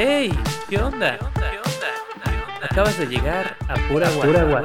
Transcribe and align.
Hey, 0.00 0.30
¿qué 0.70 0.78
onda? 0.78 1.18
Acabas 2.62 2.96
de 3.00 3.06
llegar 3.06 3.56
a 3.66 3.74
Pura 3.88 4.08
Guasa. 4.10 4.62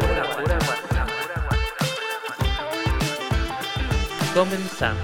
Comenzamos. 4.35 5.01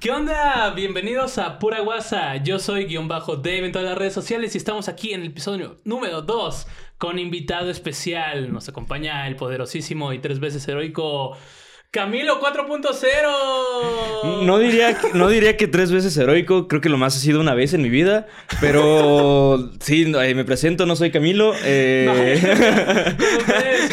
¿Qué 0.00 0.10
onda? 0.10 0.70
Bienvenidos 0.74 1.38
a 1.38 1.60
Pura 1.60 1.82
Guasa. 1.82 2.34
Yo 2.38 2.58
soy 2.58 2.86
guion 2.86 3.06
bajo 3.06 3.36
Dave 3.36 3.66
en 3.66 3.70
todas 3.70 3.86
las 3.86 3.96
redes 3.96 4.14
sociales 4.14 4.56
y 4.56 4.58
estamos 4.58 4.88
aquí 4.88 5.12
en 5.12 5.20
el 5.20 5.28
episodio 5.28 5.78
número 5.84 6.20
2 6.20 6.66
con 6.98 7.20
invitado 7.20 7.70
especial. 7.70 8.52
Nos 8.52 8.68
acompaña 8.68 9.28
el 9.28 9.36
poderosísimo 9.36 10.12
y 10.12 10.18
tres 10.18 10.40
veces 10.40 10.66
heroico 10.66 11.36
Camilo 11.96 12.38
4.0. 12.42 14.42
No 14.44 14.58
diría, 14.58 14.98
que- 14.98 15.14
no 15.14 15.30
diría 15.30 15.56
que 15.56 15.66
tres 15.66 15.90
veces 15.90 16.14
heroico, 16.18 16.68
creo 16.68 16.82
que 16.82 16.90
lo 16.90 16.98
más 16.98 17.16
ha 17.16 17.20
sido 17.20 17.40
una 17.40 17.54
vez 17.54 17.72
en 17.72 17.80
mi 17.80 17.88
vida, 17.88 18.26
pero 18.60 19.70
sí, 19.80 20.04
no, 20.04 20.20
eh, 20.20 20.34
me 20.34 20.44
presento, 20.44 20.84
no 20.84 20.94
soy 20.94 21.10
Camilo. 21.10 21.54
eh. 21.64 22.38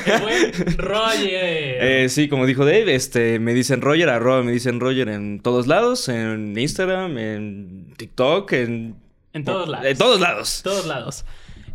¡Qué 0.03 0.17
buen 0.21 0.51
Roger! 0.77 1.77
eh, 1.79 2.07
sí, 2.09 2.27
como 2.27 2.45
dijo 2.45 2.65
Dave, 2.65 2.93
este, 2.93 3.39
me 3.39 3.53
dicen 3.53 3.79
Roger, 3.79 4.09
arroba 4.09 4.43
me 4.43 4.51
dicen 4.51 4.81
Roger 4.81 5.07
en 5.07 5.39
todos 5.39 5.67
lados, 5.67 6.09
en 6.09 6.57
Instagram, 6.57 7.17
en 7.17 7.93
TikTok, 7.95 8.51
en... 8.51 8.95
en 9.31 9.45
todos 9.45 9.69
lados. 9.69 9.85
En 9.87 9.97
todos 9.97 10.19
lados. 10.19 10.59
todos 10.61 10.85
lados. 10.85 11.23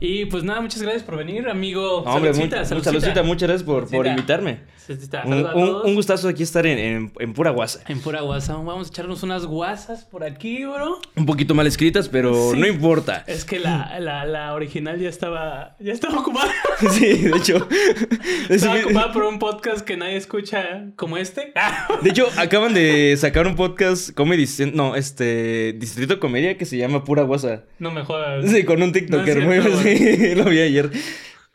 Y 0.00 0.26
pues 0.26 0.44
nada, 0.44 0.60
muchas 0.60 0.80
gracias 0.82 1.02
por 1.02 1.16
venir, 1.16 1.48
amigo. 1.48 1.98
Hombre, 2.02 2.30
mu- 2.30 2.36
Saludcita, 2.36 2.74
mu- 2.74 2.82
saludcita, 2.84 3.22
muchas 3.22 3.48
gracias 3.48 3.62
por, 3.66 3.80
por 3.82 3.88
Saludcita. 3.90 4.10
invitarme. 4.10 4.60
Saludcita. 4.86 5.22
Un, 5.26 5.32
un- 5.34 5.42
todos. 5.42 5.84
un 5.86 5.94
gustazo 5.96 6.28
aquí 6.28 6.42
estar 6.44 6.66
en, 6.66 6.78
en- 6.78 7.12
en 7.18 7.32
pura 7.34 7.50
guasa. 7.50 7.80
En 7.88 8.00
pura 8.00 8.20
guasa. 8.20 8.54
Vamos 8.54 8.88
a 8.88 8.90
echarnos 8.90 9.22
unas 9.24 9.44
guasas 9.44 10.04
por 10.04 10.22
aquí, 10.24 10.64
bro. 10.64 11.00
Un 11.16 11.26
poquito 11.26 11.54
mal 11.54 11.66
escritas, 11.66 12.08
pero 12.08 12.52
Sí. 12.52 12.58
no 12.60 12.66
importa. 12.68 13.24
Es 13.26 13.44
que 13.44 13.58
la, 13.58 13.98
la, 14.00 14.24
la 14.24 14.54
original 14.54 14.98
ya 15.00 15.08
estaba. 15.08 15.76
Ya 15.80 15.92
estaba 15.92 16.20
ocupada. 16.20 16.52
Sí, 16.90 17.14
de 17.24 17.36
hecho. 17.36 17.66
Estaba 18.48 18.76
ocupada 18.78 19.12
por 19.12 19.24
un 19.24 19.38
podcast 19.40 19.80
que 19.80 19.96
nadie 19.96 20.16
escucha 20.16 20.86
como 20.94 21.16
este. 21.18 21.52
De 22.02 22.10
hecho, 22.10 22.28
acaban 22.36 22.72
de 22.72 23.16
sacar 23.16 23.46
un 23.48 23.56
podcast 23.56 24.12
Comedy 24.14 24.46
no, 24.72 24.94
este 24.94 25.72
Distrito 25.72 26.20
Comedia 26.20 26.56
que 26.56 26.64
se 26.66 26.76
llama 26.76 27.02
Pura 27.04 27.22
Guasa. 27.24 27.64
No 27.80 27.90
me 27.90 28.04
jodas. 28.04 28.48
Sí, 28.48 28.62
con 28.64 28.80
un 28.82 28.92
TikToker, 28.92 29.38
No 29.38 29.46
muy 29.46 29.58
sí, 29.96 30.34
lo 30.36 30.44
vi 30.44 30.60
ayer. 30.60 30.90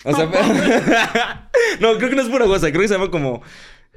O 0.05 0.13
sea, 0.15 0.25
no, 1.79 1.97
creo 1.97 2.09
que 2.09 2.15
no 2.15 2.21
es 2.23 2.29
pura 2.29 2.45
guasa, 2.45 2.69
creo 2.71 2.81
que 2.81 2.87
se 2.87 2.93
llama 2.95 3.09
como 3.09 3.41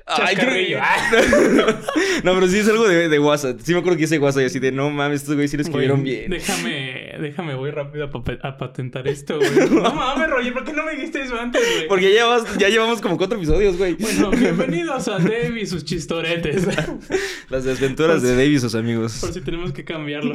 Ay, 0.09 0.37
creo. 0.37 0.81
No, 2.23 2.33
pero 2.35 2.47
sí 2.47 2.59
es 2.61 2.69
algo 2.69 2.87
de, 2.87 3.09
de 3.09 3.19
guasa. 3.19 3.57
Sí 3.61 3.73
me 3.73 3.81
acuerdo 3.81 3.99
que 3.99 4.05
hice 4.05 4.19
guasa 4.19 4.41
y 4.41 4.45
así 4.45 4.61
de 4.61 4.71
no 4.71 4.89
mames, 4.91 5.23
estos 5.23 5.35
güeyes 5.35 5.51
sí 5.51 5.57
lo 5.57 5.65
escribieron 5.65 6.03
Güey, 6.03 6.15
bien. 6.19 6.31
Déjame, 6.31 7.13
déjame, 7.21 7.55
voy 7.57 7.73
rápido 7.73 8.05
a, 8.05 8.11
pa- 8.13 8.39
a 8.41 8.57
patentar 8.57 9.09
esto, 9.09 9.37
güey. 9.39 9.51
No 9.69 9.93
mames, 9.93 10.31
Roger, 10.31 10.53
¿por 10.53 10.63
qué 10.65 10.73
no 10.75 10.85
me 10.85 10.93
dijiste 10.93 11.23
eso 11.23 11.35
antes, 11.41 11.61
güey? 11.75 11.89
Porque 11.89 12.05
ya 12.05 12.11
llevamos, 12.23 12.57
ya 12.57 12.69
llevamos 12.69 13.01
como 13.01 13.19
cuatro 13.19 13.37
episodios, 13.37 13.77
güey. 13.77 13.95
Bueno, 13.95 14.31
bienvenidos 14.31 15.09
a 15.09 15.19
Dave 15.19 15.59
y 15.61 15.67
sus 15.67 15.85
chistoretes. 15.85 16.69
Las 17.49 17.65
desventuras 17.65 18.23
de 18.23 18.31
Dave 18.31 18.47
y 18.47 18.61
sus 18.61 18.77
amigos. 18.77 19.19
Por 19.21 19.33
si 19.33 19.41
tenemos 19.41 19.73
que 19.73 19.85
cambiarlo. 19.85 20.33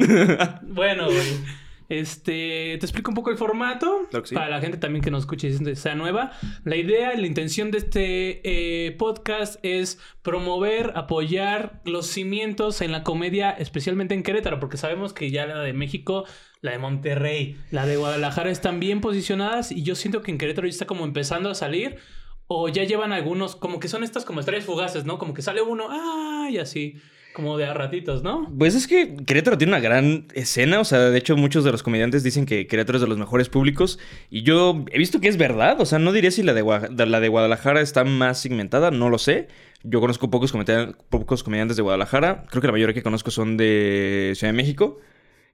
bueno, 0.64 1.06
güey. 1.06 1.61
Este, 1.92 2.78
te 2.80 2.86
explico 2.86 3.10
un 3.10 3.14
poco 3.14 3.30
el 3.30 3.36
formato 3.36 4.08
sí. 4.24 4.34
para 4.34 4.48
la 4.48 4.62
gente 4.62 4.78
también 4.78 5.04
que 5.04 5.10
nos 5.10 5.24
escuche 5.24 5.48
y 5.48 5.76
sea 5.76 5.94
nueva. 5.94 6.32
La 6.64 6.76
idea, 6.76 7.14
la 7.14 7.26
intención 7.26 7.70
de 7.70 7.76
este 7.76 8.40
eh, 8.86 8.92
podcast 8.92 9.62
es 9.62 9.98
promover, 10.22 10.92
apoyar 10.94 11.82
los 11.84 12.06
cimientos 12.06 12.80
en 12.80 12.92
la 12.92 13.02
comedia, 13.02 13.50
especialmente 13.50 14.14
en 14.14 14.22
Querétaro, 14.22 14.58
porque 14.58 14.78
sabemos 14.78 15.12
que 15.12 15.30
ya 15.30 15.44
la 15.44 15.60
de 15.60 15.74
México, 15.74 16.24
la 16.62 16.70
de 16.70 16.78
Monterrey, 16.78 17.58
la 17.70 17.84
de 17.84 17.98
Guadalajara 17.98 18.50
están 18.50 18.80
bien 18.80 19.02
posicionadas 19.02 19.70
y 19.70 19.82
yo 19.82 19.94
siento 19.94 20.22
que 20.22 20.30
en 20.30 20.38
Querétaro 20.38 20.66
ya 20.66 20.72
está 20.72 20.86
como 20.86 21.04
empezando 21.04 21.50
a 21.50 21.54
salir. 21.54 21.98
O 22.46 22.68
ya 22.68 22.84
llevan 22.84 23.12
algunos, 23.12 23.54
como 23.54 23.80
que 23.80 23.88
son 23.88 24.02
estas 24.02 24.24
como 24.24 24.40
estrellas 24.40 24.64
fugaces, 24.64 25.04
¿no? 25.04 25.18
Como 25.18 25.32
que 25.34 25.42
sale 25.42 25.60
uno, 25.60 25.88
¡ah! 25.90 26.48
Y 26.50 26.56
así, 26.56 26.96
como 27.34 27.56
de 27.56 27.64
a 27.64 27.74
ratitos, 27.74 28.22
¿no? 28.22 28.50
Pues 28.58 28.74
es 28.74 28.86
que 28.86 29.16
Querétaro 29.26 29.56
tiene 29.58 29.72
una 29.72 29.80
gran 29.80 30.26
escena, 30.34 30.80
o 30.80 30.84
sea, 30.84 30.98
de 31.10 31.18
hecho 31.18 31.36
muchos 31.36 31.64
de 31.64 31.72
los 31.72 31.82
comediantes 31.82 32.22
dicen 32.22 32.44
que 32.46 32.66
Querétaro 32.66 32.98
es 32.98 33.02
de 33.02 33.08
los 33.08 33.18
mejores 33.18 33.48
públicos 33.48 33.98
y 34.30 34.42
yo 34.42 34.84
he 34.90 34.98
visto 34.98 35.20
que 35.20 35.28
es 35.28 35.36
verdad, 35.38 35.80
o 35.80 35.86
sea, 35.86 35.98
no 35.98 36.12
diría 36.12 36.30
si 36.30 36.42
la 36.42 36.52
de, 36.54 37.06
la 37.06 37.20
de 37.20 37.28
Guadalajara 37.28 37.80
está 37.80 38.04
más 38.04 38.38
segmentada, 38.40 38.90
no 38.90 39.08
lo 39.10 39.18
sé. 39.18 39.48
Yo 39.82 40.00
conozco 40.00 40.30
pocos, 40.30 40.54
comedian- 40.54 40.96
pocos 41.08 41.42
comediantes 41.42 41.76
de 41.76 41.82
Guadalajara, 41.82 42.44
creo 42.50 42.60
que 42.60 42.68
la 42.68 42.72
mayoría 42.72 42.94
que 42.94 43.02
conozco 43.02 43.30
son 43.30 43.56
de 43.56 44.32
Ciudad 44.36 44.52
de 44.52 44.56
México 44.56 45.00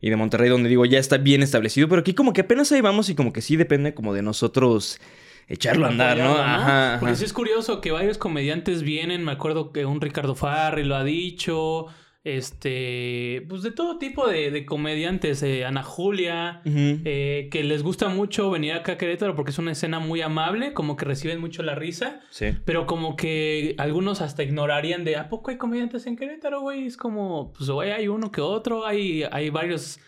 y 0.01 0.11
de 0.11 0.17
Monterrey, 0.17 0.49
donde 0.51 0.69
digo 0.69 0.85
ya 0.85 0.99
está 0.99 1.17
bien 1.17 1.43
establecido, 1.43 1.89
pero 1.89 2.01
aquí 2.01 2.13
como 2.13 2.33
que 2.33 2.43
apenas 2.43 2.71
ahí 2.73 2.81
vamos 2.81 3.09
y 3.09 3.15
como 3.15 3.33
que 3.33 3.41
sí 3.41 3.57
depende 3.57 3.95
como 3.95 4.13
de 4.15 4.23
nosotros 4.23 5.01
echarlo 5.49 5.87
a 5.87 5.89
andar, 5.91 6.19
¿no? 6.19 6.31
Apoyarlo, 6.31 6.53
Ajá, 6.53 6.97
Porque 7.01 7.13
ajá. 7.13 7.19
sí 7.19 7.25
es 7.25 7.33
curioso 7.33 7.81
que 7.81 7.91
varios 7.91 8.19
comediantes 8.19 8.83
vienen, 8.83 9.25
me 9.25 9.33
acuerdo 9.33 9.73
que 9.73 9.87
un 9.87 10.01
Ricardo 10.01 10.35
Farri 10.35 10.85
lo 10.85 10.95
ha 10.97 11.05
dicho, 11.05 11.87
este, 12.25 13.47
pues 13.49 13.63
de 13.63 13.71
todo 13.71 13.99
tipo 13.99 14.29
de, 14.29 14.51
de 14.51 14.67
comediantes, 14.67 15.43
eh, 15.43 15.65
Ana 15.65 15.83
Julia, 15.83 16.61
eh, 16.65 17.49
que 17.51 17.65
les 17.65 17.83
gusta 17.83 18.09
mucho 18.09 18.51
venir 18.51 18.73
acá 18.75 18.93
a 18.93 18.99
Querétaro 18.99 19.35
porque 19.35 19.51
es 19.51 19.59
una 19.59 19.73
escena 19.73 19.99
muy 19.99 20.21
amable, 20.21 20.73
como 20.75 20.97
que 20.97 21.05
reciben 21.05 21.41
mucho 21.41 21.63
la 21.63 21.75
risa. 21.75 22.21
Sí. 22.31 22.49
Pero 22.65 22.87
como 22.87 23.17
que 23.17 23.75
algunos 23.79 24.21
hasta 24.21 24.43
ignorarían 24.43 25.05
de 25.05 25.17
¿a 25.17 25.29
poco 25.29 25.51
hay 25.51 25.57
comediantes 25.57 26.07
en 26.07 26.17
Querétaro, 26.17 26.61
güey? 26.61 26.87
Es 26.87 26.97
como, 26.97 27.53
pues 27.57 27.71
güey, 27.71 27.93
hay 27.93 28.09
uno 28.09 28.31
que 28.31 28.41
otro, 28.41 28.87
hay, 28.87 29.25
hay 29.31 29.51
varios, 29.51 29.99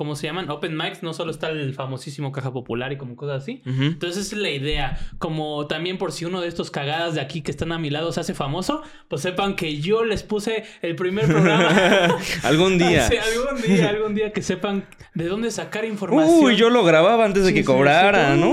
¿cómo 0.00 0.16
se 0.16 0.26
llaman? 0.26 0.48
Open 0.48 0.74
mics, 0.78 1.02
no 1.02 1.12
solo 1.12 1.30
está 1.30 1.50
el 1.50 1.74
famosísimo 1.74 2.32
Caja 2.32 2.50
Popular 2.54 2.90
y 2.90 2.96
como 2.96 3.16
cosas 3.16 3.42
así. 3.42 3.60
Entonces 3.66 4.24
esa 4.24 4.34
es 4.34 4.40
la 4.40 4.48
idea. 4.48 4.98
Como 5.18 5.66
también 5.66 5.98
por 5.98 6.10
si 6.12 6.24
uno 6.24 6.40
de 6.40 6.48
estos 6.48 6.70
cagadas 6.70 7.12
de 7.16 7.20
aquí 7.20 7.42
que 7.42 7.50
están 7.50 7.70
a 7.70 7.78
mi 7.78 7.90
lado 7.90 8.10
se 8.10 8.20
hace 8.20 8.32
famoso, 8.32 8.82
pues 9.08 9.20
sepan 9.20 9.56
que 9.56 9.76
yo 9.76 10.02
les 10.06 10.22
puse 10.22 10.64
el 10.80 10.96
primer 10.96 11.26
programa. 11.26 12.16
Algún 12.44 12.78
día. 12.78 13.06
Sí, 13.10 13.16
algún 13.18 13.60
día, 13.62 13.88
algún 13.90 14.14
día 14.14 14.32
que 14.32 14.40
sepan 14.40 14.86
de 15.12 15.26
dónde 15.26 15.50
sacar 15.50 15.84
información. 15.84 16.44
Uy, 16.44 16.56
yo 16.56 16.70
lo 16.70 16.82
grababa 16.82 17.26
antes 17.26 17.42
de 17.42 17.48
Sí, 17.50 17.54
que 17.56 17.60
sí, 17.60 17.66
cobraran. 17.66 18.38
sí. 18.40 18.44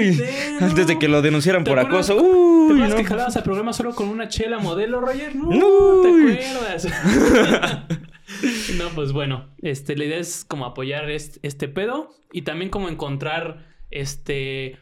Uy, 0.00 0.08
Uy, 0.10 0.24
no. 0.60 0.66
antes 0.66 0.86
de 0.86 0.98
que 0.98 1.08
lo 1.08 1.22
denunciaran 1.22 1.64
¿Te 1.64 1.70
por 1.70 1.78
acuerdas- 1.78 2.10
acoso. 2.10 2.22
¿Te 2.22 2.28
Uy, 2.28 2.72
acuerdas 2.72 2.90
no. 2.90 2.96
que 2.96 3.04
jalabas 3.04 3.36
al 3.36 3.42
programa 3.42 3.72
solo 3.72 3.94
con 3.94 4.08
una 4.08 4.28
chela 4.28 4.58
modelo, 4.58 5.00
Roger? 5.00 5.34
No, 5.36 5.48
Uy. 5.48 6.36
¿te 6.36 6.46
acuerdas? 6.46 6.86
no, 8.78 8.88
pues 8.94 9.12
bueno, 9.12 9.48
este, 9.62 9.96
la 9.96 10.04
idea 10.04 10.18
es 10.18 10.44
como 10.46 10.64
apoyar 10.64 11.10
este, 11.10 11.40
este 11.42 11.68
pedo 11.68 12.10
y 12.32 12.42
también 12.42 12.70
como 12.70 12.88
encontrar 12.88 13.66
este... 13.90 14.78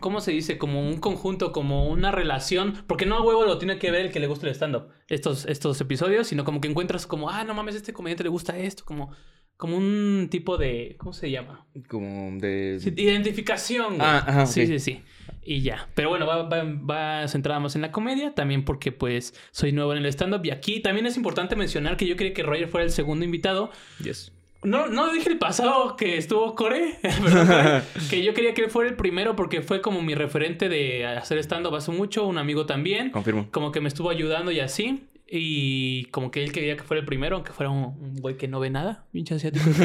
¿Cómo 0.00 0.20
se 0.20 0.32
dice? 0.32 0.58
Como 0.58 0.80
un 0.84 0.98
conjunto, 0.98 1.52
como 1.52 1.88
una 1.88 2.10
relación. 2.10 2.74
Porque 2.88 3.06
no 3.06 3.16
a 3.18 3.22
huevo 3.22 3.44
lo 3.44 3.58
tiene 3.58 3.78
que 3.78 3.92
ver 3.92 4.06
el 4.06 4.10
que 4.12 4.18
le 4.18 4.26
gusta 4.26 4.48
el 4.48 4.52
stand-up. 4.54 4.88
Estos, 5.06 5.46
estos 5.46 5.80
episodios, 5.80 6.26
sino 6.26 6.44
como 6.44 6.60
que 6.60 6.66
encuentras 6.66 7.06
como, 7.06 7.30
ah, 7.30 7.44
no 7.44 7.54
mames, 7.54 7.76
este 7.76 7.92
comediante 7.92 8.24
le 8.24 8.28
gusta 8.30 8.58
esto. 8.58 8.84
Como, 8.84 9.12
como 9.56 9.76
un 9.76 10.28
tipo 10.30 10.56
de. 10.58 10.96
¿Cómo 10.98 11.12
se 11.12 11.30
llama? 11.30 11.66
Como 11.88 12.38
de. 12.40 12.78
Sí, 12.80 12.92
identificación. 12.96 13.96
güey. 13.96 14.00
Ah, 14.00 14.24
ajá, 14.26 14.46
Sí, 14.46 14.62
ok. 14.62 14.66
sí, 14.66 14.78
sí. 14.78 15.02
Y 15.44 15.62
ya. 15.62 15.88
Pero 15.94 16.08
bueno, 16.08 16.26
va, 16.26 16.42
va, 16.44 16.62
va 16.64 17.28
centrada 17.28 17.60
más 17.60 17.74
en 17.76 17.82
la 17.82 17.92
comedia. 17.92 18.34
También 18.34 18.64
porque, 18.64 18.92
pues, 18.92 19.34
soy 19.50 19.72
nuevo 19.72 19.92
en 19.92 19.98
el 19.98 20.06
stand-up. 20.06 20.44
Y 20.44 20.50
aquí 20.50 20.80
también 20.80 21.06
es 21.06 21.16
importante 21.16 21.56
mencionar 21.56 21.96
que 21.96 22.06
yo 22.06 22.16
quería 22.16 22.32
que 22.34 22.42
Roger 22.42 22.68
fuera 22.68 22.84
el 22.84 22.90
segundo 22.92 23.24
invitado. 23.24 23.70
Yes. 24.02 24.32
No, 24.64 24.86
no 24.86 25.12
dije 25.12 25.28
el 25.28 25.38
pasado 25.38 25.96
que 25.96 26.16
estuvo 26.16 26.54
Core, 26.54 26.96
Core, 27.02 27.82
que 28.10 28.22
yo 28.22 28.32
quería 28.32 28.54
que 28.54 28.62
él 28.62 28.70
fuera 28.70 28.88
el 28.88 28.94
primero 28.96 29.34
porque 29.34 29.60
fue 29.60 29.80
como 29.80 30.02
mi 30.02 30.14
referente 30.14 30.68
de 30.68 31.04
hacer 31.04 31.38
stand-up 31.38 31.74
hace 31.74 31.90
mucho. 31.90 32.24
Un 32.26 32.38
amigo 32.38 32.64
también. 32.66 33.10
Confirmo. 33.10 33.48
Como 33.50 33.72
que 33.72 33.80
me 33.80 33.88
estuvo 33.88 34.10
ayudando 34.10 34.52
y 34.52 34.60
así. 34.60 35.04
Y 35.34 36.04
como 36.10 36.30
que 36.30 36.44
él 36.44 36.52
quería 36.52 36.76
que 36.76 36.82
fuera 36.82 37.00
el 37.00 37.06
primero, 37.06 37.36
aunque 37.36 37.52
fuera 37.52 37.70
un, 37.70 37.84
un 37.84 38.16
güey 38.16 38.36
que 38.36 38.48
no 38.48 38.60
ve 38.60 38.68
nada. 38.68 39.06
Pinche 39.12 39.34
asiático. 39.34 39.64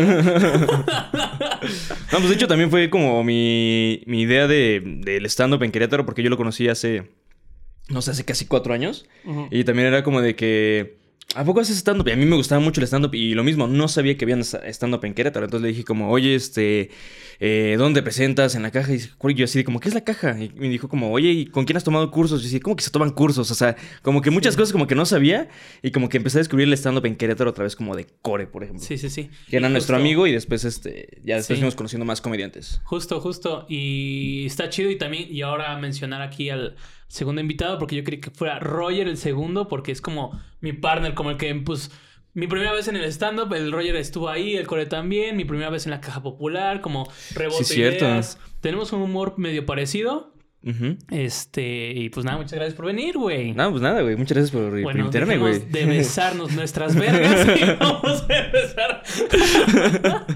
No, 2.12 2.20
pues 2.20 2.30
de 2.30 2.36
hecho 2.36 2.48
también 2.48 2.70
fue 2.70 2.90
como 2.90 3.24
mi, 3.24 4.04
mi 4.06 4.22
idea 4.22 4.48
de, 4.48 4.82
del 5.06 5.26
stand-up 5.26 5.64
en 5.64 5.72
Querétaro, 5.72 6.06
porque 6.06 6.22
yo 6.24 6.30
lo 6.30 6.38
conocí 6.38 6.68
hace, 6.68 7.10
no 7.90 8.02
sé, 8.02 8.12
hace 8.12 8.26
casi 8.26 8.46
cuatro 8.46 8.74
años. 8.74 9.06
Y 9.52 9.64
también 9.64 9.88
era 9.88 10.04
como 10.04 10.22
de 10.22 10.36
que, 10.36 10.98
¿a 11.36 11.44
poco 11.44 11.60
haces 11.60 11.78
stand-up? 11.78 12.08
Y 12.08 12.12
a 12.12 12.16
mí 12.16 12.26
me 12.26 12.36
gustaba 12.36 12.62
mucho 12.62 12.80
el 12.82 12.88
stand-up 12.88 13.14
y 13.14 13.34
lo 13.34 13.44
mismo, 13.44 13.68
no 13.68 13.88
sabía 13.88 14.18
que 14.18 14.26
habían 14.26 14.42
stand-up 14.44 15.04
en 15.06 15.14
Querétaro. 15.14 15.46
Entonces 15.46 15.64
le 15.64 15.70
dije 15.70 15.84
como, 15.84 16.10
oye, 16.10 16.36
este, 16.36 16.90
eh, 17.40 17.76
¿dónde 17.78 18.02
presentas? 18.02 18.56
En 18.56 18.64
la 18.64 18.72
caja. 18.72 18.94
Y 18.94 19.00
yo 19.36 19.46
así 19.46 19.64
como, 19.64 19.80
¿qué 19.80 19.90
es 19.90 19.94
la 19.96 20.04
caja? 20.04 20.38
Y 20.42 20.50
me 20.56 20.70
dijo 20.70 20.88
como, 20.88 21.12
oye, 21.12 21.30
¿y 21.32 21.46
con 21.48 21.66
quién 21.66 21.78
has 21.78 21.84
tomado 21.84 22.10
cursos? 22.12 22.40
Y 22.40 22.44
yo 22.44 22.48
así, 22.50 22.60
¿cómo 22.60 22.76
que 22.76 22.84
se 22.84 22.92
toman 22.92 23.12
cursos? 23.12 23.52
O 23.52 23.56
sea, 23.56 23.76
como 24.02 24.22
que 24.22 24.32
muchas 24.32 24.56
cosas 24.56 24.72
como 24.72 24.88
que 24.88 24.96
no 24.96 25.06
sabía 25.06 25.50
y 25.84 25.92
como 25.92 26.10
que 26.10 26.18
empecé 26.18 26.38
a 26.38 26.42
descubrir 26.42 26.68
el 26.68 26.74
stand-up 26.74 27.06
en 27.06 27.16
Querétaro 27.16 27.50
a 27.50 27.54
través 27.54 27.76
como 27.76 27.96
de 27.96 28.08
Core, 28.22 28.48
por 28.48 28.64
ejemplo. 28.64 28.84
Sí, 28.86 28.98
sí, 28.98 29.10
sí. 29.10 29.30
Que 29.50 29.58
era 29.58 29.70
nuestro 29.70 29.98
amigo 29.98 30.28
y 30.28 30.32
después, 30.32 30.64
este, 30.64 31.20
ya 31.24 31.36
después 31.36 31.58
Sí. 31.58 31.62
fuimos 31.62 31.76
conociendo 31.76 32.06
más 32.06 32.22
comediantes. 32.22 32.80
Justo, 32.86 33.20
justo. 33.20 33.66
Y 33.70 34.46
está 34.46 34.70
chido. 34.70 34.90
Y 34.90 34.98
también, 34.98 35.28
y 35.30 35.42
ahora 35.42 35.78
mencionar 35.78 36.22
aquí 36.22 36.50
al 36.50 36.76
segundo 37.08 37.42
invitado, 37.42 37.80
porque 37.80 37.96
yo 37.96 38.04
quería 38.04 38.22
que 38.22 38.32
fuera 38.32 38.60
Roger 38.60 39.08
el 39.08 39.18
segundo, 39.18 39.68
porque 39.68 39.92
es 39.92 40.02
como 40.02 40.40
mi 40.62 40.74
partner, 40.74 41.14
como 41.14 41.32
el 41.32 41.38
que, 41.38 41.54
pues, 41.56 41.92
Mi 42.34 42.46
primera 42.46 42.72
vez 42.72 42.88
en 42.88 42.96
el 42.96 43.04
stand-up, 43.06 43.52
el 43.56 43.72
Roger 43.72 43.96
estuvo 43.96 44.30
ahí, 44.30 44.56
el 44.58 44.68
Core 44.68 44.86
también. 44.86 45.36
Mi 45.38 45.44
primera 45.44 45.72
vez 45.72 45.86
en 45.88 45.92
la 45.92 46.02
caja 46.02 46.22
popular, 46.22 46.82
como 46.82 47.12
rebote 47.34 47.64
Sí, 47.64 47.74
cierto. 47.74 48.06
ideas. 48.06 48.38
Tenemos 48.62 48.94
un 48.94 49.02
humor 49.02 49.34
medio 49.38 49.66
parecido. 49.66 50.34
Este, 51.12 51.94
y 51.96 52.10
pues 52.10 52.26
nada, 52.26 52.38
muchas 52.38 52.54
gracias 52.54 52.74
por 52.76 52.88
venir, 52.88 53.18
güey. 53.18 53.54
No, 53.54 53.70
pues 53.72 53.82
nada, 53.82 54.02
güey. 54.02 54.18
Muchas 54.18 54.36
gracias 54.38 54.52
por, 54.52 54.70
por 54.72 54.82
Bueno, 54.82 55.00
invitarme, 55.02 55.38
güey. 55.38 55.60
de 55.60 55.86
besarnos 55.86 56.52
nuestras 56.56 56.94
vergas 56.96 57.48
y 57.58 57.64
vamos 57.80 58.26
a 58.30 58.38
empezar. 58.38 59.04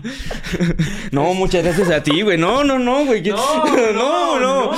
No, 1.12 1.34
muchas 1.34 1.64
gracias 1.64 1.90
a 1.90 2.02
ti, 2.04 2.22
güey. 2.22 2.38
No, 2.38 2.64
no, 2.64 2.80
no, 2.80 3.06
güey. 3.06 3.22
¿Qué- 3.22 3.32
no, 3.32 4.40
no. 4.40 4.72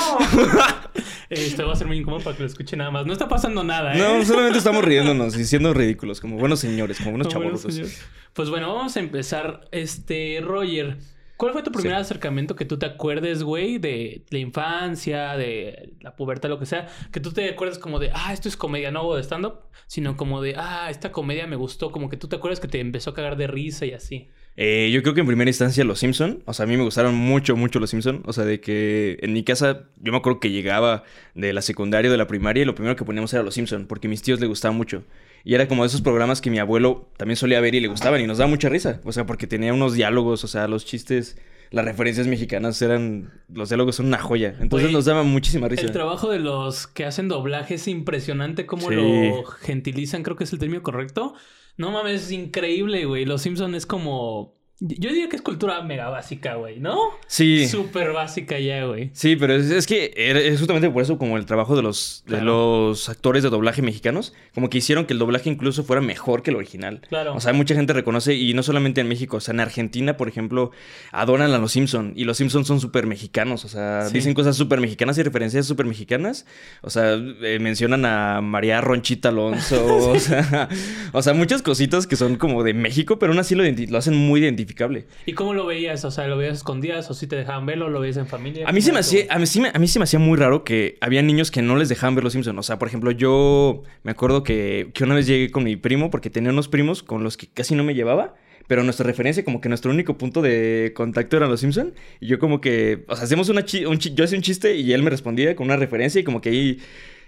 Esto 1.30 1.68
va 1.68 1.74
a 1.74 1.76
ser 1.76 1.88
muy 1.88 1.98
incómodo 1.98 2.24
para 2.24 2.36
que 2.36 2.44
lo 2.44 2.48
escuche 2.48 2.76
nada 2.76 2.92
más. 2.92 3.06
No 3.06 3.14
está 3.14 3.28
pasando 3.28 3.64
nada, 3.64 3.94
¿eh? 3.94 3.98
No, 3.98 4.24
solamente 4.26 4.58
estamos 4.58 4.84
riéndonos 4.84 5.38
y 5.38 5.46
siendo 5.46 5.74
ridículos, 5.74 6.20
como 6.20 6.38
buenos 6.38 6.60
señores, 6.60 6.98
como 6.98 7.12
buenos 7.12 7.34
No, 7.34 7.58
señor. 7.58 7.90
Pues 8.34 8.50
bueno, 8.50 8.74
vamos 8.74 8.96
a 8.98 9.00
empezar. 9.00 9.62
Este, 9.72 10.42
Roger, 10.44 10.98
¿cuál 11.44 11.52
fue 11.52 11.62
tu 11.62 11.74
primer 11.74 11.96
acercamiento 11.96 12.56
que 12.56 12.64
tú 12.64 12.80
te 12.80 12.86
acuerdes, 12.86 13.44
güey, 13.44 13.78
de 13.78 14.24
la 14.30 14.40
infancia, 14.40 15.36
de 15.36 15.92
la 16.00 16.16
pubertad, 16.16 16.48
lo 16.48 16.58
que 16.58 16.66
sea? 16.66 16.88
Que 17.12 17.20
tú 17.20 17.34
te 17.34 17.50
acuerdes 17.50 17.78
como 17.80 18.00
de, 18.00 18.12
ah, 18.14 18.32
esto 18.32 18.48
es 18.48 18.56
comedia, 18.56 18.92
no 18.92 19.14
de 19.14 19.24
stand-up, 19.24 19.56
sino 19.88 20.16
como 20.16 20.42
de, 20.42 20.56
ah, 20.56 20.88
esta 20.90 21.12
comedia 21.12 21.46
me 21.46 21.58
gustó, 21.58 21.92
como 21.92 22.10
que 22.10 22.16
tú 22.16 22.30
te 22.30 22.38
acuerdas 22.38 22.62
que 22.62 22.70
te 22.70 22.80
empezó 22.80 23.10
a 23.10 23.14
cagar 23.14 23.36
de 23.36 23.48
risa 23.48 23.86
y 23.86 23.92
así. 23.92 24.30
Eh, 24.56 24.90
yo 24.94 25.02
creo 25.02 25.14
que 25.16 25.20
en 25.20 25.28
primera 25.28 25.50
instancia 25.50 25.84
Los 25.84 26.00
Simpson, 26.00 26.44
o 26.46 26.54
sea, 26.54 26.64
a 26.64 26.68
mí 26.68 26.78
me 26.78 26.84
gustaron 26.84 27.14
mucho, 27.14 27.58
mucho 27.58 27.82
Los 27.82 27.90
Simpson, 27.90 28.24
o 28.26 28.32
sea, 28.32 28.46
de 28.46 28.62
que 28.62 29.18
en 29.22 29.34
mi 29.34 29.44
casa 29.44 29.90
yo 29.98 30.14
me 30.14 30.20
acuerdo 30.20 30.40
que 30.40 30.50
llegaba 30.50 31.04
de 31.36 31.52
la 31.52 31.62
secundaria 31.62 32.08
o 32.08 32.14
de 32.14 32.18
la 32.18 32.28
primaria 32.28 32.62
y 32.62 32.66
lo 32.66 32.74
primero 32.74 32.96
que 32.96 33.04
poníamos 33.04 33.34
era 33.34 33.44
Los 33.44 33.56
Simpson, 33.56 33.86
porque 33.86 34.08
a 34.08 34.10
mis 34.10 34.22
tíos 34.22 34.40
les 34.40 34.48
gustaba 34.48 34.74
mucho. 34.74 35.04
Y 35.44 35.56
era 35.56 35.68
como 35.68 35.84
de 35.84 35.88
esos 35.88 36.02
programas 36.02 36.40
que 36.42 36.50
mi 36.50 36.60
abuelo 36.60 37.10
también 37.18 37.36
solía 37.36 37.60
ver 37.60 37.76
y 37.76 37.80
le 37.82 37.88
gustaban 37.90 38.22
y 38.22 38.28
nos 38.28 38.38
daba 38.38 38.50
mucha 38.50 38.70
risa, 38.70 39.02
o 39.04 39.12
sea, 39.12 39.26
porque 39.26 39.46
tenía 39.48 39.74
unos 39.74 39.94
diálogos, 39.94 40.44
o 40.44 40.48
sea, 40.48 40.68
los 40.70 40.86
chistes, 40.86 41.38
las 41.70 41.84
referencias 41.84 42.28
mexicanas 42.28 42.82
eran, 42.82 43.32
los 43.50 43.68
diálogos 43.70 43.96
son 43.98 44.06
una 44.06 44.20
joya, 44.20 44.56
entonces 44.62 44.92
nos 44.92 45.06
daba 45.06 45.24
muchísima 45.24 45.68
risa. 45.68 45.82
El 45.84 45.92
trabajo 45.92 46.30
de 46.30 46.40
los 46.40 46.88
que 46.88 47.04
hacen 47.06 47.28
doblaje 47.28 47.76
es 47.76 47.88
impresionante 47.90 48.66
cómo 48.66 48.88
Sí. 48.90 48.96
lo 48.96 49.44
gentilizan, 49.44 50.24
creo 50.24 50.38
que 50.38 50.46
es 50.46 50.54
el 50.54 50.60
término 50.60 50.82
correcto. 50.82 51.34
No 51.76 51.92
mames, 51.92 52.24
es 52.26 52.32
increíble, 52.32 53.06
güey. 53.06 53.26
Los 53.26 53.42
Simpson 53.42 53.74
es 53.76 53.86
como... 53.86 54.56
Yo 54.86 55.12
diría 55.12 55.30
que 55.30 55.38
es 55.38 55.42
cultura 55.42 55.82
mega 55.82 56.10
básica, 56.10 56.56
güey, 56.56 56.78
¿no? 56.82 56.98
Sí. 57.28 57.70
Súper 57.70 58.12
básica 58.12 58.60
ya, 58.60 58.84
güey. 58.84 59.12
Sí, 59.14 59.38
pero 59.38 59.56
es, 59.56 59.72
es 59.72 59.88
que 59.88 60.14
es 60.18 60.60
justamente 60.60 60.90
por 60.90 61.02
eso 61.02 61.18
como 61.18 61.38
el 61.38 61.46
trabajo 61.46 61.78
de 61.78 61.82
los, 61.82 62.24
de 62.28 62.42
los 62.42 63.08
actores 63.08 63.44
de 63.44 63.50
doblaje 63.50 63.82
mexicanos, 63.82 64.34
como 64.54 64.70
que 64.70 64.80
hicieron 64.80 65.06
que 65.06 65.14
el 65.14 65.20
doblaje 65.20 65.50
incluso 65.50 65.86
fuera 65.86 66.02
mejor 66.02 66.44
que 66.44 66.50
el 66.52 66.58
original. 66.58 67.00
Claro. 67.08 67.34
O 67.34 67.40
sea, 67.40 67.54
mucha 67.54 67.76
gente 67.76 67.94
reconoce, 67.94 68.36
y 68.36 68.54
no 68.54 68.62
solamente 68.62 69.00
en 69.00 69.08
México, 69.08 69.38
o 69.38 69.40
sea, 69.40 69.54
en 69.54 69.62
Argentina, 69.62 70.18
por 70.18 70.28
ejemplo, 70.28 70.72
adoran 71.14 71.52
a 71.52 71.58
los 71.60 71.72
Simpson 71.72 72.12
y 72.18 72.26
los 72.26 72.36
Simpson 72.36 72.66
son 72.66 72.82
súper 72.82 73.08
mexicanos, 73.08 73.64
o 73.64 73.70
sea, 73.70 74.08
Sí. 74.10 74.16
dicen 74.16 74.34
cosas 74.34 74.58
súper 74.58 74.82
mexicanas 74.82 75.18
y 75.18 75.24
referencias 75.24 75.66
súper 75.66 75.86
mexicanas. 75.86 76.46
O 76.82 76.90
sea, 76.90 77.14
eh, 77.14 77.58
mencionan 77.62 78.04
a 78.06 78.42
María 78.42 78.82
Ronchita 78.82 79.30
Alonso, 79.30 79.86
o, 80.12 80.20
sea, 80.20 80.68
o 81.14 81.22
sea, 81.22 81.34
muchas 81.34 81.62
cositas 81.62 82.06
que 82.06 82.18
son 82.18 82.36
como 82.36 82.64
de 82.64 82.74
México, 82.74 83.18
pero 83.18 83.32
aún 83.32 83.40
así 83.40 83.56
lo, 83.56 83.64
lo 83.64 83.98
hacen 83.98 84.16
muy 84.18 84.42
identificable. 84.74 85.06
¿Y 85.26 85.34
cómo 85.34 85.54
lo 85.54 85.66
veías? 85.66 86.04
O 86.06 86.12
sea, 86.12 86.28
¿lo 86.28 86.38
veías 86.38 86.58
escondidas 86.58 87.10
o 87.10 87.14
si 87.14 87.28
te 87.28 87.36
dejaban 87.36 87.66
verlo? 87.66 87.90
¿Lo 87.90 88.00
veías 88.00 88.18
en 88.18 88.28
familia? 88.28 88.68
A 88.68 88.72
mí, 88.72 88.82
se 88.82 88.88
me 88.88 88.94
¿Cómo 88.94 89.00
hacía, 89.02 89.26
a, 89.30 89.40
mí, 89.40 89.46
sí 89.46 89.60
me- 89.62 89.72
a 89.74 89.80
mí 89.80 89.88
se 89.88 90.00
me 90.00 90.04
hacía 90.04 90.20
muy 90.20 90.38
raro 90.38 90.64
que 90.64 90.98
había 91.02 91.22
niños 91.22 91.52
que 91.52 91.62
no 91.62 91.76
les 91.76 91.90
dejaban 91.90 92.16
ver 92.16 92.24
Los 92.24 92.34
Simpsons. 92.34 92.58
O 92.60 92.64
sea, 92.64 92.80
por 92.80 92.88
ejemplo, 92.88 93.12
yo 93.12 93.84
me 94.04 94.12
acuerdo 94.12 94.44
que, 94.44 94.90
que 94.94 95.04
una 95.04 95.16
vez 95.16 95.28
llegué 95.28 95.52
con 95.52 95.64
mi 95.64 95.76
primo 95.76 96.10
porque 96.10 96.30
tenía 96.30 96.52
unos 96.52 96.68
primos 96.68 97.04
con 97.04 97.24
los 97.24 97.38
que 97.38 97.48
casi 97.48 97.76
no 97.76 97.84
me 97.84 97.94
llevaba. 97.96 98.36
Pero 98.66 98.82
nuestra 98.84 99.06
referencia, 99.06 99.44
como 99.44 99.60
que 99.60 99.68
nuestro 99.68 99.92
único 99.92 100.18
punto 100.18 100.42
de 100.42 100.94
contacto 100.96 101.36
eran 101.36 101.50
Los 101.50 101.60
Simpson. 101.60 101.94
Y 102.22 102.28
yo 102.28 102.40
como 102.40 102.62
que, 102.62 103.04
o 103.10 103.16
sea, 103.16 103.26
hacíamos 103.26 103.50
una 103.50 103.66
chi- 103.66 103.86
un 103.86 103.98
chi- 103.98 104.14
yo 104.16 104.24
hacía 104.24 104.38
un 104.38 104.42
chiste 104.42 104.78
y 104.78 104.94
él 104.94 105.04
me 105.04 105.10
respondía 105.10 105.54
con 105.56 105.66
una 105.66 105.76
referencia 105.76 106.22
y 106.22 106.24
como 106.24 106.40
que 106.42 106.50
ahí... 106.50 106.80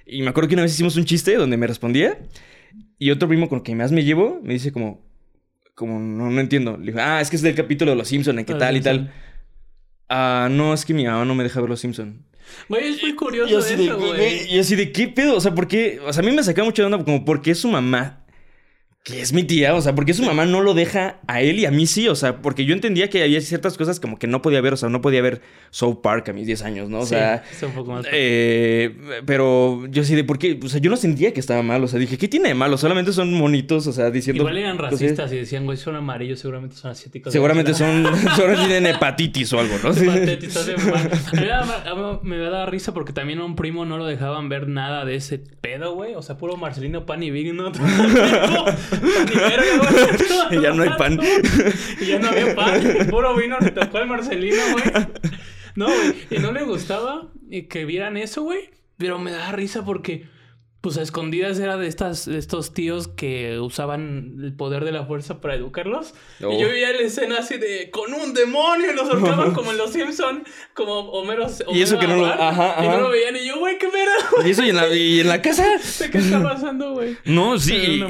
Y 0.07 0.21
me 0.21 0.30
acuerdo 0.30 0.47
que 0.47 0.53
una 0.56 0.62
vez 0.62 0.71
hicimos 0.74 0.95
un 0.95 1.03
chiste 1.03 1.36
donde 1.36 1.57
me 1.57 1.68
respondía 1.68 2.19
y 2.97 3.12
otro 3.12 3.27
primo 3.27 3.50
con 3.50 3.57
el 3.57 3.63
que 3.63 3.75
más 3.75 3.92
me 3.92 4.03
llevo 4.06 4.39
me 4.44 4.53
dice 4.53 4.71
como... 4.71 5.03
Como, 5.75 6.00
no, 6.00 6.30
no 6.31 6.42
entiendo. 6.42 6.77
Le 6.77 6.88
digo, 6.88 7.00
ah, 7.01 7.22
es 7.22 7.30
que 7.30 7.36
es 7.36 7.42
del 7.42 7.54
capítulo 7.54 7.92
de 7.92 7.98
Los 7.98 8.07
Simpson, 8.07 8.39
en 8.39 8.45
qué 8.45 8.54
Los 8.54 8.60
tal 8.60 8.77
y 8.77 8.81
tal. 8.81 9.13
Ah, 10.10 10.48
no, 10.50 10.74
es 10.74 10.86
que 10.86 10.94
mi 10.94 11.06
mamá 11.06 11.25
no 11.25 11.36
me 11.36 11.44
deja 11.44 11.60
ver 11.60 11.69
Los 11.69 11.81
Simpson. 11.81 12.25
Güey, 12.69 12.89
es 12.94 13.01
muy 13.01 13.12
Y 13.12 13.16
curioso 13.16 13.57
así, 13.57 13.75
de, 13.75 13.86
eso, 13.86 13.98
güey, 13.98 14.12
güey. 14.13 14.54
y 14.54 14.60
así 14.60 14.75
de, 14.75 14.92
¿qué 14.92 15.07
pedo? 15.07 15.36
O 15.36 15.42
sea, 15.42 15.54
¿por 15.54 15.68
qué? 15.68 16.00
O 16.06 16.13
sea, 16.13 16.22
a 16.24 16.25
mí 16.25 16.31
me 16.31 16.44
saca 16.44 16.63
mucho 16.63 16.81
de 16.81 16.86
onda 16.94 17.04
como, 17.04 17.25
¿por 17.25 17.42
qué 17.42 17.56
su 17.56 17.68
mamá, 17.69 18.25
que 19.06 19.22
es 19.22 19.34
mi 19.34 19.44
tía, 19.44 19.75
o 19.75 19.81
sea, 19.81 19.94
¿por 19.94 20.04
qué 20.04 20.16
su 20.16 20.24
mamá 20.24 20.48
no 20.48 20.62
lo 20.62 20.74
deja 20.74 21.19
a 21.28 21.40
él 21.40 21.60
y 21.60 21.68
a 21.68 21.72
mí 21.72 21.86
sí? 21.86 22.07
O 22.07 22.16
sea, 22.16 22.38
porque 22.42 22.66
yo 22.66 22.74
entendía 22.74 23.07
que 23.07 23.22
había 23.22 23.40
ciertas 23.40 23.78
cosas 23.78 24.00
como 24.00 24.18
que 24.18 24.25
no 24.25 24.42
podía 24.42 24.62
ver, 24.62 24.74
o 24.74 24.78
sea, 24.78 24.90
no 24.90 25.00
podía 25.00 25.22
ver 25.22 25.44
South 25.69 25.98
Park 26.02 26.30
a 26.30 26.34
mis 26.34 26.48
10 26.48 26.63
años, 26.63 26.90
¿no? 26.90 27.02
O 27.02 27.04
Sí, 27.04 27.10
sea, 27.10 27.44
es 27.52 27.62
un 27.62 27.72
poco 27.74 27.92
más... 27.92 28.07
eh, 28.12 28.96
pero 29.28 29.86
yo 29.92 30.04
sí 30.04 30.16
de, 30.16 30.24
¿por 30.24 30.40
qué? 30.40 30.60
O 30.63 30.68
sea, 30.69 30.81
yo 30.81 30.90
no 30.90 30.98
sentía 30.98 31.31
que 31.36 31.40
estaba 31.40 31.62
mal, 31.62 31.84
o 31.84 31.88
sea, 31.88 32.00
dije, 32.00 32.18
¿qué 32.18 32.28
tiene 32.28 32.48
de 32.48 32.56
malo? 32.56 32.80
Solamente 32.80 33.13
son 33.13 33.31
monitos, 33.31 33.86
o 33.86 33.94
sea, 33.94 34.10
diciendo... 34.10 34.42
Igual 34.42 34.57
eran 34.57 34.75
cosas- 34.75 34.94
racistas 34.94 35.31
y 35.34 35.36
decían, 35.38 35.66
güey, 35.66 35.78
son 35.78 35.96
amarillos, 35.96 36.40
seguramente 36.40 36.75
son 36.75 36.90
asiáticos. 36.90 37.31
Seguramente 37.31 37.75
son, 37.75 38.07
seguramente 38.36 38.66
tienen 38.69 38.88
hepatitis 38.88 39.54
o 39.54 39.60
algo, 39.60 39.75
¿no? 39.84 39.90
Mí 39.94 40.07
me 41.40 41.46
daba- 41.46 41.84
a 41.86 42.50
daba 42.50 42.66
risa 42.66 42.92
porque 42.92 43.13
también 43.13 43.38
a 43.38 43.46
un 43.46 43.56
primo 43.56 43.86
no 43.86 44.00
lo 44.00 44.07
dejaban 44.07 44.50
ver 44.50 44.68
nada 44.68 45.06
de 45.06 45.16
ese 45.16 45.38
pedo, 45.38 45.94
güey. 45.94 46.16
O 46.16 46.24
sea, 46.24 46.38
puro 46.40 46.57
Marcelino 46.57 47.06
pan 47.06 47.22
y 47.22 47.30
vino. 47.30 47.72
Y 50.51 50.59
ya 50.62 50.71
no 50.71 50.83
hay 50.83 50.89
pan. 50.97 51.19
y 52.00 52.06
ya 52.06 52.19
no 52.19 52.30
había 52.30 52.56
pan. 52.56 52.81
Puro 53.09 53.36
vino 53.36 53.57
le 53.59 53.71
tocó 53.71 53.97
al 53.97 54.07
Marcelino, 54.07 54.62
güey. 54.71 54.83
No, 55.75 55.88
güey. 55.88 56.15
Y 56.30 56.39
no 56.39 56.51
le 56.51 56.63
gustaba 56.63 57.27
eh, 57.51 57.68
que 57.68 57.86
vieran 57.86 58.18
eso, 58.18 58.44
güey. 58.44 58.69
Pero 58.97 59.19
me 59.19 59.31
da 59.31 59.51
risa 59.51 59.83
porque, 59.83 60.27
pues 60.85 60.97
a 60.99 61.01
escondidas 61.01 61.57
era 61.57 61.77
de 61.77 61.87
estas, 61.87 62.27
de 62.27 62.37
estos 62.37 62.71
tíos 62.71 63.07
que 63.07 63.57
usaban 63.57 64.35
el 64.43 64.53
poder 64.53 64.85
de 64.85 64.91
la 64.91 65.03
fuerza 65.03 65.41
para 65.41 65.55
educarlos. 65.55 66.13
Oh. 66.43 66.51
Y 66.53 66.61
yo 66.61 66.67
veía 66.67 66.91
la 66.91 66.99
escena 66.99 67.37
así 67.39 67.57
de 67.57 67.89
con 67.89 68.13
un 68.13 68.35
demonio 68.35 68.91
y 68.91 68.95
los 68.95 69.09
ahorcaban 69.09 69.51
como 69.55 69.71
en 69.71 69.77
los 69.79 69.91
Simpson, 69.91 70.43
como 70.75 70.99
Homero. 71.09 71.47
Y 71.73 71.81
eso 71.81 71.97
que 71.97 72.05
no 72.07 72.17
lo- 72.17 72.25
ajá, 72.27 72.75
Y 72.83 72.85
ajá. 72.87 72.97
no 72.97 73.01
lo 73.01 73.09
veían 73.09 73.35
y 73.35 73.47
yo, 73.47 73.57
güey, 73.57 73.79
qué 73.79 73.87
mera. 73.87 74.11
Y 74.45 74.51
eso 74.51 74.63
y 74.63 74.69
en 74.69 74.75
la, 74.75 74.87
y 74.95 75.21
en 75.21 75.27
la 75.27 75.41
casa... 75.41 75.65
¿Qué 76.11 76.19
está 76.19 76.43
pasando, 76.43 76.91
güey? 76.93 77.17
No, 77.25 77.57
sí, 77.57 78.03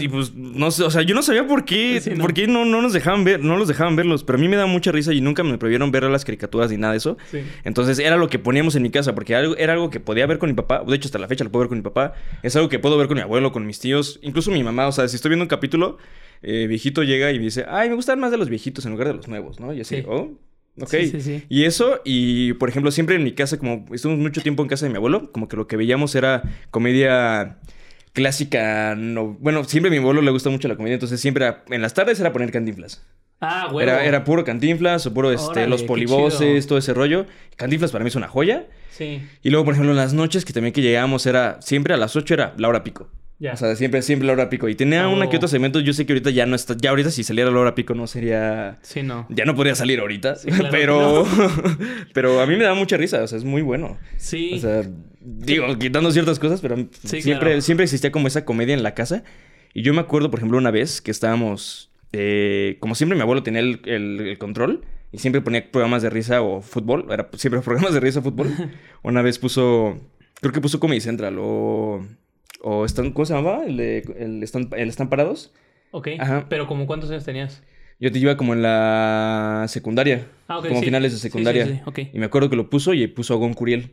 y, 0.00 0.08
pues 0.08 0.32
no 0.34 0.70
sé, 0.70 0.84
o 0.84 0.90
sea, 0.90 1.02
yo 1.02 1.14
no 1.14 1.22
sabía 1.22 1.46
por 1.46 1.66
qué, 1.66 2.00
Sí, 2.00 2.12
no. 2.14 2.22
por 2.22 2.32
qué 2.32 2.46
no, 2.46 2.64
no 2.64 2.80
nos 2.80 2.94
dejaban 2.94 3.24
ver, 3.24 3.44
no 3.44 3.58
los 3.58 3.68
dejaban 3.68 3.94
verlos, 3.94 4.24
pero 4.24 4.38
a 4.38 4.40
mí 4.40 4.48
me 4.48 4.56
da 4.56 4.64
mucha 4.64 4.90
risa 4.90 5.12
y 5.12 5.20
nunca 5.20 5.42
me 5.42 5.58
prohibieron 5.58 5.90
ver 5.90 6.04
las 6.04 6.24
caricaturas 6.24 6.70
ni 6.70 6.78
nada 6.78 6.92
de 6.92 6.96
eso. 6.98 7.18
Sí. 7.30 7.42
Entonces 7.64 7.98
era 7.98 8.16
lo 8.16 8.28
que 8.30 8.38
poníamos 8.38 8.74
en 8.74 8.82
mi 8.84 8.90
casa, 8.90 9.14
porque 9.14 9.34
era 9.58 9.72
algo 9.74 9.90
que 9.90 10.00
podía 10.00 10.26
ver 10.26 10.38
con 10.38 10.48
mi 10.48 10.54
papá, 10.54 10.82
de 10.86 10.96
hecho 10.96 11.08
hasta 11.08 11.18
la 11.18 11.28
fecha 11.28 11.44
lo 11.44 11.50
puedo 11.50 11.64
ver 11.64 11.68
con 11.68 11.76
mi 11.76 11.82
papá, 11.84 12.14
es 12.42 12.56
algo 12.56 12.68
que 12.68 12.78
puedo 12.78 12.96
ver 12.98 13.08
con 13.08 13.16
mi 13.16 13.22
abuelo, 13.22 13.52
con 13.52 13.66
mis 13.66 13.78
tíos, 13.78 14.18
incluso 14.22 14.50
mi 14.50 14.62
mamá, 14.62 14.86
o 14.88 14.92
sea, 14.92 15.08
si 15.08 15.16
estoy 15.16 15.30
viendo 15.30 15.44
un 15.44 15.48
capítulo, 15.48 15.98
eh, 16.42 16.66
viejito 16.66 17.02
llega 17.02 17.30
y 17.32 17.38
me 17.38 17.44
dice, 17.44 17.64
ay, 17.68 17.88
me 17.88 17.94
gustan 17.94 18.18
más 18.20 18.30
de 18.30 18.36
los 18.38 18.48
viejitos 18.48 18.84
en 18.84 18.92
lugar 18.92 19.08
de 19.08 19.14
los 19.14 19.28
nuevos, 19.28 19.60
¿no? 19.60 19.72
Y 19.72 19.80
así, 19.80 19.96
Sí. 19.96 20.04
oh, 20.08 20.32
ok. 20.80 20.88
Sí, 20.88 21.08
sí, 21.08 21.20
sí. 21.20 21.44
Y 21.48 21.64
eso, 21.64 22.00
y 22.04 22.54
por 22.54 22.68
ejemplo, 22.68 22.90
siempre 22.90 23.16
en 23.16 23.24
mi 23.24 23.32
casa, 23.32 23.58
como 23.58 23.84
estuvimos 23.92 24.22
mucho 24.22 24.42
tiempo 24.42 24.62
en 24.62 24.68
casa 24.68 24.86
de 24.86 24.90
mi 24.90 24.96
abuelo, 24.96 25.30
como 25.32 25.48
que 25.48 25.56
lo 25.56 25.66
que 25.66 25.76
veíamos 25.76 26.14
era 26.14 26.42
comedia 26.70 27.58
clásica, 28.12 28.94
no, 28.96 29.36
bueno, 29.40 29.64
siempre 29.64 29.88
a 29.88 29.92
mi 29.92 29.98
abuelo 29.98 30.20
le 30.22 30.30
gusta 30.30 30.50
mucho 30.50 30.68
la 30.68 30.76
comedia, 30.76 30.94
entonces 30.94 31.20
siempre 31.20 31.54
en 31.70 31.80
las 31.82 31.94
tardes 31.94 32.20
era 32.20 32.32
poner 32.32 32.50
cantinflas. 32.50 33.04
Ah, 33.44 33.68
güey. 33.70 33.82
Era, 33.86 34.04
era 34.04 34.22
puro 34.24 34.44
cantinflas 34.44 35.04
o 35.06 35.12
puro 35.12 35.32
este, 35.32 35.50
Órale, 35.50 35.68
los 35.68 35.82
polivoces, 35.82 36.66
todo 36.66 36.78
ese 36.78 36.94
rollo. 36.94 37.26
Cantinflas 37.56 37.90
para 37.90 38.04
mí 38.04 38.08
es 38.08 38.14
una 38.16 38.28
joya. 38.28 38.66
Sí, 38.90 39.20
Y 39.42 39.50
luego, 39.50 39.64
por 39.64 39.74
ejemplo, 39.74 39.90
en 39.90 39.96
las 39.96 40.14
noches 40.14 40.44
que 40.44 40.52
también 40.52 40.72
que 40.72 40.80
llegábamos 40.82 41.26
era, 41.26 41.60
siempre 41.60 41.92
a 41.92 41.96
las 41.96 42.14
8 42.14 42.34
era 42.34 42.54
la 42.56 42.68
hora 42.68 42.84
pico. 42.84 43.08
ya. 43.40 43.54
O 43.54 43.56
sea, 43.56 43.74
siempre, 43.74 44.00
siempre 44.02 44.26
la 44.26 44.34
hora 44.34 44.48
pico. 44.48 44.68
Y 44.68 44.74
tenía 44.76 45.08
una 45.08 45.28
que 45.28 45.36
otro 45.38 45.48
segmento, 45.48 45.80
yo 45.80 45.92
sé 45.92 46.06
que 46.06 46.12
ahorita 46.12 46.30
ya 46.30 46.46
no 46.46 46.54
está, 46.54 46.76
ya 46.78 46.90
ahorita 46.90 47.10
si 47.10 47.24
saliera 47.24 47.50
la 47.50 47.58
hora 47.58 47.74
pico 47.74 47.94
no 47.94 48.06
sería... 48.06 48.78
sí, 48.82 49.02
no. 49.02 49.26
Ya 49.30 49.44
no 49.44 49.54
podría 49.56 49.74
salir 49.74 49.98
ahorita, 49.98 50.36
Sí, 50.36 50.48
claro 50.48 50.68
pero, 50.70 51.26
pero 52.14 52.40
a 52.40 52.46
mí 52.46 52.54
me 52.56 52.64
da 52.64 52.74
mucha 52.74 52.96
risa, 52.96 53.22
o 53.22 53.26
sea, 53.26 53.38
es 53.38 53.44
muy 53.44 53.62
bueno. 53.62 53.98
Sí. 54.18 54.52
O 54.54 54.58
sea, 54.58 54.82
digo, 55.20 55.76
quitando 55.78 56.10
ciertas 56.12 56.38
cosas, 56.38 56.60
pero 56.60 56.76
Sí, 57.04 57.22
siempre, 57.22 57.48
claro. 57.48 57.60
siempre 57.62 57.84
existía 57.84 58.12
como 58.12 58.28
esa 58.28 58.44
comedia 58.44 58.74
en 58.74 58.82
la 58.82 58.94
casa. 58.94 59.24
Y 59.74 59.82
yo 59.82 59.94
me 59.94 60.00
acuerdo, 60.00 60.30
por 60.30 60.38
ejemplo, 60.38 60.58
una 60.58 60.70
vez 60.70 61.00
que 61.00 61.10
estábamos, 61.10 61.90
eh, 62.12 62.76
como 62.80 62.94
siempre 62.94 63.16
mi 63.16 63.22
abuelo 63.22 63.42
tenía 63.42 63.60
el, 63.60 63.80
el- 63.84 64.20
el 64.20 64.38
control 64.38 64.82
y 65.12 65.18
siempre 65.18 65.40
ponía 65.40 65.70
programas 65.70 66.02
de 66.02 66.10
risa 66.10 66.42
o 66.42 66.60
fútbol, 66.62 67.06
era 67.10 67.28
siempre 67.36 67.60
programas 67.64 67.94
de 67.94 68.00
risa 68.00 68.20
o 68.20 68.22
fútbol. 68.22 68.48
una 69.02 69.22
vez 69.22 69.38
puso, 69.38 69.98
creo 70.40 70.52
que 70.52 70.60
puso 70.60 70.80
Comedy 70.80 71.00
Central 71.00 71.36
o, 71.38 72.04
o 72.62 72.84
están, 72.84 73.12
¿cómo 73.12 73.26
se 73.26 73.34
llamaba? 73.34 73.64
El 73.66 73.76
de, 73.76 73.98
el 74.18 74.42
están, 74.42 74.68
el 74.76 74.88
están 74.88 75.08
parados. 75.08 75.52
ok. 75.90 76.08
Ajá. 76.18 76.46
Pero 76.48 76.66
como 76.66 76.86
cuántos 76.86 77.10
años 77.10 77.24
tenías? 77.24 77.62
Yo 78.00 78.10
te 78.10 78.18
iba 78.18 78.36
como 78.36 78.52
en 78.52 78.62
la 78.62 79.66
secundaria. 79.68 80.26
Ah, 80.48 80.58
ok. 80.58 80.66
como 80.68 80.80
sí. 80.80 80.86
finales 80.86 81.12
de 81.12 81.18
sí, 81.18 81.22
secundaria. 81.22 81.66
sí, 81.66 81.80
ok. 81.86 81.98
Y 82.12 82.18
me 82.18 82.26
acuerdo 82.26 82.50
que 82.50 82.56
lo 82.56 82.68
puso 82.68 82.94
y 82.94 83.06
puso 83.06 83.34
a 83.34 83.36
Gon 83.36 83.54
Curiel. 83.54 83.92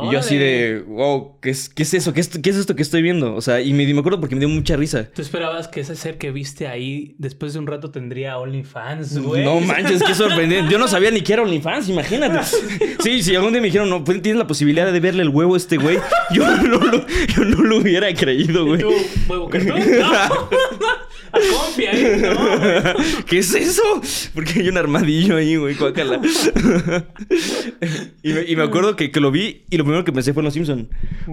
Y 0.00 0.12
yo 0.12 0.18
así 0.20 0.36
de, 0.36 0.84
wow, 0.86 1.38
¿qué 1.40 1.50
es, 1.50 1.68
qué 1.68 1.82
es 1.82 1.94
eso? 1.94 2.12
¿Qué 2.12 2.20
es, 2.20 2.28
¿Qué 2.28 2.50
es 2.50 2.56
esto 2.56 2.76
que 2.76 2.82
estoy 2.82 3.02
viendo? 3.02 3.34
O 3.34 3.40
sea, 3.40 3.60
y 3.60 3.72
me, 3.72 3.86
me 3.92 3.98
acuerdo 3.98 4.20
porque 4.20 4.36
me 4.36 4.40
dio 4.40 4.48
mucha 4.48 4.76
risa. 4.76 5.10
¿Tú 5.12 5.22
esperabas 5.22 5.66
que 5.66 5.80
ese 5.80 5.96
ser 5.96 6.18
que 6.18 6.30
viste 6.30 6.68
ahí 6.68 7.16
después 7.18 7.52
de 7.52 7.58
un 7.58 7.66
rato 7.66 7.90
tendría 7.90 8.38
OnlyFans, 8.38 9.18
güey? 9.18 9.44
No 9.44 9.60
manches, 9.60 10.02
qué 10.02 10.14
sorprendente. 10.14 10.70
Yo 10.70 10.78
no 10.78 10.88
sabía 10.88 11.10
ni 11.10 11.22
que 11.22 11.32
era 11.32 11.42
OnlyFans, 11.42 11.88
imagínate. 11.88 12.38
Sí, 13.02 13.22
si 13.22 13.34
algún 13.34 13.52
día 13.52 13.60
me 13.60 13.66
dijeron, 13.68 13.90
no, 13.90 14.04
pues, 14.04 14.22
tienes 14.22 14.38
la 14.38 14.46
posibilidad 14.46 14.92
de 14.92 15.00
verle 15.00 15.22
el 15.22 15.30
huevo 15.30 15.54
a 15.54 15.56
este 15.56 15.76
güey, 15.78 15.98
yo 16.30 16.46
no 16.62 16.78
lo, 16.78 17.06
yo 17.06 17.44
no 17.44 17.62
lo 17.62 17.78
hubiera 17.78 18.12
creído, 18.14 18.66
güey. 18.66 18.80
¿Y 18.80 18.82
tú, 18.82 18.92
huevo 19.28 19.48
cartón? 19.48 19.78
No. 19.78 20.48
A 21.32 21.38
¿eh? 21.80 22.22
No. 22.22 23.24
¿Qué 23.26 23.38
es 23.38 23.54
eso? 23.54 23.82
Porque 24.34 24.60
hay 24.60 24.68
un 24.68 24.78
armadillo 24.78 25.36
ahí, 25.36 25.56
güey, 25.56 25.74
cuácala. 25.74 26.20
y, 28.22 28.32
me, 28.32 28.42
y 28.46 28.56
me 28.56 28.62
acuerdo 28.62 28.96
que, 28.96 29.10
que 29.10 29.20
lo 29.20 29.30
vi 29.30 29.62
y 29.70 29.76
lo 29.76 29.84
primero 29.84 30.04
que 30.04 30.12
pensé 30.12 30.32
fue 30.32 30.40
en 30.40 30.44
Los 30.46 30.54
Simpson. 30.54 30.88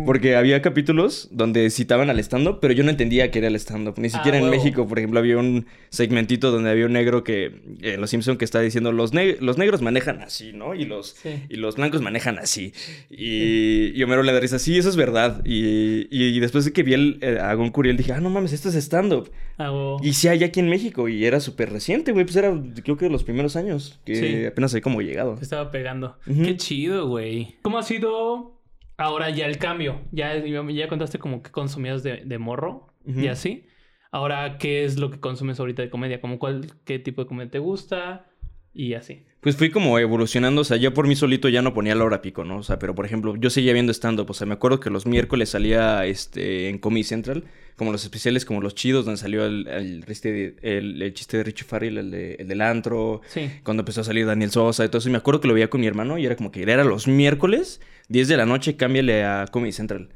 Porque 0.05 0.35
había 0.35 0.61
capítulos 0.61 1.29
donde 1.31 1.69
citaban 1.69 2.09
al 2.09 2.19
stand-up, 2.19 2.59
pero 2.61 2.73
yo 2.73 2.83
no 2.83 2.89
entendía 2.89 3.31
que 3.31 3.39
era 3.39 3.47
el 3.47 3.55
stand-up. 3.55 3.95
Ni 3.97 4.09
siquiera 4.09 4.37
en 4.37 4.43
huevo. 4.45 4.55
México, 4.55 4.87
por 4.87 4.99
ejemplo, 4.99 5.19
había 5.19 5.37
un 5.37 5.65
segmentito 5.89 6.51
donde 6.51 6.69
había 6.69 6.85
un 6.85 6.93
negro 6.93 7.23
que, 7.23 7.45
eh, 7.45 7.93
en 7.93 8.01
Los 8.01 8.09
Simpson, 8.09 8.37
que 8.37 8.45
está 8.45 8.59
diciendo, 8.61 8.91
los, 8.91 9.13
neg- 9.13 9.39
los 9.39 9.57
negros 9.57 9.81
manejan 9.81 10.21
así, 10.21 10.51
¿no? 10.53 10.75
Y 10.75 10.85
los, 10.85 11.15
Sí. 11.21 11.29
y 11.49 11.55
los 11.55 11.75
blancos 11.75 12.01
manejan 12.01 12.37
así. 12.39 12.73
Y, 13.09 13.91
y 13.97 14.03
Homero 14.03 14.23
le 14.23 14.33
da 14.33 14.39
risa, 14.39 14.59
sí, 14.59 14.77
eso 14.77 14.89
es 14.89 14.95
verdad. 14.95 15.41
Y, 15.45 16.07
y 16.11 16.39
después 16.39 16.65
de 16.65 16.73
que 16.73 16.83
vi 16.83 16.93
el, 16.93 17.17
eh, 17.21 17.37
a 17.41 17.53
Gon 17.53 17.69
Curiel, 17.71 17.97
dije, 17.97 18.13
ah, 18.13 18.19
no 18.21 18.29
mames, 18.29 18.53
esto 18.53 18.69
es 18.69 18.75
stand-up. 18.75 19.31
Ah, 19.57 19.71
Y 20.03 20.13
sí 20.13 20.27
hay 20.27 20.43
aquí 20.43 20.59
en 20.59 20.69
México 20.69 21.07
y 21.07 21.25
era 21.25 21.39
súper 21.39 21.71
reciente, 21.71 22.11
güey. 22.11 22.25
Pues 22.25 22.35
era, 22.35 22.53
creo 22.83 22.97
que 22.97 23.05
de 23.05 23.11
los 23.11 23.23
primeros 23.23 23.55
años 23.55 23.99
que 24.05 24.15
Sí. 24.15 24.45
apenas 24.45 24.73
hay 24.73 24.81
como 24.81 25.01
llegado. 25.01 25.37
Estaba 25.41 25.71
pegando. 25.71 26.17
Qué 26.25 26.55
chido, 26.57 27.07
güey. 27.07 27.55
¿Cómo 27.61 27.77
ha 27.77 27.83
sido 27.83 28.61
ahora 28.97 29.29
ya 29.29 29.45
el 29.45 29.57
cambio? 29.57 30.01
Ya, 30.11 30.33
ya 30.43 30.87
contaste 30.87 31.19
como 31.19 31.41
que 31.43 31.51
consumías 31.51 32.03
de, 32.03 32.23
de 32.25 32.37
morro 32.37 32.87
y 33.05 33.27
así. 33.27 33.65
Ahora, 34.11 34.57
¿qué 34.57 34.85
es 34.85 34.97
lo 34.97 35.11
que 35.11 35.19
consumes 35.19 35.59
ahorita 35.59 35.81
de 35.81 35.89
comedia? 35.89 36.21
Como 36.21 36.39
cuál, 36.39 36.67
qué 36.85 36.99
tipo 36.99 37.21
de 37.23 37.27
comedia 37.27 37.51
te 37.51 37.59
gusta 37.59 38.27
y 38.73 38.93
así. 38.93 39.25
Pues 39.45 39.57
fui 39.57 39.69
como 39.69 39.99
evolucionando, 39.99 40.61
o 40.61 40.63
sea, 40.63 40.75
ya 40.77 40.91
por 40.91 41.05
mí 41.07 41.15
solito 41.15 41.49
ya 41.49 41.61
no 41.61 41.71
ponía 41.75 41.93
la 41.93 42.03
hora 42.03 42.19
pico, 42.23 42.43
¿no? 42.43 42.57
O 42.57 42.63
sea, 42.63 42.79
pero 42.79 42.95
por 42.95 43.05
ejemplo, 43.05 43.35
yo 43.35 43.51
seguía 43.51 43.73
viendo 43.73 43.91
stand-up, 43.93 44.27
o 44.27 44.33
sea, 44.33 44.47
me 44.47 44.55
acuerdo 44.55 44.79
que 44.79 44.89
los 44.89 45.05
miércoles 45.05 45.49
salía 45.49 46.03
este, 46.07 46.67
en 46.69 46.79
Comedy 46.79 47.03
Central, 47.03 47.43
como 47.75 47.91
los 47.91 48.03
especiales, 48.03 48.43
como 48.43 48.59
los 48.59 48.73
chidos, 48.73 49.05
donde 49.05 49.19
salió 49.19 49.45
el, 49.45 49.67
el, 49.67 50.03
el- 50.63 51.01
el 51.03 51.13
chiste 51.13 51.37
de 51.37 51.43
Richie 51.43 51.63
Farrell, 51.63 51.99
el, 51.99 52.09
de- 52.09 52.33
el 52.39 52.47
del 52.47 52.59
antro, 52.61 53.21
Sí. 53.27 53.51
cuando 53.63 53.81
empezó 53.81 54.01
a 54.01 54.03
salir 54.03 54.25
Daniel 54.25 54.49
Sosa 54.49 54.83
y 54.83 54.87
todo 54.87 54.97
eso. 54.97 55.09
Y 55.09 55.11
me 55.11 55.19
acuerdo 55.19 55.41
que 55.41 55.47
lo 55.47 55.53
veía 55.53 55.69
con 55.69 55.79
mi 55.79 55.85
hermano 55.85 56.17
y 56.17 56.25
era 56.25 56.35
como 56.35 56.51
que 56.51 56.63
era 56.63 56.83
los 56.83 57.07
miércoles, 57.07 57.81
10 58.09 58.27
de 58.27 58.37
la 58.37 58.47
noche, 58.47 58.75
cámbiale 58.77 59.25
a 59.25 59.45
Comedy 59.51 59.73
Central. 59.73 60.09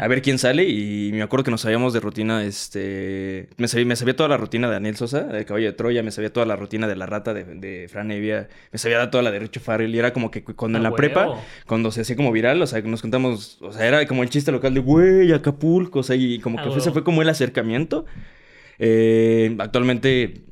A 0.00 0.06
ver 0.06 0.22
quién 0.22 0.38
sale 0.38 0.64
y 0.68 1.10
me 1.12 1.22
acuerdo 1.22 1.44
que 1.44 1.50
nos 1.50 1.62
sabíamos 1.62 1.92
de 1.92 2.00
rutina, 2.00 2.44
este... 2.44 3.48
Me 3.56 3.66
sabía, 3.66 3.84
me 3.86 3.96
sabía 3.96 4.14
toda 4.14 4.28
la 4.28 4.36
rutina 4.36 4.68
de 4.68 4.74
Daniel 4.74 4.96
Sosa, 4.96 5.24
de 5.24 5.44
Caballo 5.44 5.66
de 5.66 5.72
Troya, 5.72 6.02
me 6.02 6.12
sabía 6.12 6.32
toda 6.32 6.46
la 6.46 6.54
rutina 6.54 6.86
de 6.86 6.94
La 6.94 7.06
Rata 7.06 7.34
de, 7.34 7.44
de 7.44 7.88
Fran 7.88 8.10
Evia, 8.12 8.48
me 8.70 8.78
sabía 8.78 9.10
toda 9.10 9.22
la 9.22 9.32
de 9.32 9.40
Richo 9.40 9.60
Farrell 9.60 9.92
y 9.92 9.98
era 9.98 10.12
como 10.12 10.30
que 10.30 10.44
cuando 10.44 10.78
en 10.78 10.86
A 10.86 10.90
la 10.90 10.96
prepa, 10.96 11.42
cuando 11.66 11.90
se 11.90 12.02
hacía 12.02 12.14
como 12.14 12.30
viral, 12.30 12.62
o 12.62 12.66
sea, 12.66 12.80
que 12.80 12.88
nos 12.88 13.02
contamos, 13.02 13.58
o 13.60 13.72
sea, 13.72 13.86
era 13.86 14.06
como 14.06 14.22
el 14.22 14.30
chiste 14.30 14.52
local 14.52 14.72
de, 14.72 14.80
güey, 14.80 15.32
Acapulco, 15.32 16.00
o 16.00 16.02
sea, 16.02 16.14
y 16.14 16.38
como 16.38 16.58
que 16.58 16.62
fue, 16.62 16.70
huevo. 16.70 16.80
ese 16.80 16.92
fue 16.92 17.02
como 17.02 17.22
el 17.22 17.28
acercamiento. 17.28 18.06
Eh, 18.78 19.56
actualmente 19.58 20.42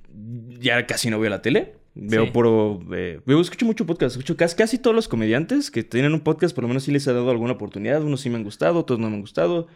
ya 0.58 0.86
casi 0.86 1.10
no 1.10 1.20
veo 1.20 1.30
la 1.30 1.42
tele. 1.42 1.79
Veo 1.94 2.24
Sí. 2.26 2.30
puro. 2.30 2.80
eh, 2.92 3.20
veo, 3.26 3.40
escucho 3.40 3.66
mucho 3.66 3.84
podcast. 3.86 4.16
Escucho 4.16 4.36
casi, 4.36 4.56
casi 4.56 4.78
todos 4.78 4.94
los 4.94 5.08
comediantes 5.08 5.70
que 5.70 5.82
tienen 5.82 6.14
un 6.14 6.20
podcast, 6.20 6.54
por 6.54 6.62
lo 6.62 6.68
menos 6.68 6.84
sí 6.84 6.92
les 6.92 7.06
he 7.06 7.12
dado 7.12 7.30
alguna 7.30 7.52
oportunidad. 7.54 8.02
Unos 8.02 8.20
sí 8.20 8.30
me 8.30 8.36
han 8.36 8.44
gustado, 8.44 8.78
otros 8.78 8.98
no 8.98 9.08
me 9.10 9.16
han 9.16 9.20
gustado. 9.20 9.66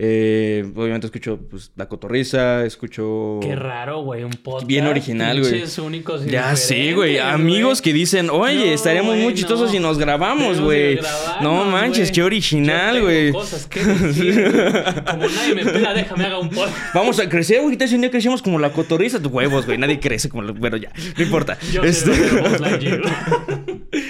Eh, 0.00 0.64
obviamente 0.76 1.08
escucho 1.08 1.40
pues, 1.50 1.72
La 1.74 1.88
Cotorrisa, 1.88 2.64
escucho. 2.64 3.40
Qué 3.42 3.56
raro, 3.56 4.02
güey, 4.02 4.22
un 4.22 4.30
podcast. 4.30 4.66
Bien 4.68 4.86
original, 4.86 5.40
güey. 5.40 5.64
Únicos 5.84 6.24
y 6.24 6.30
Ya 6.30 6.54
sé, 6.54 6.74
diferentes, 6.74 6.96
güey. 6.96 7.18
Amigos 7.18 7.82
que 7.82 7.92
dicen, 7.92 8.30
oye, 8.30 8.54
No, 8.66 8.72
estaríamos 8.74 9.16
muy 9.16 9.34
chistosos 9.34 9.66
no. 9.66 9.72
si 9.72 9.78
nos 9.80 9.98
grabamos, 9.98 10.60
güey. 10.60 11.00
No 11.42 11.64
manches, 11.64 12.12
qué 12.12 12.22
original, 12.22 13.00
güey. 13.02 13.32
cosas 13.32 13.66
que 13.66 13.84
decir, 13.84 14.52
güey. 14.52 15.04
Como 15.04 15.28
nadie 15.28 15.54
me 15.56 15.64
pela, 15.64 15.92
déjame 15.94 16.24
haga 16.26 16.38
un 16.38 16.50
podcast. 16.50 16.76
Vamos 16.94 17.18
a 17.18 17.28
crecer, 17.28 17.60
güey. 17.62 17.76
Si 17.88 17.94
un 17.96 18.00
día 18.02 18.10
crecemos 18.10 18.40
como 18.40 18.58
la 18.60 18.72
cotorriza, 18.72 19.20
tus 19.20 19.32
huevos, 19.32 19.66
güey. 19.66 19.78
Nadie 19.78 19.98
crece 19.98 20.28
como 20.28 20.42
la... 20.42 20.52
Bueno, 20.52 20.76
ya, 20.76 20.92
no 21.16 21.22
importa. 21.24 21.58
Yo 21.72 21.82
Este- 21.82 22.14
sé 22.14 22.28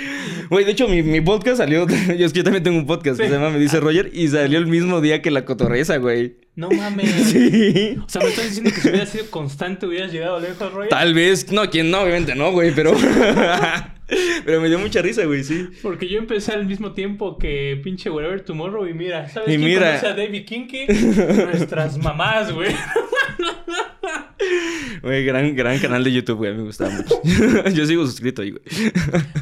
Güey, 0.50 0.64
de 0.64 0.72
hecho, 0.72 0.88
mi, 0.88 1.02
mi 1.02 1.20
podcast 1.20 1.58
salió. 1.58 1.86
Yo 2.18 2.26
es 2.26 2.32
que 2.32 2.38
yo 2.38 2.44
también 2.44 2.62
tengo 2.62 2.78
un 2.78 2.86
podcast 2.86 3.18
que 3.18 3.24
Sí. 3.26 3.30
se 3.30 3.36
llama 3.36 3.50
Me 3.50 3.58
dice 3.58 3.80
Roger 3.80 4.10
y 4.12 4.28
salió 4.28 4.58
el 4.58 4.66
mismo 4.66 5.00
día 5.00 5.20
que 5.22 5.30
la 5.30 5.44
cotorreza, 5.44 5.96
güey. 5.98 6.36
No 6.54 6.70
mames. 6.70 7.10
Sí. 7.32 7.96
O 8.04 8.08
sea, 8.08 8.22
me 8.22 8.28
estás 8.28 8.44
diciendo 8.46 8.70
que 8.74 8.80
si 8.80 8.88
hubieras 8.88 9.08
sido 9.10 9.30
constante 9.30 9.86
hubieras 9.86 10.10
llegado 10.12 10.40
lejos, 10.40 10.72
Roy. 10.72 10.88
Tal 10.88 11.14
vez. 11.14 11.52
No, 11.52 11.68
quien 11.70 11.90
no, 11.90 12.00
obviamente 12.00 12.34
no, 12.34 12.50
güey, 12.52 12.72
pero. 12.74 12.92
pero 14.44 14.60
me 14.60 14.68
dio 14.68 14.78
mucha 14.78 15.02
risa, 15.02 15.24
güey, 15.26 15.44
sí. 15.44 15.68
Porque 15.82 16.08
yo 16.08 16.18
empecé 16.18 16.52
al 16.52 16.66
mismo 16.66 16.92
tiempo 16.92 17.36
que 17.38 17.78
pinche 17.84 18.08
Wherever 18.10 18.40
Tomorrow 18.40 18.86
y 18.86 18.94
mira, 18.94 19.28
¿sabes 19.28 19.48
Y 19.50 19.58
quién 19.58 19.64
mira. 19.68 19.88
conoce 20.00 20.06
a 20.06 20.14
David 20.14 20.44
Kinky? 20.46 20.86
Nuestras 20.88 21.98
mamás, 21.98 22.52
güey. 22.52 22.74
Güey, 25.02 25.24
gran, 25.24 25.54
gran 25.54 25.78
canal 25.78 26.02
de 26.04 26.12
YouTube, 26.12 26.38
güey. 26.38 26.54
Me 26.54 26.62
gustaba 26.62 26.90
mucho. 26.90 27.20
Yo 27.74 27.86
sigo 27.86 28.04
suscrito 28.06 28.42
ahí, 28.42 28.50
güey. 28.50 28.62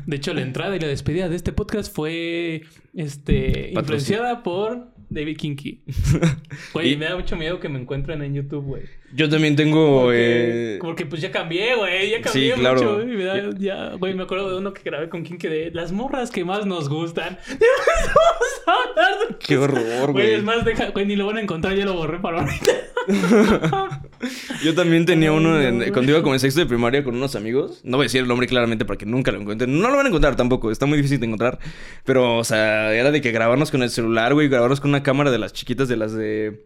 De 0.06 0.16
hecho, 0.16 0.34
la 0.34 0.42
entrada 0.42 0.76
y 0.76 0.80
la 0.80 0.86
despedida 0.88 1.28
de 1.28 1.36
este 1.36 1.52
podcast 1.52 1.94
fue 1.94 2.62
este 2.94 3.70
influenciada 3.72 4.42
por 4.42 4.88
David 5.08 5.36
Kinky. 5.36 5.82
Güey, 6.72 6.92
Y- 6.92 6.96
me 6.96 7.06
da 7.06 7.16
mucho 7.16 7.36
miedo 7.36 7.60
que 7.60 7.68
me 7.68 7.78
encuentren 7.78 8.22
en 8.22 8.34
YouTube, 8.34 8.64
güey. 8.64 8.82
Yo 9.14 9.28
también 9.28 9.54
tengo. 9.56 10.02
Porque, 10.02 10.74
eh, 10.74 10.78
porque, 10.80 11.06
pues 11.06 11.22
ya 11.22 11.30
cambié, 11.30 11.76
güey. 11.76 12.10
Ya 12.10 12.20
cambié 12.20 12.54
Sí, 12.54 12.60
claro. 12.60 12.74
mucho, 12.82 12.94
güey. 12.96 13.06
me 13.06 13.24
da- 13.24 13.50
ya, 13.58 13.94
güey, 13.94 14.14
me 14.14 14.24
acuerdo 14.24 14.50
de 14.50 14.58
uno 14.58 14.72
que 14.74 14.82
grabé 14.82 15.08
con 15.08 15.22
Kinky 15.22 15.46
de 15.48 15.70
las 15.72 15.92
morras 15.92 16.30
que 16.30 16.44
más 16.44 16.66
nos 16.66 16.88
gustan. 16.88 17.38
Vamos 17.48 18.62
a 18.66 18.72
hablar 18.72 19.28
de 19.28 19.36
Qué 19.38 19.56
horror, 19.56 20.12
Güey, 20.12 20.26
güey. 20.26 20.34
es 20.34 20.42
más, 20.42 20.64
deja, 20.64 20.90
güey, 20.90 21.06
ni 21.06 21.14
lo 21.16 21.26
van 21.26 21.36
a 21.36 21.40
encontrar, 21.40 21.76
ya 21.76 21.84
lo 21.84 21.94
borré 21.94 22.18
para 22.18 22.40
ahorita. 22.40 22.72
Yo 24.64 24.74
también 24.74 25.04
tenía 25.06 25.32
uno 25.32 25.60
en- 25.60 25.92
cuando 25.92 26.12
iba 26.12 26.22
como 26.22 26.34
en 26.34 26.40
sexto 26.40 26.60
de 26.60 26.66
primaria 26.66 27.04
con 27.04 27.14
unos 27.16 27.34
amigos. 27.36 27.80
No 27.84 27.96
voy 27.96 28.04
a 28.04 28.06
decir 28.06 28.20
el 28.22 28.28
nombre 28.28 28.46
claramente 28.46 28.84
para 28.84 28.98
que 28.98 29.06
nunca 29.06 29.30
lo 29.32 29.40
encuentren. 29.40 29.78
No 29.80 29.90
lo 29.90 29.96
van 29.96 30.06
a 30.06 30.08
encontrar 30.08 30.36
tampoco, 30.36 30.70
está 30.70 30.86
muy 30.86 30.96
difícil 30.96 31.20
de 31.20 31.26
encontrar. 31.26 31.58
Pero, 32.04 32.36
o 32.38 32.44
sea, 32.44 32.92
era 32.94 33.10
de 33.10 33.20
que 33.20 33.30
grabarnos 33.32 33.70
con 33.70 33.82
el 33.82 33.90
celular, 33.90 34.34
güey, 34.34 34.48
grabarnos 34.48 34.80
con 34.80 34.90
una 34.90 35.02
cámara 35.02 35.30
de 35.30 35.38
las 35.38 35.52
chiquitas, 35.52 35.88
de 35.88 35.96
las 35.96 36.12
de. 36.14 36.64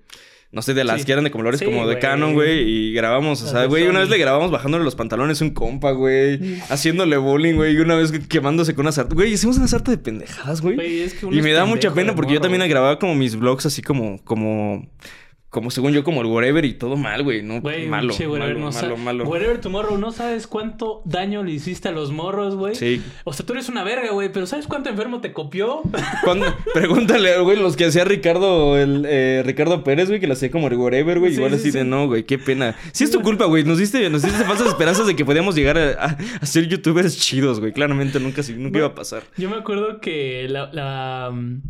No 0.52 0.62
sé, 0.62 0.75
de 0.75 0.82
las 0.82 0.99
Sí. 1.00 1.06
que 1.06 1.12
eran 1.12 1.23
de 1.23 1.30
colores 1.30 1.61
Sí, 1.61 1.64
como 1.64 1.82
de 1.82 1.94
güey. 1.94 2.00
Canon, 2.00 2.35
güey. 2.35 2.68
Y 2.68 2.92
grabamos, 2.92 3.40
o 3.40 3.47
sea, 3.47 3.66
güey, 3.66 3.87
una 3.87 4.00
vez 4.00 4.09
le 4.09 4.18
grabamos 4.18 4.50
bajándole 4.50 4.82
los 4.82 4.97
pantalones 4.97 5.40
a 5.40 5.44
un 5.44 5.52
compa, 5.52 5.92
güey. 5.92 6.61
Haciéndole 6.70 7.16
bowling, 7.18 7.54
güey. 7.54 7.75
Y 7.76 7.78
una 7.78 7.94
vez 7.94 8.11
quemándose 8.28 8.75
con 8.75 8.85
una 8.87 8.90
sarta. 8.92 9.14
Güey, 9.14 9.32
hicimos 9.32 9.59
una 9.59 9.68
sarta 9.68 9.92
de 9.92 9.99
pendejadas, 9.99 10.61
güey. 10.61 11.02
Es 11.02 11.14
que 11.14 11.26
Y 11.26 11.40
me 11.40 11.52
da 11.52 11.66
mucha 11.66 11.94
pena 11.94 12.16
porque 12.16 12.35
yo 12.35 12.40
también 12.40 12.68
grababa 12.68 12.99
como 12.99 13.14
mis 13.14 13.37
vlogs 13.37 13.66
así 13.66 13.80
como, 13.80 14.20
como, 14.25 14.90
como 15.50 15.71
según 15.71 15.92
yo, 15.92 16.04
como 16.04 16.21
el 16.21 16.28
whatever 16.28 16.64
y 16.64 16.75
todo 16.75 16.97
mal, 16.97 17.23
güey, 17.25 17.42
¿no? 17.42 17.61
Güey, 17.61 17.88
malo, 17.88 18.14
Wherever 18.14 18.38
malo, 18.38 18.59
no 18.59 18.71
malo, 18.71 18.97
malo. 18.97 19.25
Wherever 19.28 19.61
Tomorrow, 19.61 19.99
no 19.99 20.12
sabes 20.12 20.47
cuánto 20.47 21.02
daño 21.04 21.42
le 21.42 21.50
hiciste 21.52 21.88
a 21.88 21.92
los 21.92 22.12
morros, 22.12 22.54
güey. 22.54 22.75
Sí. 22.76 23.02
O 23.25 23.33
sea, 23.33 23.45
tú 23.45 23.52
eres 23.54 23.69
una 23.69 23.83
verga, 23.85 24.12
güey, 24.12 24.30
pero 24.33 24.47
¿sabes 24.47 24.66
cuánto 24.69 24.90
enfermo 24.90 25.21
te 25.21 25.33
copió? 25.33 25.83
Cuando- 26.25 26.54
pregúntale, 26.73 27.38
güey, 27.40 27.59
los 27.59 27.76
que 27.76 27.87
hacía 27.87 28.04
Ricardo, 28.04 28.78
el, 28.78 29.04
eh, 29.09 29.42
Ricardo 29.45 29.83
Pérez, 29.85 30.09
güey, 30.09 30.21
que 30.21 30.26
lo 30.28 30.35
hacía 30.35 30.50
como 30.52 30.69
el 30.69 30.75
whatever, 30.76 31.19
güey, 31.19 31.33
Sí, 31.33 31.38
igual 31.38 31.52
sí, 31.52 31.57
así 31.59 31.71
de 31.73 31.85
no, 31.85 32.07
güey, 32.07 32.23
qué 32.25 32.38
pena. 32.38 32.76
Sí 32.92 33.04
es 33.04 33.11
tu 33.11 33.21
culpa, 33.21 33.47
güey, 33.47 33.64
nos 33.64 33.78
diste, 33.78 34.09
nos 34.09 34.23
diste 34.23 34.45
falsas 34.45 34.69
esperanzas 34.69 35.07
de 35.09 35.16
que 35.16 35.25
podíamos 35.25 35.57
llegar 35.57 35.76
a, 35.78 35.90
a- 36.04 36.19
a 36.40 36.47
ser 36.47 36.69
youtubers 36.69 37.19
chidos, 37.19 37.59
güey, 37.59 37.73
claramente 37.73 38.21
nunca, 38.21 38.42
nunca 38.57 38.78
iba 38.78 38.87
a 38.87 38.95
pasar. 38.95 39.25
Yo 39.37 39.50
me 39.50 39.57
acuerdo 39.57 40.00
que 40.00 40.47
la, 40.49 40.71
la, 40.73 41.30
mm, 41.33 41.61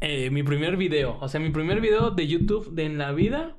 eh, 0.00 0.30
mi 0.30 0.42
primer 0.42 0.76
video, 0.76 1.18
o 1.20 1.28
sea, 1.28 1.40
mi 1.40 1.50
primer 1.50 1.80
video 1.80 2.10
de 2.10 2.26
YouTube 2.26 2.70
de 2.72 2.84
en 2.84 2.98
la 2.98 3.12
vida 3.12 3.56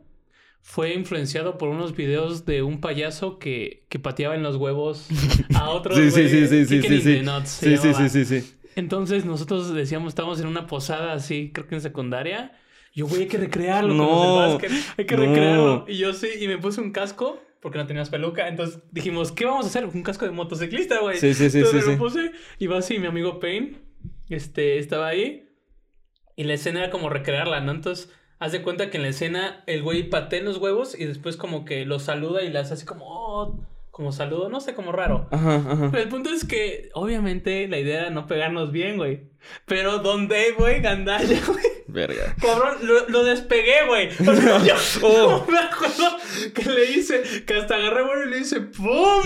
fue 0.62 0.94
influenciado 0.94 1.58
por 1.58 1.70
unos 1.70 1.96
videos 1.96 2.46
de 2.46 2.62
un 2.62 2.82
payaso 2.82 3.40
que, 3.40 3.86
que 3.90 4.00
pateaba 4.00 4.36
en 4.36 4.44
los 4.44 4.58
huevos 4.58 5.08
a 5.56 5.70
otros. 5.70 5.98
Sí, 5.98 6.12
sí, 6.12 6.28
sí, 6.28 6.48
sí, 6.48 6.66
sí, 6.66 6.82
sí, 6.82 6.94
in 6.96 7.02
sí. 7.02 7.22
nuts 7.22 7.50
Sí, 7.50 7.78
sí, 7.78 7.94
sí, 7.94 8.10
sí, 8.10 8.26
sí. 8.26 8.54
Entonces 8.76 9.26
nosotros 9.26 9.74
decíamos, 9.74 10.10
estábamos 10.10 10.40
en 10.40 10.48
una 10.48 10.68
posada 10.68 11.14
así, 11.14 11.52
creo 11.54 11.68
que 11.68 11.76
en 11.76 11.82
secundaria. 11.82 12.52
Yo, 12.94 13.08
güey, 13.08 13.22
hay 13.22 13.28
que 13.28 13.38
recrearlo 13.38 13.94
No. 13.94 14.60
Hay 14.98 15.06
que 15.06 15.16
no. 15.16 15.24
recrearlo. 15.24 15.86
Y 15.88 15.98
yo 15.98 16.14
sí, 16.14 16.28
y 16.40 16.48
me 16.48 16.58
puse 16.58 16.82
un 16.82 16.92
casco 16.92 17.42
porque 17.62 17.78
no 17.78 17.88
tenías 17.88 18.10
peluca. 18.10 18.48
Entonces 18.48 18.80
dijimos, 18.92 19.32
¿qué 19.32 19.46
vamos 19.46 19.66
a 19.66 19.70
hacer? 19.70 19.86
Un 19.86 20.04
casco 20.04 20.26
de 20.26 20.32
motociclista, 20.32 21.00
güey. 21.00 21.18
Sí, 21.18 21.34
sí, 21.34 21.50
sí, 21.50 21.60
Entonces 21.60 21.84
sí, 21.86 21.90
me 21.90 21.96
sí. 21.96 22.00
lo 22.00 22.04
puse. 22.04 22.32
Y 22.60 22.68
va 22.68 22.80
así, 22.80 23.00
mi 23.00 23.08
amigo 23.08 23.40
Payne, 23.40 23.78
este, 24.30 24.78
estaba 24.80 25.08
ahí. 25.08 25.47
Y 26.38 26.44
la 26.46 26.54
escena 26.54 26.80
era 26.84 26.90
como 26.92 27.10
recrearla, 27.10 27.60
¿no? 27.60 27.72
Entonces, 27.74 28.10
haz 28.40 28.52
de 28.54 28.62
cuenta 28.62 28.90
que 28.90 28.98
en 28.98 29.04
la 29.04 29.10
escena 29.10 29.64
el 29.66 29.82
güey 29.82 30.04
patea 30.04 30.40
en 30.40 30.46
los 30.46 30.58
huevos 30.58 30.98
y 30.98 31.04
después 31.04 31.36
como 31.36 31.66
que 31.66 31.84
los 31.86 32.04
saluda 32.04 32.44
y 32.44 32.50
las 32.52 32.72
hace 32.72 32.86
como, 32.86 33.06
oh, 33.08 33.60
como 33.90 34.12
saludo, 34.12 34.48
no 34.48 34.62
sé, 34.62 34.76
como 34.76 34.92
raro. 34.92 35.28
Ajá, 35.32 35.56
ajá. 35.56 35.90
Pero 35.92 36.04
el 36.04 36.10
punto 36.10 36.30
es 36.30 36.46
que, 36.46 36.92
obviamente, 36.94 37.68
la 37.68 37.80
idea 37.80 38.02
era 38.02 38.10
no 38.12 38.28
pegarnos 38.28 38.72
bien, 38.72 38.98
güey. 38.98 39.24
Pero 39.66 39.98
Don 39.98 40.28
Dave, 40.28 40.52
güey, 40.56 40.82
Gandaya, 40.82 41.42
güey. 41.48 41.66
Verga. 41.88 42.36
Cabrón, 42.40 42.76
lo, 42.84 43.10
lo 43.10 43.24
despegué, 43.24 43.88
güey. 43.88 44.10
O 44.10 44.36
sea, 44.36 44.64
yo 44.64 44.76
Oh. 45.02 45.48
me 45.50 45.58
acuerdo 45.58 46.18
que 46.54 46.70
le 46.70 46.92
hice, 46.92 47.24
que 47.48 47.56
hasta 47.56 47.74
agarré, 47.76 48.04
güey, 48.04 48.28
y 48.28 48.30
le 48.30 48.38
hice 48.40 48.62
¡pum! 48.62 49.24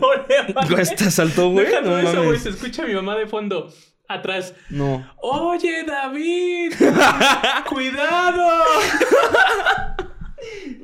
Lo 0.00 0.26
levanté. 0.26 0.74
Güey, 0.74 0.86
¿Te 0.96 1.10
saltó, 1.12 1.50
güey? 1.50 1.68
No 1.84 1.96
eso, 1.98 2.24
güey. 2.24 2.38
Se 2.40 2.48
escucha 2.48 2.82
a 2.82 2.86
mi 2.86 2.94
mamá 2.94 3.14
de 3.16 3.28
fondo. 3.28 3.72
Atrás. 4.08 4.54
No. 4.70 5.06
Oye, 5.18 5.84
David. 5.84 6.72
Cuidado. 7.68 8.62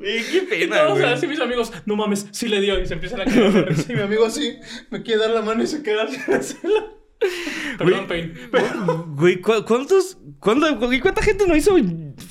Qué 0.01 0.37
Y 0.37 0.41
pena, 0.47 0.77
todos 0.83 0.99
güey. 0.99 1.11
así 1.13 1.25
mis 1.27 1.39
amigos, 1.39 1.71
no 1.85 1.95
mames, 1.95 2.27
sí 2.31 2.47
le 2.47 2.61
dio. 2.61 2.79
Y 2.79 2.85
se 2.85 2.93
empiezan 2.93 3.21
a 3.21 3.25
caer. 3.25 3.73
Y 3.89 3.93
mi 3.93 4.01
amigo 4.01 4.25
así, 4.25 4.57
me 4.91 5.01
quiere 5.01 5.21
dar 5.21 5.31
la 5.31 5.41
mano 5.41 5.63
y 5.63 5.67
se 5.67 5.81
queda 5.81 6.03
así. 6.03 6.55
Perdón, 7.77 8.07
Pain. 8.07 8.33
Güey, 9.15 9.41
¿cu- 9.41 9.65
¿cuántos, 9.65 10.17
cuánta 10.39 11.21
gente 11.23 11.47
no 11.47 11.55
hizo 11.55 11.73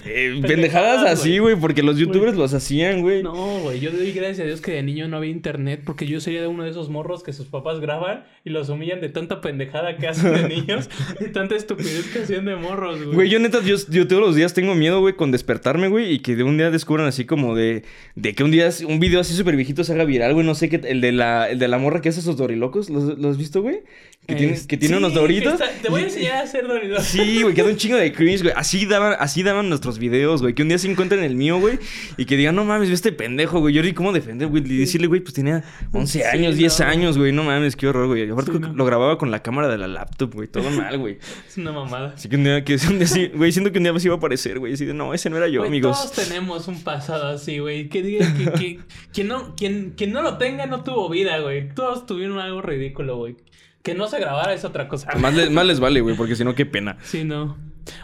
eh, 0.05 0.41
pendejadas 0.43 1.05
así, 1.05 1.39
güey. 1.39 1.57
Porque 1.57 1.83
los 1.83 1.99
youtubers 1.99 2.37
los 2.37 2.55
hacían, 2.55 3.03
güey. 3.03 3.23
No, 3.23 3.61
güey, 3.61 3.81
yo 3.81 3.91
doy 3.91 4.13
gracias 4.13 4.41
a 4.41 4.45
Dios 4.45 4.61
que 4.61 4.73
de 4.73 4.83
niño 4.83 5.09
no 5.09 5.17
había 5.17 5.31
internet 5.31 5.83
porque 5.85 6.07
yo 6.07 6.21
sería 6.21 6.41
de 6.41 6.47
uno 6.47 6.65
de 6.65 6.71
esos 6.71 6.89
morros 6.89 7.23
que 7.23 7.33
sus 7.33 7.47
papás 7.47 7.81
graban 7.81 8.25
y 8.45 8.51
los 8.51 8.69
humillan 8.69 9.01
de 9.01 9.09
tanta 9.09 9.41
pendejada 9.41 9.97
que 9.97 10.09
hacen 10.09 10.33
de 10.35 10.49
niños 10.49 10.89
y 11.21 11.31
tanta 11.33 11.57
estupidez 11.57 12.07
que 12.13 12.21
hacían 12.21 12.45
de 12.45 12.57
morros, 12.57 13.03
güey. 13.03 13.15
Güey, 13.15 13.31
yo 13.31 13.39
neta, 13.39 13.63
yo, 13.63 13.77
yo 13.89 14.07
todos 14.07 14.23
los 14.23 14.35
días 14.35 14.55
tengo 14.55 14.75
miedo, 14.75 15.01
güey, 15.01 15.15
con 15.15 15.31
despertarme, 15.31 15.89
güey, 15.89 16.13
y 16.13 16.19
que 16.21 16.37
de 16.37 16.43
un 16.43 16.57
día 16.57 16.71
descubran 16.71 17.07
así 17.07 17.25
como 17.25 17.55
de, 17.55 17.85
de 18.15 18.35
que 18.35 18.45
un 18.45 18.51
día 18.51 18.69
un 18.87 19.01
video 19.01 19.21
así 19.21 19.35
súper 19.35 19.57
viejito 19.57 19.85
se 19.85 19.93
haga 19.93 20.05
viral, 20.05 20.35
güey, 20.35 20.47
no 20.47 20.55
sé 20.55 20.69
qué, 20.69 20.81
el 20.85 21.01
de 21.01 21.13
la, 21.13 21.51
el 21.51 21.59
de 21.59 21.69
la 21.69 21.79
morra 21.79 22.01
que 22.01 22.09
hace 22.09 22.21
esos 22.21 22.37
dorilocos, 22.37 22.91
¿los, 22.91 23.19
los 23.19 23.33
has 23.33 23.39
visto, 23.39 23.63
güey? 23.63 23.81
Que 24.27 24.35
tiene, 24.37 24.53
Es- 24.55 24.67
que 24.67 24.77
tiene 24.79 24.95
sí, 24.95 24.99
unos 24.99 25.13
que 25.13 25.19
doritos. 25.19 25.53
está- 25.55 25.69
Te 25.83 25.91
voy 25.91 26.01
a 26.01 26.05
enseñar 26.05 26.37
a 26.37 26.41
hacer 26.41 26.67
doritos. 26.67 27.05
Sí, 27.05 27.43
güey, 27.43 27.55
queda 27.55 27.67
un 27.67 27.77
chingo 27.77 27.97
de 27.99 28.11
cringe, 28.13 28.43
güey. 28.43 28.55
Así 28.57 28.87
daban, 28.87 29.17
así 29.19 29.43
daban 29.43 29.69
nuestros 29.69 29.99
videos, 29.99 30.41
güey. 30.41 30.55
Que 30.55 30.63
un 30.63 30.69
día 30.69 30.79
se 30.79 30.91
encuentren 30.91 31.23
el 31.23 31.35
mío, 31.37 31.59
güey. 31.61 31.79
Y 32.17 32.25
que 32.25 32.37
digan, 32.39 32.55
no 32.57 32.65
mames, 32.65 32.89
este 32.89 33.13
pendejo, 33.13 33.61
güey. 33.61 33.75
Yo 33.75 33.83
ni 33.83 33.93
cómo 33.93 34.13
defender, 34.13 34.49
güey. 34.49 34.63
Y 34.65 34.79
decirle, 34.79 35.09
güey, 35.09 35.21
pues 35.21 35.35
tenía 35.35 35.63
11 35.93 36.21
Sí, 36.21 36.25
años, 36.25 36.57
10 36.57 36.81
no. 36.81 36.87
años, 36.87 37.19
güey. 37.19 37.33
No 37.33 37.45
mames, 37.45 37.77
qué 37.77 37.87
horror, 37.87 38.07
güey. 38.07 38.31
Aparte 38.31 38.51
Sí, 38.53 38.57
creo 38.59 38.61
que 38.63 38.69
no. 38.69 38.75
lo 38.79 38.85
grababa 38.87 39.19
con 39.19 39.31
la 39.31 39.43
cámara 39.43 39.69
de 39.69 39.77
la 39.77 39.89
laptop, 39.89 40.33
güey. 40.35 40.49
Todo 40.49 40.71
mal, 40.71 40.97
güey. 40.99 41.19
Es 41.47 41.59
una 41.59 41.73
mamada. 41.73 42.15
Así 42.17 42.29
que 42.31 42.37
un 42.37 42.45
día, 42.45 42.65
que 42.65 42.77
un 42.89 42.99
día 42.99 43.07
sí, 43.07 43.31
güey, 43.35 43.53
siento 43.53 43.73
que 43.73 43.79
un 43.79 43.85
día 43.85 43.99
se 44.01 44.07
iba 44.09 44.15
a 44.15 44.19
aparecer, 44.19 44.59
güey. 44.59 44.73
Así 44.73 44.87
de, 44.87 44.95
no, 44.95 45.13
ese 45.13 45.29
no 45.29 45.37
era 45.37 45.49
yo, 45.49 45.61
Güey, 45.61 45.69
amigos. 45.69 45.99
Todos 45.99 46.13
tenemos 46.29 46.67
un 46.67 46.83
pasado 46.83 47.27
así, 47.29 47.59
güey. 47.59 47.91
Que 47.91 48.03
diga 48.03 48.27
que, 48.35 48.45
que- 48.53 48.79
quien, 49.13 49.29
no, 49.29 49.55
quien, 49.55 49.93
quien 49.97 50.13
no 50.13 50.23
lo 50.23 50.39
tenga 50.39 50.65
no 50.67 50.83
tuvo 50.83 51.11
vida, 51.11 51.39
güey. 51.41 51.69
Todos 51.75 52.07
tuvieron 52.07 52.39
algo 52.39 52.63
ridículo, 52.63 53.17
güey. 53.19 53.37
Que 53.85 53.95
no 53.95 54.09
se 54.09 54.19
grabara 54.19 54.53
es 54.55 54.65
otra 54.65 54.89
cosa. 54.89 55.15
Más, 55.19 55.35
les- 55.35 55.51
más 55.51 55.67
les 55.67 55.79
vale, 55.79 56.01
güey, 56.01 56.17
porque 56.17 56.35
si 56.35 56.43
no, 56.43 56.55
qué 56.55 56.65
pena. 56.67 56.97
Sí, 57.03 57.23
no. 57.23 57.57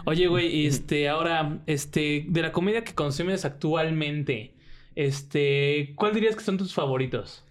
Oye, 0.05 0.27
güey, 0.27 0.67
este, 0.67 1.09
ahora, 1.09 1.59
este, 1.67 2.27
de 2.29 2.43
la 2.43 2.53
comedia 2.53 2.85
que 2.85 2.95
consumes 2.95 3.45
actualmente, 3.47 4.55
este, 4.95 5.95
¿cuál 5.97 6.13
dirías 6.15 6.37
que 6.37 6.45
son 6.45 6.59
tus 6.59 6.75
favoritos? 6.75 7.45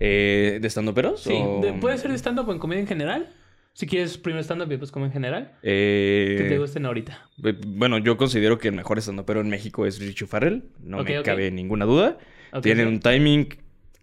Eh, 0.00 0.58
¿De 0.60 0.66
estando 0.66 0.92
peros? 0.94 1.22
Sí, 1.22 1.32
de- 1.62 1.74
puede 1.74 1.96
ser 1.98 2.10
de 2.10 2.18
stand-up 2.18 2.48
o 2.48 2.52
en 2.52 2.58
comedia 2.58 2.80
en 2.80 2.88
general. 2.88 3.28
Si 3.72 3.86
quieres 3.86 4.18
primero 4.18 4.42
stand-up 4.42 4.66
y 4.66 4.70
después 4.70 4.90
comedia 4.90 5.08
en 5.08 5.12
general. 5.12 5.52
Eh, 5.62 6.34
Que 6.38 6.44
te 6.48 6.58
gusten 6.58 6.86
ahorita. 6.86 7.24
Eh, 7.44 7.54
Bueno, 7.66 7.98
yo 7.98 8.16
considero 8.16 8.58
que 8.58 8.66
el 8.68 8.74
mejor 8.74 8.98
estando 8.98 9.24
pero 9.24 9.40
en 9.40 9.48
México 9.48 9.86
es 9.86 10.00
Richie 10.00 10.26
Farrell. 10.26 10.64
No 10.82 11.04
me 11.04 11.22
cabe 11.22 11.52
ninguna 11.52 11.84
duda. 11.84 12.18
Tiene 12.62 12.84
un 12.84 12.98
timing 12.98 13.48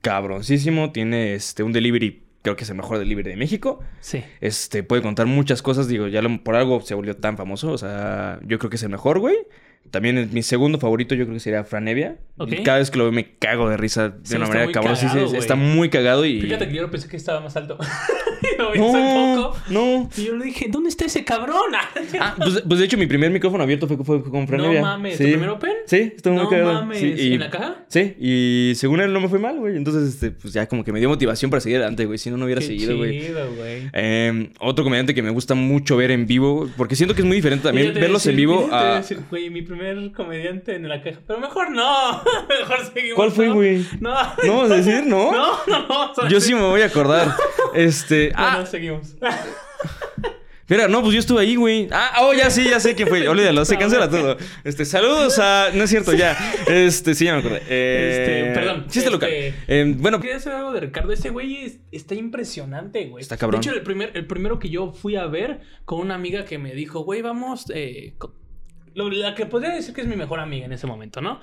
cabroncísimo. 0.01 0.91
Tiene 0.93 1.33
este, 1.33 1.63
un 1.63 1.73
delivery, 1.73 2.23
creo 2.47 2.55
que 2.57 2.63
es 2.63 2.69
el 2.69 2.75
mejor 2.77 2.97
delivery 2.99 3.29
de 3.29 3.35
México. 3.35 3.79
Sí. 3.99 4.23
Este, 4.41 4.83
puede 4.83 5.01
contar 5.01 5.25
muchas 5.25 5.61
cosas. 5.61 5.87
Digo, 5.87 6.07
ya 6.07 6.21
lo- 6.21 6.43
por 6.43 6.55
algo 6.55 6.81
se 6.81 6.95
volvió 6.95 7.15
tan 7.17 7.37
famoso. 7.37 7.71
O 7.71 7.77
sea, 7.77 8.39
yo 8.45 8.57
creo 8.59 8.69
que 8.69 8.75
es 8.77 8.83
el 8.83 8.89
mejor, 8.89 9.19
güey. 9.19 9.35
También 9.91 10.17
es 10.17 10.31
mi 10.31 10.43
segundo 10.43 10.79
favorito, 10.79 11.15
yo 11.15 11.25
creo 11.25 11.35
que 11.35 11.39
sería 11.39 11.63
Fran 11.63 11.87
Evia. 11.87 12.17
Ok. 12.37 12.51
Cada 12.63 12.77
vez 12.79 12.91
que 12.91 12.97
lo 12.97 13.05
veo 13.05 13.11
me 13.13 13.35
cago 13.37 13.69
de 13.69 13.77
risa 13.77 14.09
de 14.09 14.15
Sí, 14.23 14.35
una 14.35 14.47
manera 14.47 14.65
muy 14.65 14.73
cabrón. 14.73 14.95
Sí, 14.95 15.07
sí, 15.07 15.13
cagado, 15.17 15.35
está 15.35 15.55
muy 15.55 15.89
cagado 15.89 16.25
y. 16.25 16.41
Fíjate 16.41 16.67
que 16.69 16.75
yo 16.75 16.91
pensé 16.91 17.07
que 17.07 17.17
estaba 17.17 17.39
más 17.39 17.55
alto. 17.55 17.77
y 18.41 18.57
lo 18.61 18.71
vi 18.71 18.79
hace 18.79 18.91
No, 18.91 19.35
poco. 19.53 19.57
no. 19.69 20.09
Y 20.17 20.25
yo 20.25 20.35
le 20.35 20.45
dije, 20.45 20.67
¿dónde 20.69 20.89
está 20.89 21.05
ese 21.05 21.23
cabrón? 21.25 21.57
Ah, 22.19 22.35
pues, 22.37 22.63
pues 22.67 22.79
de 22.79 22.85
hecho 22.85 22.97
mi 22.97 23.05
primer 23.07 23.31
micrófono 23.31 23.63
abierto 23.63 23.87
fue, 23.87 23.97
fue 23.97 24.23
con 24.23 24.47
Fran 24.47 24.61
No 24.61 24.71
mames, 24.81 25.17
Sí. 25.17 25.23
¿tu 25.25 25.29
primer 25.31 25.49
open? 25.49 25.71
Sí, 25.85 26.13
estuvo 26.15 26.33
muy 26.33 26.43
No 26.43 26.49
cagado. 26.49 26.73
mames, 26.73 26.99
Sí, 26.99 27.13
y- 27.17 27.33
¿en 27.33 27.39
la 27.39 27.49
caja? 27.49 27.75
Sí, 27.87 28.15
y 28.19 28.73
según 28.75 29.01
él 29.01 29.11
no 29.13 29.19
me 29.19 29.29
fue 29.29 29.39
mal, 29.39 29.57
güey. 29.57 29.75
Entonces, 29.77 30.09
este, 30.13 30.31
pues 30.31 30.53
ya 30.53 30.67
como 30.67 30.83
que 30.83 30.91
me 30.91 30.99
dio 30.99 31.09
motivación 31.09 31.49
para 31.51 31.59
seguir 31.61 31.77
adelante, 31.77 32.05
güey. 32.05 32.17
Si 32.17 32.29
no, 32.29 32.37
no 32.37 32.45
hubiera 32.45 32.61
Qué 32.61 32.67
seguido, 32.67 32.97
güey. 32.97 33.21
Eh, 33.93 34.49
otro 34.59 34.83
comediante 34.83 35.13
que 35.13 35.21
me 35.21 35.29
gusta 35.29 35.55
mucho 35.55 35.97
ver 35.97 36.11
en 36.11 36.25
vivo, 36.27 36.69
porque 36.77 36.95
siento 36.95 37.15
que 37.15 37.21
es 37.21 37.27
muy 37.27 37.35
diferente 37.37 37.63
también 37.63 37.93
verlos 37.93 38.25
en 38.27 38.35
vivo 38.35 38.69
a 38.71 39.01
primer 39.77 40.11
comediante 40.11 40.75
en 40.75 40.89
la 40.89 41.01
caja. 41.01 41.19
Pero 41.25 41.39
mejor 41.39 41.71
no. 41.71 42.23
mejor 42.49 42.91
seguimos. 42.93 43.15
¿Cuál 43.15 43.31
fue, 43.31 43.49
güey? 43.49 43.85
No. 43.99 44.15
¿No 44.45 44.57
vas 44.57 44.71
a 44.71 44.75
decir, 44.77 45.03
no? 45.05 45.31
No, 45.37 45.57
no, 45.67 46.13
no. 46.17 46.29
Yo 46.29 46.39
sí 46.39 46.53
me 46.53 46.61
voy 46.61 46.81
a 46.81 46.85
acordar. 46.85 47.35
Este... 47.73 48.31
Ah, 48.35 48.65
seguimos. 48.65 49.15
Mira, 50.69 50.87
no, 50.87 51.01
pues 51.01 51.13
yo 51.13 51.19
estuve 51.19 51.41
ahí, 51.41 51.55
güey. 51.55 51.87
Ah, 51.91 52.19
oh, 52.21 52.33
ya 52.33 52.49
sí, 52.49 52.63
ya 52.69 52.79
sé 52.79 52.95
quién 52.95 53.07
fue. 53.07 53.25
Olvídalo, 53.27 53.63
se 53.65 53.77
cancela 53.77 54.09
todo. 54.09 54.35
Este, 54.63 54.83
saludos 54.83 55.37
a. 55.39 55.69
No 55.73 55.83
es 55.83 55.89
cierto, 55.89 56.13
ya. 56.13 56.35
Este, 56.67 57.13
sí, 57.13 57.25
ya 57.25 57.33
me 57.33 57.39
acordé. 57.39 57.61
Eh, 57.69 58.43
Este, 58.49 58.59
perdón, 58.59 58.81
Chiste 58.85 58.99
este- 58.99 59.11
local. 59.11 59.29
Eh, 59.31 59.95
bueno, 59.97 60.19
Quería 60.19 60.37
hacer 60.37 60.53
algo 60.53 60.73
de 60.73 60.81
Ricardo. 60.81 61.13
Ese 61.13 61.29
güey 61.29 61.65
es- 61.65 61.79
está 61.91 62.15
impresionante, 62.15 63.05
güey. 63.05 63.21
Está 63.21 63.37
cabrón. 63.37 63.61
De 63.61 63.67
hecho, 63.67 63.77
el, 63.77 63.83
primer, 63.83 64.11
el 64.15 64.25
primero 64.25 64.59
que 64.59 64.69
yo 64.69 64.91
fui 64.91 65.15
a 65.15 65.25
ver 65.27 65.61
con 65.85 65.99
una 65.99 66.15
amiga 66.15 66.43
que 66.45 66.57
me 66.57 66.73
dijo, 66.73 67.01
güey, 67.01 67.21
vamos. 67.21 67.71
Eh, 67.73 68.15
lo- 68.97 69.09
la 69.09 69.35
que 69.35 69.45
podría 69.45 69.71
decir 69.73 69.93
que 69.93 70.01
es 70.01 70.07
mi 70.07 70.15
mejor 70.15 70.39
amiga 70.39 70.65
en 70.65 70.73
ese 70.73 70.87
momento, 70.87 71.21
¿no? 71.21 71.39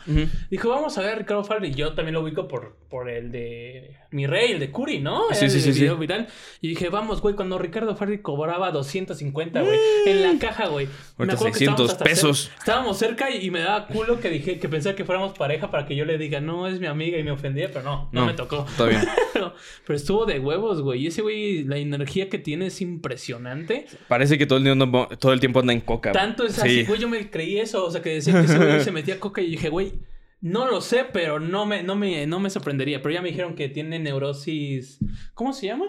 Dijo, 0.51 0.69
vamos 0.69 0.97
a 0.99 1.03
ver 1.03 1.11
a 1.12 1.14
Ricardo 1.17 1.45
Farley. 1.45 1.73
Yo 1.75 1.95
también 1.95 2.14
lo 2.14 2.21
ubico 2.23 2.47
por, 2.49 2.77
por 2.90 3.09
el 3.09 3.31
de 3.33 3.97
Mi 4.11 4.27
Rey, 4.27 4.53
el 4.53 4.61
de 4.61 4.71
Curi, 4.71 5.01
¿no? 5.01 5.23
Sí, 5.33 5.49
sí, 5.49 5.57
el 5.57 5.62
sí, 5.62 5.73
sí. 5.73 5.81
video 5.81 5.97
viral. 5.97 6.27
Y 6.61 6.69
dije, 6.69 6.88
vamos, 6.88 7.21
güey, 7.21 7.35
cuando 7.35 7.59
Ricardo 7.59 7.97
Farley 7.97 8.19
cobraba 8.19 8.71
250, 8.71 9.62
güey, 9.62 9.79
en 10.07 10.23
la 10.23 10.38
caja, 10.38 10.67
güey. 10.69 10.87
Ahorita 11.19 11.35
acuerdo 11.35 11.53
que 11.53 11.59
600 11.59 11.90
estábamos 11.90 11.93
hasta 11.93 12.05
pesos. 12.05 12.51
estábamos 12.59 12.99
cerca 12.99 13.31
y, 13.31 13.45
y 13.47 13.51
me 13.51 13.61
daba 13.61 13.87
culo 13.87 14.21
que 14.21 14.29
dije 14.31 14.59
que 14.59 14.69
pensaba 14.69 14.95
que 14.95 15.05
fuéramos 15.05 15.37
pareja 15.37 15.71
para 15.71 15.87
que 15.87 15.97
yo 15.97 16.05
le 16.05 16.19
diga, 16.19 16.40
no, 16.40 16.67
es 16.69 16.81
mi 16.81 16.87
amiga 16.87 17.19
y 17.19 17.23
me 17.23 17.31
ofendía, 17.31 17.69
pero 17.69 17.83
no, 17.85 18.09
no, 18.12 18.21
No, 18.21 18.27
me 18.27 18.35
tocó. 18.35 18.67
todo 18.77 18.88
bien. 18.88 19.03
pero, 19.33 19.55
pero 19.87 19.97
estuvo 19.97 20.27
de 20.27 20.38
huevos, 20.38 20.83
güey. 20.83 21.03
Y 21.05 21.07
ese 21.09 21.23
güey, 21.23 21.64
la 21.64 21.77
energía 21.79 22.29
que 22.29 22.38
tiene 22.38 22.67
es 22.67 22.81
impresionante. 22.81 23.87
Parece 24.09 24.38
que 24.38 24.47
todo 24.47 24.59
el, 24.59 24.64
tiempo, 24.64 25.09
todo 25.19 25.33
el 25.33 25.40
tiempo 25.40 25.61
anda 25.61 25.73
en 25.73 25.81
coca. 25.81 26.12
Tanto 26.12 26.45
es 26.45 26.55
Sí. 26.55 26.61
así, 26.61 26.85
güey, 26.85 27.01
yo 27.01 27.09
me 27.09 27.29
creí 27.31 27.43
eso. 27.59 27.87
O 27.87 27.90
sea, 27.90 28.02
que 28.02 28.11
decía 28.11 28.33
que 28.35 28.40
ese 28.46 28.80
se 28.85 28.92
metía 28.92 29.20
coca 29.20 29.40
y 29.42 29.50
dije, 29.50 29.68
güey, 29.68 29.92
no 30.40 30.70
lo 30.70 30.80
sé, 30.80 31.04
pero 31.12 31.40
no 31.40 31.64
me, 31.66 31.83
no, 31.83 31.96
me, 31.96 32.26
no 32.26 32.40
me 32.40 32.50
sorprendería. 32.50 33.00
Pero 33.02 33.14
ya 33.14 33.22
me 33.22 33.28
dijeron 33.28 33.54
que 33.54 33.68
tiene 33.68 33.98
neurosis. 33.98 34.98
¿Cómo 35.35 35.52
se 35.52 35.66
llama? 35.66 35.87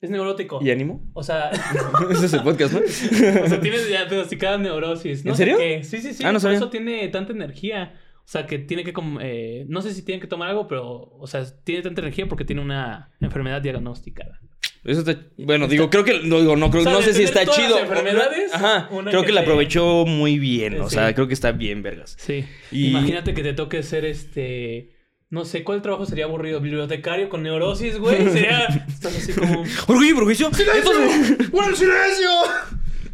Es 0.00 0.10
neurótico. 0.10 0.58
¿Y 0.62 0.70
ánimo? 0.70 1.08
O 1.14 1.22
sea, 1.22 1.50
Ese 2.10 2.26
es 2.26 2.32
el 2.32 2.42
podcast, 2.42 2.72
¿no? 2.74 2.80
o 2.80 3.48
sea, 3.48 3.60
tiene 3.60 3.78
diagnosticada 3.84 4.58
neurosis. 4.58 5.24
No 5.24 5.30
¿En 5.32 5.36
sé 5.36 5.44
serio? 5.44 5.58
qué. 5.58 5.84
Sí, 5.84 5.98
sí, 5.98 6.12
sí. 6.12 6.24
Ah, 6.24 6.28
no 6.28 6.34
por 6.34 6.40
sabía. 6.42 6.56
eso 6.58 6.70
tiene 6.70 7.06
tanta 7.08 7.32
energía. 7.32 7.94
O 8.24 8.28
sea, 8.28 8.46
que 8.46 8.58
tiene 8.58 8.84
que... 8.84 8.92
eh, 9.20 9.64
no 9.68 9.82
sé 9.82 9.92
si 9.94 10.04
tiene 10.04 10.20
que 10.20 10.26
tomar 10.28 10.48
algo, 10.48 10.66
pero... 10.68 10.88
O 11.18 11.26
sea, 11.26 11.44
tiene 11.64 11.82
tanta 11.82 12.00
energía 12.00 12.26
porque 12.28 12.44
tiene 12.44 12.62
una 12.62 13.10
enfermedad 13.20 13.60
diagnosticada. 13.62 14.40
Eso 14.84 15.00
está... 15.00 15.16
Bueno, 15.38 15.68
digo, 15.68 15.88
creo 15.90 16.04
que... 16.04 16.20
No, 16.24 16.40
digo, 16.40 16.56
no, 16.56 16.68
creo, 16.70 16.80
O 16.82 16.84
sea, 16.84 16.92
no 16.92 17.02
sé 17.02 17.14
si 17.14 17.22
está 17.22 17.46
chido. 17.46 17.76
las 17.76 17.82
enfermedades, 17.88 18.52
Ajá. 18.52 18.88
Creo 18.88 19.20
que 19.22 19.26
que 19.28 19.32
la 19.32 19.42
aprovechó 19.42 20.04
muy 20.06 20.38
bien. 20.40 20.80
O 20.80 20.88
Sí. 20.88 20.96
sea, 20.96 21.14
creo 21.14 21.28
que 21.28 21.34
está 21.34 21.52
bien, 21.52 21.82
vergas. 21.82 22.16
Sí. 22.18 22.44
Y- 22.72 22.88
Imagínate 22.88 23.32
que 23.34 23.42
te 23.42 23.52
toque 23.52 23.82
ser 23.84 24.04
este. 24.04 24.90
No 25.30 25.44
sé, 25.44 25.62
¿cuál 25.64 25.80
trabajo 25.82 26.04
sería 26.04 26.24
aburrido? 26.26 26.60
¿Bibliotecario 26.60 27.28
con 27.28 27.42
neurosis, 27.44 27.96
güey? 27.98 28.28
Sería. 28.28 28.66
Estás 28.88 29.16
así 29.16 29.32
como. 29.32 29.60
Orgullo 29.86 30.10
y 30.10 30.14
prejuicio. 30.14 30.46
Entonces... 30.48 31.48
¡Guarda 31.50 31.70
el 31.70 31.76
silencio! 31.76 32.28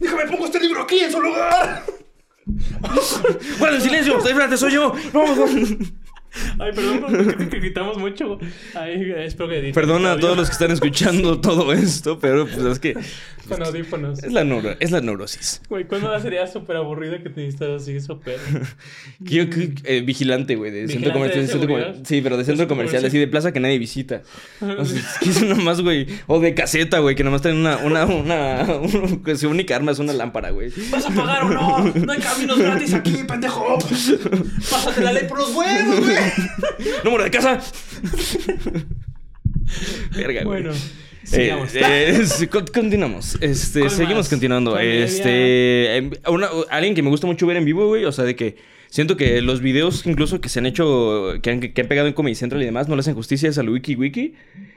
Déjame 0.01 0.25
pongo 0.31 0.47
este 0.47 0.61
libro 0.61 0.83
aquí 0.83 0.99
en 1.01 1.13
su 1.13 1.21
lugar. 1.21 1.85
¡Guarda 3.59 3.77
el 3.77 3.83
silencio! 3.83 4.19
¡Espérate, 4.19 4.57
soy 4.57 4.73
yo! 4.73 4.93
¡No, 5.13 5.35
no! 5.37 5.45
Ay, 6.59 6.73
perdón 6.75 7.01
porque 7.01 7.49
que 7.49 7.59
gritamos 7.61 7.97
mucho. 7.99 8.39
Ay, 8.75 9.13
espero 9.19 9.49
que 9.49 9.71
Perdona 9.75 10.13
a 10.13 10.19
todos 10.19 10.37
los 10.37 10.49
que 10.49 10.53
están 10.53 10.71
escuchando 10.71 11.41
todo 11.41 11.73
esto, 11.73 12.19
pero 12.19 12.47
pues 12.47 12.59
es 12.65 12.79
que 12.79 12.95
Con 13.49 13.63
audífonos. 13.63 14.23
es 14.23 14.33
la, 14.33 14.45
neuro- 14.45 14.77
es 14.79 14.91
la 14.91 15.01
neurosis. 15.01 15.63
Güey, 15.69 15.85
¿cuándo 15.87 16.19
sería 16.21 16.47
súper 16.47 16.77
aburrido 16.77 17.15
que 17.23 17.31
te 17.31 17.41
necesitas 17.41 17.83
así 17.83 17.99
súper? 18.01 18.39
Yo, 19.21 19.49
que- 19.49 19.73
eh, 19.85 20.01
vigilante, 20.03 20.55
güey, 20.57 20.71
de 20.71 20.81
centro 20.89 21.13
¿Vigilante 21.13 21.19
comercial. 21.19 21.41
de 21.41 21.47
de 21.47 21.49
centro 21.53 21.67
seguridad? 21.69 21.93
comer- 21.93 22.07
Sí, 22.07 22.21
pero 22.21 22.37
de 22.37 22.45
centro 22.45 22.59
centro 22.63 22.77
comercial, 22.77 23.05
así 23.05 23.19
de 23.19 23.29
plaza 23.29 23.53
que 23.53 23.61
nadie 23.61 23.79
visita. 23.79 24.23
O 24.61 24.85
sea, 24.85 24.99
es 24.99 25.19
que 25.21 25.31
es 25.31 25.43
nomás, 25.43 25.81
güey. 25.81 26.07
O 26.27 26.41
de 26.41 26.55
caseta, 26.55 26.99
güey, 26.99 27.15
que 27.17 27.25
nomás 27.25 27.41
traen 27.43 27.57
una, 27.59 27.79
una, 27.79 28.05
una, 28.07 28.67
su 29.37 29.49
única 29.49 29.77
arma 29.77 29.93
es 29.93 29.99
una 29.99 30.13
lámpara, 30.13 30.51
güey. 30.51 30.71
¿Vas 30.91 31.07
a 31.07 31.11
pagar 31.11 31.45
o 31.45 31.49
no? 31.49 31.79
No 32.05 32.13
hay 32.13 32.19
caminos 32.21 32.59
gratis 32.59 32.93
aquí, 32.95 33.25
pendejo. 33.27 33.79
Pásate 34.71 35.01
la 35.03 35.13
ley 35.13 35.25
por 35.29 35.39
los 35.39 35.55
huevos, 35.55 36.01
güey. 36.01 36.19
¡Número 37.05 37.25
de 37.25 37.31
casa! 37.31 37.61
Verga, 40.17 40.45
güey. 40.45 40.63
Bueno, 40.63 40.71
Eh, 40.73 41.27
sigamos. 41.27 41.71
eh, 41.75 42.49
con- 42.49 42.67
continuamos. 42.67 43.37
Este, 43.41 43.81
¿Cuál 43.81 43.91
seguimos 43.91 44.17
más? 44.19 44.29
continuando. 44.29 44.71
Comedia. 44.73 45.05
Este, 45.05 45.97
em, 45.97 46.11
una- 46.29 46.49
alguien 46.71 46.95
que 46.95 47.03
me 47.03 47.11
gusta 47.11 47.27
mucho 47.27 47.47
ver 47.47 47.57
en 47.59 47.65
vivo, 47.65 47.87
güey. 47.87 48.05
O 48.05 48.13
sea, 48.13 48.25
de 48.25 48.35
que 48.35 48.57
siento 48.89 49.17
que 49.17 49.43
los 49.43 49.61
videos 49.61 50.07
incluso 50.07 50.41
que 50.41 50.49
se 50.49 50.59
han 50.61 50.67
hecho, 50.67 51.35
que 51.43 51.51
han, 51.51 51.61
que 51.61 51.81
han 51.81 51.89
pegado 51.89 52.09
en 52.09 52.15
Comedy 52.15 52.35
Central 52.35 52.63
y 52.63 52.65
demás, 52.65 52.89
no 52.89 52.97
le 52.97 53.01
hacen 53.01 53.15
justicia 53.15 53.49
es 53.51 53.59
al 53.59 53.69
Wiki 53.69 53.95
Wiki. 53.97 54.35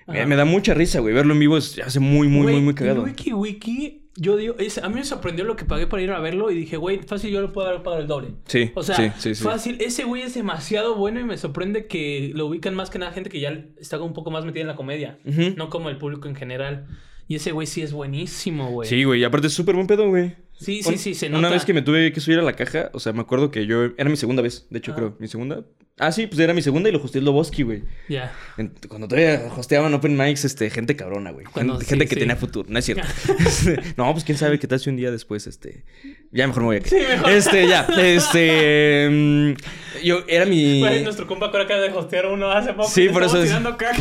Me, 0.07 0.19
Ajá. 0.19 0.27
me 0.27 0.35
da 0.35 0.43
mucha 0.45 0.73
risa, 0.73 0.99
güey. 0.99 1.13
Verlo 1.13 1.33
en 1.33 1.39
vivo 1.39 1.57
es, 1.57 1.79
hace 1.79 1.99
muy, 2.01 2.27
muy, 2.27 2.51
muy, 2.51 2.61
muy 2.61 2.69
el 2.69 2.75
cagado. 2.75 3.03
Wiki 3.03 3.31
Wiki, 3.33 4.00
yo 4.15 4.35
digo, 4.37 4.55
es- 4.59 4.77
a 4.77 4.89
mí 4.89 4.95
me 4.95 5.05
sorprendió 5.05 5.45
lo 5.45 5.55
que 5.55 5.65
pagué 5.65 5.87
para 5.87 6.01
ir 6.03 6.11
a 6.11 6.19
verlo 6.19 6.51
y 6.51 6.55
dije, 6.55 6.77
güey, 6.77 6.99
fácil, 6.99 7.31
yo 7.31 7.41
lo 7.41 7.53
puedo 7.53 7.67
haber 7.69 7.81
pagado 7.83 8.01
el 8.01 8.07
doble. 8.07 8.29
Sí, 8.45 8.71
O 8.75 8.83
sea, 8.83 8.95
sí, 8.95 9.11
sí, 9.17 9.35
sí. 9.35 9.43
fácil, 9.43 9.77
ese 9.79 10.03
güey 10.03 10.21
es 10.23 10.33
demasiado 10.33 10.95
bueno 10.95 11.19
y 11.19 11.23
me 11.23 11.37
sorprende 11.37 11.87
que 11.87 12.31
lo 12.33 12.47
ubican 12.47 12.75
más 12.75 12.89
que 12.89 12.99
nada 12.99 13.11
gente 13.13 13.29
que 13.29 13.39
ya 13.39 13.65
está 13.79 14.01
un 14.01 14.13
poco 14.13 14.29
más 14.31 14.43
metida 14.45 14.61
en 14.61 14.67
la 14.67 14.75
comedia, 14.75 15.19
no 15.55 15.69
como 15.69 15.89
el 15.89 15.97
público 15.97 16.27
en 16.27 16.35
general. 16.35 16.87
Y 17.27 17.35
ese 17.35 17.53
güey 17.53 17.65
sí 17.65 17.81
es 17.81 17.93
buenísimo, 17.93 18.69
güey. 18.71 18.89
Sí, 18.89 19.05
güey. 19.05 19.21
Y 19.21 19.23
aparte 19.23 19.47
es 19.47 19.53
súper 19.53 19.75
buen 19.75 19.87
pedo, 19.87 20.09
güey. 20.09 20.35
Sí, 20.51 20.83
sí, 20.83 20.97
sí, 20.97 21.13
se 21.13 21.27
Una 21.27 21.39
nota. 21.39 21.53
vez 21.53 21.63
que 21.65 21.73
me 21.73 21.81
tuve 21.81 22.11
que 22.11 22.19
subir 22.19 22.37
a 22.39 22.41
la 22.41 22.53
caja, 22.57 22.89
o 22.93 22.99
sea, 22.99 23.13
me 23.13 23.21
acuerdo 23.21 23.49
que 23.51 23.65
yo... 23.65 23.85
Era 23.97 24.09
mi 24.09 24.17
segunda 24.17 24.41
vez, 24.41 24.67
de 24.69 24.79
hecho, 24.79 24.91
Ah. 24.91 24.95
creo. 24.95 25.15
¿Mi 25.17 25.27
segunda? 25.29 25.63
Ah, 26.03 26.11
sí, 26.11 26.25
pues 26.25 26.39
era 26.39 26.53
mi 26.55 26.63
segunda 26.63 26.89
y 26.89 26.91
lo 26.91 26.97
hosteé 27.03 27.19
el 27.19 27.25
Loboski, 27.25 27.61
güey. 27.61 27.83
Ya. 28.09 28.33
En- 28.57 28.73
Cuando 28.87 29.07
todavía 29.07 29.43
hosteaban 29.55 29.93
open 29.93 30.17
mics, 30.17 30.45
este, 30.45 30.69
gente 30.71 30.95
cabrona, 30.95 31.29
güey. 31.29 31.45
Cuando- 31.45 31.73
Gente, 31.73 31.85
sí, 31.85 31.89
gente 31.91 32.07
que 32.07 32.15
tenía 32.15 32.35
futuro, 32.35 32.67
no 32.71 32.79
es 32.79 32.85
cierto. 32.85 33.03
no, 33.97 34.11
pues 34.11 34.23
quién 34.23 34.35
sabe 34.37 34.57
qué 34.57 34.67
tal 34.67 34.79
si 34.79 34.89
un 34.89 34.95
día 34.97 35.11
después, 35.11 35.45
este... 35.45 35.83
Ya 36.31 36.47
mejor 36.47 36.63
me 36.63 36.67
voy 36.67 36.77
a 36.77 36.81
Sí, 36.81 36.95
mejor. 36.95 37.29
Este, 37.29 37.67
ya, 37.67 37.87
este... 37.99 39.09
mm, 39.11 40.03
yo, 40.03 40.23
era 40.27 40.45
mi... 40.45 40.79
Güey, 40.79 41.03
nuestro 41.03 41.27
compa 41.27 41.51
Cora 41.51 41.65
acaba 41.65 41.81
de 41.81 41.89
hostear 41.91 42.25
uno 42.27 42.49
hace 42.51 42.73
poco. 42.73 42.89
Sí, 42.89 43.09
por 43.09 43.21
eso 43.23 43.41
es- 43.43 43.51
caca. 43.51 43.95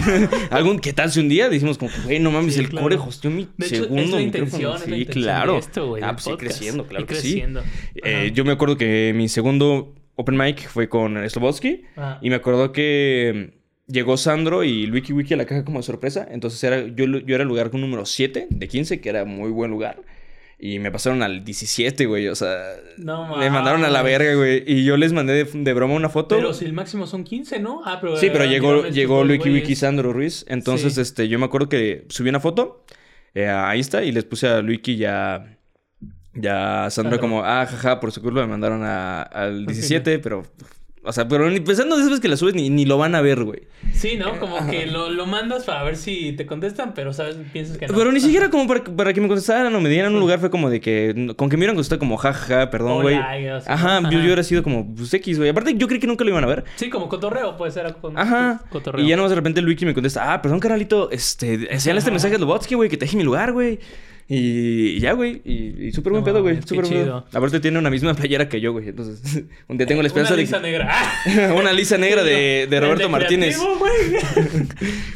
Algún, 0.51 0.79
¿qué 0.79 0.93
tal 0.95 1.11
si 1.13 1.21
un 1.21 1.29
día 1.29 1.49
dijimos 1.51 1.77
como, 1.77 1.91
que, 1.93 2.01
güey, 2.01 2.19
no 2.19 2.31
mames, 2.31 2.55
Sí, 2.55 2.61
el 2.61 2.69
claro. 2.71 2.85
core 2.85 2.97
hosteó 2.97 3.31
mi 3.31 3.47
De 3.59 3.67
hecho, 3.67 3.75
es 3.75 3.81
segundo 3.83 4.17
la 4.17 4.23
micrófono. 4.23 4.23
intención, 4.23 4.75
es 4.75 4.81
la 4.81 4.87
Sí, 4.87 4.93
intención 5.03 5.25
claro. 5.25 5.53
de 5.53 5.59
esto, 5.59 5.87
güey, 5.89 6.03
ah, 6.03 6.13
pues 6.13 6.25
sí, 6.25 6.31
creciendo, 6.39 6.87
claro 6.87 7.05
Y 7.05 7.07
que 7.09 7.15
creciendo. 7.15 7.63
sí. 7.63 8.01
Eh, 8.05 8.31
yo 8.35 8.45
me 8.47 8.53
acuerdo 8.53 8.79
que 8.79 9.13
mi 9.15 9.29
segundo 9.29 9.95
open 10.21 10.37
mic 10.37 10.69
fue 10.69 10.89
con 10.89 11.29
Slobowski. 11.29 11.83
Ah. 11.97 12.19
Y 12.23 12.31
me 12.31 12.37
acuerdo 12.37 12.73
que 12.73 13.51
mm, 13.89 13.93
llegó 13.93 14.17
Sandro 14.17 14.63
y 14.65 14.91
Wiki 14.91 15.13
Wiki 15.13 15.35
a 15.35 15.37
la 15.37 15.47
caja 15.47 15.65
como 15.65 15.79
de 15.79 15.83
sorpresa. 15.83 16.27
Entonces 16.31 16.63
era, 16.65 16.87
yo, 16.87 17.05
yo 17.07 17.35
era 17.35 17.43
el 17.43 17.49
lugar 17.49 17.71
con 17.71 17.81
número 17.81 18.05
7 18.07 18.49
de 18.51 18.69
15, 18.69 19.01
que 19.01 19.09
era 19.09 19.25
muy 19.25 19.51
buen 19.51 19.71
lugar. 19.71 20.03
Y 20.63 20.79
me 20.79 20.91
pasaron 20.91 21.23
al 21.23 21.43
17, 21.43 22.05
güey. 22.05 22.29
O 22.29 22.35
sea, 22.35 22.55
No 22.99 23.35
me 23.39 23.49
mandaron 23.49 23.83
a 23.85 23.89
la 23.89 24.03
verga, 24.03 24.35
güey. 24.35 24.63
Y 24.67 24.85
yo 24.85 24.99
les 24.99 25.13
mandé 25.15 25.33
de, 25.33 25.45
de 25.51 25.73
broma 25.73 25.95
una 25.95 26.11
foto. 26.11 26.37
Pero 26.37 26.53
si 26.53 26.67
el 26.67 26.75
máximo 26.75 27.07
son 27.07 27.25
15, 27.25 27.61
¿no? 27.61 27.81
Ah, 27.87 27.97
pero... 27.99 28.17
Sí, 28.19 28.29
pero 28.31 28.45
llegó, 28.45 28.87
llegó 28.89 29.23
Wiki 29.23 29.39
güeyes. 29.39 29.63
Wiki 29.63 29.75
Sandro 29.75 30.13
Ruiz. 30.13 30.45
Entonces, 30.49 30.95
Sí. 30.95 31.01
este, 31.01 31.29
yo 31.29 31.39
me 31.39 31.47
acuerdo 31.47 31.71
que 31.71 32.05
subí 32.11 32.29
una 32.29 32.41
foto 32.41 32.85
eh, 33.35 33.47
a 33.49 33.75
Insta 33.75 34.05
y 34.05 34.13
les 34.13 34.25
puse 34.25 34.49
a 34.49 34.61
Wiki 34.61 34.97
ya. 34.97 35.57
Ya 36.35 36.87
a 36.87 36.91
Sandro 36.91 37.13
Sandro. 37.17 37.21
como, 37.21 37.45
ah, 37.45 37.67
jaja, 37.67 37.99
por 38.01 38.13
su 38.13 38.23
culpa 38.23 38.41
me 38.43 38.47
mandaron 38.47 38.83
a- 38.85 39.23
al 39.23 39.67
17, 39.67 40.19
pero. 40.21 40.45
O 41.03 41.15
sea, 41.15 41.27
pero 41.27 41.49
ni 41.51 41.61
pensando 41.61 41.97
de 41.97 42.03
esas 42.03 42.11
veces 42.11 42.21
que 42.21 42.29
la 42.29 42.37
subes 42.37 42.55
ni, 42.55 42.69
ni 42.69 42.85
lo 42.85 42.99
van 42.99 43.15
a 43.15 43.23
ver, 43.23 43.43
güey. 43.43 43.63
Sí, 43.95 44.19
¿no? 44.19 44.39
Como 44.39 44.69
que 44.69 44.87
lo, 44.87 45.09
lo 45.09 45.25
mandas 45.25 45.65
para 45.65 45.83
ver 45.83 45.97
si 45.97 46.33
te 46.33 46.45
contestan, 46.45 46.93
pero 46.95 47.15
sabes, 47.15 47.37
piensas 47.55 47.79
que 47.79 47.87
no. 47.87 47.95
Pero 47.95 48.13
ni 48.13 48.21
siquiera 48.21 48.51
como 48.51 48.67
para, 48.69 48.85
para 48.85 49.15
que 49.15 49.21
me 49.23 49.27
contestaran 49.27 49.75
o 49.75 49.81
me 49.81 49.89
dieran 49.89 50.13
un 50.13 50.21
lugar 50.21 50.41
fue 50.41 50.51
como 50.51 50.69
de 50.69 50.79
que. 50.83 51.33
Con 51.39 51.49
que 51.49 51.57
me 51.57 51.61
hubieran 51.63 51.75
contestado 51.75 51.99
como, 52.01 52.19
jajaja, 52.19 52.69
perdón, 52.69 52.93
Hola, 52.99 53.03
güey. 53.03 53.15
Ajá, 53.17 53.39
yo, 53.39 53.57
Ajá. 53.67 54.11
yo 54.11 54.19
hubiera 54.21 54.43
sido 54.43 54.63
como, 54.63 54.95
pues 54.95 55.13
X, 55.15 55.39
güey. 55.39 55.49
Aparte, 55.49 55.73
yo 55.75 55.89
creí 55.89 56.01
que 56.01 56.07
nunca 56.07 56.23
lo 56.23 56.31
iban 56.31 56.45
a 56.45 56.49
ver. 56.49 56.65
Sí, 56.77 56.91
como 56.91 57.09
cotorreo, 57.09 57.57
puede 57.57 57.73
ser 57.73 57.95
con, 57.95 58.19
Ajá. 58.19 58.61
cotorreo. 58.69 59.03
Y 59.03 59.09
ya 59.09 59.17
nomás 59.17 59.31
de 59.31 59.37
repente 59.37 59.61
el 59.61 59.67
wiki 59.67 59.87
me 59.87 59.95
contesta, 59.95 60.35
ah, 60.35 60.43
perdón, 60.43 60.61
carnalito, 60.61 61.11
este, 61.11 61.73
enséñale 61.73 62.01
este 62.01 62.11
mensaje 62.11 62.35
a 62.35 62.39
Lobotsky, 62.39 62.75
güey, 62.75 62.91
que 62.91 62.99
te 62.99 63.07
deje 63.07 63.17
mi 63.17 63.25
lugar, 63.25 63.53
güey. 63.55 63.81
Y, 64.33 64.91
y 64.97 65.01
ya, 65.01 65.13
güey. 65.15 65.43
Y, 65.45 65.87
y 65.89 65.93
súper 65.93 66.13
buen 66.13 66.21
No 66.23 66.25
pedo, 66.25 66.41
güey. 66.43 66.63
Súper 66.63 66.85
chido. 66.85 67.27
Aparte 67.33 67.59
tiene 67.59 67.81
una 67.81 67.91
misma 67.91 68.15
playera 68.15 68.49
que 68.49 68.61
yo, 68.61 68.71
güey. 68.71 68.89
Entonces, 68.91 69.43
un 69.69 69.77
día 69.77 69.87
tengo 69.89 70.03
la 70.03 70.07
esperanza 70.07 70.35
Una 70.35 70.37
de 70.37 70.43
lisa 70.45 70.57
que... 70.61 70.63
negra. 70.71 71.55
Una 71.57 71.73
lisa 71.73 71.99
negra 71.99 72.23
de, 72.23 72.69
de 72.71 72.81
Roberto 72.81 73.09
Martínez. 73.09 73.59
creativo. 73.59 73.85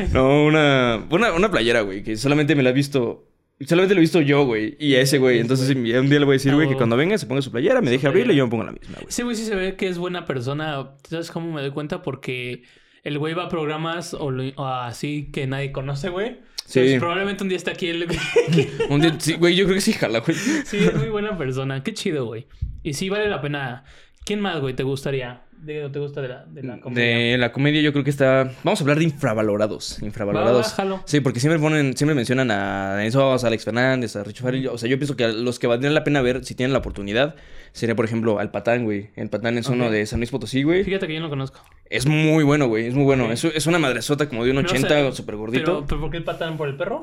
No, 0.12 0.44
una, 0.44 1.06
una, 1.10 1.32
una 1.32 1.50
playera, 1.50 1.82
güey, 1.82 2.02
que 2.02 2.16
solamente 2.16 2.54
me 2.56 2.62
la 2.62 2.70
he 2.70 2.72
visto... 2.72 3.30
Solamente 3.66 3.94
lo 3.94 4.00
he 4.00 4.02
visto 4.02 4.20
yo, 4.20 4.44
güey. 4.44 4.76
Y 4.80 4.96
a 4.96 5.00
ese, 5.00 5.18
güey. 5.18 5.38
Entonces 5.38 5.70
un 5.74 5.84
día 5.84 6.00
le 6.00 6.24
voy 6.24 6.32
a 6.32 6.38
decir, 6.38 6.52
güey, 6.52 6.68
que 6.68 6.74
cuando 6.74 6.96
venga 6.96 7.16
se 7.16 7.26
ponga 7.26 7.40
su 7.40 7.52
playera, 7.52 7.80
me 7.80 7.90
deje 7.92 8.08
abrirla 8.08 8.32
y 8.32 8.36
yo 8.36 8.44
me 8.46 8.50
pongo 8.50 8.64
la 8.64 8.72
misma, 8.72 8.96
güey. 8.96 9.06
Ese 9.08 9.22
güey 9.22 9.36
sí 9.36 9.44
se 9.44 9.54
ve 9.54 9.76
que 9.76 9.86
es 9.88 9.96
buena 9.96 10.24
persona. 10.26 10.90
¿Sabes 11.08 11.30
cómo 11.30 11.52
me 11.52 11.60
doy 11.60 11.70
cuenta? 11.70 12.02
Porque 12.02 12.64
el 13.04 13.16
güey 13.18 13.32
va 13.32 13.44
a 13.44 13.48
programas 13.48 14.12
o, 14.12 14.32
lo- 14.32 14.52
o 14.56 14.66
así 14.66 15.30
que 15.32 15.46
nadie 15.46 15.70
conoce, 15.70 16.08
güey. 16.08 16.38
Sí. 16.66 16.96
Probablemente 16.98 17.42
un 17.42 17.48
día 17.48 17.58
está 17.58 17.72
aquí 17.72 17.88
el. 17.88 18.08
Un 18.88 19.00
día, 19.00 19.16
sí, 19.18 19.34
güey, 19.34 19.54
yo 19.54 19.64
creo 19.64 19.76
que 19.76 19.80
sí, 19.80 19.92
jala, 19.92 20.20
güey. 20.20 20.36
Sí, 20.36 20.78
es 20.78 20.94
muy 20.94 21.08
buena 21.08 21.36
persona. 21.36 21.82
Qué 21.82 21.92
chido, 21.92 22.24
güey. 22.26 22.46
Y 22.82 22.94
sí 22.94 23.08
vale 23.08 23.28
la 23.28 23.40
pena. 23.40 23.84
¿Quién 24.24 24.40
más, 24.40 24.60
güey, 24.60 24.74
te 24.74 24.82
gustaría? 24.82 25.43
De- 25.64 25.88
¿Te 25.88 25.98
gusta 25.98 26.20
de 26.20 26.28
la, 26.28 26.44
de 26.46 26.62
la 26.62 26.80
comedia? 26.80 27.04
De 27.32 27.38
la 27.38 27.52
comedia 27.52 27.80
yo 27.80 27.92
creo 27.92 28.04
que 28.04 28.10
está... 28.10 28.50
Vamos 28.62 28.80
a 28.80 28.84
hablar 28.84 28.98
de 28.98 29.04
infravalorados. 29.04 30.02
Infravalorados. 30.02 30.66
Va, 30.66 30.70
va, 30.70 30.74
jalo. 30.74 31.02
Sí, 31.06 31.20
porque 31.20 31.40
siempre 31.40 31.58
ponen, 31.58 31.96
siempre 31.96 32.14
mencionan 32.14 32.50
a 32.50 32.96
Denis 32.96 33.16
a 33.16 33.34
Alex 33.34 33.64
Fernández, 33.64 34.14
a 34.16 34.24
Richo 34.24 34.44
Farrell. 34.44 34.68
O 34.68 34.78
sea, 34.78 34.88
yo 34.88 34.98
pienso 34.98 35.16
que 35.16 35.28
los 35.28 35.58
que 35.58 35.66
valdrían 35.66 35.94
la 35.94 36.04
pena 36.04 36.20
ver, 36.20 36.44
si 36.44 36.54
tienen 36.54 36.72
la 36.72 36.80
oportunidad, 36.80 37.34
sería, 37.72 37.94
por 37.96 38.04
ejemplo, 38.04 38.38
al 38.38 38.50
Patán, 38.50 38.84
güey. 38.84 39.10
El 39.16 39.30
Patán 39.30 39.56
es 39.58 39.68
uno 39.68 39.90
de 39.90 40.04
San 40.06 40.20
Luis 40.20 40.30
Potosí, 40.30 40.62
güey. 40.62 40.84
Fíjate 40.84 41.06
que 41.06 41.14
yo 41.14 41.20
no 41.20 41.26
lo 41.26 41.30
conozco. 41.30 41.60
Es 41.88 42.06
muy 42.06 42.44
bueno, 42.44 42.66
güey. 42.68 42.86
Es 42.86 42.94
muy 42.94 43.04
bueno. 43.04 43.32
Es, 43.32 43.44
es 43.44 43.66
una 43.66 43.78
madresota 43.78 44.28
como 44.28 44.44
de 44.44 44.50
un 44.50 44.56
No 44.62 44.68
sé, 44.68 44.76
80, 44.76 45.12
súper 45.12 45.36
gordito. 45.36 45.64
Pero, 45.64 45.86
¿pero 45.86 46.00
por 46.00 46.10
qué 46.10 46.16
el 46.18 46.24
patán 46.24 46.56
por 46.56 46.68
el 46.68 46.76
perro? 46.76 47.00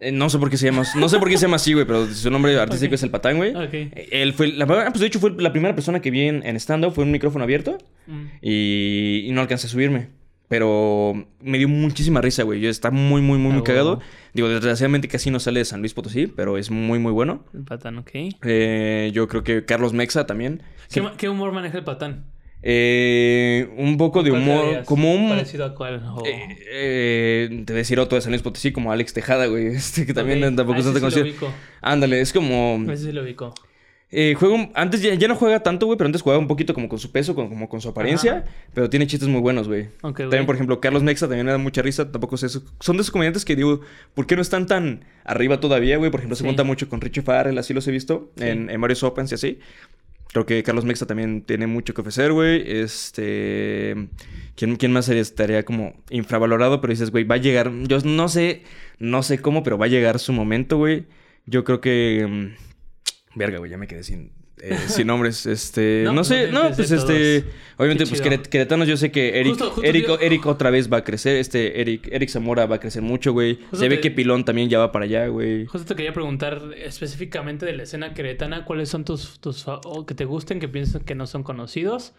Eh, 0.00 0.12
no 0.12 0.28
sé 0.30 0.38
por 0.38 0.48
qué 0.48 0.56
se 0.56 0.66
llama... 0.66 0.84
No 0.96 1.08
sé 1.08 1.18
por 1.18 1.28
qué 1.28 1.36
se 1.36 1.42
llama 1.46 1.56
así, 1.56 1.72
güey, 1.72 1.84
pero 1.86 2.06
su 2.06 2.30
nombre 2.30 2.58
artístico 2.58 2.94
es 2.94 3.02
el 3.02 3.10
Patán, 3.10 3.36
güey. 3.36 3.50
Ok. 3.54 3.74
Eh, 3.74 4.08
Él 4.12 4.32
fue... 4.32 4.48
La, 4.52 4.64
ah, 4.64 4.88
pues 4.90 5.00
de 5.00 5.06
hecho 5.06 5.18
fue 5.18 5.32
la 5.38 5.50
primera 5.52 5.74
persona 5.74 6.00
que 6.00 6.10
vi 6.12 6.22
en, 6.22 6.44
en 6.46 6.56
stand-up. 6.56 6.92
Fue 6.92 7.02
un 7.04 7.10
micrófono 7.10 7.42
abierto. 7.44 7.78
Mm. 8.06 8.22
Y, 8.40 9.24
y 9.26 9.32
no 9.32 9.40
alcancé 9.40 9.66
a 9.66 9.70
subirme. 9.70 10.08
Pero 10.48 11.26
me 11.42 11.58
dio 11.58 11.68
muchísima 11.68 12.20
risa, 12.22 12.42
güey. 12.42 12.60
Yo 12.60 12.70
está 12.70 12.90
muy, 12.90 13.20
muy, 13.20 13.38
muy, 13.38 13.50
Ah, 13.50 13.54
muy 13.54 13.62
cagado. 13.64 13.90
huevo. 13.94 14.02
Digo, 14.32 14.48
desgraciadamente 14.48 15.06
casi 15.08 15.30
no 15.30 15.40
sale 15.40 15.58
de 15.60 15.64
San 15.64 15.80
Luis 15.80 15.92
Potosí, 15.94 16.26
pero 16.26 16.56
es 16.58 16.70
muy, 16.70 16.98
muy 16.98 17.12
bueno. 17.12 17.44
El 17.52 17.64
patán, 17.64 17.98
ok. 17.98 18.10
Eh, 18.44 19.10
yo 19.12 19.28
creo 19.28 19.42
que 19.42 19.64
Carlos 19.66 19.92
Mexa 19.92 20.26
también. 20.26 20.62
¿Qué, 20.90 21.02
ma- 21.02 21.14
qué 21.18 21.28
humor 21.28 21.52
maneja 21.52 21.76
el 21.76 21.84
patán? 21.84 22.24
Eh, 22.62 23.68
un 23.76 23.96
poco 23.96 24.22
de 24.22 24.30
¿Cuál 24.30 24.42
humor, 24.42 24.84
como 24.84 25.14
un... 25.14 25.28
Parecido 25.28 25.64
a 25.64 25.74
cuál. 25.74 26.02
Eh, 26.26 26.58
eh, 26.70 27.62
te 27.64 27.72
decir 27.72 28.00
otro 28.00 28.16
de 28.16 28.22
San 28.22 28.32
Luis 28.32 28.42
Potosí, 28.42 28.72
como 28.72 28.90
Alex 28.92 29.12
Tejada, 29.14 29.46
güey. 29.46 29.66
Este 29.76 30.06
que 30.06 30.14
también 30.14 30.40
tampoco 30.56 30.78
Ah, 30.80 30.82
lo 30.84 30.92
conocido. 30.94 31.22
ubico. 31.24 31.52
Ándale, 31.80 32.20
es 32.20 32.32
como... 32.32 32.80
Ese 32.92 33.06
sí 33.06 33.12
lo 33.12 33.22
ubico. 33.22 33.54
Eh, 34.10 34.34
juega 34.38 34.54
un- 34.54 34.70
antes 34.74 35.02
ya, 35.02 35.12
ya 35.14 35.28
no 35.28 35.34
juega 35.34 35.62
tanto, 35.62 35.84
güey, 35.84 35.98
pero 35.98 36.06
antes 36.06 36.22
jugaba 36.22 36.40
un 36.40 36.48
poquito 36.48 36.72
como 36.72 36.88
con 36.88 36.98
su 36.98 37.12
peso, 37.12 37.34
como 37.34 37.68
con 37.68 37.80
su 37.82 37.90
apariencia. 37.90 38.38
Ajá. 38.38 38.44
Pero 38.72 38.88
tiene 38.88 39.06
chistes 39.06 39.28
muy 39.28 39.40
buenos, 39.42 39.68
güey. 39.68 39.88
También, 40.00 40.46
por 40.46 40.54
ejemplo, 40.54 40.80
Carlos 40.80 41.02
Mexa 41.02 41.26
también 41.28 41.44
me 41.44 41.52
da 41.52 41.58
mucha 41.58 41.82
risa. 41.82 42.10
Tampoco 42.10 42.38
sé 42.38 42.46
eso. 42.46 42.62
Son 42.80 42.96
de 42.96 43.02
esos 43.02 43.10
comediantes 43.10 43.44
que 43.44 43.54
digo, 43.54 43.82
¿por 44.14 44.26
qué 44.26 44.34
no 44.34 44.40
están 44.40 44.66
tan 44.66 45.04
arriba 45.24 45.60
todavía, 45.60 45.98
güey? 45.98 46.10
Por 46.10 46.20
ejemplo, 46.20 46.36
se 46.36 46.42
Sí. 46.42 46.46
junta 46.48 46.64
mucho 46.64 46.88
con 46.88 47.02
Richie 47.02 47.20
Farrell, 47.22 47.58
así 47.58 47.74
los 47.74 47.86
he 47.86 47.90
visto 47.90 48.30
Sí. 48.38 48.44
en, 48.44 48.70
en 48.70 48.80
varios 48.80 49.02
Opens 49.02 49.30
y 49.32 49.34
así. 49.34 49.58
Creo 50.32 50.44
que 50.46 50.62
Carlos 50.62 50.84
Mexa 50.84 51.06
también 51.06 51.42
tiene 51.42 51.66
mucho 51.66 51.94
que 51.94 52.02
ofrecer, 52.02 52.32
güey. 52.32 52.62
Este. 52.66 54.08
¿Quién, 54.56 54.76
quién 54.76 54.92
más 54.92 55.06
sería- 55.06 55.22
estaría 55.22 55.64
como 55.64 55.94
infravalorado? 56.10 56.80
Pero 56.80 56.92
dices, 56.92 57.10
güey, 57.10 57.24
va 57.24 57.36
a 57.36 57.38
llegar. 57.38 57.72
Yo 57.84 57.98
no 58.04 58.28
sé, 58.28 58.62
no 58.98 59.22
sé 59.22 59.38
cómo, 59.40 59.62
pero 59.62 59.78
va 59.78 59.86
a 59.86 59.88
llegar 59.88 60.18
su 60.18 60.32
momento, 60.32 60.76
güey. 60.76 61.06
Yo 61.46 61.64
creo 61.64 61.80
que. 61.80 62.26
mm, 62.28 63.38
Verga, 63.38 63.58
güey, 63.58 63.70
ya 63.70 63.78
me 63.78 63.86
quedé 63.86 64.02
sin. 64.02 64.32
Eh, 64.62 64.76
sin 64.88 65.06
nombres, 65.06 65.46
este, 65.46 66.04
No, 66.12 66.24
sé, 66.24 66.50
no, 66.52 66.70
pues 66.74 66.90
este, 66.90 67.40
todos. 67.42 67.54
obviamente, 67.76 68.04
Qué 68.04 68.10
pues 68.10 68.22
chido. 68.22 68.42
queretanos, 68.50 68.88
yo 68.88 68.96
sé 68.96 69.10
que 69.10 69.38
Eric, 69.40 69.52
Justo- 69.52 69.70
justo 69.70 69.82
Eric, 69.88 70.08
Eric 70.20 70.46
otra 70.46 70.70
vez 70.70 70.92
va 70.92 70.98
a 70.98 71.04
crecer, 71.04 71.36
este, 71.36 71.80
Eric, 71.80 72.08
Eric 72.12 72.28
Zamora 72.30 72.66
va 72.66 72.76
a 72.76 72.80
crecer 72.80 73.02
mucho, 73.02 73.32
güey, 73.32 73.58
se 73.72 73.88
ve 73.88 74.00
que 74.00 74.10
Pilón 74.10 74.44
también 74.44 74.68
ya 74.68 74.78
va 74.78 74.92
para 74.92 75.04
allá, 75.04 75.26
güey. 75.28 75.66
Justo 75.66 75.86
te 75.86 75.94
quería 75.96 76.12
preguntar 76.12 76.60
específicamente 76.76 77.66
de 77.66 77.72
la 77.76 77.82
escena 77.84 78.14
queretana, 78.14 78.64
¿cuáles 78.64 78.88
son 78.88 79.04
tus, 79.04 79.38
tus 79.40 79.64
o 79.68 80.06
que 80.06 80.14
te 80.14 80.24
gusten, 80.24 80.60
que 80.60 80.68
piensas 80.68 81.02
que 81.02 81.14
no 81.14 81.26
son 81.26 81.42
conocidos? 81.42 82.12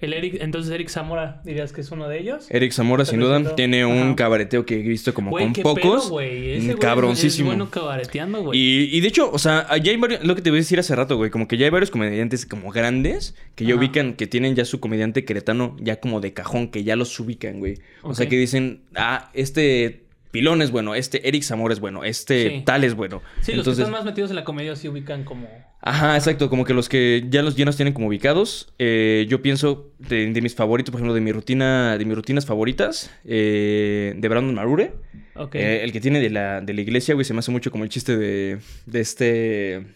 El 0.00 0.12
Eric, 0.12 0.38
entonces 0.40 0.72
Eric 0.72 0.88
Zamora, 0.88 1.40
dirías 1.44 1.72
que 1.72 1.80
es 1.80 1.90
uno 1.90 2.08
de 2.08 2.18
ellos. 2.20 2.46
Eric 2.50 2.72
Zamora, 2.72 3.04
sin 3.04 3.20
duda, 3.20 3.54
tiene 3.54 3.84
un 3.84 4.14
cabareteo 4.14 4.64
que 4.66 4.76
he 4.80 4.82
visto 4.82 5.12
como 5.14 5.30
con 5.30 5.52
qué 5.52 5.62
pocos, 5.62 6.06
pedo. 6.06 6.20
Ese 6.20 6.76
cabroncísimo. 6.76 7.50
Es 7.52 7.56
bueno 7.56 7.70
cabareteando, 7.70 8.42
güey. 8.42 8.58
Y, 8.58 8.96
y 8.96 9.00
de 9.00 9.08
hecho, 9.08 9.30
o 9.30 9.38
sea, 9.38 9.66
ya 9.78 9.90
hay 9.90 9.96
varios, 9.96 10.24
lo 10.24 10.34
que 10.34 10.42
te 10.42 10.50
voy 10.50 10.58
a 10.58 10.60
decir 10.60 10.78
hace 10.78 10.94
rato, 10.96 11.16
güey, 11.16 11.30
como 11.30 11.48
que 11.48 11.56
ya 11.56 11.64
hay 11.66 11.70
varios 11.70 11.90
comediantes 11.90 12.46
como 12.46 12.70
grandes 12.70 13.34
que 13.54 13.64
ya 13.64 13.74
Ajá. 13.74 13.80
ubican, 13.80 14.14
que 14.14 14.26
tienen 14.26 14.54
ya 14.54 14.64
su 14.64 14.80
comediante 14.80 15.24
queretano 15.24 15.76
ya 15.80 16.00
como 16.00 16.20
de 16.20 16.32
cajón, 16.32 16.68
que 16.68 16.84
ya 16.84 16.96
los 16.96 17.18
ubican, 17.20 17.58
güey. 17.58 17.78
O 18.02 18.14
sea, 18.14 18.28
que 18.28 18.36
dicen, 18.36 18.82
ah, 18.94 19.30
este 19.34 20.04
Pilón 20.30 20.60
es 20.60 20.70
bueno, 20.70 20.94
este 20.94 21.26
Eric 21.28 21.42
Zamora 21.42 21.72
es 21.72 21.80
bueno, 21.80 22.04
este 22.04 22.50
Sí. 22.50 22.62
tal 22.64 22.84
es 22.84 22.94
bueno. 22.94 23.22
Sí, 23.40 23.52
los 23.52 23.60
Entonces, 23.60 23.76
que 23.76 23.82
están 23.84 23.92
más 23.92 24.04
metidos 24.04 24.30
en 24.30 24.36
la 24.36 24.44
comedia 24.44 24.76
sí 24.76 24.88
ubican 24.88 25.24
como... 25.24 25.48
Ajá, 25.88 26.16
exacto, 26.16 26.50
como 26.50 26.64
que 26.64 26.74
los 26.74 26.88
que 26.88 27.26
ya 27.30 27.44
los 27.44 27.54
ya 27.54 27.64
nos 27.64 27.76
tienen 27.76 27.94
como 27.94 28.08
ubicados. 28.08 28.72
eh, 28.80 29.24
yo 29.28 29.40
pienso 29.40 29.92
de, 30.00 30.32
de 30.32 30.42
mis 30.42 30.56
favoritos, 30.56 30.90
por 30.90 30.98
ejemplo, 30.98 31.14
de 31.14 31.20
mi 31.20 31.30
rutina, 31.30 31.96
de 31.96 32.04
mis 32.04 32.16
rutinas 32.16 32.44
favoritas, 32.44 33.08
eh, 33.24 34.12
de 34.16 34.28
Brandon 34.28 34.52
Marure. 34.52 34.94
Ok. 35.36 35.54
Eh, 35.54 35.84
el 35.84 35.92
que 35.92 36.00
tiene 36.00 36.18
de 36.18 36.30
la, 36.30 36.60
de 36.60 36.74
la 36.74 36.80
iglesia, 36.80 37.14
güey, 37.14 37.24
se 37.24 37.34
me 37.34 37.38
hace 37.38 37.52
mucho 37.52 37.70
como 37.70 37.84
el 37.84 37.90
chiste 37.90 38.16
de, 38.16 38.58
de 38.86 39.00
este. 39.00 39.86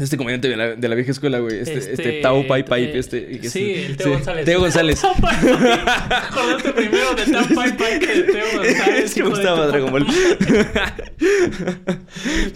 Este 0.00 0.16
comediante 0.16 0.48
de 0.48 0.56
la, 0.56 0.74
de 0.76 0.88
la 0.88 0.94
vieja 0.94 1.10
escuela, 1.10 1.38
güey. 1.38 1.58
Este, 1.60 1.78
este, 1.78 1.92
Este, 1.92 2.20
Tao 2.20 2.46
Pai 2.46 2.64
Pai. 2.64 2.84
eh, 2.84 2.92
este, 2.98 3.38
que 3.40 3.48
sí, 3.50 3.72
el 3.74 3.96
Teo 3.96 4.10
González. 4.12 4.44
Teo 4.44 4.60
González. 4.60 5.02
Acordaste 5.04 6.72
primero 6.72 7.14
de 7.14 7.24
Tao 7.32 7.44
Pai 7.54 7.76
Pai 7.76 7.98
que 7.98 8.06
de 8.06 8.22
Teo 8.24 8.44
González. 8.56 9.04
es 9.04 9.14
que 9.14 9.22
me 9.22 9.28
gustaba 9.30 9.66
Dragon 9.66 9.90
Ball. 9.90 10.06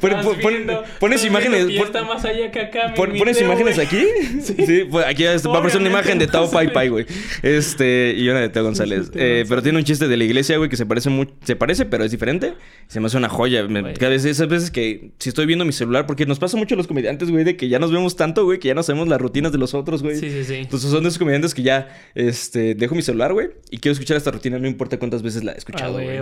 Pon- 0.01 0.11
pon- 0.23 0.37
viendo- 0.53 0.83
pones 1.01 1.25
imágenes. 1.25 1.67
viendo 1.67 1.69
que 1.69 1.75
ya 1.75 1.81
pon- 1.81 1.87
está 1.89 2.05
más 2.05 2.25
allá 2.25 2.51
que 2.51 2.61
acá. 2.61 2.89
mi- 2.89 2.95
Pon- 2.97 3.13
mi 3.13 3.19
¿Pones 3.19 3.37
Teo, 3.39 3.47
imágenes 3.47 3.75
güey. 3.77 3.87
aquí? 3.87 4.05
Sí, 4.43 4.85
pues 4.91 5.07
aquí 5.07 5.25
va 5.25 5.31
a 5.33 5.37
aparecer 5.59 5.81
una 5.81 5.91
imagen 5.91 6.19
de 6.19 6.27
Tao 6.27 6.51
Pai. 6.51 6.73
Pai, 6.73 6.89
güey. 6.89 7.07
Este, 7.43 8.15
y 8.17 8.29
una 8.29 8.41
de 8.41 8.49
Teo 8.49 8.63
González. 8.65 9.11
Eh, 9.15 9.45
pero 9.49 9.63
tiene 9.63 9.79
un 9.79 9.85
chiste 9.85 10.09
de 10.09 10.17
la 10.17 10.25
iglesia, 10.25 10.57
güey, 10.57 10.69
que 10.71 10.77
se 10.77 10.87
parece 10.87 11.11
mucho. 11.11 11.33
Se 11.45 11.57
parece, 11.57 11.85
pero 11.87 12.05
es 12.05 12.11
diferente. 12.11 12.55
Se 12.89 13.01
me 13.01 13.07
hace 13.07 13.17
una 13.17 13.29
joya. 13.29 13.65
Me- 13.65 13.95
cada 13.95 14.11
vez, 14.11 14.25
esas 14.25 14.49
veces 14.49 14.71
que 14.71 15.11
si 15.19 15.29
estoy 15.29 15.47
viendo 15.47 15.65
mi 15.65 15.73
celular, 15.73 16.07
porque 16.07 16.27
nos 16.27 16.39
pasa 16.39 16.57
mucho 16.57 16.75
a 16.75 16.79
los 16.79 16.87
comediantes, 16.87 17.31
güey, 17.33 17.45
de 17.45 17.57
que 17.57 17.69
ya 17.69 17.79
nos 17.79 17.91
vemos 17.91 18.17
tanto, 18.17 18.45
güey, 18.45 18.59
que 18.59 18.69
ya 18.69 18.75
no 18.75 18.83
sabemos 18.83 19.09
las 19.09 19.21
rutinas 19.21 19.53
de 19.53 19.59
los 19.59 19.75
otros, 19.75 20.03
güey. 20.03 20.17
Sí, 20.17 20.31
sí, 20.31 20.45
sí. 20.45 20.55
Entonces 20.55 20.91
son 20.91 21.03
de 21.03 21.09
esos 21.09 21.19
comediantes 21.19 21.55
que 21.55 21.63
ya, 21.63 21.89
este, 22.15 22.75
dejo 22.75 22.95
mi 22.95 23.03
celular, 23.03 23.33
güey, 23.33 23.51
y 23.71 23.79
quiero 23.79 23.93
escuchar 23.93 24.17
esta 24.17 24.31
rutina, 24.31 24.59
no 24.59 24.69
importa 24.69 24.99
cuántas 24.99 25.23
veces 25.23 25.43
la 25.45 25.53
he 25.53 25.59
escuchado, 25.59 25.95
güey. 25.95 26.21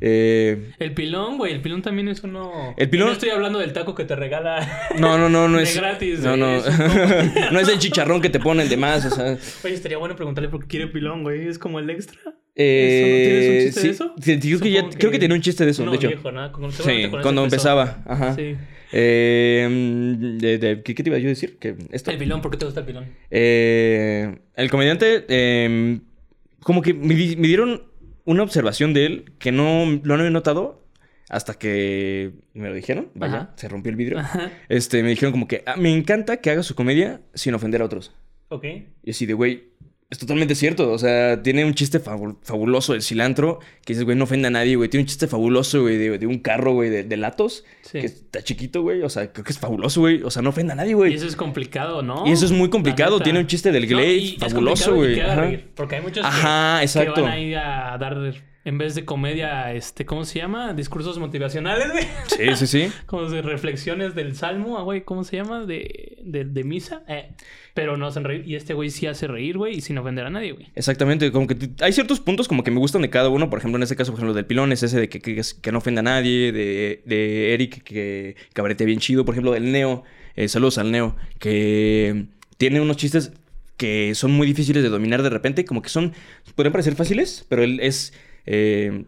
Eh, 0.00 0.72
El 0.78 0.92
pilón, 0.94 1.38
güey. 1.38 1.52
El 1.52 1.60
pilón 1.60 1.82
también 1.82 2.08
es 2.08 2.22
uno. 2.22 2.74
El 2.76 2.90
pilón- 2.90 3.04
Y 3.04 3.06
No 3.06 3.12
estoy 3.12 3.30
hablando 3.30 3.58
del 3.58 3.72
taco 3.72 3.94
que 3.94 4.04
te 4.04 4.14
regala. 4.16 4.88
no, 4.98 5.16
no, 5.18 5.28
no, 5.28 5.48
no 5.48 5.56
De 5.58 5.64
es. 5.64 5.76
gratis, 5.76 6.20
no, 6.20 6.36
no. 6.36 6.56
es 6.56 6.66
un 6.66 6.74
no 7.52 7.60
es 7.60 7.68
el 7.68 7.78
chicharrón 7.78 8.20
que 8.20 8.28
te 8.30 8.38
ponen 8.40 8.68
de 8.68 8.76
más, 8.76 9.04
o 9.06 9.10
sea. 9.10 9.38
Oye, 9.64 9.74
estaría 9.74 9.98
bueno 9.98 10.16
preguntarle 10.16 10.48
por 10.50 10.60
qué 10.62 10.66
quiere 10.66 10.86
pilón, 10.88 11.22
güey. 11.22 11.48
Es 11.48 11.58
como 11.58 11.78
el 11.78 11.88
extra. 11.90 12.18
Eh, 12.58 13.24
¿Tienes 13.26 13.48
un 13.48 13.64
chiste 13.66 13.80
sí, 13.80 13.86
de 13.88 13.92
eso? 13.92 14.14
sí, 14.20 14.36
digo 14.36 14.60
que 14.60 14.70
ya- 14.70 14.80
Supongo 14.80 14.98
creo 14.98 15.10
que 15.12 15.18
tiene 15.18 15.34
un 15.34 15.40
chiste 15.42 15.64
de 15.64 15.70
eso, 15.72 15.82
Uno 15.82 15.92
de 15.92 15.98
hecho. 15.98 16.08
viejo, 16.08 16.32
¿no? 16.32 16.50
Sí, 16.72 17.02
eso 17.02 17.18
cuando 17.22 17.44
empezaba. 17.44 18.02
Ajá. 18.06 18.34
Sí. 18.34 18.54
Eh, 18.92 19.68
de- 20.40 20.58
de- 20.58 20.82
¿qué, 20.82 20.94
te 20.94 21.08
iba 21.10 21.18
yo 21.18 21.26
a 21.26 21.30
decir? 21.30 21.58
Que 21.58 21.74
esto. 21.90 22.10
El 22.10 22.18
pilón, 22.18 22.40
¿por 22.40 22.50
qué 22.50 22.56
te 22.56 22.64
gusta 22.64 22.80
el 22.80 22.86
pilón? 22.86 23.04
Eh, 23.30 24.38
el 24.54 24.70
comediante, 24.70 25.24
eh, 25.28 25.98
como 26.60 26.80
que 26.82 26.94
me 26.94 27.14
dieron 27.14 27.82
una 28.26 28.42
observación 28.42 28.92
de 28.92 29.06
él 29.06 29.32
que 29.38 29.50
no 29.52 29.84
lo 30.02 30.14
había 30.14 30.28
notado 30.30 30.84
hasta 31.30 31.54
que 31.54 32.32
me 32.52 32.68
lo 32.68 32.74
dijeron. 32.74 33.08
Vaya, 33.14 33.34
Ajá. 33.36 33.52
se 33.56 33.68
rompió 33.68 33.90
el 33.90 33.96
vidrio. 33.96 34.18
Ajá. 34.18 34.50
Este, 34.68 35.02
me 35.02 35.08
dijeron 35.08 35.32
como 35.32 35.48
que 35.48 35.62
"Ah, 35.66 35.76
me 35.76 35.90
encanta 35.92 36.36
que 36.36 36.50
haga 36.50 36.62
su 36.62 36.74
comedia 36.74 37.20
sin 37.34 37.54
ofender 37.54 37.80
a 37.82 37.86
otros. 37.86 38.14
Ok. 38.48 38.64
Y 39.02 39.10
así 39.10 39.26
de, 39.26 39.32
güey, 39.34 39.70
es 40.08 40.18
totalmente 40.18 40.54
cierto. 40.54 40.90
O 40.92 40.98
sea, 40.98 41.42
tiene 41.42 41.64
un 41.64 41.74
chiste 41.74 42.00
fabu- 42.02 42.36
fabuloso 42.42 42.92
del 42.92 43.02
cilantro. 43.02 43.58
Que 43.84 43.92
dices, 43.92 44.04
güey, 44.04 44.16
no 44.16 44.24
ofende 44.24 44.48
a 44.48 44.50
nadie, 44.50 44.76
güey. 44.76 44.88
Tiene 44.88 45.02
un 45.02 45.06
chiste 45.08 45.26
fabuloso, 45.26 45.82
güey, 45.82 45.96
de, 45.96 46.18
de 46.18 46.26
un 46.26 46.38
carro, 46.38 46.72
güey, 46.74 46.90
de, 46.90 47.02
de 47.04 47.16
latos. 47.16 47.64
Sí. 47.82 48.00
Que 48.00 48.06
está 48.06 48.42
chiquito, 48.42 48.82
güey. 48.82 49.02
O 49.02 49.08
sea, 49.08 49.32
creo 49.32 49.44
que 49.44 49.52
es 49.52 49.58
fabuloso, 49.58 50.00
güey. 50.00 50.22
O 50.22 50.30
sea, 50.30 50.42
no 50.42 50.50
ofende 50.50 50.72
a 50.72 50.76
nadie, 50.76 50.90
Y 50.90 50.94
güey. 50.94 51.14
eso 51.14 51.26
es 51.26 51.36
complicado, 51.36 52.02
¿no? 52.02 52.26
Y 52.26 52.32
eso 52.32 52.44
es 52.46 52.52
muy 52.52 52.70
complicado. 52.70 53.20
Tiene 53.20 53.40
un 53.40 53.46
chiste 53.46 53.72
del 53.72 53.86
Glade 53.86 54.14
y 54.16 54.36
fabuloso, 54.38 54.92
y 55.04 55.18
güey. 55.20 55.64
Porque 55.74 55.96
hay 55.96 56.02
muchos 56.02 56.22
que- 56.22 56.28
Ajá, 56.28 56.82
exacto. 56.82 57.14
que 57.14 57.20
van 57.22 57.32
a 57.32 57.38
ir 57.40 57.56
a 57.56 57.96
dar, 57.98 58.16
en 58.66 58.78
vez 58.78 58.96
de 58.96 59.04
comedia, 59.04 59.72
este, 59.74 60.04
¿cómo 60.04 60.24
se 60.24 60.40
llama? 60.40 60.74
Discursos 60.74 61.20
motivacionales, 61.20 61.92
güey. 61.92 62.04
Sí, 62.26 62.56
sí, 62.56 62.66
sí. 62.66 62.92
Como 63.06 63.30
de 63.30 63.40
reflexiones 63.40 64.16
del 64.16 64.34
salmo, 64.34 64.76
ah, 64.76 64.82
güey, 64.82 65.04
¿cómo 65.04 65.22
se 65.22 65.36
llama? 65.36 65.64
De, 65.64 66.18
de, 66.24 66.44
de 66.44 66.64
misa. 66.64 67.04
Eh, 67.06 67.28
pero 67.74 67.96
no 67.96 68.08
hacen 68.08 68.24
reír. 68.24 68.42
Y 68.44 68.56
este 68.56 68.74
güey 68.74 68.90
sí 68.90 69.06
hace 69.06 69.28
reír, 69.28 69.56
güey, 69.56 69.76
y 69.76 69.80
sin 69.82 69.96
ofender 69.98 70.26
a 70.26 70.30
nadie, 70.30 70.50
güey. 70.50 70.66
Exactamente, 70.74 71.30
como 71.30 71.46
que 71.46 71.56
hay 71.80 71.92
ciertos 71.92 72.18
puntos 72.18 72.48
como 72.48 72.64
que 72.64 72.72
me 72.72 72.80
gustan 72.80 73.02
de 73.02 73.08
cada 73.08 73.28
uno. 73.28 73.48
Por 73.50 73.60
ejemplo, 73.60 73.76
en 73.76 73.84
este 73.84 73.94
caso, 73.94 74.10
por 74.10 74.18
ejemplo, 74.18 74.34
del 74.34 74.46
pilón 74.46 74.72
es 74.72 74.82
ese 74.82 74.98
de 74.98 75.08
que, 75.08 75.20
que, 75.20 75.40
que 75.62 75.72
no 75.72 75.78
ofenda 75.78 76.00
a 76.00 76.02
nadie, 76.02 76.50
de, 76.50 77.02
de 77.04 77.54
Eric 77.54 77.84
que 77.84 78.34
cabaretea 78.52 78.84
bien 78.84 78.98
chido. 78.98 79.24
Por 79.24 79.34
ejemplo, 79.34 79.52
del 79.52 79.70
Neo, 79.70 80.02
eh, 80.34 80.48
saludos 80.48 80.78
al 80.78 80.90
Neo, 80.90 81.14
que 81.38 82.26
tiene 82.56 82.80
unos 82.80 82.96
chistes 82.96 83.30
que 83.76 84.14
son 84.16 84.32
muy 84.32 84.46
difíciles 84.46 84.82
de 84.82 84.88
dominar 84.88 85.22
de 85.22 85.30
repente, 85.30 85.64
como 85.64 85.82
que 85.82 85.88
son, 85.88 86.14
podrían 86.56 86.72
parecer 86.72 86.96
fáciles, 86.96 87.44
pero 87.48 87.62
él 87.62 87.78
es 87.80 88.12
eh, 88.46 89.04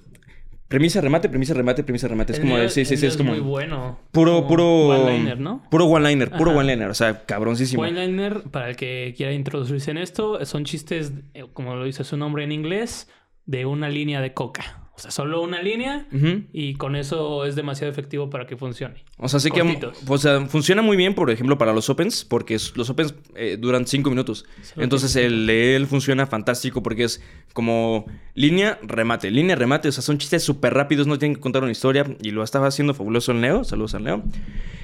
premisa, 0.68 1.00
remate, 1.00 1.28
premisa, 1.28 1.54
remate, 1.54 1.82
premisa, 1.84 2.08
remate. 2.08 2.32
Es 2.32 2.38
El 2.38 2.44
como, 2.44 2.58
de- 2.58 2.68
sí, 2.68 2.84
sí, 2.84 2.94
el 2.94 2.98
sí, 2.98 3.04
mío 3.06 3.10
es 3.10 3.16
como 3.16 3.30
muy 3.30 3.40
bueno. 3.40 3.98
puro, 4.12 4.34
Como 4.36 4.48
puro... 4.48 4.88
One-liner, 4.88 5.40
¿no? 5.40 5.62
Puro 5.70 5.86
one-liner, 5.86 6.30
puro 6.30 6.52
one-liner, 6.56 6.88
o 6.90 6.94
sea, 6.94 7.24
cabroncísimo. 7.24 7.82
One-liner, 7.82 8.42
para 8.50 8.68
el 8.70 8.76
que 8.76 9.14
quiera 9.16 9.32
introducirse 9.32 9.90
en 9.90 9.98
esto, 9.98 10.44
son 10.44 10.64
chistes, 10.64 11.12
eh, 11.34 11.44
como 11.52 11.74
lo 11.76 11.84
dice 11.84 12.04
su 12.04 12.16
nombre 12.16 12.44
en 12.44 12.52
inglés, 12.52 13.08
de 13.46 13.64
una 13.64 13.88
línea 13.88 14.20
de 14.20 14.34
coca. 14.34 14.87
O 14.98 15.00
sea, 15.00 15.12
solo 15.12 15.40
una 15.42 15.62
línea 15.62 16.06
y 16.52 16.74
con 16.74 16.96
eso 16.96 17.44
es 17.44 17.54
demasiado 17.54 17.88
efectivo 17.92 18.30
para 18.30 18.46
que 18.48 18.56
funcione. 18.56 18.96
O 19.16 19.28
sea, 19.28 19.38
sí 19.38 19.48
que 19.52 19.62
o 20.08 20.18
sea, 20.18 20.44
funciona 20.46 20.82
muy 20.82 20.96
bien, 20.96 21.14
por 21.14 21.30
ejemplo, 21.30 21.56
para 21.56 21.72
los 21.72 21.88
Opens, 21.88 22.24
porque 22.24 22.56
los 22.74 22.90
Opens 22.90 23.14
eh, 23.36 23.56
duran 23.60 23.86
cinco 23.86 24.10
minutos. 24.10 24.44
Solo 24.60 24.82
Entonces 24.82 25.14
el 25.14 25.46
de 25.46 25.76
él 25.76 25.86
funciona 25.86 26.26
fantástico 26.26 26.82
porque 26.82 27.04
es 27.04 27.22
como 27.52 28.06
línea, 28.34 28.80
remate, 28.82 29.30
línea, 29.30 29.54
remate. 29.54 29.86
O 29.86 29.92
sea, 29.92 30.02
son 30.02 30.18
chistes 30.18 30.42
súper 30.42 30.74
rápidos, 30.74 31.06
no 31.06 31.16
tienen 31.16 31.36
que 31.36 31.40
contar 31.40 31.62
una 31.62 31.70
historia. 31.70 32.04
Y 32.20 32.32
lo 32.32 32.42
estaba 32.42 32.66
haciendo 32.66 32.92
fabuloso 32.92 33.30
el 33.30 33.40
Neo. 33.40 33.62
Saludos 33.62 33.94
al. 33.94 34.22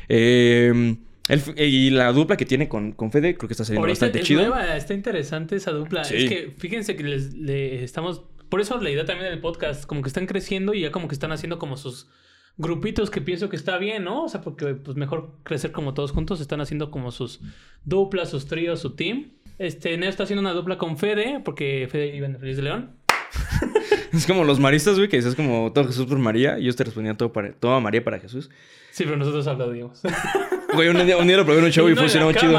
Eh, 0.09 0.97
él 1.27 1.39
f- 1.39 1.67
y 1.67 1.91
la 1.91 2.13
dupla 2.13 2.37
que 2.37 2.45
tiene 2.45 2.69
con, 2.69 2.93
con 2.93 3.11
Fede, 3.11 3.37
creo 3.37 3.49
que 3.49 3.55
está 3.55 3.65
saliendo 3.65 3.87
Ahorita 3.87 4.07
bastante 4.07 4.21
es 4.21 4.27
chido. 4.27 4.43
nueva, 4.43 4.77
está 4.77 4.95
interesante 4.95 5.57
esa 5.57 5.71
dupla. 5.73 6.05
Sí. 6.05 6.17
Es 6.17 6.29
que 6.29 6.53
fíjense 6.59 6.95
que 6.97 7.03
les, 7.03 7.35
le 7.35 7.83
estamos. 7.83 8.23
Por 8.49 8.61
eso 8.61 8.81
la 8.81 8.91
idea 8.91 9.05
también 9.05 9.31
del 9.31 9.41
podcast, 9.41 9.87
como 9.87 10.03
que 10.03 10.09
están 10.09 10.27
creciendo 10.27 10.75
y 10.75 10.81
ya 10.81 10.91
como 10.91 11.09
que 11.09 11.15
están 11.15 11.33
haciendo 11.33 11.59
como 11.59 11.77
sus 11.77 12.09
grupitos 12.57 13.11
que 13.11 13.21
pienso 13.21 13.49
que 13.49 13.57
está 13.57 13.79
bien, 13.79 14.05
¿no? 14.05 14.25
O 14.25 14.29
sea, 14.29 14.41
porque 14.41 14.75
pues 14.75 14.97
mejor 14.97 15.39
crecer 15.43 15.73
como 15.73 15.95
todos 15.95 16.13
juntos, 16.13 16.41
están 16.41 16.61
haciendo 16.61 16.91
como 16.91 17.11
sus 17.11 17.41
duplas, 17.85 18.31
sus 18.31 18.47
tríos, 18.47 18.81
su 18.81 18.95
team. 18.95 19.33
Este, 19.59 19.97
Neo 19.97 20.11
está 20.11 20.25
haciendo 20.25 20.41
una 20.41 20.53
dupla 20.53 20.79
con 20.79 20.99
Fede, 20.99 21.41
porque 21.45 21.89
Fede 21.91 22.15
iba 22.17 22.27
en 22.27 22.39
Feliz 22.39 22.57
de 22.57 22.63
León. 22.63 22.97
Es 24.13 24.27
como 24.29 24.45
los 24.45 24.61
maristas, 24.61 24.97
güey, 24.97 25.09
que 25.09 25.17
dices 25.17 25.35
como 25.35 25.73
todo 25.73 25.87
Jesús 25.87 26.07
por 26.07 26.19
María. 26.19 26.57
Y 26.61 26.65
yo 26.65 26.75
te 26.75 26.85
respondía 26.85 27.17
todo, 27.17 27.33
para, 27.33 27.53
todo 27.53 27.73
a 27.73 27.81
María 27.81 28.05
para 28.05 28.21
Jesús. 28.21 28.49
Sí, 28.93 29.03
pero 29.05 29.17
nosotros 29.17 29.45
aplaudimos. 29.49 30.03
Güey, 30.75 30.89
un 30.89 31.07
día, 31.07 31.17
un 31.17 31.27
día 31.27 31.37
lo 31.37 31.45
probé 31.45 31.59
en 31.61 31.65
un 31.67 31.71
show 31.73 31.89
y 31.89 31.93
en 31.93 31.97
funcionó 31.99 32.33
chido. 32.33 32.59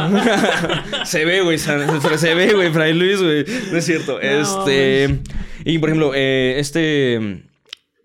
se 1.06 1.26
ve, 1.26 1.42
güey. 1.42 1.58
Se 1.58 2.34
ve, 2.36 2.54
güey, 2.54 2.72
Fray 2.72 2.94
Luis, 2.94 3.22
güey. 3.22 3.46
No 3.72 3.78
es 3.78 3.86
cierto. 3.86 4.20
este. 4.20 5.20
Y 5.66 5.78
por 5.80 5.90
ejemplo, 5.90 6.12
eh, 6.16 6.56
este. 6.60 7.44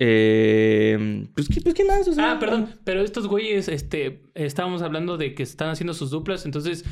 Eh, 0.02 1.26
pues, 1.34 1.48
¿qué, 1.48 1.60
pues, 1.60 1.74
¿qué 1.74 1.84
más? 1.84 2.08
O 2.08 2.12
sea, 2.14 2.32
Ah, 2.32 2.38
perdón, 2.38 2.74
pero 2.84 3.02
estos 3.02 3.26
güeyes, 3.26 3.68
este, 3.68 4.22
estábamos 4.34 4.80
hablando 4.82 5.16
de 5.18 5.34
que 5.34 5.42
están 5.42 5.68
haciendo 5.68 5.92
sus 5.92 6.10
duplas, 6.10 6.46
entonces 6.46 6.84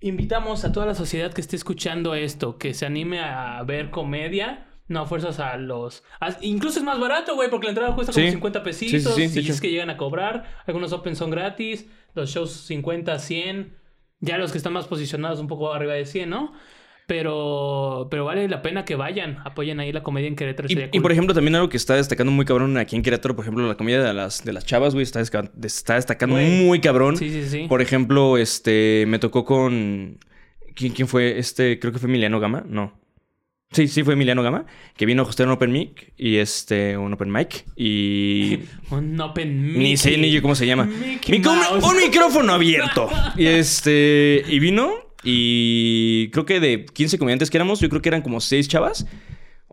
invitamos 0.00 0.64
a 0.64 0.72
toda 0.72 0.84
la 0.86 0.94
sociedad 0.94 1.32
que 1.32 1.40
esté 1.40 1.56
escuchando 1.56 2.14
esto, 2.14 2.58
que 2.58 2.74
se 2.74 2.84
anime 2.84 3.20
a 3.20 3.62
ver 3.62 3.90
comedia, 3.90 4.66
no 4.88 5.00
a 5.00 5.06
fuerzas 5.06 5.38
a 5.40 5.56
los... 5.56 6.02
a- 6.20 6.36
incluso 6.42 6.80
es 6.80 6.84
más 6.84 6.98
barato, 7.00 7.34
güey, 7.34 7.48
porque 7.48 7.66
la 7.66 7.70
entrada 7.70 7.94
cuesta 7.94 8.12
como 8.12 8.26
Sí. 8.26 8.32
50 8.32 8.58
Sí, 8.58 8.74
sí, 8.74 8.84
pesitos, 8.96 9.14
sí, 9.14 9.22
y 9.22 9.38
hecho. 9.44 9.52
es 9.52 9.60
que 9.60 9.70
llegan 9.70 9.88
a 9.90 9.96
cobrar, 9.96 10.44
algunos 10.66 10.92
open 10.92 11.16
son 11.16 11.30
gratis, 11.30 11.86
los 12.14 12.30
shows 12.30 12.50
50, 12.52 13.18
100, 13.18 13.74
ya 14.20 14.38
los 14.38 14.52
que 14.52 14.58
están 14.58 14.72
más 14.72 14.86
posicionados 14.86 15.40
un 15.40 15.48
poco 15.48 15.72
arriba 15.72 15.94
de 15.94 16.06
100, 16.06 16.30
¿no? 16.30 16.52
Pero, 17.06 18.06
pero 18.10 18.24
vale 18.24 18.48
la 18.48 18.62
pena 18.62 18.84
que 18.84 18.94
vayan, 18.94 19.38
apoyen 19.44 19.80
ahí 19.80 19.92
la 19.92 20.02
comedia 20.02 20.28
en 20.28 20.36
Querétaro. 20.36 20.68
Y, 20.70 21.00
por 21.00 21.12
ejemplo, 21.12 21.34
también 21.34 21.54
algo 21.56 21.68
que 21.68 21.76
está 21.76 21.96
destacando 21.96 22.32
muy 22.32 22.44
cabrón 22.44 22.78
aquí 22.78 22.96
en 22.96 23.02
Querétaro, 23.02 23.34
por 23.34 23.44
ejemplo, 23.44 23.66
la 23.66 23.74
comida 23.76 24.02
de 24.02 24.14
las, 24.14 24.44
de 24.44 24.52
las 24.52 24.64
chavas, 24.64 24.94
güey, 24.94 25.02
está, 25.02 25.20
está 25.20 25.94
destacando 25.94 26.36
Güey. 26.36 26.64
muy 26.64 26.80
cabrón. 26.80 27.16
Sí, 27.16 27.28
sí, 27.30 27.48
sí. 27.48 27.66
Por 27.68 27.82
ejemplo, 27.82 28.38
este, 28.38 29.04
me 29.08 29.18
tocó 29.18 29.44
con... 29.44 30.18
¿Quién, 30.74 30.92
quién 30.94 31.06
fue? 31.06 31.38
Este, 31.38 31.78
creo 31.78 31.92
que 31.92 31.98
fue 31.98 32.08
Emiliano 32.08 32.40
Gama, 32.40 32.64
no. 32.66 32.98
Sí, 33.72 33.88
sí 33.88 34.02
fue 34.02 34.14
Emiliano 34.14 34.42
Gama, 34.42 34.66
que 34.96 35.06
vino 35.06 35.22
a 35.22 35.26
hostear 35.26 35.48
un 35.48 35.54
open 35.54 35.72
mic 35.72 36.12
y 36.16 36.36
este, 36.36 36.96
un 36.96 37.12
open 37.12 37.32
mic 37.32 37.64
y... 37.76 38.60
Un 38.90 39.18
open 39.20 39.78
Ni 39.78 39.96
sé 39.96 40.18
ni 40.18 40.30
yo 40.30 40.42
cómo 40.42 40.54
se 40.54 40.66
llama. 40.66 40.84
Mouse. 40.84 41.84
un 41.84 41.96
micrófono 41.96 42.52
abierto. 42.52 43.08
Y 43.36 43.46
este. 43.46 44.44
Y 44.46 44.58
vino. 44.58 44.92
Y 45.24 46.28
creo 46.30 46.44
que 46.44 46.60
de 46.60 46.84
15 46.84 47.18
comediantes 47.18 47.48
que 47.48 47.56
éramos, 47.56 47.80
yo 47.80 47.88
creo 47.88 48.02
que 48.02 48.10
eran 48.10 48.22
como 48.22 48.40
6 48.40 48.68
chavas. 48.68 49.06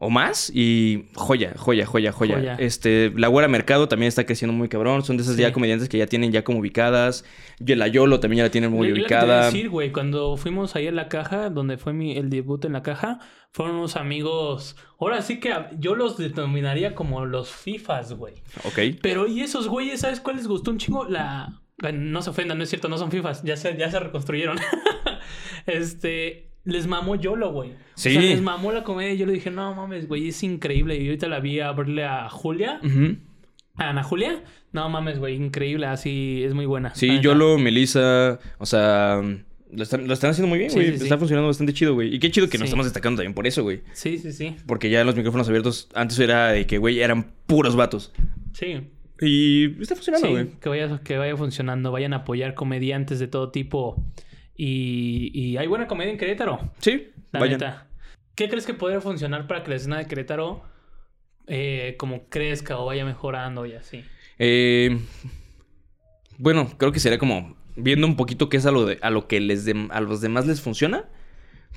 O 0.02 0.10
más. 0.10 0.50
Y 0.56 1.10
joya, 1.16 1.54
joya, 1.58 1.86
joya, 1.86 2.12
joya. 2.14 2.36
Joya. 2.38 2.56
Este, 2.56 3.12
la 3.18 3.28
Güera 3.28 3.50
Mercado 3.50 3.90
también 3.90 4.08
está 4.08 4.26
creciendo 4.26 4.54
muy 4.54 4.70
cabrón. 4.70 5.04
Son 5.04 5.18
de 5.18 5.24
esas 5.24 5.36
Sí. 5.36 5.42
ya 5.42 5.52
comediantes 5.52 5.90
que 5.90 5.98
ya 5.98 6.08
tienen 6.08 6.32
ya 6.32 6.44
como 6.46 6.60
ubicadas. 6.60 7.26
Y 7.60 7.76
la 7.76 7.88
Yolo 7.88 8.22
también 8.22 8.38
ya 8.38 8.44
la 8.46 8.50
tienen 8.52 8.72
muy 8.72 8.88
Yo- 8.88 8.96
a 8.96 8.98
ubicada. 8.98 9.46
decir, 9.48 9.70
güey, 9.70 9.92
cuando 9.92 10.38
fuimos 10.38 10.78
ahí 10.78 10.88
en 10.88 10.96
la 10.96 11.10
caja, 11.10 11.50
donde 11.50 11.78
fue 11.78 11.92
mi, 11.92 12.16
el 12.18 12.30
debut 12.30 12.64
en 12.64 12.72
la 12.74 12.82
caja, 12.82 13.20
fueron 13.52 13.76
unos 13.76 13.98
amigos. 13.98 14.78
Ahora 15.00 15.22
sí 15.22 15.42
que 15.42 15.52
a- 15.52 15.70
yo 15.78 15.96
los 15.96 16.18
denominaría 16.18 16.96
como 16.96 17.26
los 17.26 17.50
FIFAs, 17.50 18.14
güey. 18.14 18.36
Ok. 18.64 18.80
Pero, 19.02 19.28
¿y 19.28 19.42
esos 19.42 19.68
güeyes, 19.68 20.00
sabes 20.00 20.22
cuál 20.22 20.38
les 20.38 20.48
gustó 20.48 20.72
un 20.72 20.78
chingo? 20.78 21.04
La, 21.06 21.60
Bueno, 21.82 22.00
No 22.12 22.22
se 22.22 22.30
ofendan, 22.30 22.58
no 22.58 22.64
es 22.66 22.70
cierto, 22.70 22.90
no 22.90 22.98
son 22.98 23.10
FIFAs, 23.10 23.42
ya 23.44 23.56
se, 23.56 23.76
ya 23.78 23.90
se 23.90 24.00
reconstruyeron. 24.00 24.58
este, 25.66 26.49
les 26.70 26.88
mamó 26.88 27.16
Yolo, 27.16 27.52
güey. 27.52 27.72
Sí. 27.96 28.10
O 28.10 28.12
sea, 28.14 28.22
les 28.22 28.42
mamó 28.42 28.72
la 28.72 28.84
comedia 28.84 29.14
y 29.14 29.18
yo 29.18 29.26
le 29.26 29.34
dije, 29.34 29.52
no 29.52 29.74
mames, 29.76 30.08
güey, 30.08 30.30
es 30.30 30.42
increíble. 30.44 30.96
Y 30.98 31.06
ahorita 31.08 31.28
la 31.28 31.40
vi 31.40 31.60
a 31.60 31.72
verle 31.72 32.06
a 32.06 32.30
Julia, 32.30 32.80
a 33.76 33.90
Ana 33.90 34.04
Julia. 34.04 34.44
No 34.72 34.88
mames, 34.90 35.20
güey, 35.20 35.36
increíble, 35.36 35.86
así 35.88 36.44
es 36.44 36.54
muy 36.54 36.66
buena. 36.66 36.94
Sí. 36.96 37.20
Yolo, 37.22 37.58
Melissa, 37.58 38.40
o 38.60 38.66
sea, 38.66 39.22
lo 39.72 39.84
están, 39.84 40.08
lo 40.08 40.14
están 40.14 40.32
haciendo 40.32 40.48
muy 40.48 40.60
bien, 40.60 40.72
güey. 40.72 40.92
sí, 40.92 40.98
sí. 40.98 41.04
Está 41.04 41.18
funcionando 41.18 41.48
bastante 41.48 41.74
chido, 41.74 41.94
güey. 41.96 42.14
Y 42.16 42.20
qué 42.20 42.30
chido 42.32 42.48
que 42.50 42.58
nos 42.58 42.66
estamos 42.66 42.86
destacando 42.86 43.18
también 43.20 43.34
por 43.34 43.48
eso, 43.48 43.64
güey. 43.64 43.82
Sí, 43.94 44.18
sí, 44.18 44.32
sí. 44.32 44.56
Porque 44.66 44.90
ya 44.90 45.04
los 45.04 45.16
micrófonos 45.16 45.48
abiertos 45.48 45.90
antes 45.96 46.18
era 46.20 46.50
de 46.50 46.66
que, 46.68 46.78
güey, 46.78 47.00
eran 47.02 47.32
puros 47.48 47.76
vatos. 47.76 48.14
Sí. 48.54 48.82
Y 49.22 49.82
está 49.82 49.96
funcionando, 49.96 50.28
Sí, 50.28 50.34
güey. 50.34 50.48
que 50.62 50.70
vaya, 50.70 51.02
que 51.04 51.18
vaya 51.18 51.36
funcionando. 51.36 51.92
Vayan 51.92 52.14
a 52.14 52.18
apoyar 52.18 52.54
comediantes 52.54 53.20
de 53.20 53.28
todo 53.28 53.50
tipo. 53.52 54.02
Y, 54.62 55.32
y 55.34 55.56
hay 55.56 55.68
buena 55.68 55.88
comedia 55.88 56.12
en 56.12 56.18
Querétaro. 56.18 56.60
Sí, 56.80 57.12
La 57.32 57.40
vayan. 57.40 57.60
neta. 57.60 57.88
¿Qué 58.36 58.50
crees 58.50 58.66
que 58.66 58.74
podría 58.74 59.00
funcionar 59.00 59.48
para 59.48 59.64
que 59.64 59.70
la 59.70 59.78
escena 59.78 59.98
de 60.00 60.06
Querétaro 60.08 60.64
eh, 61.48 61.96
como 61.98 62.28
crezca 62.28 62.78
o 62.78 62.86
vaya 62.86 63.06
mejorando 63.06 63.66
y 63.66 63.74
así? 63.74 64.04
Eh, 64.38 65.00
bueno, 66.38 66.70
creo 66.78 66.92
que 66.92 67.00
sería 67.00 67.18
como 67.20 67.56
viendo 67.78 68.06
un 68.06 68.18
poquito 68.18 68.50
qué 68.50 68.58
es 68.58 68.66
a 68.66 68.72
lo, 68.72 68.86
de, 68.86 69.00
a 69.02 69.10
lo 69.10 69.28
que 69.28 69.40
les 69.40 69.66
dem- 69.66 69.88
a 69.92 70.02
los 70.02 70.20
demás 70.20 70.46
les 70.46 70.60
funciona. 70.62 71.06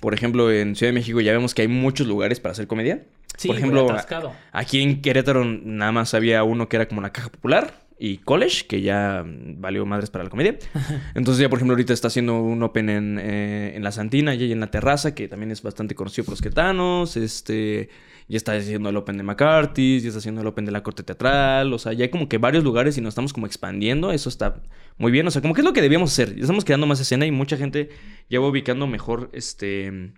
Por 0.01 0.15
ejemplo, 0.15 0.51
en 0.51 0.75
Ciudad 0.75 0.89
de 0.93 0.95
México 0.99 1.21
ya 1.21 1.31
vemos 1.33 1.55
que 1.55 1.63
hay 1.63 1.69
muchos 1.69 2.09
lugares 2.09 2.41
para 2.41 2.51
hacer 2.53 2.67
comedia. 2.67 3.05
Sí, 3.37 3.47
Por 3.47 3.57
ejemplo, 3.59 3.89
atascado. 3.89 4.33
Aquí 4.51 4.83
en 4.83 5.01
Querétaro 5.03 5.45
nada 5.45 5.93
más 5.93 6.15
había 6.15 6.43
uno 6.43 6.69
que 6.69 6.77
era 6.77 6.89
como 6.89 7.01
la 7.01 7.13
caja 7.13 7.29
popular 7.31 7.82
y 8.05 8.19
college, 8.19 8.67
que 8.67 8.83
ya 8.83 9.25
valió 9.25 9.87
madres 9.87 10.11
para 10.11 10.25
la 10.25 10.31
comedia. 10.31 10.59
Entonces 11.15 11.41
ya, 11.41 11.49
por 11.49 11.61
ejemplo, 11.61 11.75
ahorita 11.75 11.93
está 11.93 12.09
haciendo 12.09 12.43
un 12.43 12.61
open 12.65 12.89
en, 12.91 13.17
eh, 13.23 13.77
en 13.77 13.85
la 13.85 13.93
Santina 13.93 14.35
y 14.35 14.51
en 14.51 14.59
la 14.59 14.73
Terraza, 14.73 15.15
que 15.15 15.29
también 15.29 15.53
es 15.53 15.63
bastante 15.63 15.95
conocido 15.95 16.25
por 16.25 16.33
los 16.33 16.43
quetanos. 16.43 17.17
Este, 17.17 17.91
ya 18.27 18.37
está 18.37 18.55
haciendo 18.55 18.89
el 18.89 18.97
open 18.97 19.19
de 19.19 19.23
McCarthy's, 19.23 20.03
ya 20.03 20.09
está 20.09 20.19
haciendo 20.19 20.41
el 20.41 20.49
open 20.49 20.65
de 20.65 20.73
la 20.73 20.83
corte 20.83 21.05
teatral. 21.05 21.73
O 21.73 21.79
sea, 21.79 21.93
ya 21.93 22.03
hay 22.03 22.11
como 22.11 22.29
que 22.29 22.39
varios 22.39 22.65
lugares 22.65 22.99
y 22.99 23.01
nos 23.01 23.11
estamos 23.13 23.33
como 23.33 23.47
expandiendo. 23.47 24.11
Eso 24.11 24.29
está 24.29 24.61
muy 24.99 25.13
bien. 25.13 25.29
O 25.29 25.31
sea, 25.31 25.41
como 25.41 25.55
que 25.55 25.61
es 25.61 25.65
lo 25.65 25.73
que 25.73 25.81
debíamos 25.81 26.11
hacer. 26.11 26.35
Ya 26.35 26.41
estamos 26.41 26.65
creando 26.65 26.89
más 26.89 26.99
escena 26.99 27.25
y 27.25 27.31
mucha 27.31 27.57
gente 27.57 27.89
ya 28.29 28.41
va 28.41 28.49
ubicando 28.49 28.89
mejor, 28.89 29.31
este... 29.33 30.13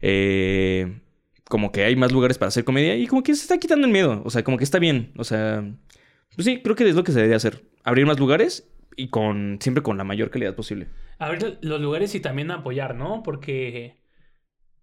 eh, 0.00 1.00
como 1.50 1.70
que 1.70 1.84
hay 1.84 1.96
más 1.96 2.12
lugares 2.12 2.38
para 2.38 2.48
hacer 2.48 2.64
comedia 2.64 2.96
y 2.96 3.06
como 3.08 3.22
que 3.22 3.34
se 3.34 3.42
está 3.42 3.58
quitando 3.58 3.86
el 3.86 3.92
miedo. 3.92 4.22
O 4.24 4.30
sea, 4.30 4.42
como 4.42 4.56
que 4.56 4.64
está 4.64 4.78
bien. 4.78 5.12
O 5.18 5.24
sea, 5.24 5.64
pues 6.34 6.44
sí, 6.46 6.60
creo 6.62 6.76
que 6.76 6.88
es 6.88 6.94
lo 6.94 7.04
que 7.04 7.12
se 7.12 7.18
debería 7.18 7.36
hacer. 7.36 7.64
Abrir 7.84 8.06
más 8.06 8.18
lugares 8.18 8.68
y 8.96 9.08
con 9.08 9.58
siempre 9.60 9.82
con 9.82 9.96
la 9.96 10.04
mayor 10.04 10.30
calidad 10.30 10.54
posible. 10.54 10.88
Abrir 11.18 11.58
los 11.62 11.80
lugares 11.80 12.14
y 12.14 12.20
también 12.20 12.50
apoyar, 12.50 12.94
¿no? 12.94 13.22
Porque, 13.22 14.02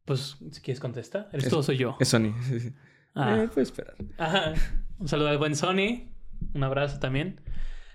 pues, 0.05 0.37
si 0.51 0.61
quieres 0.61 0.79
contestar, 0.79 1.29
¿eres 1.33 1.45
Es- 1.45 1.51
tú 1.51 1.59
o 1.59 1.63
soy 1.63 1.77
yo? 1.77 1.97
Es 1.99 2.09
Sony. 2.09 2.33
sí, 2.43 2.59
sí. 2.59 2.73
Ah. 3.15 3.43
Eh, 3.43 3.47
puedes 3.53 3.69
esperar. 3.69 3.95
Ajá. 4.17 4.53
Un 4.99 5.07
saludo 5.07 5.29
al 5.29 5.37
buen 5.39 5.55
Sony. 5.55 6.09
Un 6.53 6.63
abrazo 6.63 6.99
también. 6.99 7.41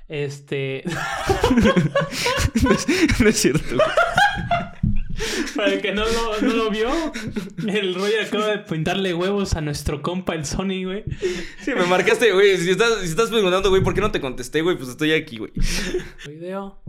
Este. 0.09 0.83
no 3.21 3.29
es 3.29 3.37
cierto. 3.37 3.77
Para 5.57 5.73
el 5.73 5.81
que 5.81 5.93
no 5.93 6.05
lo, 6.05 6.41
no 6.41 6.55
lo 6.55 6.71
vio, 6.71 6.91
el 7.67 7.95
Roger 7.95 8.27
acaba 8.27 8.49
de 8.49 8.59
pintarle 8.59 9.15
huevos 9.15 9.55
a 9.55 9.61
nuestro 9.61 10.03
compa, 10.03 10.35
el 10.35 10.45
Sony, 10.45 10.85
güey. 10.85 11.05
Sí, 11.61 11.73
me 11.75 11.87
marcaste, 11.87 12.33
güey. 12.33 12.57
Si 12.59 12.71
estás, 12.71 13.01
si 13.01 13.09
estás 13.09 13.31
preguntando, 13.31 13.71
güey, 13.71 13.83
¿por 13.83 13.95
qué 13.95 14.01
no 14.01 14.11
te 14.11 14.21
contesté, 14.21 14.63
güey? 14.63 14.77
Pues 14.77 14.89
estoy 14.89 15.13
aquí, 15.13 15.39
güey. 15.39 15.53
Video. 16.27 16.81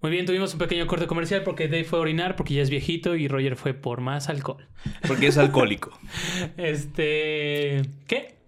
Muy 0.00 0.10
bien, 0.10 0.26
tuvimos 0.26 0.52
un 0.52 0.58
pequeño 0.58 0.88
corte 0.88 1.06
comercial 1.06 1.44
porque 1.44 1.68
Dave 1.68 1.84
fue 1.84 2.00
a 2.00 2.02
orinar 2.02 2.34
porque 2.34 2.54
ya 2.54 2.62
es 2.62 2.70
viejito 2.70 3.14
y 3.14 3.28
Roger 3.28 3.54
fue 3.54 3.72
por 3.72 4.00
más 4.00 4.28
alcohol. 4.28 4.66
Porque 5.06 5.28
es 5.28 5.38
alcohólico. 5.38 5.96
Este. 6.56 7.82
¿Qué? 8.08 8.41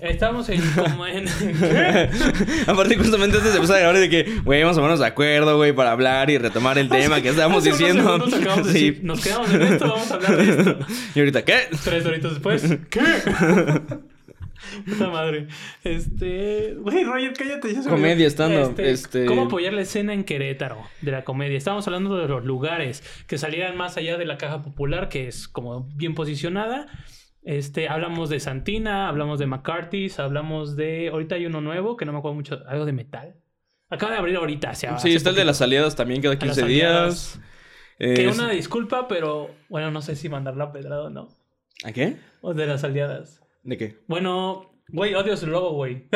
Estábamos 0.00 0.48
en. 0.48 0.60
Como 0.72 1.06
en. 1.06 1.26
Aparte, 2.66 2.96
justamente 2.96 3.36
antes 3.38 3.52
de 3.52 3.56
empezar 3.56 3.76
a 3.76 3.80
grabar, 3.80 3.98
de 3.98 4.08
que, 4.10 4.40
güey, 4.44 4.62
vamos 4.62 4.76
a 4.76 4.80
ponernos 4.80 5.00
de 5.00 5.06
acuerdo, 5.06 5.56
güey, 5.56 5.72
para 5.72 5.92
hablar 5.92 6.30
y 6.30 6.38
retomar 6.38 6.78
el 6.78 6.88
tema 6.88 7.20
que 7.22 7.28
estábamos 7.28 7.64
diciendo. 7.64 8.02
segundos 8.02 8.34
acabamos 8.34 8.66
de 8.66 8.72
Sí. 8.72 8.90
decir, 8.90 9.04
nos 9.04 9.22
quedamos 9.22 9.52
en 9.54 9.62
esto, 9.62 9.88
vamos 9.88 10.10
a 10.10 10.14
hablar 10.14 10.36
de 10.36 10.50
esto. 10.50 10.78
Y 11.14 11.18
ahorita, 11.20 11.44
¿qué? 11.44 11.58
Tres 11.84 12.04
horitos 12.06 12.32
después. 12.32 12.62
¿Qué? 12.90 13.00
Puta 14.86 15.10
madre. 15.10 15.46
Este. 15.84 16.74
Güey, 16.80 17.04
Roger, 17.04 17.32
cállate. 17.36 17.72
Ya 17.74 17.82
Comedia, 17.84 18.12
olvidó. 18.14 18.28
stand-up, 18.30 18.80
este- 18.80 19.26
¿Cómo 19.26 19.42
apoyar 19.44 19.72
la 19.74 19.82
escena 19.82 20.12
en 20.12 20.24
Querétaro 20.24 20.78
de 21.02 21.12
la 21.12 21.22
comedia? 21.22 21.56
Estábamos 21.56 21.86
hablando 21.86 22.16
de 22.16 22.26
los 22.26 22.44
lugares 22.44 23.02
que 23.26 23.38
salieran 23.38 23.76
más 23.76 23.96
allá 23.96 24.16
de 24.16 24.24
la 24.24 24.38
caja 24.38 24.62
popular, 24.62 25.08
que 25.08 25.28
es 25.28 25.46
como 25.48 25.88
bien 25.94 26.14
posicionada. 26.14 26.86
Este, 27.44 27.88
hablamos 27.88 28.30
de 28.30 28.40
Santina, 28.40 29.08
hablamos 29.08 29.38
de 29.38 29.46
McCarthy's, 29.46 30.18
hablamos 30.18 30.76
de. 30.76 31.08
Ahorita 31.08 31.34
hay 31.34 31.46
uno 31.46 31.60
nuevo 31.60 31.96
que 31.96 32.04
no 32.06 32.12
me 32.12 32.18
acuerdo 32.18 32.34
mucho. 32.34 32.62
Algo 32.66 32.84
de 32.86 32.92
metal. 32.92 33.36
Acaba 33.90 34.12
de 34.12 34.18
abrir 34.18 34.36
ahorita. 34.36 34.74
sea, 34.74 34.98
Sí, 34.98 35.08
hace 35.10 35.16
está 35.16 35.30
el 35.30 35.36
de 35.36 35.44
las 35.44 35.60
aliadas 35.60 35.94
también 35.94 36.22
cada 36.22 36.32
A 36.32 36.36
las 36.36 36.42
15 36.44 36.62
aliadas. 36.62 37.34
días. 37.34 38.16
Que 38.16 38.26
Es- 38.28 38.38
una 38.38 38.50
disculpa, 38.50 39.06
pero 39.08 39.50
bueno, 39.68 39.90
no 39.90 40.00
sé 40.02 40.16
si 40.16 40.28
mandarla 40.28 40.64
a 40.64 40.72
pedrado 40.72 41.04
o 41.06 41.10
no. 41.10 41.28
¿A 41.84 41.92
qué? 41.92 42.16
O 42.40 42.54
de 42.54 42.66
las 42.66 42.82
aliadas. 42.82 43.42
¿De 43.62 43.76
qué? 43.76 43.98
Bueno, 44.08 44.72
güey, 44.88 45.14
odio 45.14 45.36
su 45.36 45.46
logo, 45.46 45.72
güey. 45.72 46.06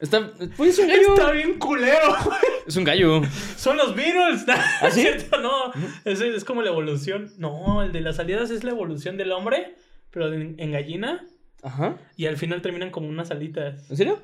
Está... 0.00 0.30
Pues 0.56 0.70
es 0.70 0.78
un 0.80 0.88
gallo. 0.88 1.14
Está 1.14 1.30
bien 1.32 1.58
culero, 1.58 2.14
güey. 2.24 2.38
Es 2.66 2.76
un 2.76 2.84
gallo. 2.84 3.22
Son 3.56 3.76
los 3.76 3.94
Beatles. 3.94 4.44
¿Ah, 4.48 4.88
¿Es 4.88 4.94
sí? 4.94 5.02
cierto? 5.02 5.38
No, 5.40 5.72
es, 6.04 6.20
es 6.20 6.44
como 6.44 6.62
la 6.62 6.70
evolución. 6.70 7.30
No, 7.38 7.82
el 7.82 7.92
de 7.92 8.00
las 8.00 8.18
aliadas 8.18 8.50
es 8.50 8.64
la 8.64 8.70
evolución 8.72 9.16
del 9.16 9.32
hombre, 9.32 9.76
pero 10.14 10.32
en, 10.32 10.54
en 10.58 10.72
gallina. 10.72 11.26
Ajá. 11.62 11.96
Y 12.16 12.26
al 12.26 12.36
final 12.38 12.62
terminan 12.62 12.90
como 12.90 13.08
unas 13.08 13.30
alitas. 13.30 13.90
¿En 13.90 13.96
serio? 13.96 14.22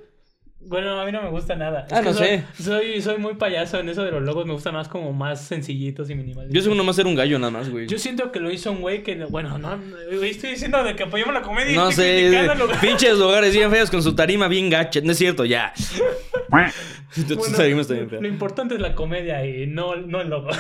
Bueno, 0.63 1.01
a 1.01 1.07
mí 1.07 1.11
no 1.13 1.23
me 1.23 1.31
gusta 1.31 1.57
nada. 1.57 1.87
Es 1.87 1.93
Ah, 1.95 2.01
que 2.03 2.09
no 2.11 2.15
soy, 2.15 2.27
sé. 2.27 2.45
Soy, 2.63 3.01
soy 3.01 3.17
muy 3.17 3.35
payaso 3.37 3.79
en 3.81 3.89
eso 3.89 4.05
de 4.05 4.11
los 4.11 4.23
logos. 4.23 4.45
Me 4.45 4.53
gustan 4.53 4.75
más 4.75 4.89
como 4.89 5.11
más 5.15 5.41
sencillitos 5.43 6.11
y 6.11 6.15
minimalistas. 6.15 6.55
Yo 6.55 6.61
según 6.61 6.77
nomás 6.77 6.99
era 6.99 7.09
un 7.09 7.15
gallo 7.15 7.39
nada 7.39 7.51
más, 7.51 7.71
güey. 7.71 7.87
Yo 7.87 7.99
siento 7.99 8.31
que 8.31 8.41
lo 8.41 8.51
hizo 8.51 8.71
un 8.71 8.83
güey 8.83 9.03
que, 9.03 9.25
bueno, 9.25 9.57
no, 9.57 9.81
güey, 10.15 10.31
estoy 10.33 10.51
diciendo 10.51 10.85
de 10.85 10.95
que 10.97 11.05
apoyamos 11.05 11.33
la 11.33 11.41
comedia. 11.41 11.73
y 11.73 11.77
No 11.77 11.89
estoy 11.89 12.05
sé, 12.31 12.49
pinches 12.83 13.17
lugares 13.19 13.55
bien 13.55 13.71
feos 13.71 13.91
con 13.91 14.03
su 14.03 14.15
tarima 14.15 14.49
bien 14.49 14.69
gacha. 14.69 15.01
No 15.03 15.13
es 15.13 15.19
cierto, 15.19 15.47
ya. 15.47 15.73
Bueno. 16.51 16.73
Lo 18.21 18.29
importante 18.29 18.75
es 18.75 18.81
la 18.81 18.95
comedia 18.95 19.45
y 19.47 19.67
no, 19.67 19.97
no 19.97 20.21
el 20.21 20.29
logo. 20.29 20.51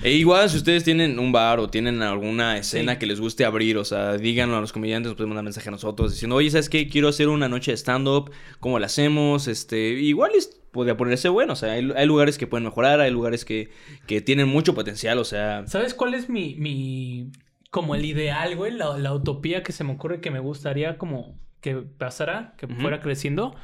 E 0.00 0.12
igual, 0.12 0.48
si 0.48 0.58
ustedes 0.58 0.84
tienen 0.84 1.18
un 1.18 1.32
bar 1.32 1.58
o 1.58 1.70
tienen 1.70 2.02
alguna 2.02 2.56
escena 2.56 2.92
Sí. 2.92 2.98
que 3.00 3.06
les 3.06 3.20
guste 3.20 3.44
abrir, 3.44 3.76
o 3.78 3.84
sea, 3.84 4.16
díganlo 4.16 4.56
a 4.56 4.60
los 4.60 4.72
comediantes, 4.72 5.08
nos 5.10 5.16
pueden 5.16 5.30
mandar 5.30 5.42
mensaje 5.42 5.70
a 5.70 5.72
nosotros 5.72 6.12
diciendo, 6.12 6.36
oye, 6.36 6.48
¿sabes 6.50 6.68
qué? 6.68 6.88
Quiero 6.88 7.08
hacer 7.08 7.28
una 7.28 7.48
noche 7.48 7.72
de 7.72 7.76
stand-up, 7.76 8.30
¿cómo 8.60 8.78
la 8.78 8.86
hacemos? 8.86 9.48
Este, 9.48 9.88
igual 9.90 10.30
es, 10.36 10.60
podría 10.70 10.96
ponerse 10.96 11.28
bueno, 11.28 11.54
o 11.54 11.56
sea, 11.56 11.72
hay, 11.72 11.90
hay 11.96 12.06
lugares 12.06 12.38
que 12.38 12.46
pueden 12.46 12.64
mejorar, 12.64 13.00
hay 13.00 13.10
lugares 13.10 13.44
que, 13.44 13.70
que 14.06 14.20
tienen 14.20 14.46
mucho 14.46 14.72
potencial, 14.72 15.18
o 15.18 15.24
sea, 15.24 15.66
¿Sabes 15.66 15.94
cuál 15.94 16.14
es 16.14 16.28
mi, 16.28 16.54
mi, 16.54 17.32
como 17.70 17.96
el 17.96 18.04
ideal, 18.04 18.54
güey? 18.54 18.70
La, 18.70 18.96
la 18.98 19.12
utopía 19.12 19.64
que 19.64 19.72
se 19.72 19.82
me 19.82 19.94
ocurre 19.94 20.20
que 20.20 20.30
me 20.30 20.38
gustaría 20.38 20.96
como 20.96 21.36
que 21.60 21.74
pasara, 21.74 22.54
que 22.56 22.68
fuera 22.68 23.00
creciendo. 23.00 23.56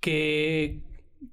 Que, 0.00 0.80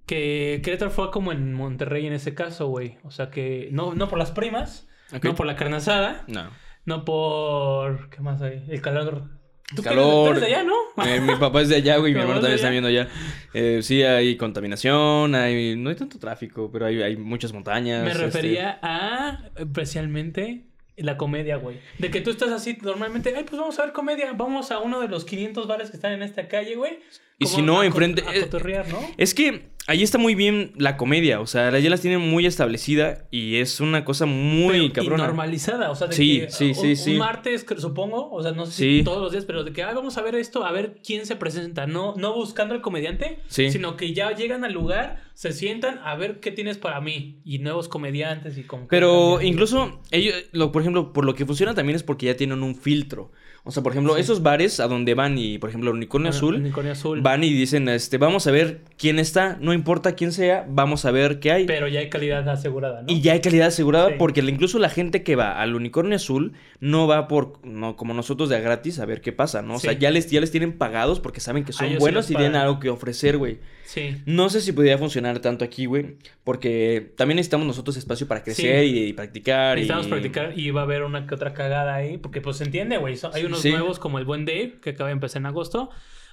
que 0.05 0.61
Querétaro 0.63 0.91
fue 0.91 1.11
como 1.11 1.31
en 1.31 1.53
Monterrey 1.53 2.05
en 2.07 2.13
ese 2.13 2.33
caso, 2.33 2.67
güey. 2.67 2.97
O 3.03 3.11
sea 3.11 3.29
que, 3.29 3.69
no, 3.71 3.93
no 3.93 4.07
por 4.09 4.17
las 4.19 4.31
primas, 4.31 4.87
no 5.21 5.35
por 5.35 5.45
la 5.45 5.55
carne 5.55 5.77
asada, 5.77 6.23
no. 6.27 6.49
no 6.85 7.05
por, 7.05 8.09
¿qué 8.09 8.21
más 8.21 8.41
hay? 8.41 8.63
El 8.69 8.81
calor. 8.81 9.29
¿Tú 9.75 9.81
Calor. 9.81 10.37
eres- 10.37 10.41
de 10.41 10.47
allá, 10.47 10.63
no? 10.63 10.75
Eh, 11.05 11.19
mi 11.21 11.35
papá 11.35 11.61
es 11.61 11.69
de 11.69 11.77
allá, 11.77 11.97
güey, 11.97 12.13
mi 12.13 12.17
¿Tu 12.19 12.21
hermano 12.23 12.41
también 12.41 12.55
está 12.57 12.69
viendo 12.69 12.89
allá. 12.89 13.07
Eh, 13.53 13.79
sí, 13.81 14.03
hay 14.03 14.35
contaminación, 14.37 15.33
hay, 15.33 15.75
no 15.77 15.89
hay 15.89 15.95
tanto 15.95 16.19
tráfico, 16.19 16.69
pero 16.71 16.85
hay, 16.85 17.01
hay 17.01 17.17
muchas 17.17 17.53
montañas. 17.53 18.03
Me 18.03 18.11
este, 18.11 18.23
refería 18.23 18.77
a 18.83 19.49
especialmente 19.55 20.67
la 20.97 21.17
comedia, 21.17 21.55
güey. 21.55 21.79
De 21.97 22.11
que 22.11 22.21
tú 22.21 22.29
estás 22.29 22.51
así 22.51 22.77
normalmente, 22.81 23.33
ay, 23.35 23.45
pues 23.45 23.57
vamos 23.59 23.79
a 23.79 23.85
ver 23.85 23.93
comedia, 23.93 24.31
vamos 24.33 24.69
a 24.69 24.77
uno 24.79 24.99
de 25.01 25.07
los 25.07 25.25
500 25.25 25.65
bares 25.65 25.89
que 25.89 25.95
están 25.95 26.11
en 26.11 26.21
esta 26.21 26.47
calle, 26.47 26.75
güey. 26.75 26.99
Y 27.43 27.47
si 27.47 27.61
no, 27.61 27.81
a 27.81 27.85
enfrente- 27.85 28.23
A 28.27 28.35
eh, 28.35 28.41
cotorrear, 28.41 28.87
¿no? 28.89 28.99
Es 29.17 29.33
que 29.33 29.71
ahí 29.85 30.01
está 30.01 30.17
muy 30.17 30.33
bien 30.33 30.71
la 30.77 30.95
comedia, 30.95 31.41
o 31.41 31.45
sea, 31.47 31.77
ya 31.77 31.89
las 31.89 31.99
tienen 31.99 32.21
muy 32.21 32.45
establecida 32.45 33.27
y 33.31 33.57
es 33.57 33.81
una 33.81 34.05
cosa 34.05 34.25
muy 34.25 34.71
Pero- 34.71 34.83
y 34.85 34.89
cabrona. 34.91 35.25
normalizada, 35.25 35.91
o 35.91 35.95
sea, 35.95 36.07
de 36.07 36.15
Sí, 36.15 36.39
que 36.39 36.49
sí, 36.51 36.65
un, 36.69 36.75
sí, 36.75 36.95
sí. 36.95 37.11
un 37.11 37.17
martes, 37.17 37.65
supongo, 37.77 38.31
o 38.31 38.41
sea, 38.41 38.53
no 38.53 38.65
sé 38.65 38.71
Sí. 38.71 38.97
si 38.99 39.03
todos 39.03 39.21
los 39.21 39.33
días, 39.33 39.43
pero 39.45 39.63
de 39.65 39.73
que 39.73 39.83
ah, 39.83 39.91
vamos 39.93 40.17
a 40.17 40.21
ver 40.21 40.35
esto, 40.35 40.65
a 40.65 40.71
ver 40.71 41.01
quién 41.05 41.25
se 41.25 41.35
presenta, 41.35 41.85
no, 41.85 42.13
no 42.15 42.33
buscando 42.33 42.73
al 42.73 42.81
comediante, 42.81 43.39
Sí. 43.47 43.71
sino 43.71 43.97
que 43.97 44.13
ya 44.13 44.31
llegan 44.33 44.63
al 44.63 44.71
lugar, 44.71 45.21
se 45.33 45.51
sientan 45.51 45.99
a 46.03 46.15
ver 46.15 46.39
qué 46.39 46.51
tienes 46.51 46.77
para 46.77 47.01
mí 47.01 47.41
y 47.43 47.59
nuevos 47.59 47.89
comediantes 47.89 48.57
y 48.57 48.63
como 48.63 48.83
que 48.83 48.89
Pero 48.89 49.41
incluso 49.41 49.99
ellos, 50.11 50.35
lo, 50.53 50.71
por 50.71 50.81
ejemplo, 50.83 51.11
por 51.11 51.25
lo 51.25 51.35
que 51.35 51.45
funciona 51.45 51.73
también 51.73 51.95
es 51.97 52.03
porque 52.03 52.27
ya 52.27 52.37
tienen 52.37 52.63
un 52.63 52.75
filtro. 52.75 53.31
O 53.65 53.71
sea, 53.71 53.81
por 53.81 53.93
ejemplo, 53.93 54.17
esos 54.17 54.43
bares 54.43 54.81
a 54.81 54.87
donde 54.89 55.13
van 55.13 55.37
y, 55.37 55.57
por 55.57 55.69
ejemplo, 55.69 55.91
Unicornio 55.91 56.25
Bueno, 56.31 56.35
Azul, 56.37 56.55
Unicornio 56.55 56.91
Azul. 56.91 57.19
va 57.25 57.31
van 57.31 57.45
y 57.45 57.53
dicen, 57.53 57.87
este, 57.87 58.17
vamos 58.17 58.45
a 58.45 58.51
ver 58.51 58.81
quién 58.97 59.19
está, 59.19 59.57
no 59.61 59.71
importa 59.71 60.15
quién 60.15 60.33
sea, 60.33 60.65
vamos 60.67 61.05
a 61.05 61.11
ver 61.11 61.39
qué 61.39 61.53
hay. 61.53 61.65
Pero 61.65 61.87
ya 61.87 62.01
hay 62.01 62.09
calidad 62.09 62.47
asegurada, 62.49 63.03
¿no? 63.03 63.07
Y 63.07 63.21
ya 63.21 63.31
hay 63.31 63.39
calidad 63.39 63.67
asegurada 63.67 64.09
Sí. 64.09 64.15
porque 64.19 64.41
incluso 64.41 64.79
la 64.79 64.89
gente 64.89 65.23
que 65.23 65.37
va 65.37 65.61
al 65.61 65.75
unicornio 65.75 66.17
azul 66.17 66.51
no 66.81 67.07
va 67.07 67.29
por, 67.29 67.65
no, 67.65 67.95
como 67.95 68.13
nosotros 68.13 68.49
de 68.49 68.57
a 68.57 68.59
gratis 68.59 68.99
a 68.99 69.05
ver 69.05 69.21
qué 69.21 69.31
pasa, 69.31 69.61
¿no? 69.61 69.75
O 69.75 69.79
sea, 69.79 69.93
ya 69.93 70.11
les, 70.11 70.29
ya 70.29 70.41
les 70.41 70.51
tienen 70.51 70.77
pagados 70.77 71.21
porque 71.21 71.39
saben 71.39 71.63
que 71.63 71.71
son 71.71 71.87
buenos 71.99 72.29
y 72.29 72.35
tienen 72.35 72.57
algo 72.57 72.81
que 72.81 72.89
ofrecer, 72.89 73.37
güey. 73.37 73.59
Sí. 73.85 74.15
No 74.25 74.49
sé 74.49 74.61
si 74.61 74.71
podría 74.71 74.97
funcionar 74.97 75.39
tanto 75.39 75.63
aquí, 75.65 75.85
güey, 75.85 76.15
porque 76.43 77.13
también 77.17 77.35
necesitamos 77.35 77.67
nosotros 77.67 77.95
espacio 77.97 78.27
para 78.27 78.43
crecer 78.43 78.85
y, 78.85 79.07
y 79.09 79.13
practicar. 79.13 79.75
Necesitamos 79.75 80.07
y... 80.07 80.09
practicar 80.09 80.57
y 80.57 80.71
va 80.71 80.81
a 80.81 80.83
haber 80.85 81.03
una 81.03 81.27
que 81.27 81.35
otra 81.35 81.53
cagada 81.53 81.93
ahí, 81.95 82.17
porque 82.17 82.41
pues 82.41 82.57
se 82.57 82.63
entiende, 82.63 82.97
güey. 82.97 83.17
So- 83.17 83.31
Hay 83.33 83.45
unos 83.45 83.61
Sí. 83.61 83.71
nuevos 83.71 83.99
como 83.99 84.19
el 84.19 84.25
buen 84.25 84.45
Dave, 84.45 84.75
que 84.81 84.91
acaba 84.91 85.09
de 85.09 85.13
empezar 85.13 85.41
en 85.41 85.45
agosto, 85.47 85.89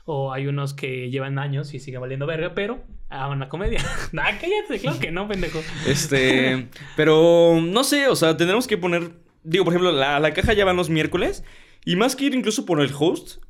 o 0.07 0.33
hay 0.33 0.47
unos 0.47 0.73
que 0.75 1.11
llevan 1.11 1.39
años 1.39 1.75
y 1.75 1.81
siguen 1.81 2.01
valiendo 2.01 2.27
verga, 2.27 2.55
pero 2.55 2.83
a 3.11 3.29
una 3.29 3.49
comedia. 3.49 3.85
nah, 4.13 4.25
cállate, 4.41 4.79
claro 4.81 4.99
que 4.99 5.11
no, 5.11 5.29
pendejo. 5.29 5.61
Este, 5.87 6.69
pero 6.97 7.61
no 7.63 7.85
sé, 7.85 8.09
o 8.09 8.17
sea, 8.17 8.37
tendremos 8.37 8.67
que 8.67 8.79
poner, 8.79 9.11
digo, 9.45 9.65
por 9.65 9.75
ejemplo, 9.75 9.93
la, 9.93 10.19
la 10.21 10.33
caja 10.33 10.53
ya 10.55 10.65
van 10.65 10.77
los 10.77 10.89
miércoles 10.89 11.45
y 11.85 11.97
más 11.97 12.17
que 12.17 12.25
ir 12.27 12.35
incluso 12.35 12.65
por 12.65 12.81
el 12.81 12.91
host, 12.99 13.43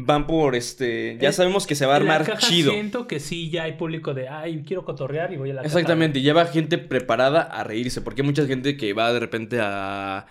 van 0.00 0.26
por 0.26 0.54
este, 0.54 1.18
ya 1.20 1.32
sabemos 1.32 1.66
que 1.66 1.74
se 1.74 1.84
va 1.84 1.94
a 1.94 1.98
En 1.98 2.06
la 2.06 2.14
armar 2.14 2.26
caja 2.26 2.46
chido. 2.46 2.72
Siento 2.72 3.08
que 3.08 3.18
sí 3.18 3.50
ya 3.50 3.64
hay 3.64 3.72
público 3.72 4.14
de, 4.14 4.28
ay, 4.28 4.62
quiero 4.64 4.84
cotorrear 4.84 5.32
y 5.32 5.36
voy 5.36 5.50
a 5.50 5.54
la 5.54 5.62
caja". 5.62 5.66
Exactamente, 5.66 6.20
lleva 6.20 6.46
gente 6.46 6.78
preparada 6.78 7.42
a 7.42 7.64
reírse, 7.64 8.00
porque 8.00 8.22
hay 8.22 8.26
mucha 8.26 8.46
gente 8.46 8.76
que 8.76 8.92
va 8.92 9.12
de 9.12 9.20
repente 9.20 9.58
a 9.60 10.26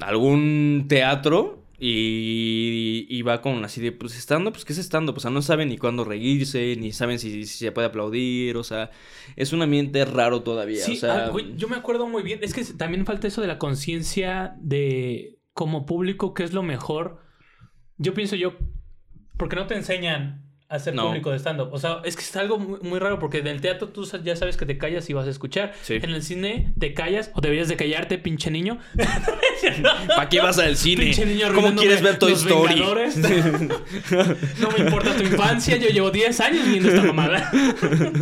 algún 0.00 0.86
teatro 0.88 1.66
y, 1.78 3.06
y 3.10 3.22
va 3.22 3.42
con 3.42 3.62
así 3.64 3.82
de, 3.82 3.92
pues 3.92 4.16
estando, 4.16 4.50
pues 4.50 4.64
¿qué 4.64 4.72
es 4.72 4.78
estando? 4.78 5.12
Pues 5.12 5.24
o 5.24 5.28
sea, 5.28 5.30
no 5.30 5.42
saben 5.42 5.68
ni 5.68 5.76
cuándo 5.76 6.04
reírse, 6.04 6.76
ni 6.78 6.92
saben 6.92 7.18
si, 7.18 7.44
si 7.44 7.58
se 7.58 7.72
puede 7.72 7.88
aplaudir, 7.88 8.56
o 8.56 8.64
sea, 8.64 8.90
es 9.36 9.52
un 9.52 9.60
ambiente 9.60 10.04
raro 10.06 10.42
todavía, 10.42 10.82
Sí, 10.84 10.92
o 10.92 10.96
sea... 10.96 11.26
ah, 11.26 11.28
güey, 11.28 11.54
yo 11.56 11.68
me 11.68 11.76
acuerdo 11.76 12.06
muy 12.06 12.22
bien. 12.22 12.38
Es 12.42 12.54
que 12.54 12.64
también 12.64 13.04
falta 13.04 13.26
eso 13.26 13.42
de 13.42 13.48
la 13.48 13.58
conciencia 13.58 14.54
de 14.60 15.40
como 15.52 15.84
público, 15.84 16.32
qué 16.32 16.44
es 16.44 16.52
lo 16.54 16.62
mejor. 16.62 17.18
Yo 17.98 18.14
pienso 18.14 18.36
yo, 18.36 18.54
porque 19.42 19.56
no 19.56 19.66
te 19.66 19.74
enseñan 19.74 20.41
a 20.72 20.78
ser 20.78 20.94
No. 20.94 21.08
público 21.08 21.30
de 21.30 21.38
stand-up. 21.38 21.68
O 21.72 21.78
sea, 21.78 22.00
es 22.04 22.16
que 22.16 22.22
es 22.22 22.34
algo 22.36 22.58
muy, 22.58 22.78
muy 22.80 22.98
raro 22.98 23.18
porque 23.18 23.38
en 23.38 23.46
el 23.46 23.60
teatro 23.60 23.88
tú 23.88 24.08
ya 24.24 24.36
sabes 24.36 24.56
que 24.56 24.64
te 24.64 24.78
callas 24.78 25.08
y 25.10 25.12
vas 25.12 25.26
a 25.26 25.30
escuchar. 25.30 25.74
Sí. 25.82 25.94
En 25.94 26.10
el 26.10 26.22
cine 26.22 26.72
te 26.78 26.94
callas 26.94 27.30
o 27.34 27.40
deberías 27.42 27.68
de 27.68 27.76
callarte, 27.76 28.16
pinche 28.18 28.50
niño. 28.50 28.78
¿Para 30.08 30.28
qué 30.30 30.40
vas 30.40 30.58
al 30.58 30.76
cine? 30.76 31.04
Pinche 31.04 31.26
niño 31.26 31.52
¿Cómo 31.54 31.74
quieres 31.74 32.02
ver 32.02 32.18
Toy 32.18 32.32
Story? 32.32 32.82
No 34.60 34.70
me 34.70 34.84
importa 34.84 35.14
tu 35.14 35.22
infancia, 35.22 35.76
yo 35.76 35.88
llevo 35.88 36.10
10 36.10 36.40
años 36.40 36.66
viendo 36.66 36.88
esta 36.88 37.02
mamada. 37.02 37.50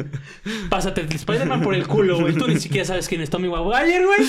Pásate 0.70 1.02
el 1.02 1.12
Spider-Man 1.12 1.62
por 1.62 1.74
el 1.74 1.86
culo, 1.86 2.18
güey. 2.20 2.34
Tú 2.34 2.48
ni 2.48 2.58
siquiera 2.58 2.84
sabes 2.84 3.08
quién 3.08 3.20
es 3.20 3.30
Tommy 3.30 3.48
Maguire, 3.48 4.04
güey. 4.04 4.20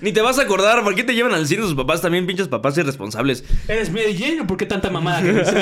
Ni 0.00 0.12
te 0.12 0.20
vas 0.22 0.38
a 0.38 0.42
acordar, 0.42 0.82
¿por 0.82 0.94
qué 0.94 1.04
te 1.04 1.14
llevan 1.14 1.34
al 1.34 1.46
cine 1.46 1.62
sus 1.62 1.74
papás 1.74 2.00
también, 2.00 2.26
pinches 2.26 2.48
papás 2.48 2.76
irresponsables? 2.78 3.44
Eres 3.68 3.90
Mary 3.90 4.16
Jane, 4.18 4.40
¿o 4.40 4.46
¿por 4.46 4.56
qué 4.56 4.66
tanta 4.66 4.90
mamada 4.90 5.22
que 5.22 5.32
dices? 5.32 5.54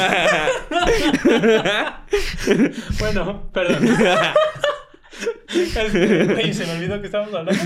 bueno, 2.98 3.50
perdón. 3.52 3.88
Este, 5.54 6.34
Oye, 6.34 6.52
se 6.52 6.66
me 6.66 6.72
olvidó 6.72 7.00
que 7.00 7.06
estábamos 7.06 7.34
hablando. 7.34 7.62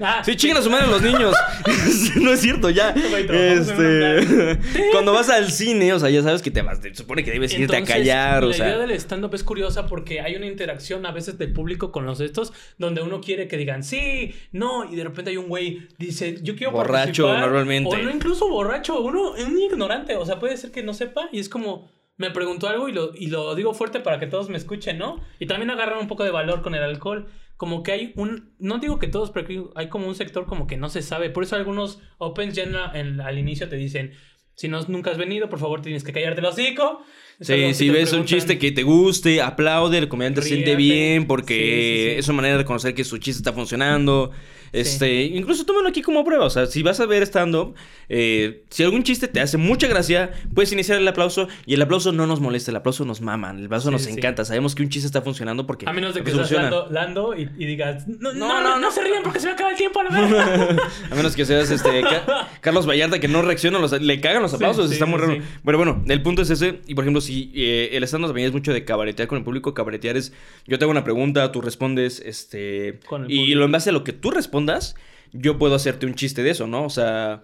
Ah. 0.00 0.22
sí, 0.24 0.36
chingan 0.36 0.58
a 0.58 0.62
su 0.62 0.70
madre 0.70 0.88
los 0.88 1.02
niños. 1.02 1.34
no 2.20 2.32
es 2.32 2.40
cierto, 2.40 2.70
ya. 2.70 2.90
Este, 2.90 4.58
cuando 4.90 5.12
vas 5.12 5.28
al 5.28 5.50
cine, 5.50 5.92
o 5.92 5.98
sea, 5.98 6.10
ya 6.10 6.22
sabes 6.22 6.42
que 6.42 6.50
te 6.50 6.62
vas, 6.62 6.80
se 6.80 6.94
supone 6.94 7.24
que 7.24 7.30
debes 7.30 7.56
irte 7.56 7.76
a 7.76 7.84
callar, 7.84 8.42
la 8.42 8.50
o 8.50 8.52
sea. 8.52 8.68
idea 8.68 8.78
del 8.78 8.90
stand-up 8.92 9.34
es 9.34 9.44
curiosa 9.44 9.86
porque 9.86 10.20
hay 10.20 10.36
una 10.36 10.46
interacción 10.46 11.06
a 11.06 11.12
veces 11.12 11.38
del 11.38 11.52
público 11.52 11.92
con 11.92 12.04
los 12.06 12.20
estos 12.20 12.52
donde 12.78 13.02
uno 13.02 13.20
quiere 13.20 13.48
que 13.48 13.56
digan 13.56 13.84
sí, 13.84 14.34
no, 14.52 14.90
y 14.90 14.96
de 14.96 15.04
repente 15.04 15.30
hay 15.30 15.36
un 15.36 15.48
güey 15.48 15.88
dice 15.98 16.38
yo 16.42 16.56
quiero 16.56 16.72
Borracho, 16.72 17.24
participar", 17.24 17.40
normalmente. 17.40 17.94
O 17.94 17.98
no 17.98 18.10
incluso 18.10 18.48
borracho, 18.48 19.00
uno 19.00 19.36
es 19.36 19.44
un 19.44 19.58
ignorante, 19.58 20.16
o 20.16 20.26
sea, 20.26 20.38
puede 20.38 20.56
ser 20.56 20.70
que 20.70 20.82
no 20.82 20.94
sepa 20.94 21.28
y 21.32 21.38
es 21.38 21.48
como 21.48 21.90
me 22.18 22.30
preguntó 22.30 22.68
algo 22.68 22.88
y 22.88 22.92
lo, 22.92 23.14
y 23.14 23.28
lo 23.28 23.54
digo 23.54 23.72
fuerte 23.72 24.00
para 24.00 24.18
que 24.18 24.26
todos 24.26 24.48
me 24.50 24.58
escuchen, 24.58 24.98
¿no? 24.98 25.20
Y 25.38 25.46
también 25.46 25.70
agarran 25.70 25.98
un 25.98 26.08
poco 26.08 26.24
de 26.24 26.30
valor 26.30 26.62
con 26.62 26.74
el 26.74 26.82
alcohol. 26.82 27.28
Como 27.56 27.82
que 27.82 27.92
hay 27.92 28.12
un, 28.16 28.54
no 28.58 28.78
digo 28.78 28.98
que 28.98 29.08
todos, 29.08 29.30
pero 29.30 29.72
hay 29.74 29.88
como 29.88 30.06
un 30.06 30.14
sector 30.14 30.46
como 30.46 30.66
que 30.66 30.76
no 30.76 30.88
se 30.90 31.00
sabe. 31.02 31.30
Por 31.30 31.44
eso 31.44 31.56
algunos 31.56 32.00
opens 32.18 32.54
ya 32.54 32.64
en- 32.94 33.20
al 33.20 33.38
inicio 33.38 33.68
te 33.68 33.76
dicen, 33.76 34.12
si 34.54 34.68
no, 34.68 34.80
nunca 34.88 35.10
has 35.12 35.18
venido, 35.18 35.48
por 35.48 35.58
favor 35.60 35.80
tienes 35.80 36.04
que 36.04 36.12
callarte 36.12 36.40
el 36.40 36.46
hocico. 36.46 37.02
Sí, 37.40 37.72
si 37.74 37.88
ves 37.90 38.12
un 38.12 38.24
chiste 38.24 38.58
que 38.58 38.72
te 38.72 38.82
guste, 38.82 39.40
aplaude, 39.42 39.98
el 39.98 40.08
comediante 40.08 40.42
se 40.42 40.48
siente 40.48 40.74
bien 40.74 41.26
porque 41.26 41.54
Sí, 41.54 41.60
sí, 42.08 42.12
sí. 42.14 42.18
es 42.18 42.28
una 42.28 42.36
manera 42.38 42.58
de 42.58 42.64
conocer 42.64 42.94
que 42.94 43.04
su 43.04 43.18
chiste 43.18 43.38
está 43.38 43.52
funcionando. 43.52 44.30
Este, 44.70 45.22
incluso 45.22 45.64
tómalo 45.64 45.88
aquí 45.88 46.02
como 46.02 46.22
prueba. 46.26 46.44
O 46.44 46.50
sea, 46.50 46.66
si 46.66 46.82
vas 46.82 47.00
a 47.00 47.06
ver 47.06 47.22
stand-up, 47.22 47.74
eh, 48.10 48.64
si 48.68 48.82
algún 48.82 49.02
chiste 49.02 49.26
te 49.26 49.40
hace 49.40 49.56
mucha 49.56 49.86
gracia, 49.88 50.30
puedes 50.54 50.70
iniciar 50.72 50.98
el 50.98 51.08
aplauso 51.08 51.48
y 51.64 51.72
el 51.72 51.80
aplauso 51.80 52.12
no 52.12 52.26
nos 52.26 52.40
molesta, 52.40 52.70
el 52.70 52.76
aplauso 52.76 53.06
nos 53.06 53.22
mama, 53.22 53.50
el 53.56 53.64
aplauso 53.64 53.90
nos 53.90 54.06
encanta. 54.06 54.44
Sabemos 54.44 54.74
que 54.74 54.82
un 54.82 54.90
chiste 54.90 55.06
está 55.06 55.22
funcionando 55.22 55.66
porque. 55.66 55.88
A 55.88 55.92
menos 55.94 56.14
de 56.14 56.22
que 56.22 56.32
seas. 56.32 56.50
Lando, 56.52 56.86
Lando 56.90 57.34
y, 57.34 57.48
y 57.56 57.64
digas, 57.64 58.06
no, 58.08 58.34
no, 58.34 58.60
No, 58.62 58.78
no, 58.78 58.90
se 58.90 59.02
rían 59.02 59.22
porque 59.22 59.40
se 59.40 59.46
me 59.46 59.52
acaba 59.52 59.70
el 59.70 59.76
tiempo 59.78 60.00
a 60.00 60.04
la 60.04 60.10
verga. 60.20 60.76
A 61.10 61.14
menos 61.14 61.34
que 61.34 61.46
seas 61.46 61.70
este 61.70 62.02
Ca- 62.02 62.48
Carlos 62.60 62.86
Vallarta 62.86 63.18
que 63.20 63.28
no 63.28 63.40
reacciona, 63.40 63.78
los- 63.78 63.92
le 63.98 64.20
cagan 64.20 64.42
los 64.42 64.52
aplausos, 64.52 64.90
está 64.92 65.06
muy 65.06 65.18
raro. 65.18 65.38
Pero 65.64 65.78
bueno, 65.78 66.04
el 66.08 66.20
punto 66.20 66.42
es 66.42 66.50
ese. 66.50 66.80
Y 66.86 66.94
por 66.94 67.04
ejemplo, 67.04 67.22
si 67.28 67.52
eh, 67.54 67.90
el 67.92 68.02
stand 68.04 68.24
también 68.24 68.46
es 68.46 68.54
mucho 68.54 68.72
de 68.72 68.86
cabaretear 68.86 69.28
con 69.28 69.36
el 69.36 69.44
público, 69.44 69.74
cabaretear 69.74 70.16
es 70.16 70.32
yo 70.66 70.78
te 70.78 70.84
hago 70.84 70.90
una 70.90 71.04
pregunta, 71.04 71.52
tú 71.52 71.60
respondes, 71.60 72.22
este. 72.24 73.00
Con 73.06 73.24
el 73.24 73.30
y 73.30 73.36
público. 73.36 73.58
lo 73.58 73.64
en 73.66 73.72
base 73.72 73.90
a 73.90 73.92
lo 73.92 74.02
que 74.02 74.14
tú 74.14 74.30
respondas, 74.30 74.94
yo 75.32 75.58
puedo 75.58 75.74
hacerte 75.74 76.06
un 76.06 76.14
chiste 76.14 76.42
de 76.42 76.50
eso, 76.50 76.66
¿no? 76.66 76.84
O 76.84 76.90
sea. 76.90 77.42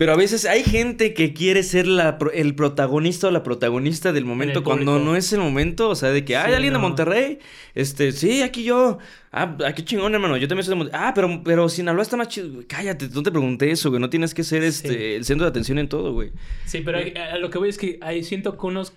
Pero 0.00 0.14
a 0.14 0.16
veces 0.16 0.46
hay 0.46 0.64
gente 0.64 1.12
que 1.12 1.34
quiere 1.34 1.62
ser 1.62 1.86
la 1.86 2.16
el 2.32 2.54
protagonista 2.54 3.28
o 3.28 3.30
la 3.30 3.42
protagonista 3.42 4.14
del 4.14 4.24
momento 4.24 4.64
cuando 4.64 4.98
no 4.98 5.14
es 5.14 5.30
el 5.34 5.40
momento. 5.40 5.90
O 5.90 5.94
sea, 5.94 6.08
de 6.08 6.24
que, 6.24 6.38
hay 6.38 6.48
Sí, 6.48 6.54
alguien 6.54 6.72
de. 6.72 6.78
Monterrey. 6.78 7.38
Este, 7.74 8.12
sí, 8.12 8.40
aquí 8.40 8.64
yo. 8.64 8.96
Ah, 9.30 9.58
aquí 9.66 9.82
chingón, 9.84 10.14
hermano. 10.14 10.38
Yo 10.38 10.48
también 10.48 10.64
soy 10.64 10.72
de 10.72 10.76
Monterrey. 10.76 11.02
Ah, 11.04 11.12
pero, 11.14 11.42
pero 11.44 11.68
Sinaloa 11.68 12.00
está 12.00 12.16
más 12.16 12.28
chido. 12.28 12.62
Cállate, 12.66 13.10
no 13.10 13.22
te 13.22 13.30
pregunté 13.30 13.70
eso, 13.70 13.90
güey. 13.90 14.00
No 14.00 14.08
tienes 14.08 14.32
que 14.32 14.42
ser 14.42 14.62
este, 14.62 14.88
Sí. 14.88 14.94
el 15.16 15.24
centro 15.26 15.44
de 15.44 15.50
atención 15.50 15.76
en 15.78 15.90
todo, 15.90 16.14
güey. 16.14 16.32
Sí, 16.64 16.80
pero 16.82 16.96
hay- 16.96 17.12
a 17.12 17.36
lo 17.36 17.50
que 17.50 17.58
voy 17.58 17.68
es 17.68 17.76
que 17.76 17.98
ahí 18.00 18.24
siento 18.24 18.56
que 18.56 18.66
unos, 18.66 18.94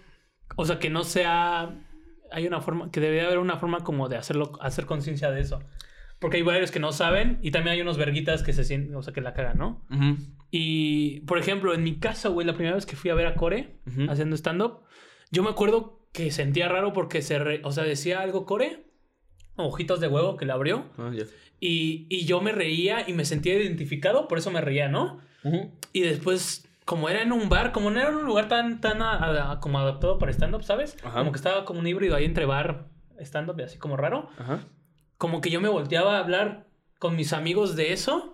o 0.55 0.65
sea, 0.65 0.79
que 0.79 0.89
no 0.89 1.03
sea, 1.03 1.75
hay 2.31 2.47
una 2.47 2.61
forma, 2.61 2.91
que 2.91 3.01
debería 3.01 3.25
haber 3.25 3.39
una 3.39 3.57
forma 3.57 3.79
como 3.83 4.07
de 4.07 4.15
hacerlo, 4.15 4.53
hacer 4.61 4.85
conciencia 4.85 5.31
de 5.31 5.41
eso. 5.41 5.59
Porque 6.23 6.37
hay 6.37 6.43
varios 6.43 6.71
que 6.71 6.79
no 6.79 6.91
saben 6.91 7.37
y 7.43 7.51
también 7.51 7.73
hay 7.75 7.81
unos 7.81 7.97
verguitas 7.97 8.41
que 8.41 8.53
se 8.53 8.63
sienten, 8.63 8.95
o 8.95 9.03
sea, 9.03 9.13
que 9.13 9.21
la 9.21 9.33
cagan, 9.33 9.57
¿no? 9.59 9.85
Y, 10.49 11.19
por 11.21 11.37
ejemplo, 11.37 11.73
en 11.73 11.83
mi 11.83 11.99
caso, 11.99 12.31
güey, 12.31 12.47
la 12.47 12.53
primera 12.53 12.75
vez 12.75 12.85
que 12.85 12.95
fui 12.95 13.11
a 13.11 13.15
ver 13.15 13.27
a 13.27 13.35
Core 13.35 13.75
haciendo 14.09 14.35
stand-up, 14.35 14.79
yo 15.31 15.43
me 15.43 15.49
acuerdo 15.49 16.07
que 16.13 16.31
sentía 16.31 16.69
raro 16.69 16.93
porque 16.93 17.21
se, 17.21 17.39
re- 17.39 17.61
o 17.63 17.71
sea, 17.71 17.83
decía 17.83 18.21
algo 18.21 18.45
Core, 18.45 18.85
ojitos 19.55 19.99
de 19.99 20.07
huevo 20.07 20.37
que 20.37 20.45
le 20.45 20.53
abrió, 20.53 20.85
Ah, 20.97 21.11
y, 21.59 22.07
y 22.09 22.25
yo 22.25 22.41
me 22.41 22.51
reía 22.51 23.07
y 23.07 23.13
me 23.13 23.25
sentía 23.25 23.53
identificado, 23.55 24.27
por 24.27 24.37
eso 24.37 24.49
me 24.51 24.61
reía, 24.61 24.89
¿no? 24.89 25.19
Y 25.91 26.01
después, 26.01 26.67
como 26.85 27.09
era 27.09 27.21
en 27.21 27.31
un 27.31 27.49
bar, 27.49 27.71
como 27.71 27.89
no 27.91 27.99
era 27.99 28.09
un 28.15 28.25
lugar 28.25 28.47
tan, 28.47 28.79
tan 28.81 29.01
a- 29.01 29.51
a- 29.51 29.59
como 29.59 29.79
adaptado 29.79 30.17
para 30.19 30.31
stand-up, 30.31 30.63
¿sabes? 30.63 30.97
Ajá. 31.03 31.19
Como 31.19 31.31
que 31.31 31.37
estaba 31.37 31.65
como 31.65 31.79
un 31.79 31.87
híbrido 31.87 32.15
ahí 32.15 32.25
entre 32.25 32.45
bar, 32.45 32.87
stand-up 33.19 33.59
y 33.59 33.63
así 33.63 33.77
como 33.77 33.97
raro. 33.97 34.29
Ajá. 34.37 34.59
Como 35.23 35.39
que 35.39 35.49
yo 35.49 35.61
me 35.61 35.69
volteaba 35.69 36.17
a 36.17 36.19
hablar 36.19 36.67
con 36.99 37.15
mis 37.15 37.31
amigos 37.31 37.77
de 37.77 37.93
eso. 37.93 38.32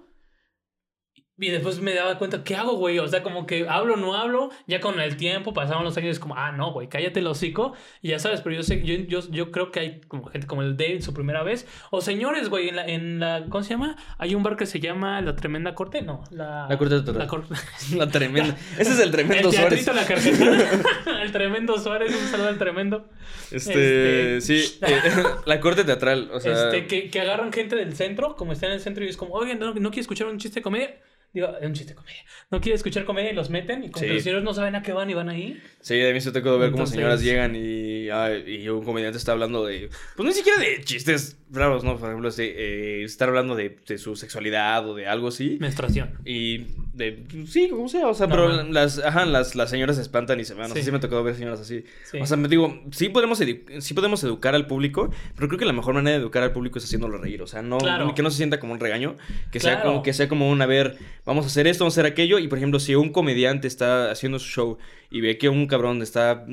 Y 1.42 1.50
después 1.52 1.80
me 1.80 1.94
daba 1.94 2.18
cuenta, 2.18 2.44
¿qué 2.44 2.56
hago, 2.56 2.74
güey? 2.74 3.00
O 3.00 3.08
sea, 3.08 3.24
como 3.24 3.46
que 3.46 3.66
hablo, 3.70 3.96
no 3.96 4.14
hablo. 4.14 4.50
Ya 4.68 4.82
con 4.82 5.00
el 5.00 5.16
tiempo 5.16 5.54
pasaban 5.54 5.86
los 5.86 5.96
años, 5.96 6.12
es 6.12 6.20
como, 6.20 6.36
ah, 6.36 6.52
no, 6.52 6.74
güey, 6.74 6.90
cállate 6.90 7.22
el 7.22 7.28
hocico. 7.28 7.74
Y 8.02 8.10
ya 8.10 8.20
sabes, 8.20 8.42
pero 8.42 8.56
yo 8.56 8.64
sé, 8.64 8.84
yo, 8.84 8.96
yo, 8.96 9.22
yo 9.32 9.50
creo 9.52 9.72
que 9.72 9.80
hay 9.80 10.02
como 10.08 10.26
gente 10.26 10.48
como 10.48 10.64
el 10.64 10.76
Dave 10.76 10.96
en 10.96 11.02
su 11.02 11.14
primera 11.14 11.42
vez. 11.44 11.66
O 11.92 12.02
señores, 12.02 12.50
güey, 12.50 12.70
en 12.70 12.76
la, 12.76 12.86
en 12.86 13.20
la, 13.20 13.46
¿cómo 13.50 13.64
se 13.64 13.70
llama? 13.70 13.96
Hay 14.18 14.36
un 14.36 14.44
bar 14.44 14.58
que 14.58 14.66
se 14.66 14.82
llama 14.82 15.22
La 15.22 15.36
Tremenda 15.36 15.76
Corte, 15.76 16.02
no. 16.02 16.24
La, 16.32 16.68
La 16.68 16.78
Corte 16.78 16.96
Teatral. 16.96 17.18
La 17.20 17.28
Corte. 17.28 17.56
La 17.96 18.08
tremenda. 18.10 18.58
Ese 18.78 18.92
es 18.92 19.00
el 19.00 19.12
tremendo 19.12 19.50
el 19.50 19.56
Suárez. 19.56 19.88
La 19.88 21.22
el 21.24 21.32
tremendo 21.32 21.78
Suárez, 21.78 22.14
un 22.14 22.28
saludo 22.28 22.50
al 22.50 22.58
tremendo. 22.58 23.06
Este, 23.52 24.38
Este- 24.38 24.42
sí, 24.42 24.78
eh, 24.82 25.02
la 25.46 25.60
corte 25.60 25.84
teatral, 25.84 26.30
o 26.34 26.40
sea, 26.40 26.66
Este, 26.66 26.88
que, 26.88 27.10
que 27.10 27.22
agarran 27.22 27.52
gente 27.54 27.76
del 27.76 27.96
centro, 27.96 28.36
como 28.36 28.52
está 28.54 28.68
en 28.68 28.74
el 28.74 28.80
centro, 28.82 29.06
y 29.06 29.08
es 29.08 29.18
como, 29.18 29.34
oigan, 29.36 29.58
¿no, 29.60 29.74
no 29.74 29.90
quiere 29.90 30.02
escuchar 30.02 30.28
un 30.28 30.38
chiste 30.38 30.60
de 30.60 30.64
comedia? 30.64 30.98
Digo, 31.34 31.48
un 31.62 31.74
chiste 31.74 31.94
de 31.94 31.96
comedia. 31.96 32.22
No 32.50 32.60
quiere 32.60 32.76
escuchar 32.76 33.06
comedia 33.06 33.32
y 33.32 33.36
los 33.36 33.50
meten, 33.52 33.84
y 33.84 33.90
como 33.92 34.02
Sí. 34.02 34.08
que 34.08 34.14
los 34.16 34.24
señores 34.24 34.44
no 34.44 34.54
saben 34.54 34.76
a 34.76 34.82
qué 34.82 34.94
van 34.94 35.10
y 35.10 35.14
van 35.14 35.30
ahí. 35.30 35.62
sí, 35.82 36.02
a 36.02 36.12
mí 36.12 36.20
se 36.22 36.32
tocó 36.32 36.58
ver 36.58 36.72
cómo 36.72 36.88
señoras 36.88 37.22
llegan 37.22 37.56
y, 37.56 38.10
ay, 38.10 38.44
y 38.48 38.68
un 38.70 38.84
comediante 38.84 39.18
está 39.20 39.34
hablando 39.34 39.64
de, 39.66 39.90
pues 40.16 40.28
ni 40.28 40.34
siquiera 40.34 40.60
de 40.60 40.84
chistes 40.84 41.38
raros, 41.52 41.84
¿no? 41.84 41.98
Por 41.98 42.10
ejemplo, 42.10 42.30
este, 42.30 43.02
eh, 43.02 43.04
estar 43.04 43.30
hablando 43.30 43.56
de, 43.56 43.78
de 43.88 43.98
su 44.00 44.16
sexualidad 44.16 44.88
o 44.88 44.96
de 44.96 45.08
algo 45.08 45.28
así. 45.28 45.58
Menstruación. 45.60 46.18
Y 46.26 46.66
De, 47.00 47.24
sí, 47.48 47.70
como 47.70 47.88
sea, 47.88 48.08
o 48.08 48.14
sea, 48.14 48.28
pero 48.28 48.62
las, 48.64 49.00
ajá, 49.00 49.26
las, 49.26 49.56
las 49.56 49.70
señoras 49.70 49.96
se 49.96 50.02
espantan 50.02 50.38
y 50.42 50.44
se 50.46 50.54
van. 50.54 50.66
O 50.66 50.74
sea, 50.74 50.76
Sí. 50.82 50.84
sí 50.84 50.92
me 50.92 50.98
ha 50.98 51.00
tocado 51.00 51.24
ver 51.24 51.36
señoras 51.36 51.62
así. 51.62 51.86
Sí. 52.04 52.18
O 52.20 52.26
sea, 52.26 52.36
me 52.36 52.50
digo, 52.50 52.84
sí 52.92 53.08
podemos, 53.08 53.38
sí 53.40 53.94
podemos 53.94 54.22
educar 54.26 54.54
al 54.54 54.68
público, 54.68 55.10
pero 55.36 55.48
creo 55.48 55.58
que 55.60 55.66
la 55.66 55.72
mejor 55.74 55.94
manera 55.94 56.18
de 56.18 56.22
educar 56.24 56.44
al 56.44 56.52
público 56.52 56.78
es 56.78 56.84
haciéndolo 56.84 57.18
reír. 57.18 57.42
O 57.42 57.48
sea, 57.48 57.62
no, 57.62 57.78
Claro. 57.78 58.14
que 58.16 58.22
no 58.22 58.30
se 58.32 58.38
sienta 58.38 58.60
como 58.60 58.74
un 58.74 58.80
regaño, 58.82 59.16
que 59.52 59.60
sea 59.62 59.82
como 59.82 60.04
que 60.04 60.12
sea 60.14 60.28
como 60.28 60.50
un, 60.50 60.62
a 60.62 60.66
ver, 60.66 60.98
vamos 61.30 61.46
a 61.46 61.48
hacer 61.48 61.68
esto, 61.68 61.84
vamos 61.84 61.98
a 61.98 62.02
hacer 62.02 62.12
aquello. 62.12 62.40
Y 62.40 62.48
por 62.48 62.58
ejemplo, 62.58 62.80
si 62.80 62.96
un 62.96 63.12
comediante 63.12 63.68
está 63.68 64.12
haciendo 64.12 64.40
su 64.40 64.48
show 64.50 64.78
y 65.10 65.22
ve 65.22 65.38
que 65.38 65.48
un 65.50 65.68
cabrón 65.68 66.02
está, 66.02 66.46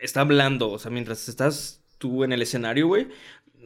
está 0.00 0.20
hablando, 0.20 0.70
o 0.70 0.78
sea, 0.78 0.90
mientras 0.90 1.28
estás 1.28 1.82
tú 1.98 2.24
en 2.24 2.32
el 2.32 2.42
escenario, 2.42 2.86
güey. 2.86 3.08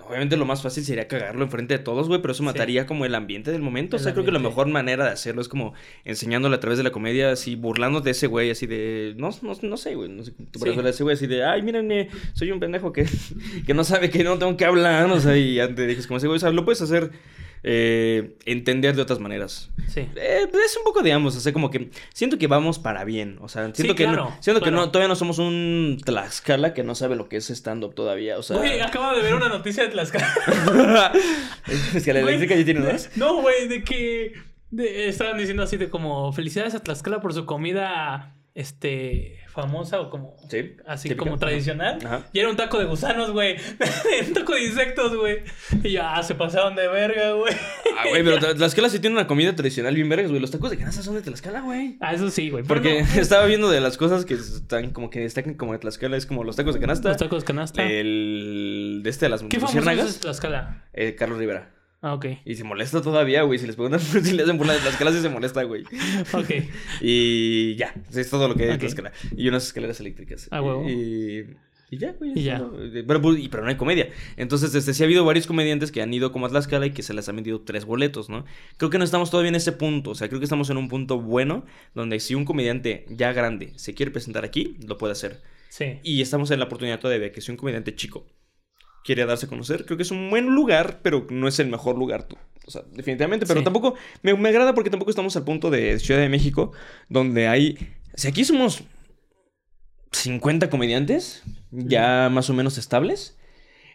Obviamente 0.09 0.37
lo 0.37 0.47
más 0.47 0.63
fácil 0.63 0.85
sería 0.85 1.07
cagarlo 1.07 1.45
enfrente 1.45 1.77
de 1.77 1.85
todos, 1.85 2.09
güey, 2.09 2.21
pero 2.21 2.33
eso 2.33 2.43
Sí. 2.43 2.47
mataría 2.47 2.87
como 2.87 3.05
el 3.05 3.15
ambiente 3.15 3.53
del 3.53 3.63
momento. 3.63 3.97
o 3.97 3.99
sea, 4.01 4.13
creo 4.15 4.25
que 4.25 4.33
la 4.33 4.39
mejor 4.41 4.67
manera 4.67 5.05
de 5.05 5.11
hacerlo 5.11 5.41
es 5.43 5.49
como 5.49 5.75
enseñándole 6.05 6.57
a 6.57 6.61
través 6.61 6.79
de 6.79 6.83
la 6.85 6.91
comedia, 6.91 7.31
así 7.31 7.55
burlándote 7.55 8.07
de 8.07 8.11
ese 8.13 8.27
güey, 8.27 8.51
así 8.51 8.67
de. 8.67 9.15
No, 9.17 9.31
no, 9.43 9.53
no 9.63 9.77
sé, 9.77 9.95
güey. 9.95 10.09
No 10.09 10.25
sé, 10.25 10.33
tú 10.51 10.59
Sí. 10.59 10.73
sí. 10.75 10.81
ese 10.89 11.03
güey, 11.05 11.15
así 11.15 11.27
de. 11.29 11.45
Ay, 11.45 11.63
miren, 11.63 11.93
eh, 11.93 12.09
soy 12.33 12.51
un 12.51 12.59
pendejo 12.59 12.93
que, 12.93 13.05
que 13.67 13.75
no 13.75 13.85
sabe 13.85 14.11
que 14.11 14.25
no 14.25 14.39
tengo 14.39 14.57
que 14.57 14.65
hablar. 14.65 15.09
O 15.11 15.21
sea, 15.21 15.37
y 15.37 15.61
antes 15.61 15.87
dices 15.87 16.07
como 16.09 16.17
ese 16.17 16.27
güey, 16.27 16.37
o 16.37 16.41
sea, 16.41 16.51
lo 16.51 16.65
puedes 16.65 16.83
hacer 16.83 17.11
eh, 17.65 18.37
entender 18.45 18.97
de 18.97 19.03
otras 19.03 19.19
maneras. 19.21 19.71
Sí. 19.89 20.01
Eh, 20.17 20.49
es 20.65 20.77
un 20.77 20.85
poco 20.85 21.03
de 21.03 21.13
ambos, 21.13 21.37
o 21.37 21.41
sea, 21.41 21.53
como 21.53 21.71
que 21.71 21.91
siento 22.13 22.39
que 22.39 22.47
vamos 22.47 22.79
para 22.79 23.05
bien, 23.05 23.39
o 23.41 23.49
sea, 23.49 23.63
siento 23.75 23.83
Sí, 23.93 23.97
que, 23.97 24.05
claro, 24.05 24.25
no, 24.31 24.37
siento 24.41 24.61
que 24.63 24.71
no, 24.71 24.91
todavía 24.91 25.09
no 25.09 25.17
somos 25.17 25.39
un 25.39 25.99
Tlaxcala 26.05 26.75
que 26.75 26.83
no 26.83 26.95
sabe 26.95 27.15
lo 27.17 27.29
que 27.29 27.37
es 27.37 27.51
stand-up 27.51 27.95
todavía, 27.95 28.39
o 28.39 28.43
sea... 28.43 28.57
Güey, 28.57 28.81
acabo 28.81 29.15
de 29.15 29.23
ver 29.23 29.35
una 29.35 29.49
noticia 29.49 29.85
de 29.85 29.91
Tlaxcala. 29.91 30.33
es 31.95 32.05
que 32.05 32.13
la 32.13 32.21
Güey, 32.23 32.35
eléctrica 32.35 32.57
ya 32.57 32.65
tiene 32.65 32.81
dos. 32.81 33.11
No, 33.17 33.41
güey, 33.41 33.69
de 33.69 33.85
que 33.85 34.33
de- 34.71 35.09
estaban 35.09 35.39
diciendo 35.39 35.63
así 35.63 35.77
de 35.77 35.89
como 35.91 36.33
felicidades 36.33 36.75
a 36.75 36.81
Tlaxcala 36.83 37.21
por 37.21 37.33
su 37.35 37.47
comida 37.47 38.35
este 38.55 39.39
famosa 39.49 40.01
o 40.01 40.09
como 40.11 40.35
Sí, 40.49 40.77
así 40.87 41.09
típica. 41.09 41.25
como 41.25 41.39
tradicional. 41.39 41.99
Ajá. 42.05 42.23
Y 42.33 42.39
era 42.39 42.49
un 42.49 42.57
taco 42.57 42.79
de 42.79 42.85
gusanos, 42.87 43.31
güey. 43.33 43.57
un 44.27 44.33
taco 44.35 44.55
de 44.55 44.65
insectos, 44.65 45.15
güey. 45.17 45.39
Y 45.83 45.93
ya 45.93 46.23
se 46.23 46.35
pasaron 46.35 46.75
de 46.75 46.89
verga, 46.89 47.33
güey. 47.33 47.53
Ah, 47.99 48.05
güey, 48.09 48.23
pero 48.25 48.39
Tla- 48.39 48.55
Tlaxcala 48.57 48.89
sí 48.89 48.99
tiene 48.99 49.17
una 49.17 49.27
comida 49.27 49.55
tradicional 49.55 49.95
bien 49.95 50.09
vergas, 50.09 50.29
güey. 50.31 50.41
Los 50.41 50.51
tacos 50.51 50.71
de 50.71 50.79
canasta 50.79 51.03
son 51.03 51.15
de 51.15 51.23
Tlaxcala, 51.23 51.61
güey. 51.61 51.97
Ah, 52.01 52.15
eso 52.15 52.31
sí, 52.31 52.51
güey. 52.51 52.65
Porque 52.65 53.03
no, 53.03 53.09
estaba 53.21 53.45
viendo 53.47 53.71
de 53.71 53.81
las 53.81 53.97
cosas 53.99 54.25
que 54.25 54.35
están 54.35 54.91
como 54.91 55.11
que 55.11 55.21
destacan 55.21 55.55
como 55.55 55.73
de 55.73 55.79
Tlaxcala, 55.79 56.17
es 56.17 56.27
como 56.27 56.45
los 56.45 56.57
tacos 56.57 56.75
de 56.75 56.81
canasta. 56.81 57.09
los 57.11 57.19
tacos 57.19 57.45
canasta. 57.45 57.83
El 57.83 59.01
de 59.03 59.11
este 59.11 59.27
de 59.27 59.31
las 59.31 59.43
¿Qué 59.45 59.61
famoso 59.61 59.91
es 59.91 60.21
Tlaxcala? 60.21 60.85
eh, 60.93 61.15
Carlos 61.15 61.39
Rivera. 61.39 61.71
Ah, 62.03 62.15
ok. 62.15 62.27
Y 62.45 62.57
se 62.57 62.65
molesta 62.65 63.01
todavía, 63.01 63.43
güey. 63.43 63.61
Si 63.61 63.67
les 63.67 63.77
preguntan 63.77 64.01
si 64.25 64.33
le 64.33 64.43
hacen 64.43 64.59
por 64.59 64.67
la 64.67 64.73
de 64.75 64.81
Tlaxcala, 64.81 65.13
sí 65.13 65.23
se 65.23 65.29
molesta, 65.29 65.63
güey. 65.63 65.85
Ok. 66.33 66.51
Y 67.01 67.77
ya, 67.77 67.95
es 68.13 68.29
todo 68.29 68.49
lo 68.49 68.57
que 68.57 68.65
hay 68.65 68.69
en 68.71 68.75
Ok. 68.75 68.81
Tlaxcala. 68.81 69.13
Y 69.37 69.49
unas 69.49 69.65
escaleras 69.65 70.01
eléctricas. 70.01 70.49
Ah, 70.51 70.61
huevo. 70.61 70.89
Y, 70.91 71.47
y 71.91 71.99
ya, 71.99 72.13
güey. 72.13 72.33
Y 72.35 72.43
ya. 72.43 72.61
Pero, 73.07 73.23
pues, 73.23 73.49
pero 73.49 73.63
no 73.63 73.69
hay 73.69 73.77
comedia. 73.77 74.11
Entonces, 74.37 74.75
este, 74.75 74.95
sí 74.95 75.03
ha 75.05 75.07
habido 75.07 75.25
varios 75.25 75.47
comediantes 75.47 75.93
que 75.93 76.03
han 76.03 76.13
ido 76.13 76.33
como 76.33 76.47
a 76.47 76.49
Tlaxcala 76.49 76.87
y 76.87 76.91
que 76.91 77.05
se 77.05 77.15
les 77.15 77.29
han 77.29 77.37
vendido 77.37 77.61
tres 77.61 77.85
boletos, 77.85 78.29
¿no? 78.29 78.45
Creo 78.79 78.91
que 78.91 78.99
no 78.99 79.05
estamos 79.05 79.31
todavía 79.31 79.51
en 79.51 79.55
ese 79.55 79.71
punto. 79.71 80.11
O 80.11 80.15
sea, 80.17 80.27
creo 80.29 80.41
que 80.41 80.45
estamos 80.47 80.71
en 80.71 80.79
un 80.79 80.89
punto 80.89 81.21
bueno 81.21 81.65
donde 81.95 82.19
si 82.19 82.35
un 82.35 82.45
comediante 82.45 83.07
ya 83.11 83.33
grande 83.33 83.75
se 83.77 83.95
quiere 83.95 84.11
presentar 84.11 84.45
aquí, 84.45 84.77
lo 84.85 84.99
puede 84.99 85.13
hacer. 85.13 85.41
Sí. 85.69 86.01
Y 86.03 86.21
estamos 86.21 86.51
en 86.51 86.59
la 86.59 86.65
oportunidad 86.65 86.99
todavía 86.99 87.31
que 87.31 87.41
si 87.41 87.53
un 87.53 87.57
comediante 87.57 87.95
chico 87.95 88.27
quiere 89.05 89.25
darse 89.27 89.47
a 89.47 89.49
conocer, 89.49 89.85
creo 89.85 89.97
que 89.97 90.03
es 90.05 90.11
un 90.11 90.31
buen 90.31 90.47
lugar, 90.55 91.01
pero 91.03 91.27
no 91.31 91.49
es 91.49 91.59
el 91.59 91.69
mejor 91.69 91.97
lugar. 91.99 92.25
tú- 92.29 92.37
O 92.67 92.71
sea, 92.71 92.83
definitivamente. 92.93 93.45
Pero 93.47 93.59
Sí. 93.61 93.65
tampoco 93.65 93.95
me, 94.23 94.35
me 94.35 94.49
agrada 94.49 94.73
porque 94.75 94.89
tampoco 94.91 95.11
estamos 95.11 95.35
al 95.37 95.45
punto 95.45 95.69
de 95.71 95.99
Ciudad 95.99 96.21
de 96.21 96.29
México, 96.29 96.73
donde 97.09 97.49
hay. 97.49 97.77
Si 98.15 98.29
aquí 98.29 98.45
somos 98.45 98.85
50 100.13 100.71
comediantes, 100.71 101.43
ya 101.71 102.29
más 102.31 102.51
o 102.51 102.55
menos 102.55 102.79
estables. 102.79 103.37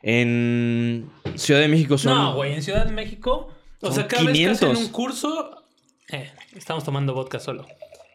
En 0.03 1.10
Ciudad 1.36 1.60
de 1.62 1.68
México 1.68 1.97
son. 1.97 2.14
No, 2.14 2.36
güey, 2.36 2.53
en 2.53 2.62
Ciudad 2.64 2.86
de 2.86 2.91
México. 2.91 3.49
O 3.82 3.91
sea, 3.91 4.08
cada 4.08 4.24
vez 4.24 4.32
que 4.34 4.38
500. 4.39 4.70
hacen 4.72 4.86
un 4.86 4.91
curso. 4.91 5.64
Eh, 6.12 6.32
estamos 6.55 6.84
tomando 6.84 7.14
vodka 7.14 7.39
solo. 7.39 7.66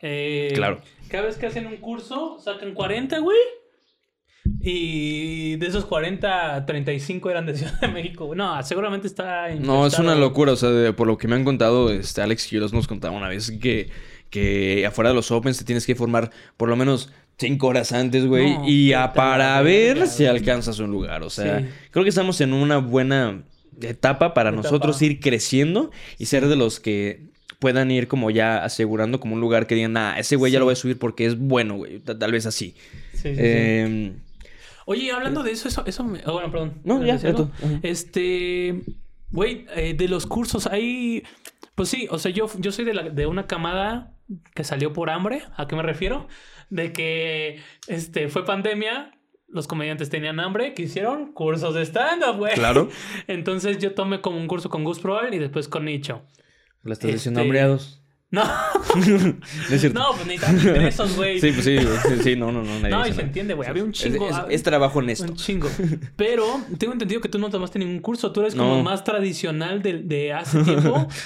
Eh, 0.02 0.50
Claro. 0.54 0.80
Cada 1.08 1.24
vez 1.24 1.36
que 1.36 1.46
hacen 1.46 1.66
un 1.66 1.76
curso, 1.76 2.38
sacan 2.40 2.74
40, 2.74 3.18
güey. 3.18 3.38
Y 4.60 5.56
de 5.56 5.66
esos 5.66 5.84
40, 5.84 6.66
35 6.66 7.30
eran 7.30 7.46
de 7.46 7.56
Ciudad 7.56 7.80
de 7.80 7.88
México. 7.88 8.32
No, 8.34 8.62
seguramente 8.62 9.06
está. 9.06 9.48
No, 9.54 9.86
es 9.86 9.98
una 9.98 10.14
locura. 10.14 10.52
O 10.52 10.56
sea, 10.56 10.70
de- 10.70 10.92
por 10.92 11.06
lo 11.06 11.18
que 11.18 11.28
me 11.28 11.36
han 11.36 11.44
contado, 11.44 11.90
este, 11.92 12.22
Alex 12.22 12.46
Quiroz 12.46 12.72
nos 12.72 12.86
contaba 12.88 13.16
una 13.16 13.28
vez 13.28 13.52
que, 13.60 13.88
que 14.30 14.84
afuera 14.86 15.10
de 15.10 15.14
los 15.16 15.30
Opens 15.30 15.58
te 15.58 15.64
tienes 15.64 15.86
que 15.86 15.94
formar 15.94 16.30
por 16.56 16.68
lo 16.68 16.76
menos 16.76 17.10
cinco 17.38 17.68
horas 17.68 17.92
antes, 17.92 18.26
güey. 18.26 18.54
No, 18.54 18.68
y 18.68 18.92
a 18.92 19.12
para 19.12 19.60
ver 19.62 20.06
si 20.06 20.26
alcanzas 20.26 20.78
un 20.78 20.90
lugar. 20.90 21.22
O 21.22 21.30
sea, 21.30 21.60
Sí. 21.60 21.66
creo 21.90 22.04
que 22.04 22.08
estamos 22.10 22.40
en 22.40 22.52
una 22.52 22.78
buena 22.78 23.42
etapa 23.80 24.34
para 24.34 24.50
Etapa. 24.50 24.62
nosotros 24.62 25.00
ir 25.02 25.18
creciendo 25.20 25.90
y 26.18 26.26
ser 26.26 26.46
de 26.46 26.56
los 26.56 26.78
que 26.80 27.30
puedan 27.58 27.90
ir 27.92 28.08
como 28.08 28.30
ya 28.30 28.62
asegurando 28.64 29.20
como 29.20 29.34
un 29.34 29.40
lugar 29.40 29.66
que 29.68 29.74
digan, 29.76 29.96
ah, 29.96 30.16
ese 30.18 30.34
güey 30.36 30.50
ya 30.52 30.58
lo 30.58 30.64
voy 30.66 30.72
a 30.72 30.76
subir 30.76 30.98
porque 30.98 31.26
es 31.26 31.38
bueno, 31.38 31.76
güey. 31.76 32.00
Ta- 32.00 32.18
Tal 32.18 32.32
vez 32.32 32.44
así. 32.46 32.74
Sí, 33.14 33.34
sí, 33.34 33.36
sí. 33.36 34.12
Oye, 34.86 35.10
hablando 35.12 35.42
de 35.42 35.52
eso, 35.52 35.68
eso, 35.68 35.84
eso 35.86 36.04
me... 36.04 36.20
ah, 36.26 36.32
bueno, 36.32 36.50
perdón. 36.50 36.80
No, 36.84 36.98
¿Me 36.98 37.06
ya, 37.06 37.16
ya 37.16 37.34
tú. 37.34 37.50
Este, 37.82 38.82
güey, 39.30 39.66
eh, 39.74 39.94
de 39.94 40.08
los 40.08 40.26
cursos 40.26 40.66
hay, 40.66 41.22
pues 41.74 41.88
sí, 41.88 42.06
o 42.10 42.18
sea, 42.18 42.30
yo, 42.32 42.46
yo 42.58 42.72
soy 42.72 42.84
de, 42.84 42.94
la, 42.94 43.02
de 43.10 43.26
una 43.26 43.46
camada 43.46 44.14
que 44.54 44.64
salió 44.64 44.92
por 44.92 45.10
hambre. 45.10 45.42
¿A 45.56 45.66
qué 45.68 45.76
me 45.76 45.82
refiero? 45.82 46.26
De 46.70 46.92
que, 46.92 47.60
este, 47.86 48.28
fue 48.28 48.44
pandemia, 48.44 49.12
los 49.48 49.66
comediantes 49.66 50.08
tenían 50.10 50.40
hambre, 50.40 50.74
que 50.74 50.82
hicieron 50.82 51.32
cursos 51.32 51.74
de 51.74 51.82
stand-up, 51.82 52.36
güey. 52.38 52.54
Claro. 52.54 52.88
Entonces 53.26 53.78
yo 53.78 53.94
tomé 53.94 54.20
como 54.20 54.38
un 54.38 54.46
curso 54.48 54.70
con 54.70 54.84
Gus 54.84 54.98
Proal 55.00 55.34
y 55.34 55.38
después 55.38 55.68
con 55.68 55.84
Nicho. 55.84 56.22
la 56.82 56.94
estás 56.94 57.12
diciendo 57.12 57.40
Este- 57.40 57.48
hambreados. 57.48 58.01
No, 58.32 58.42
No 58.96 59.74
es 59.74 59.80
cierto. 59.80 59.98
no, 60.00 60.12
pues 60.14 60.26
ni 60.26 60.38
tan 60.38 60.56
ingresos, 60.58 61.14
güey. 61.16 61.38
Sí, 61.40 61.52
pues 61.52 61.64
sí, 61.64 61.78
sí, 61.78 62.22
sí, 62.24 62.34
no, 62.36 62.50
no, 62.50 62.62
no. 62.64 62.80
nadie 62.80 62.90
No, 62.90 63.00
y 63.02 63.04
se 63.04 63.10
nada. 63.10 63.22
entiende, 63.22 63.54
güey. 63.54 63.68
Había 63.68 63.84
un 63.84 63.90
Es- 63.90 63.98
chingo. 63.98 64.28
es- 64.28 64.34
ah, 64.34 64.46
es 64.50 64.62
trabajo 64.62 64.98
honesto. 65.00 65.24
Un 65.24 65.36
chingo. 65.36 65.68
Pero 66.16 66.60
tengo 66.78 66.94
entendido 66.94 67.20
que 67.20 67.28
tú 67.28 67.38
no 67.38 67.50
tomaste 67.50 67.78
ningún 67.78 68.00
curso. 68.00 68.32
Tú 68.32 68.40
eres 68.40 68.54
como 68.54 68.78
No. 68.78 68.82
más 68.82 69.04
tradicional 69.04 69.82
de, 69.82 69.98
de 70.02 70.32
hace 70.32 70.62
tiempo. 70.64 71.06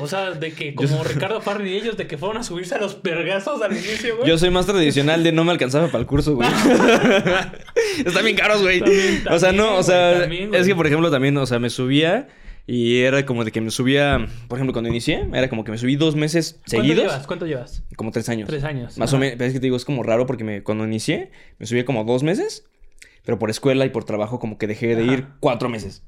O 0.00 0.06
sea, 0.08 0.30
de 0.30 0.54
que 0.54 0.74
como 0.74 1.04
Ricardo 1.04 1.42
Farri 1.42 1.68
y 1.68 1.74
ellos, 1.76 1.98
de 1.98 2.06
que 2.06 2.16
fueron 2.16 2.38
a 2.38 2.42
subirse 2.42 2.74
a 2.76 2.78
los 2.78 2.94
pergazos 2.94 3.60
al 3.60 3.72
inicio, 3.72 4.16
güey. 4.16 4.26
Yo 4.26 4.38
soy 4.38 4.48
más 4.48 4.64
tradicional 4.64 5.22
de 5.22 5.32
no 5.32 5.44
me 5.44 5.52
alcanzaba 5.52 5.88
para 5.88 5.98
el 6.00 6.06
curso, 6.06 6.34
güey. 6.34 6.48
Están 8.04 8.24
bien 8.24 8.36
caros, 8.36 8.62
güey. 8.62 8.80
También, 8.80 9.24
O 9.30 9.38
sea, 9.38 9.52
no, 9.52 9.64
también, 9.64 9.78
o 9.78 9.82
sea, 9.82 10.20
también, 10.20 10.54
es 10.54 10.66
que 10.66 10.74
por 10.74 10.86
ejemplo 10.86 11.10
también, 11.10 11.36
o 11.36 11.44
sea, 11.44 11.58
me 11.58 11.68
subía 11.68 12.26
y 12.66 12.98
era 12.98 13.24
como 13.24 13.44
de 13.44 13.52
que 13.52 13.60
me 13.60 13.70
subía, 13.70 14.26
por 14.48 14.58
ejemplo, 14.58 14.72
cuando 14.72 14.90
inicié, 14.90 15.26
era 15.32 15.48
como 15.48 15.62
que 15.64 15.70
me 15.70 15.78
subí 15.78 15.96
dos 15.96 16.16
meses 16.16 16.54
¿Cuánto 16.54 16.70
seguidos, 16.70 16.98
llevas? 17.04 17.26
¿Cuánto 17.26 17.46
llevas? 17.46 17.82
como 17.96 18.10
tres 18.10 18.28
años. 18.28 18.48
Tres 18.48 18.64
años. 18.64 18.98
Más 18.98 19.10
Ajá. 19.10 19.16
o 19.16 19.20
menos, 19.20 19.40
es 19.40 19.52
que 19.52 19.60
te 19.60 19.66
digo, 19.66 19.76
es 19.76 19.84
como 19.84 20.02
raro 20.02 20.26
porque 20.26 20.42
me, 20.44 20.62
cuando 20.62 20.84
inicié, 20.84 21.30
me 21.58 21.66
subía 21.66 21.84
como 21.84 22.04
dos 22.04 22.22
meses, 22.22 22.64
pero 23.24 23.38
por 23.38 23.50
escuela 23.50 23.84
y 23.86 23.90
por 23.90 24.04
trabajo 24.04 24.38
como 24.40 24.58
que 24.58 24.66
dejé 24.66 24.96
de 24.96 25.04
Ajá. 25.04 25.12
ir 25.12 25.26
cuatro 25.40 25.68
meses. 25.68 26.02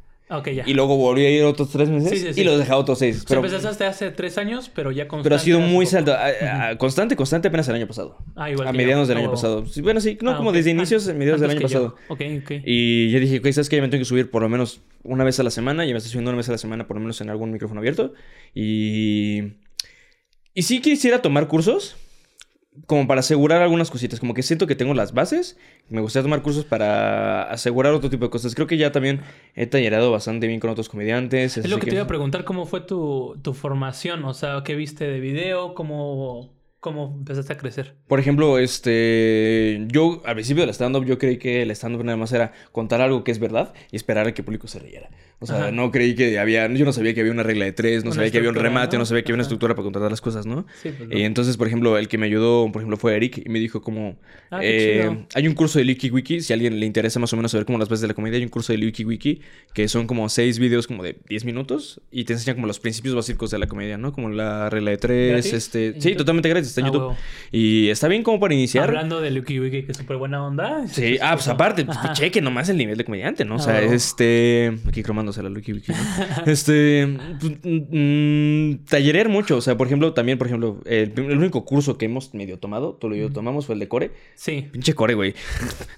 Ya. 0.55 0.65
Y 0.67 0.75
luego 0.75 0.97
volví 0.97 1.25
a 1.25 1.31
ir 1.31 1.43
otros 1.45 1.71
tres 1.71 1.89
meses 1.89 2.11
Sí, 2.11 2.19
sí, 2.19 2.35
sí. 2.35 2.41
y 2.43 2.45
los 2.45 2.59
dejaba 2.59 2.79
otros 2.81 2.99
seis. 2.99 3.23
O 3.25 3.29
sea, 3.29 3.39
empezaste 3.39 3.85
hace 3.87 4.11
tres 4.11 4.37
años, 4.37 4.71
pero 4.75 4.91
ya 4.93 5.09
constante. 5.09 5.25
pero 5.25 5.37
ha 5.37 5.39
sido 5.39 5.61
muy 5.61 5.87
salto. 5.87 6.13
a- 6.13 6.69
a- 6.71 6.77
constante, 6.79 7.17
constante 7.17 7.49
apenas 7.49 7.67
el 7.69 7.77
año 7.77 7.87
pasado. 7.87 8.19
Ah, 8.37 8.51
igual 8.51 8.69
A 8.69 8.73
que 8.73 8.77
yo. 8.77 8.83
mediados 8.83 9.09
del 9.09 9.17
Ah, 9.17 9.21
año 9.21 9.29
huevo. 9.31 9.41
pasado. 9.41 9.65
Bueno, 9.83 10.01
sí, 10.01 10.19
no, 10.21 10.33
Ah, 10.33 10.37
como 10.37 10.53
desde 10.53 10.71
inicios, 10.71 11.07
mediados 11.15 11.41
del 11.41 11.51
año 11.51 11.61
que 11.61 11.69
yo. 11.69 11.95
pasado. 11.95 11.97
Ok, 12.09 12.21
ok. 12.43 12.51
Y 12.67 13.11
yo 13.11 13.21
dije, 13.21 13.39
ok, 13.39 13.47
¿sabes 13.53 13.69
qué? 13.71 13.77
Ya 13.77 13.83
me 13.83 13.89
tengo 13.89 14.03
que 14.03 14.05
subir 14.05 14.31
por 14.31 14.43
lo 14.43 14.49
menos 14.51 14.83
una 15.03 15.25
vez 15.25 15.41
a 15.41 15.43
la 15.43 15.51
semana. 15.51 15.87
Ya 15.87 15.93
me 15.93 15.99
estoy 15.99 16.11
subiendo 16.13 16.31
una 16.31 16.37
vez 16.37 16.49
a 16.51 16.53
la 16.53 16.59
semana, 16.59 16.87
por 16.87 16.97
lo 16.97 17.01
menos 17.01 17.19
en 17.23 17.31
algún 17.31 17.51
micrófono 17.51 17.81
abierto. 17.81 18.13
Y. 18.55 19.45
Y 20.55 20.63
sí 20.63 20.81
quisiera 20.81 21.23
tomar 21.23 21.49
cursos. 21.49 21.97
Como 22.87 23.07
para 23.07 23.21
asegurar 23.21 23.63
algunas 23.63 23.91
cositas. 23.91 24.21
Como 24.21 24.35
que 24.35 24.43
siento 24.43 24.67
que 24.67 24.75
tengo 24.75 24.95
las 24.95 25.13
bases. 25.13 25.57
Me 25.89 26.01
gustaría 26.01 26.25
tomar 26.25 26.43
cursos 26.43 26.65
para 26.65 27.43
asegurar 27.45 27.93
otro 27.93 28.11
tipo 28.11 28.25
de 28.25 28.31
cosas. 28.31 28.55
Creo 28.55 28.67
que 28.67 28.77
ya 28.77 28.93
también 28.93 29.23
he 29.55 29.67
tallerado 29.67 30.11
bastante 30.11 30.47
bien 30.47 30.61
con 30.61 30.71
otros 30.71 30.89
comediantes. 30.89 31.57
Es 31.57 31.71
lo 31.71 31.79
que 31.79 31.87
te 31.87 31.95
iba 31.95 32.05
a 32.05 32.07
preguntar, 32.07 32.45
¿cómo 32.45 32.67
fue 32.67 32.81
tu, 32.81 33.39
tu 33.43 33.55
formación? 33.55 34.25
O 34.25 34.35
sea, 34.35 34.63
¿qué 34.65 34.75
viste 34.75 35.07
de 35.07 35.21
video? 35.21 35.75
¿Cómo, 35.75 36.51
¿Cómo 36.81 37.17
empezaste 37.19 37.53
a 37.53 37.57
crecer? 37.57 37.97
Por 38.07 38.21
ejemplo, 38.21 38.59
este. 38.59 39.85
Yo, 39.89 40.23
al 40.25 40.35
principio 40.35 40.63
del 40.63 40.71
stand-up, 40.71 41.05
yo 41.05 41.19
creí 41.19 41.37
que 41.37 41.63
el 41.63 41.73
stand-up 41.73 42.05
nada 42.05 42.17
más 42.17 42.33
era 42.33 42.53
contar 42.71 43.01
algo 43.01 43.25
que 43.25 43.33
es 43.33 43.41
verdad 43.41 43.75
y 43.91 43.97
esperar 43.97 44.29
a 44.29 44.35
que 44.35 44.43
el 44.43 44.45
público 44.45 44.69
se 44.69 44.79
riera. 44.79 45.11
O 45.41 45.47
sea, 45.47 45.57
Ajá. 45.57 45.71
no 45.71 45.93
creí 45.93 46.15
que 46.17 46.39
había. 46.39 46.67
Yo 46.73 46.85
no 46.85 46.93
sabía 46.93 47.15
que 47.15 47.21
había 47.21 47.33
una 47.33 47.45
regla 47.45 47.65
de 47.65 47.73
tres, 47.73 48.05
no 48.05 48.11
Una 48.11 48.17
sabía 48.17 48.31
que 48.33 48.39
había 48.39 48.51
un 48.51 48.57
remate, 48.57 48.99
no, 48.99 49.07
sabía 49.07 49.23
que 49.23 49.33
había 49.33 49.37
una 49.37 49.43
estructura 49.43 49.75
para 49.75 49.85
contratar 49.85 50.11
las 50.11 50.21
cosas, 50.21 50.47
¿no? 50.47 50.67
Sí, 50.83 50.91
pues. 50.97 51.11
Y 51.13 51.23
entonces, 51.23 51.57
por 51.57 51.69
ejemplo, 51.69 51.97
el 51.97 52.09
que 52.09 52.19
me 52.19 52.27
ayudó, 52.27 52.71
por 52.73 52.83
ejemplo, 52.83 52.97
fue 52.97 53.17
Eric 53.17 53.43
y 53.45 53.49
me 53.49 53.61
dijo 53.61 53.81
como... 53.81 54.17
Ah, 54.51 54.61
eh, 54.63 55.27
hay 55.35 55.47
un 55.47 55.55
curso 55.55 55.79
de 55.79 55.85
Licky 55.85 56.11
Wiki, 56.11 56.41
si 56.41 56.53
a 56.53 56.55
alguien 56.55 56.81
le 56.81 56.87
interesa 56.87 57.21
más 57.21 57.33
o 57.33 57.37
menos 57.37 57.53
saber 57.53 57.67
cómo 57.67 57.79
las 57.79 57.89
bases 57.89 58.03
de 58.03 58.09
la 58.09 58.15
comedia, 58.15 58.39
hay 58.39 58.43
un 58.43 58.49
curso 58.49 58.73
de 58.73 58.79
Licky 58.79 59.05
Wiki 59.05 59.41
que 59.75 59.87
son 59.89 60.07
como 60.07 60.29
seis 60.29 60.59
videos 60.59 60.87
como 60.87 61.03
de 61.03 61.19
10 61.29 61.45
minutos 61.45 62.01
y 62.11 62.25
te 62.25 62.33
enseñan 62.33 62.57
como 62.57 62.67
los 62.67 62.81
principios 62.81 63.15
básicos 63.15 63.51
de 63.51 63.59
la 63.59 63.67
comedia, 63.67 63.97
¿no? 63.97 64.13
Como 64.13 64.31
la 64.31 64.71
regla 64.71 64.91
de 64.91 64.97
tres, 64.97 65.31
¿Gratis? 65.31 65.53
este... 65.53 65.87
¿En 65.89 66.03
Sí, 66.03 66.15
totalmente 66.15 66.49
gratis, 66.49 66.68
está 66.69 66.81
en 66.81 66.87
Ah, 66.87 66.89
YouTube. 66.91 67.03
huevo. 67.09 67.17
Y 67.53 67.89
está 67.89 68.09
bien 68.09 68.23
como 68.23 68.39
para 68.41 68.55
iniciar. 68.55 68.85
Hablando 68.89 69.21
de 69.21 69.31
Lucky 69.31 69.59
Wiki, 69.61 69.83
que 69.85 69.93
es 69.93 69.99
súper 69.99 70.17
buena 70.17 70.45
onda. 70.45 70.87
Sí, 70.89 71.19
ah, 71.23 71.35
pues 71.35 71.49
aparte, 71.49 71.85
pues, 71.85 71.97
Ajá. 71.97 72.13
cheque 72.13 72.41
nomás 72.41 72.69
el 72.69 72.77
nivel 72.77 72.97
de 72.97 73.05
comediante, 73.05 73.45
¿no? 73.45 73.57
O 73.57 73.59
Ah, 73.59 73.63
sea, 73.63 73.75
huevo. 73.81 73.93
este. 73.93 74.79
Aquí 74.87 75.03
cromándose 75.03 75.43
la 75.43 75.49
Lucky 75.49 75.73
Wiki. 75.73 75.93
¿no? 75.93 75.99
este. 76.47 77.09
pues, 77.41 77.53
mm, 77.63 78.85
tallerear 78.89 79.29
mucho. 79.29 79.57
O 79.57 79.61
sea, 79.61 79.77
por 79.77 79.87
ejemplo, 79.87 80.13
también, 80.13 80.39
por 80.39 80.47
ejemplo, 80.47 80.81
el, 80.87 81.13
el 81.17 81.39
único 81.39 81.65
curso 81.65 81.99
que 81.99 82.07
hemos 82.07 82.35
medio 82.35 82.59
tomado, 82.59 82.95
tú 83.01 83.13
y 83.15 83.21
yo 83.21 83.31
tomamos, 83.31 83.67
fue 83.67 83.75
el 83.75 83.79
de 83.81 83.89
Core. 83.89 84.11
Sí. 84.35 84.69
Pinche 84.73 84.95
Core, 84.95 85.15
güey. 85.15 85.35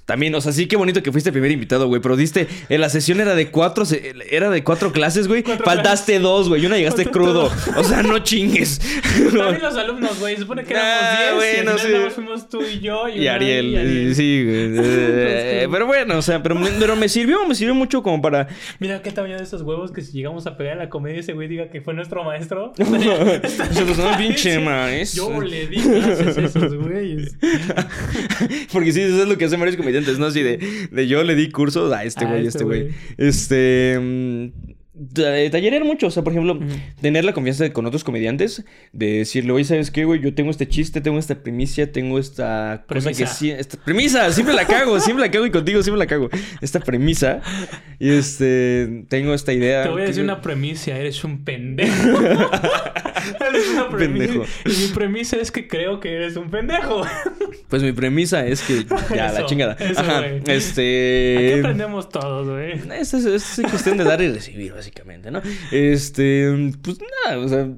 También, 0.07 0.35
o 0.35 0.41
sea, 0.41 0.53
sí, 0.53 0.67
qué 0.67 0.77
bonito 0.77 1.03
que 1.03 1.13
fuiste 1.13 1.31
el 1.31 1.33
primer 1.33 1.51
invitado, 1.51 1.87
güey. 1.89 2.01
Pero 2.01 2.17
diste. 2.17 2.47
En 2.69 2.81
la 2.81 2.89
sesión 2.89 3.21
era 3.21 3.35
de 3.35 3.51
cuatro. 3.51 3.85
Era 4.31 4.51
de 4.51 4.65
cuatro 4.65 4.93
clases, 4.93 5.29
güey. 5.29 5.43
Faltaste 5.43 6.19
dos, 6.19 6.49
güey. 6.49 6.63
Y 6.63 6.67
una 6.67 6.77
llegaste 6.77 7.07
crudo. 7.07 7.51
O 7.77 7.85
sea, 7.85 8.03
no 8.03 8.19
chingues. 8.21 8.81
También 9.37 9.63
los 9.63 9.77
alumnos, 9.77 10.19
güey. 10.19 10.37
Se 10.37 10.45
supone 10.61 10.65
que 10.67 10.75
éramos 10.75 11.43
10. 11.43 11.65
bueno, 11.65 11.77
y 11.77 11.79
sí. 12.09 12.15
fuimos 12.15 12.49
tú 12.49 12.63
y 12.63 12.81
yo. 12.81 13.09
Y, 13.09 13.27
Ariel, 13.29 13.67
y 13.67 13.77
Ariel. 13.77 14.15
sí, 14.15 14.45
güey. 14.45 14.61
Eh, 15.63 15.69
pero 15.71 15.87
bueno, 15.87 16.19
o 16.19 16.23
sea, 16.23 16.43
pero, 16.43 16.55
me- 16.55 16.71
pero 16.79 16.97
me 16.97 17.09
sirvió, 17.09 17.47
me 17.47 17.55
sirvió 17.55 17.75
mucho 17.75 18.03
como 18.03 18.21
para. 18.23 18.49
Mira 18.79 19.03
qué 19.03 19.11
tamaño 19.11 19.37
de 19.37 19.43
esos 19.43 19.63
huevos 19.63 19.93
que 19.93 20.01
si 20.03 20.13
llegamos 20.13 20.47
a 20.47 20.57
pegar 20.57 20.75
en 20.75 20.79
la 20.79 20.89
comedia 20.89 21.21
ese 21.21 21.33
güey 21.33 21.49
diga 21.49 21.69
que 21.71 21.81
fue 21.81 21.93
nuestro 21.95 22.25
maestro. 22.25 22.73
Se 22.79 22.85
pues 22.85 23.99
no, 23.99 24.17
pinche 24.17 24.59
maestro. 24.59 25.31
Yo 25.35 25.41
le 25.43 25.67
di 25.67 25.77
clases 25.81 26.39
a 26.39 26.41
esos 26.43 26.75
güeyes. 26.77 27.37
Porque 28.73 28.93
sí, 28.93 29.01
eso 29.03 29.23
es 29.23 29.29
lo 29.29 29.37
que 29.39 29.45
hacen 29.45 29.59
varios 29.61 29.77
comediantes, 29.77 30.19
¿no? 30.19 30.27
Así 30.27 30.43
de, 30.43 30.59
de 30.91 31.07
yo 31.07 31.23
le 31.25 31.35
di 31.35 31.51
cursos 31.51 31.93
a 31.93 32.05
este 32.05 32.25
A 32.25 32.29
güey, 32.29 32.47
este 32.47 32.59
este 32.59 32.65
güey. 32.65 32.81
güey. 32.83 32.95
Este. 33.19 34.51
Ta- 35.15 35.51
Tallerear 35.51 35.85
mucho, 35.85 36.07
o 36.09 36.11
sea, 36.11 36.23
por 36.23 36.33
ejemplo, 36.33 36.59
tener 37.01 37.25
la 37.25 37.33
confianza 37.33 37.65
de- 37.65 37.73
con 37.73 37.87
otros 37.87 38.05
comediantes, 38.05 38.65
de 38.93 39.19
decirle, 39.19 39.53
oye, 39.53 39.65
¿sabes 39.65 39.91
qué, 39.91 40.05
güey? 40.05 40.21
Yo 40.21 40.35
tengo 40.35 40.51
este 40.51 40.69
chiste, 40.69 41.01
tengo 41.01 41.19
esta 41.19 41.43
primicia, 41.43 41.91
tengo 41.93 42.19
esta 42.19 42.85
cosa 42.89 43.11
que 43.11 43.15
Premisa. 43.17 43.27
sí. 43.35 43.51
Esta 43.51 43.77
premisa, 43.83 44.31
siempre 44.33 44.55
la 44.55 44.67
cago, 44.67 45.01
siempre 45.01 45.25
la 45.27 45.31
cago 45.31 45.47
y 45.47 45.51
contigo 45.51 45.83
siempre 45.83 45.99
la 45.99 46.07
cago. 46.07 46.29
Esta 46.61 46.81
premisa, 46.81 47.41
y 47.99 48.11
este. 48.11 49.05
Tengo 49.09 49.35
esta 49.35 49.53
idea. 49.53 49.83
Te 49.85 49.89
voy 49.91 50.03
a 50.03 50.05
decir 50.07 50.23
una 50.23 50.41
premisa, 50.41 50.97
eres 50.97 51.23
un 51.25 51.45
pendejo. 51.45 52.21
eres 52.23 53.69
una 53.73 53.89
premisa. 53.89 54.27
Pendejo. 54.33 54.45
Y 54.67 54.69
mi 54.87 54.89
premisa 54.95 55.37
es 55.37 55.51
que 55.51 55.69
creo 55.69 56.01
que 56.01 56.15
eres 56.15 56.37
un 56.37 56.51
pendejo. 56.51 57.03
Pues 57.69 57.83
mi 57.83 57.93
premisa 57.93 58.47
es 58.47 58.63
que. 58.63 58.85
Ya, 59.15 59.33
la 59.33 59.47
chingada. 59.47 59.77
eso, 59.79 60.01
Ajá. 60.01 60.27
Este. 60.27 61.37
Aquí 61.39 61.59
aprendemos 61.61 62.09
todos, 62.09 62.49
güey. 62.49 62.73
Es, 63.01 63.15
es, 63.15 63.25
es 63.59 63.61
cuestión 63.71 63.97
de 63.97 64.05
dar 64.05 64.21
y 64.23 64.29
recibir, 64.33 64.73
básicamente, 64.91 65.31
¿no? 65.31 65.41
Este, 65.73 66.47
pues 66.83 66.99
nada, 67.27 67.39
o 67.39 67.49
sea, 67.49 67.69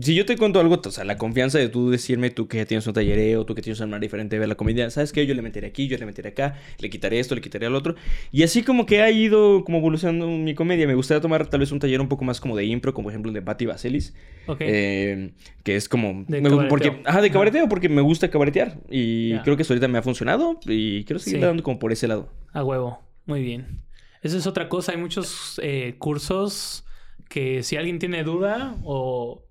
si 0.00 0.14
yo 0.16 0.24
te 0.26 0.36
cuento 0.36 0.58
algo, 0.58 0.80
o 0.84 0.90
sea, 0.90 1.04
la 1.04 1.16
confianza 1.16 1.58
de 1.58 1.68
tú 1.68 1.90
decirme, 1.90 2.30
tú 2.30 2.48
que 2.48 2.64
tienes 2.66 2.86
un 2.88 2.92
tallereo, 2.92 3.44
tú 3.46 3.54
que 3.54 3.62
tienes 3.62 3.78
una 3.78 3.86
manera 3.86 4.00
diferente 4.00 4.34
de 4.34 4.40
ver 4.40 4.48
la 4.48 4.56
comedia, 4.56 4.90
¿sabes 4.90 5.12
qué? 5.12 5.26
Yo 5.26 5.34
le 5.34 5.42
meteré 5.42 5.68
aquí, 5.68 5.86
yo 5.86 5.96
le 5.96 6.06
meteré 6.06 6.30
acá, 6.30 6.56
le 6.80 6.90
quitaré 6.90 7.20
esto, 7.20 7.34
le 7.36 7.40
quitaré 7.40 7.66
al 7.66 7.74
otro. 7.76 7.94
Y 8.32 8.42
así 8.42 8.62
como 8.64 8.84
que 8.84 9.00
ha 9.02 9.10
ido 9.12 9.62
como 9.64 9.78
evolucionando 9.78 10.26
mi 10.26 10.54
comedia. 10.56 10.88
Me 10.88 10.94
gustaría 10.96 11.20
tomar 11.20 11.46
tal 11.46 11.60
vez 11.60 11.70
un 11.70 11.78
taller 11.78 12.00
un 12.00 12.08
poco 12.08 12.24
más 12.24 12.40
como 12.40 12.56
de 12.56 12.64
impro, 12.64 12.92
como 12.94 13.04
por 13.06 13.12
ejemplo 13.12 13.30
el 13.30 13.34
de 13.34 13.42
Patti 13.42 13.66
Vaselis. 13.66 14.12
Ok. 14.46 14.58
Eh, 14.62 15.30
que 15.62 15.76
es 15.76 15.88
como... 15.88 16.24
De 16.26 16.40
me- 16.40 16.50
porque, 16.68 17.00
ajá, 17.04 17.20
de 17.22 17.30
cabareteo, 17.30 17.68
porque 17.68 17.88
me 17.88 18.02
gusta 18.02 18.28
cabaretear. 18.28 18.78
Y 18.90 19.38
creo 19.40 19.56
que 19.56 19.62
eso 19.62 19.72
ahorita 19.72 19.86
me 19.86 19.98
ha 19.98 20.02
funcionado 20.02 20.58
y 20.66 21.04
quiero 21.04 21.20
seguir 21.20 21.38
Sí. 21.38 21.46
dando 21.46 21.62
como 21.62 21.78
por 21.78 21.92
ese 21.92 22.08
lado. 22.08 22.28
A 22.52 22.64
huevo. 22.64 23.00
Muy 23.26 23.42
bien. 23.42 23.82
Esa 24.26 24.38
es 24.38 24.46
otra 24.46 24.68
cosa. 24.68 24.92
Hay 24.92 24.98
muchos 24.98 25.60
eh, 25.62 25.94
cursos 25.98 26.84
que 27.28 27.62
si 27.62 27.76
alguien 27.76 27.98
tiene 27.98 28.24
duda 28.24 28.76
o... 28.84 29.44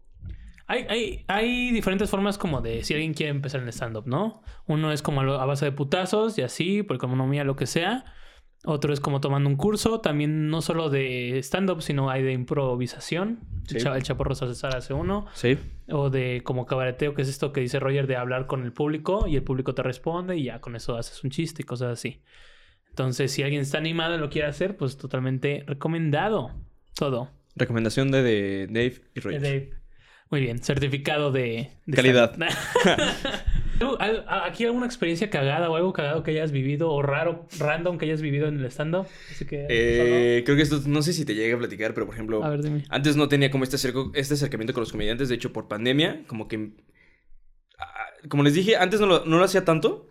Hay, 0.68 0.86
hay, 0.90 1.26
hay 1.28 1.72
diferentes 1.72 2.10
formas 2.10 2.40
como 2.40 2.60
de 2.60 2.84
si 2.84 2.94
alguien 2.96 3.14
quiere 3.14 3.30
empezar 3.30 3.62
en 3.62 3.68
stand-up, 3.70 4.08
¿no? 4.08 4.42
Uno 4.66 4.92
es 4.92 5.04
como 5.04 5.22
a, 5.22 5.46
base 5.46 5.66
de 5.66 5.72
putazos 5.72 6.40
y 6.40 6.42
así, 6.42 6.82
por 6.82 6.96
economía, 6.96 7.44
lo 7.44 7.56
que 7.56 7.68
sea. 7.68 8.04
Otro 8.64 8.92
es 8.92 9.00
como 9.00 9.22
tomando 9.22 9.48
un 9.48 9.58
curso, 9.58 10.02
también 10.02 10.50
no 10.50 10.64
solo 10.64 10.90
de 10.90 11.38
stand-up, 11.44 11.84
sino 11.84 12.10
hay 12.10 12.24
de 12.24 12.34
improvisación. 12.34 13.42
Sí. 13.68 13.78
El, 13.78 13.84
Cha- 13.84 13.96
el 13.96 14.02
Chaporro 14.02 14.34
César 14.34 14.76
hace 14.76 14.96
uno. 14.96 15.28
Sí. 15.34 15.60
O 15.88 16.10
de 16.10 16.42
como 16.44 16.66
cabareteo, 16.66 17.14
que 17.14 17.22
es 17.22 17.30
esto 17.30 17.54
que 17.54 17.62
dice 17.62 17.80
Roger, 17.80 18.08
de 18.08 18.16
hablar 18.16 18.48
con 18.48 18.64
el 18.64 18.74
público 18.74 19.28
y 19.28 19.36
el 19.36 19.44
público 19.44 19.76
te 19.76 19.84
responde 19.84 20.36
y 20.36 20.46
ya 20.46 20.62
con 20.62 20.76
eso 20.76 20.98
haces 20.98 21.24
un 21.24 21.30
chiste 21.30 21.62
y 21.62 21.66
cosas 21.66 21.92
así. 21.92 22.22
Entonces, 22.96 23.30
si 23.34 23.44
alguien 23.44 23.62
está 23.62 23.78
animado 23.78 24.16
y 24.16 24.20
lo 24.20 24.30
quiere 24.30 24.48
hacer, 24.48 24.78
pues 24.78 24.98
totalmente 24.98 25.66
recomendado. 25.68 26.52
Todo. 26.96 27.30
Recomendación 27.58 28.10
de, 28.10 28.24
de 28.24 28.68
Dave 28.68 29.02
y 29.14 29.20
Roger. 29.20 29.42
Dave. 29.42 29.70
Muy 30.32 30.40
bien, 30.40 30.60
certificado 30.64 31.30
de... 31.34 31.72
de 31.86 31.94
Calidad. 31.96 32.34
stand-up. 32.36 34.00
¿Al- 34.00 34.24
a- 34.30 34.46
¿Aquí 34.46 34.64
alguna 34.64 34.86
experiencia 34.86 35.30
cagada 35.30 35.70
o 35.70 35.76
algo 35.76 35.92
cagado 35.92 36.24
que 36.24 36.32
hayas 36.32 36.54
vivido 36.54 36.90
o 36.90 37.02
raro, 37.02 37.46
random 37.60 37.98
que 37.98 38.06
hayas 38.06 38.22
vivido 38.22 38.48
en 38.48 38.60
el 38.60 38.66
stand-up? 38.72 39.08
Que... 39.50 39.68
Eh, 39.70 40.44
creo 40.46 40.56
que 40.56 40.64
esto, 40.64 40.80
no 40.88 41.02
sé 41.02 41.12
si 41.12 41.26
te 41.26 41.36
llega 41.36 41.56
a 41.56 41.60
platicar, 41.60 41.94
pero 41.94 42.06
por 42.06 42.16
ejemplo, 42.16 42.46
A 42.46 42.50
ver, 42.50 42.64
dime. 42.64 42.86
antes 42.90 43.18
no 43.18 43.28
tenía 43.28 43.52
como 43.52 43.66
este, 43.66 43.76
acerco- 43.76 44.12
este 44.16 44.36
acercamiento 44.36 44.74
con 44.74 44.80
los 44.82 44.92
comediantes, 44.94 45.28
de 45.28 45.36
hecho 45.36 45.52
por 45.52 45.68
pandemia, 45.68 46.24
como 46.28 46.48
que, 46.48 46.72
ah, 47.78 48.06
como 48.30 48.44
les 48.44 48.54
dije, 48.54 48.78
antes 48.78 49.02
no 49.02 49.06
lo, 49.06 49.26
no 49.26 49.38
lo 49.38 49.44
hacía 49.44 49.66
tanto, 49.66 50.08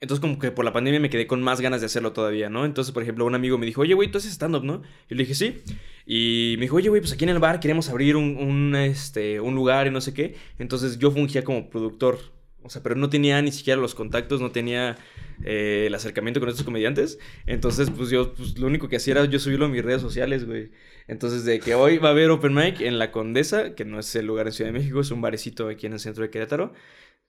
entonces 0.00 0.20
como 0.20 0.38
que 0.38 0.52
por 0.52 0.64
la 0.64 0.72
pandemia 0.72 1.00
me 1.00 1.10
quedé 1.10 1.26
con 1.26 1.42
más 1.42 1.60
ganas 1.60 1.80
de 1.80 1.86
hacerlo 1.86 2.12
todavía, 2.12 2.48
¿no? 2.48 2.64
Entonces, 2.64 2.92
por 2.92 3.02
ejemplo, 3.02 3.24
un 3.24 3.34
amigo 3.34 3.58
me 3.58 3.66
dijo, 3.66 3.80
oye, 3.80 3.94
güey, 3.94 4.10
¿tú 4.10 4.18
haces 4.18 4.32
stand-up, 4.32 4.64
no? 4.64 4.82
Y 5.10 5.14
le 5.14 5.24
dije, 5.24 5.34
sí. 5.34 5.60
Y 6.06 6.54
me 6.58 6.62
dijo, 6.62 6.76
oye, 6.76 6.88
güey, 6.88 7.00
pues 7.00 7.12
aquí 7.12 7.24
en 7.24 7.30
el 7.30 7.40
bar 7.40 7.58
queremos 7.58 7.88
abrir 7.88 8.14
un, 8.16 8.76
este, 8.76 9.40
un 9.40 9.54
lugar 9.56 9.88
y 9.88 9.90
no 9.90 10.00
sé 10.00 10.14
qué. 10.14 10.36
Entonces 10.58 10.98
yo 10.98 11.10
fungía 11.10 11.42
como 11.42 11.68
productor. 11.68 12.18
O 12.62 12.70
sea, 12.70 12.82
pero 12.82 12.94
no 12.94 13.08
tenía 13.08 13.40
ni 13.42 13.50
siquiera 13.50 13.80
los 13.80 13.94
contactos, 13.94 14.40
no 14.40 14.50
tenía 14.50 14.96
eh, 15.44 15.84
el 15.86 15.94
acercamiento 15.94 16.38
con 16.38 16.48
estos 16.48 16.64
comediantes. 16.64 17.18
Entonces, 17.46 17.90
pues 17.90 18.10
yo, 18.10 18.34
pues 18.34 18.58
lo 18.58 18.66
único 18.66 18.88
que 18.88 18.96
hacía 18.96 19.12
era 19.12 19.24
yo 19.24 19.38
subirlo 19.38 19.66
a 19.66 19.68
mis 19.68 19.84
redes 19.84 20.02
sociales, 20.02 20.44
güey. 20.46 20.70
Entonces, 21.08 21.44
de 21.44 21.58
que 21.60 21.74
hoy 21.74 21.98
va 21.98 22.08
a 22.08 22.12
haber 22.12 22.30
Open 22.30 22.54
Mic 22.54 22.80
en 22.80 22.98
La 22.98 23.10
Condesa, 23.10 23.74
que 23.74 23.84
no 23.84 23.98
es 23.98 24.14
el 24.14 24.26
lugar 24.26 24.46
en 24.46 24.52
Ciudad 24.52 24.70
de 24.72 24.78
México, 24.78 25.00
es 25.00 25.10
un 25.10 25.20
barecito 25.20 25.68
aquí 25.68 25.86
en 25.86 25.94
el 25.94 26.00
centro 26.00 26.22
de 26.22 26.30
Querétaro. 26.30 26.72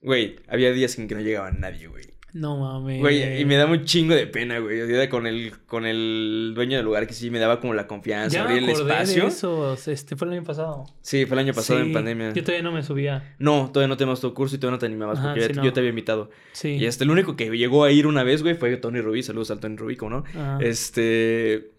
Güey, 0.02 0.36
había 0.48 0.72
días 0.72 0.98
en 0.98 1.08
que 1.08 1.14
no 1.14 1.20
llegaba 1.20 1.50
nadie, 1.50 1.86
güey. 1.88 2.19
No 2.32 2.56
mames. 2.58 3.00
Güey, 3.00 3.40
y 3.40 3.44
me 3.44 3.56
daba 3.56 3.72
un 3.72 3.84
chingo 3.84 4.14
de 4.14 4.26
pena, 4.26 4.58
güey. 4.60 4.80
O 4.82 4.86
sea, 4.86 5.08
con 5.10 5.26
el, 5.26 5.52
con 5.66 5.84
el 5.86 6.52
dueño 6.54 6.76
del 6.76 6.84
lugar 6.86 7.06
que 7.06 7.12
sí 7.14 7.30
me 7.30 7.38
daba 7.38 7.60
como 7.60 7.74
la 7.74 7.86
confianza, 7.86 8.36
Ya 8.36 8.44
me 8.44 8.50
abrir 8.50 8.64
el 8.64 8.70
acordé 8.70 8.92
espacio. 8.92 9.22
de 9.24 9.28
eso. 9.28 9.74
Este 9.90 10.16
fue 10.16 10.28
el 10.28 10.34
año 10.34 10.44
pasado. 10.44 10.86
Sí, 11.02 11.26
fue 11.26 11.34
el 11.34 11.40
año 11.40 11.52
pasado 11.54 11.80
en 11.80 11.92
pandemia. 11.92 12.32
Yo 12.32 12.42
todavía 12.44 12.62
no 12.62 12.72
me 12.72 12.82
subía. 12.82 13.34
No, 13.38 13.70
todavía 13.72 13.88
no 13.88 13.96
tenemos 13.96 14.20
tu 14.20 14.32
curso 14.34 14.54
y 14.56 14.58
todavía 14.58 14.76
no 14.76 14.78
te 14.78 14.86
animabas 14.86 15.18
Ajá, 15.18 15.28
porque 15.28 15.40
ya 15.40 15.46
sí, 15.48 15.52
te- 15.54 15.58
no. 15.58 15.64
yo 15.64 15.72
te 15.72 15.80
había 15.80 15.90
invitado. 15.90 16.30
Sí. 16.52 16.68
Y 16.76 16.84
este, 16.86 17.04
el 17.04 17.10
único 17.10 17.36
que 17.36 17.50
llegó 17.56 17.84
a 17.84 17.90
ir 17.90 18.06
una 18.06 18.22
vez, 18.22 18.42
güey, 18.42 18.54
fue 18.54 18.76
Tony 18.76 19.00
Rubí. 19.00 19.22
Saludos 19.22 19.50
al 19.50 19.60
Tony 19.60 19.76
Rubí, 19.76 19.96
¿cómo 19.96 20.10
no? 20.18 20.24
Ajá. 20.28 20.58
Este. 20.60 21.70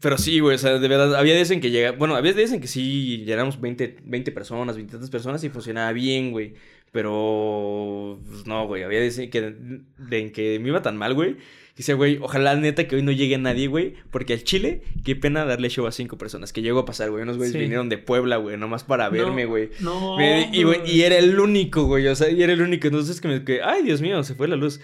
Pero 0.00 0.18
sí, 0.18 0.40
güey, 0.40 0.56
o 0.56 0.58
sea, 0.58 0.78
de 0.78 0.88
verdad, 0.88 1.14
había 1.14 1.34
días 1.34 1.50
en 1.52 1.60
que 1.60 1.70
llega. 1.70 1.92
Bueno, 1.92 2.16
había 2.16 2.32
días 2.32 2.52
en 2.52 2.60
que 2.60 2.66
sí 2.66 3.24
llegamos 3.24 3.60
20, 3.60 3.98
20 4.04 4.32
personas, 4.32 4.74
20 4.76 4.90
tantas 4.92 5.08
personas 5.08 5.42
y 5.44 5.48
funcionaba 5.50 5.92
bien, 5.92 6.32
güey. 6.32 6.54
Pero. 6.94 8.20
Pues 8.24 8.46
no, 8.46 8.68
güey, 8.68 8.84
había 8.84 9.04
en 9.04 9.28
que, 9.30 9.40
de, 9.40 10.18
en 10.20 10.30
que 10.30 10.60
me 10.60 10.68
iba 10.68 10.80
tan 10.80 10.96
mal, 10.96 11.12
güey. 11.12 11.36
Decía, 11.76 11.96
güey, 11.96 12.18
ojalá 12.22 12.54
neta 12.54 12.86
que 12.86 12.94
hoy 12.94 13.02
no 13.02 13.10
llegue 13.10 13.36
nadie, 13.36 13.66
güey. 13.66 13.94
Porque 14.12 14.32
al 14.34 14.44
Chile, 14.44 14.82
qué 15.04 15.16
pena 15.16 15.44
darle 15.44 15.68
show 15.70 15.88
a 15.88 15.90
cinco 15.90 16.16
personas. 16.18 16.52
Que 16.52 16.62
llegó 16.62 16.78
a 16.78 16.84
pasar, 16.84 17.10
güey. 17.10 17.24
Unos 17.24 17.36
güeyes 17.36 17.52
Sí. 17.52 17.58
vinieron 17.58 17.88
de 17.88 17.98
Puebla, 17.98 18.36
güey, 18.36 18.56
nomás 18.56 18.84
para 18.84 19.08
verme, 19.08 19.44
güey. 19.44 19.70
No. 19.80 20.16
Y, 20.52 20.62
güey, 20.62 20.88
y 20.88 21.02
era 21.02 21.18
el 21.18 21.36
único, 21.40 21.82
güey. 21.86 22.06
O 22.06 22.14
sea, 22.14 22.30
y 22.30 22.40
era 22.40 22.52
el 22.52 22.62
único. 22.62 22.86
Entonces 22.86 23.20
que 23.20 23.26
me. 23.26 23.44
Que, 23.44 23.60
Ay, 23.60 23.82
Dios 23.82 24.00
mío, 24.00 24.22
se 24.22 24.36
fue 24.36 24.46
la 24.46 24.54
luz. 24.54 24.80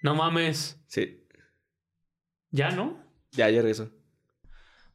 No 0.00 0.14
mames. 0.14 0.80
Sí, 0.86 1.24
¿Ya 2.52 2.70
no? 2.70 3.02
ya, 3.32 3.50
ya 3.50 3.62
regresó. 3.62 3.90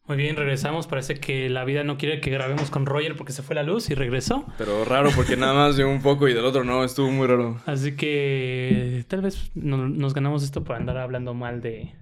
Muy 0.08 0.16
bien, 0.18 0.36
regresamos. 0.38 0.88
Parece 0.88 1.16
que 1.16 1.50
la 1.50 1.66
vida 1.66 1.84
no 1.84 1.98
quiere 1.98 2.22
que 2.22 2.30
grabemos 2.30 2.70
con 2.70 2.86
Roger 2.86 3.16
porque 3.18 3.34
se 3.34 3.44
fue 3.44 3.56
la 3.56 3.64
luz 3.64 3.90
y 3.90 3.94
regresó. 3.96 4.46
Pero 4.58 4.86
raro 4.86 5.10
porque 5.16 5.36
nada 5.36 5.54
más 5.54 5.76
de 5.76 5.84
un 5.84 6.02
poco 6.02 6.28
y 6.30 6.34
del 6.34 6.46
otro 6.46 6.64
no, 6.64 6.84
estuvo 6.84 7.12
muy 7.12 7.28
raro. 7.28 7.60
Así 7.66 7.96
que 7.96 9.04
tal 9.10 9.22
vez 9.22 9.52
no- 9.56 9.90
nos 9.90 10.14
ganamos 10.14 10.44
esto 10.44 10.64
por 10.64 10.78
andar 10.78 10.98
hablando 10.98 11.34
mal 11.34 11.62
de 11.62 11.94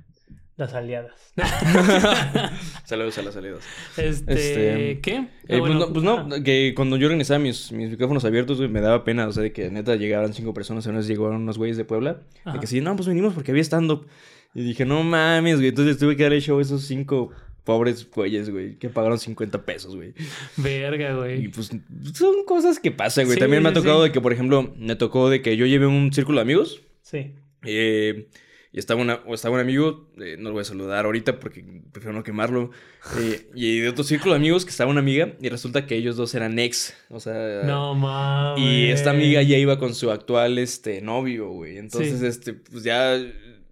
las 0.55 0.73
aliadas. 0.75 1.33
Saludos 2.85 3.17
a 3.17 3.21
las 3.23 3.33
salidas. 3.33 3.59
Este, 3.97 4.33
Este, 4.33 4.99
¿qué? 5.01 5.15
Eh, 5.15 5.27
Ah, 5.27 5.45
pues, 5.47 5.59
bueno, 5.61 5.79
no, 5.79 5.87
pues 5.93 6.03
no, 6.05 6.17
ah, 6.31 6.43
que 6.43 6.73
cuando 6.75 6.97
yo 6.97 7.07
organizaba 7.07 7.39
mis, 7.39 7.71
mis 7.71 7.89
micrófonos 7.89 8.23
abiertos, 8.25 8.59
me 8.69 8.81
daba 8.81 9.03
pena, 9.03 9.27
o 9.27 9.31
sea, 9.31 9.43
de 9.43 9.51
que 9.51 9.69
neta 9.71 9.95
llegaran 9.95 10.33
cinco 10.33 10.53
personas, 10.53 10.85
una 10.85 10.97
vez 10.99 11.07
llegaron 11.07 11.37
unos 11.37 11.57
güeyes 11.57 11.77
de 11.77 11.85
Puebla, 11.85 12.21
Ajá. 12.43 12.53
de 12.53 12.59
que 12.59 12.67
sí, 12.67 12.81
no, 12.81 12.95
pues 12.95 13.07
venimos 13.07 13.33
porque 13.33 13.51
había 13.51 13.63
stand-up. 13.63 14.05
Y 14.53 14.61
dije, 14.63 14.85
no 14.85 15.03
mames, 15.03 15.55
güey, 15.57 15.67
entonces 15.69 15.97
tuve 15.97 16.15
que 16.15 16.23
darle 16.23 16.39
show 16.39 16.57
a 16.59 16.61
esos 16.61 16.83
cinco 16.83 17.31
pobres 17.65 18.09
güeyes, 18.09 18.49
güey, 18.49 18.77
que 18.79 18.89
pagaron 18.89 19.19
50 19.19 19.65
pesos, 19.65 19.95
güey. 19.95 20.13
Verga, 20.55 21.11
Y 21.11 21.15
güey. 21.15 21.47
pues 21.49 21.71
son 22.13 22.45
cosas 22.45 22.79
que 22.79 22.91
pasan, 22.91 23.25
güey. 23.25 23.35
Sí, 23.35 23.39
También 23.41 23.61
me 23.63 23.69
ha 23.69 23.73
tocado 23.73 24.01
sí. 24.03 24.07
de 24.09 24.13
que, 24.13 24.21
por 24.21 24.31
ejemplo, 24.31 24.73
me 24.77 24.95
tocó 24.95 25.29
de 25.29 25.41
que 25.41 25.57
yo 25.57 25.65
llevé 25.65 25.87
un 25.87 26.13
círculo 26.13 26.37
de 26.37 26.43
amigos. 26.43 26.81
Sí. 27.01 27.33
eh, 27.65 28.27
y 28.71 28.79
estaba, 28.79 28.99
una, 29.01 29.21
o 29.25 29.33
estaba 29.33 29.55
un 29.55 29.61
amigo, 29.61 30.09
eh, 30.19 30.35
no 30.37 30.49
lo 30.49 30.55
voy 30.55 30.61
a 30.63 30.65
saludar 30.65 31.05
ahorita 31.05 31.39
porque 31.39 31.63
prefiero 31.93 32.11
no 32.13 32.23
quemarlo. 32.23 32.71
eh, 33.17 33.47
y 33.55 33.79
de 33.79 33.87
otro 33.87 34.03
círculo 34.03 34.33
de 34.33 34.39
amigos 34.39 34.65
que 34.65 34.71
estaba 34.71 34.91
una 34.91 34.99
amiga 34.99 35.33
y 35.39 35.47
resulta 35.47 35.87
que 35.87 35.95
ellos 35.95 36.17
dos 36.17 36.35
eran 36.35 36.59
ex. 36.59 36.93
O 37.09 37.21
sea. 37.21 37.61
No 37.63 37.95
mames. 37.95 38.61
Y 38.61 38.87
esta 38.89 39.11
amiga 39.11 39.41
ya 39.43 39.57
iba 39.57 39.79
con 39.79 39.95
su 39.95 40.11
actual 40.11 40.57
este, 40.57 41.01
novio, 41.01 41.47
güey. 41.51 41.77
Entonces, 41.77 42.19
Sí. 42.19 42.25
este, 42.25 42.53
pues 42.53 42.83
ya. 42.83 43.17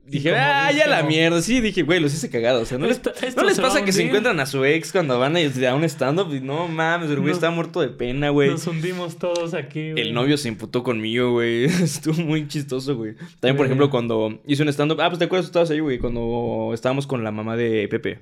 Dije, 0.06 0.36
ah, 0.36 0.70
ya 0.74 0.86
la 0.88 1.02
mierda. 1.04 1.42
Sí, 1.42 1.62
dije, 1.62 1.84
güey, 1.84 2.02
los 2.02 2.14
hice 2.14 2.30
cagados. 2.30 2.64
O 2.64 2.66
sea, 2.66 2.78
no 2.78 2.88
les, 2.88 2.98
Esto- 2.98 3.14
no 3.38 3.44
les 3.44 3.58
pasa 3.60 3.86
que 3.86 3.94
se 3.94 4.04
encuentran 4.04 4.38
a 4.42 4.46
su 4.46 4.66
ex 4.66 4.92
cuando 4.92 5.18
van 5.18 5.38
a, 5.38 5.40
a 5.40 5.76
un 5.76 5.84
stand-up. 5.86 6.28
No 6.42 6.68
mames, 6.68 7.10
el 7.10 7.22
güey 7.22 7.32
está 7.32 7.50
muerto 7.52 7.80
de 7.80 7.88
pena, 7.88 8.30
güey. 8.30 8.50
Nos 8.50 8.68
hundimos 8.68 9.18
todos 9.18 9.54
aquí, 9.54 9.92
güey. 9.92 10.04
El 10.04 10.14
novio 10.14 10.38
se 10.38 10.50
imputó 10.50 10.84
conmigo, 10.84 11.32
güey. 11.32 11.64
Estuvo 11.84 12.16
muy 12.22 12.48
chistoso, 12.50 12.98
güey. 12.98 13.16
También, 13.40 13.56
por 13.56 13.66
ejemplo, 13.66 13.90
cuando 13.90 14.42
hice 14.46 14.64
un 14.64 14.70
stand-up. 14.70 15.00
Ah, 15.00 15.08
pues 15.10 15.20
te 15.20 15.26
acuerdas, 15.26 15.46
tú 15.46 15.50
estabas 15.52 15.70
ahí, 15.72 15.80
güey. 15.80 16.00
Cuando 16.00 16.72
estábamos 16.74 17.08
con 17.08 17.24
la 17.24 17.32
mamá 17.32 17.56
de 17.56 17.88
Pepe. 17.88 18.20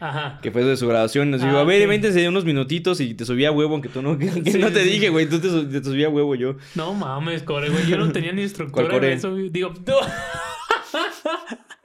Ajá. 0.00 0.40
Que 0.42 0.50
fue 0.50 0.64
de 0.64 0.76
su 0.78 0.88
grabación. 0.88 1.30
Nos 1.30 1.42
dijo, 1.42 1.56
Ah, 1.58 1.60
a 1.60 1.64
ver, 1.64 1.86
véntense 1.86 2.26
unos 2.26 2.44
minutitos 2.46 3.00
y 3.00 3.12
te 3.14 3.24
subí 3.26 3.44
a 3.44 3.52
huevo, 3.52 3.74
aunque 3.74 3.88
tú 3.90 4.00
no. 4.02 4.18
Que, 4.18 4.30
Sí, 4.50 4.58
no 4.58 4.72
te 4.72 4.82
sí. 4.82 4.90
dije, 4.92 5.10
güey. 5.10 5.28
Tú 5.28 5.38
te, 5.38 5.48
te 5.78 5.84
subí 5.84 6.02
a 6.04 6.08
huevo 6.08 6.34
yo. 6.34 6.56
No 6.74 6.94
mames, 6.94 7.42
core, 7.42 7.68
güey. 7.68 7.86
Yo 7.86 7.98
no 7.98 8.10
tenía 8.10 8.32
ni 8.32 8.42
instructora 8.42 8.86
¿Cuál 8.88 8.98
core? 8.98 9.12
en 9.12 9.18
eso. 9.18 9.30
güey. 9.32 9.50
Digo, 9.50 9.74
no. 9.86 9.96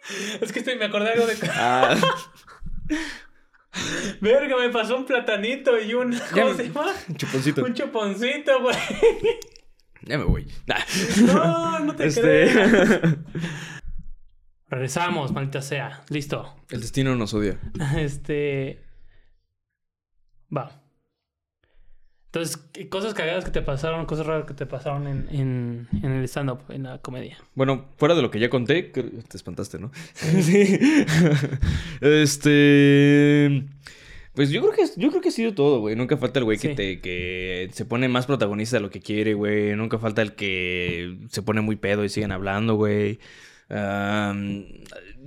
es 0.41 0.51
que 0.51 0.59
estoy, 0.59 0.77
me 0.77 0.85
acordé 0.85 1.11
algo 1.11 1.25
de. 1.25 1.35
Ah, 1.53 1.95
Verga, 4.21 4.57
me 4.57 4.69
pasó 4.69 4.97
un 4.97 5.05
platanito 5.05 5.79
y 5.79 5.93
un. 5.93 6.17
¿Cómo 6.33 6.53
se 6.55 6.67
llama? 6.69 6.93
chuponcito. 7.15 7.63
Un 7.63 7.73
chuponcito, 7.73 8.61
güey. 8.61 8.75
Ya 10.03 10.17
me 10.17 10.23
voy. 10.23 10.47
No, 11.25 11.79
no 11.79 11.93
te 11.95 12.05
Este. 12.07 12.21
creas. 12.21 13.01
Regresamos, 14.69 15.33
maldita 15.33 15.61
sea. 15.61 16.01
Listo. 16.09 16.55
El 16.69 16.79
destino 16.81 17.15
nos 17.15 17.33
odia. 17.33 17.59
Este. 17.97 18.85
Va. 20.55 20.81
Entonces, 22.27 22.57
¿qué 22.73 22.89
cosas 22.89 23.13
cagadas 23.13 23.45
que 23.45 23.51
te 23.51 23.61
pasaron, 23.61 24.05
cosas 24.05 24.25
raras 24.25 24.45
que 24.45 24.53
te 24.53 24.65
pasaron 24.65 25.07
en, 25.07 25.27
en, 25.31 25.87
en 26.03 26.11
el 26.11 26.23
stand-up, 26.25 26.59
en 26.69 26.83
la 26.83 26.97
comedia. 26.99 27.37
Bueno, 27.55 27.85
fuera 27.95 28.15
de 28.15 28.21
lo 28.21 28.29
que 28.29 28.39
ya 28.39 28.49
conté, 28.49 28.83
te 28.83 29.37
espantaste, 29.37 29.79
¿no? 29.79 29.91
sí. 30.13 30.77
este. 32.01 33.65
Pues 34.37 34.51
yo 34.51 34.61
creo 34.61 34.73
que 34.73 34.83
yo 34.97 35.09
creo 35.09 35.21
que 35.21 35.29
ha 35.29 35.31
sido 35.31 35.55
todo, 35.55 35.79
güey. 35.79 35.95
Nunca 35.95 36.15
falta 36.17 36.37
el 36.37 36.45
güey 36.45 36.59
que 36.59 36.75
te 36.75 37.01
que 37.01 37.69
se 37.71 37.85
pone 37.85 38.07
más 38.07 38.27
protagonista 38.27 38.77
de 38.77 38.81
lo 38.81 38.91
que 38.91 38.99
quiere, 38.99 39.33
güey. 39.33 39.75
Nunca 39.75 39.97
falta 39.97 40.21
el 40.21 40.35
que 40.35 41.17
se 41.29 41.41
pone 41.41 41.61
muy 41.61 41.75
pedo 41.75 42.03
y 42.03 42.09
siguen 42.09 42.31
hablando, 42.31 42.75
güey. 42.75 43.19
Am, 43.69 44.65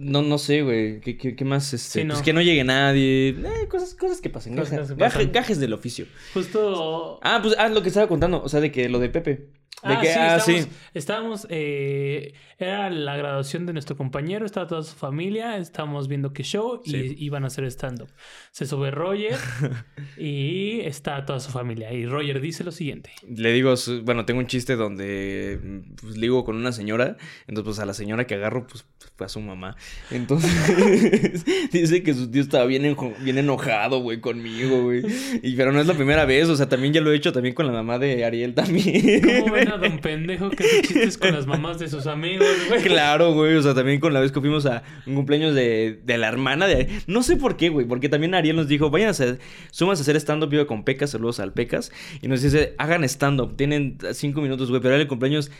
no, 0.00 0.22
no 0.22 0.38
sé, 0.38 0.62
güey. 0.62 1.00
¿Qué, 1.00 1.16
qué, 1.16 1.36
qué 1.36 1.44
más? 1.44 1.72
Este, 1.74 2.00
Sí, 2.00 2.04
no. 2.04 2.14
Pues 2.14 2.22
que 2.24 2.32
no 2.32 2.40
llegue 2.42 2.64
nadie. 2.64 3.28
Eh, 3.30 3.68
cosas, 3.68 3.94
cosas 3.94 4.20
que 4.20 4.30
pasen. 4.30 4.56
Cosas 4.56 4.70
gajes, 4.72 4.88
que 4.88 4.94
pasan. 4.96 5.20
gaje- 5.20 5.32
gajes 5.32 5.60
del 5.60 5.72
oficio. 5.72 6.06
Justo. 6.34 7.20
Ah, 7.22 7.40
pues 7.42 7.54
ah, 7.58 7.68
lo 7.68 7.82
que 7.82 7.88
estaba 7.88 8.08
contando. 8.08 8.42
O 8.42 8.48
sea, 8.48 8.60
de 8.60 8.72
que 8.72 8.88
lo 8.88 8.98
de 8.98 9.08
Pepe. 9.10 9.48
De 9.82 9.94
Ah, 9.94 10.00
que, 10.00 10.06
sí, 10.08 10.12
ah, 10.18 10.36
estábamos, 10.36 10.62
sí. 10.64 10.68
estábamos, 10.94 11.46
eh, 11.48 12.34
era 12.58 12.90
la 12.90 13.16
graduación 13.16 13.64
de 13.64 13.72
nuestro 13.72 13.96
compañero, 13.96 14.44
estaba 14.44 14.66
toda 14.66 14.82
su 14.82 14.94
familia, 14.94 15.56
estábamos 15.56 16.06
viendo 16.08 16.32
qué 16.34 16.42
show 16.42 16.82
y 16.84 17.24
iban 17.24 17.44
a 17.44 17.46
hacer 17.46 17.64
stand-up. 17.64 18.08
Se 18.50 18.66
sube 18.66 18.90
Roger 18.90 19.36
y 20.18 20.80
está 20.80 21.24
toda 21.24 21.40
su 21.40 21.50
familia. 21.50 21.92
Y 21.92 22.06
Roger 22.06 22.40
dice 22.40 22.64
lo 22.64 22.72
siguiente. 22.72 23.10
Le 23.26 23.52
digo, 23.52 23.74
bueno, 24.02 24.24
tengo 24.26 24.40
un 24.40 24.46
chiste 24.46 24.76
donde 24.76 25.58
pues, 26.00 26.16
ligo 26.18 26.44
con 26.44 26.56
una 26.56 26.72
señora. 26.72 27.16
Entonces, 27.46 27.64
pues 27.64 27.78
a 27.78 27.86
la 27.86 27.94
señora 27.94 28.26
que 28.26 28.34
agarro, 28.34 28.66
pues 28.66 28.84
fue 29.16 29.26
a 29.26 29.28
su 29.28 29.40
mamá. 29.40 29.76
Entonces, 30.10 31.44
dice 31.72 32.02
que 32.02 32.14
su 32.14 32.30
tío 32.30 32.42
estaba 32.42 32.66
bien, 32.66 32.82
enjo- 32.84 33.16
bien 33.22 33.38
enojado, 33.38 34.00
güey, 34.00 34.20
conmigo, 34.20 34.82
güey. 34.82 35.02
Y 35.42 35.56
pero 35.56 35.72
no 35.72 35.80
es 35.80 35.86
la 35.86 35.94
primera 35.94 36.24
vez, 36.24 36.48
o 36.48 36.56
sea, 36.56 36.68
también 36.68 36.92
ya 36.92 37.00
lo 37.00 37.12
he 37.12 37.16
hecho 37.16 37.32
también 37.32 37.54
con 37.54 37.66
la 37.66 37.72
mamá 37.72 37.98
de 37.98 38.24
Ariel 38.24 38.54
también. 38.54 39.22
¿Cómo 39.40 39.52
ven 39.54 39.69
a 39.70 39.78
don 39.78 39.98
pendejo 39.98 40.50
que 40.50 40.64
hace 40.64 40.82
chistes 40.82 41.18
con 41.18 41.32
las 41.32 41.46
mamás 41.46 41.78
de 41.78 41.88
sus 41.88 42.06
amigos, 42.06 42.46
güey? 42.68 42.82
Claro, 42.82 43.32
güey. 43.32 43.54
O 43.56 43.62
sea, 43.62 43.74
también 43.74 44.00
con 44.00 44.12
la 44.12 44.20
vez 44.20 44.32
que 44.32 44.40
fuimos 44.40 44.66
a 44.66 44.82
un 45.06 45.14
cumpleaños 45.14 45.54
de, 45.54 46.00
de 46.04 46.18
la 46.18 46.28
hermana 46.28 46.66
de 46.66 46.88
No 47.06 47.22
sé 47.22 47.36
por 47.36 47.56
qué, 47.56 47.68
güey. 47.68 47.86
Porque 47.86 48.08
también 48.08 48.34
Ariel 48.34 48.56
nos 48.56 48.68
dijo, 48.68 48.90
vayan 48.90 49.08
a 49.08 49.10
hacer, 49.12 49.38
súmanse 49.70 50.00
a 50.00 50.04
hacer 50.04 50.16
stand-up. 50.16 50.48
Viva 50.50 50.66
con 50.66 50.84
Pecas, 50.84 51.10
saludos 51.10 51.40
al 51.40 51.52
Pecas. 51.52 51.92
Y 52.22 52.28
nos 52.28 52.42
dice, 52.42 52.74
hagan 52.78 53.04
stand-up. 53.04 53.56
Tienen 53.56 53.98
cinco 54.12 54.40
minutos, 54.40 54.68
güey. 54.70 54.80
Pero 54.80 54.94
era 54.94 55.02
el 55.02 55.08
cumpleaños 55.08 55.50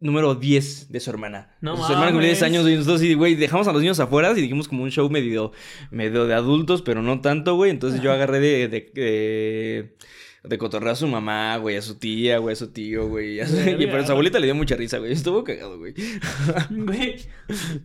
número 0.00 0.34
10 0.34 0.90
de 0.90 1.00
su 1.00 1.10
hermana. 1.10 1.54
No 1.60 1.76
su 1.76 1.92
hermana 1.92 2.10
cumplió 2.12 2.28
10 2.28 2.40
mames. 2.40 2.42
años, 2.42 2.68
y 2.70 2.74
nosotros, 2.76 3.02
güey, 3.16 3.34
dejamos 3.34 3.68
a 3.68 3.72
los 3.72 3.82
niños 3.82 4.00
afuera 4.00 4.32
y 4.32 4.40
dijimos 4.40 4.66
como 4.66 4.82
un 4.82 4.90
show 4.90 5.08
medio, 5.10 5.52
medio 5.90 6.26
de 6.26 6.32
adultos, 6.34 6.80
pero 6.82 7.02
no 7.02 7.20
tanto, 7.20 7.54
güey. 7.54 7.70
Entonces 7.70 8.00
yo 8.00 8.10
agarré 8.12 8.40
de. 8.40 8.68
de, 8.68 8.90
de 8.94 9.96
de 10.42 10.56
cotorrear 10.58 10.92
a 10.92 10.96
su 10.96 11.06
mamá, 11.06 11.56
güey, 11.58 11.76
a 11.76 11.82
su 11.82 11.96
tía, 11.98 12.38
güey, 12.38 12.54
a 12.54 12.56
su 12.56 12.68
tío, 12.72 13.08
güey. 13.08 13.40
a 13.40 13.46
su- 13.46 13.56
Y 13.78 13.86
pero 13.86 13.98
a 13.98 14.06
su 14.06 14.12
abuelita 14.12 14.38
le 14.38 14.46
dio 14.46 14.54
mucha 14.54 14.74
risa, 14.76 14.98
güey. 14.98 15.12
Estuvo 15.12 15.44
cagado, 15.44 15.78
güey. 15.78 15.94
Güey. 16.70 17.16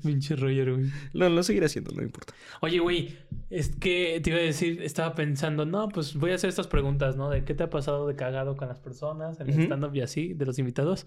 Pinche 0.03 0.35
Roger, 0.35 0.73
güey. 0.73 0.85
Lo, 1.13 1.29
lo 1.29 1.43
seguiré 1.43 1.65
haciendo, 1.65 1.91
no 1.93 2.01
importa. 2.01 2.33
Oye, 2.61 2.79
güey, 2.79 3.17
es 3.49 3.75
que 3.75 4.19
te 4.23 4.29
iba 4.29 4.39
a 4.39 4.43
decir, 4.43 4.81
estaba 4.83 5.15
pensando, 5.15 5.65
no, 5.65 5.89
pues 5.89 6.15
voy 6.15 6.31
a 6.31 6.35
hacer 6.35 6.49
estas 6.49 6.67
preguntas, 6.67 7.15
¿no? 7.17 7.29
De 7.29 7.43
qué 7.43 7.53
te 7.53 7.63
ha 7.63 7.69
pasado 7.69 8.07
de 8.07 8.15
cagado 8.15 8.55
con 8.55 8.67
las 8.69 8.79
personas, 8.79 9.39
en 9.41 9.47
el 9.49 9.53
Ujú. 9.53 9.61
stand-up 9.63 9.95
y 9.95 10.01
así, 10.01 10.33
de 10.33 10.45
los 10.45 10.57
invitados. 10.59 11.05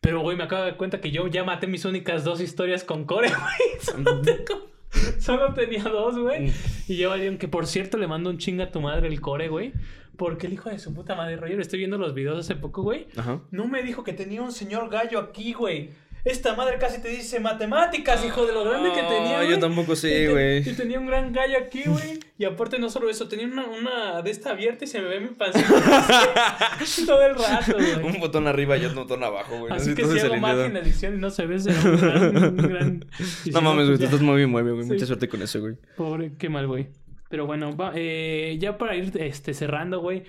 Pero, 0.00 0.20
güey, 0.20 0.36
me 0.36 0.44
acabo 0.44 0.62
de 0.64 0.70
dar 0.70 0.76
cuenta 0.78 1.00
que 1.00 1.10
yo 1.10 1.26
ya 1.28 1.44
maté 1.44 1.66
mis 1.66 1.84
únicas 1.84 2.24
dos 2.24 2.40
historias 2.40 2.84
con 2.84 3.04
Core, 3.04 3.28
güey. 3.30 3.80
Solo, 3.80 4.20
tengo- 4.20 4.68
solo 5.18 5.54
tenía 5.54 5.84
dos, 5.84 6.18
güey. 6.18 6.52
Y 6.88 6.96
ya 6.96 7.08
valieron 7.08 7.38
que, 7.38 7.48
por 7.48 7.66
cierto, 7.66 7.96
le 7.96 8.06
mando 8.06 8.28
un 8.28 8.38
chinga 8.38 8.64
a 8.64 8.70
tu 8.70 8.80
madre 8.80 9.08
el 9.08 9.20
Core, 9.20 9.48
güey. 9.48 9.72
Porque 10.20 10.48
el 10.48 10.52
hijo 10.52 10.68
de 10.68 10.78
su 10.78 10.92
puta 10.92 11.14
madre, 11.14 11.36
Roger, 11.36 11.58
estoy 11.60 11.78
viendo 11.78 11.96
los 11.96 12.12
videos 12.12 12.38
hace 12.38 12.54
poco, 12.54 12.82
güey. 12.82 13.06
Ajá. 13.16 13.40
No 13.50 13.66
me 13.66 13.82
dijo 13.82 14.04
que 14.04 14.12
tenía 14.12 14.42
un 14.42 14.52
señor 14.52 14.90
gallo 14.90 15.18
aquí, 15.18 15.54
güey. 15.54 15.88
Esta 16.26 16.54
madre 16.54 16.76
casi 16.78 17.00
te 17.00 17.08
dice 17.08 17.40
matemáticas, 17.40 18.22
hijo 18.26 18.44
de 18.44 18.52
lo 18.52 18.62
grande 18.64 18.90
que 18.92 19.00
tenía. 19.00 19.38
Ah, 19.40 19.44
yo 19.44 19.58
tampoco 19.58 19.96
sé, 19.96 20.28
güey. 20.28 20.58
Y 20.58 20.74
tenía 20.74 21.00
un 21.00 21.06
gran 21.06 21.32
gallo 21.32 21.56
aquí, 21.56 21.84
güey. 21.86 22.20
Y 22.36 22.44
aparte, 22.44 22.78
no 22.78 22.90
solo 22.90 23.08
eso, 23.08 23.28
tenía 23.28 23.46
una, 23.46 23.64
una 23.66 24.20
de 24.20 24.30
esta 24.30 24.50
abierta 24.50 24.84
y 24.84 24.88
se 24.88 25.00
me 25.00 25.08
ve 25.08 25.20
mi 25.20 25.28
pancita. 25.28 25.66
todo 27.06 27.22
el 27.24 27.34
rato, 27.36 27.72
güey. 27.72 28.14
Un 28.14 28.20
botón 28.20 28.46
arriba 28.46 28.76
y 28.76 28.84
otro 28.84 29.04
botón 29.04 29.24
abajo, 29.24 29.58
güey. 29.60 29.72
Así 29.72 29.90
No 29.90 29.96
que 29.96 30.04
si 30.04 30.18
hago 30.18 30.34
edición 30.34 31.14
y 31.14 31.18
no 31.18 31.30
se 31.30 31.46
ve, 31.46 31.58
será 31.58 31.80
un 31.80 31.96
gran. 31.96 32.36
un 32.36 32.56
gran- 32.68 33.06
No 33.52 33.60
mames, 33.62 33.86
güey, 33.86 33.98
te 33.98 34.04
estás 34.04 34.20
muy 34.20 34.36
bien, 34.36 34.52
güey. 34.52 34.64
Mucha 34.64 35.06
suerte 35.06 35.26
con 35.30 35.40
eso, 35.40 35.60
güey. 35.60 35.76
Pobre, 35.96 36.32
qué 36.38 36.50
mal, 36.50 36.66
güey. 36.66 36.88
Pero 37.30 37.46
bueno, 37.46 37.74
va, 37.74 37.92
eh, 37.94 38.58
ya 38.60 38.76
para 38.76 38.94
ir 38.96 39.12
este, 39.18 39.54
cerrando, 39.54 40.00
güey. 40.00 40.24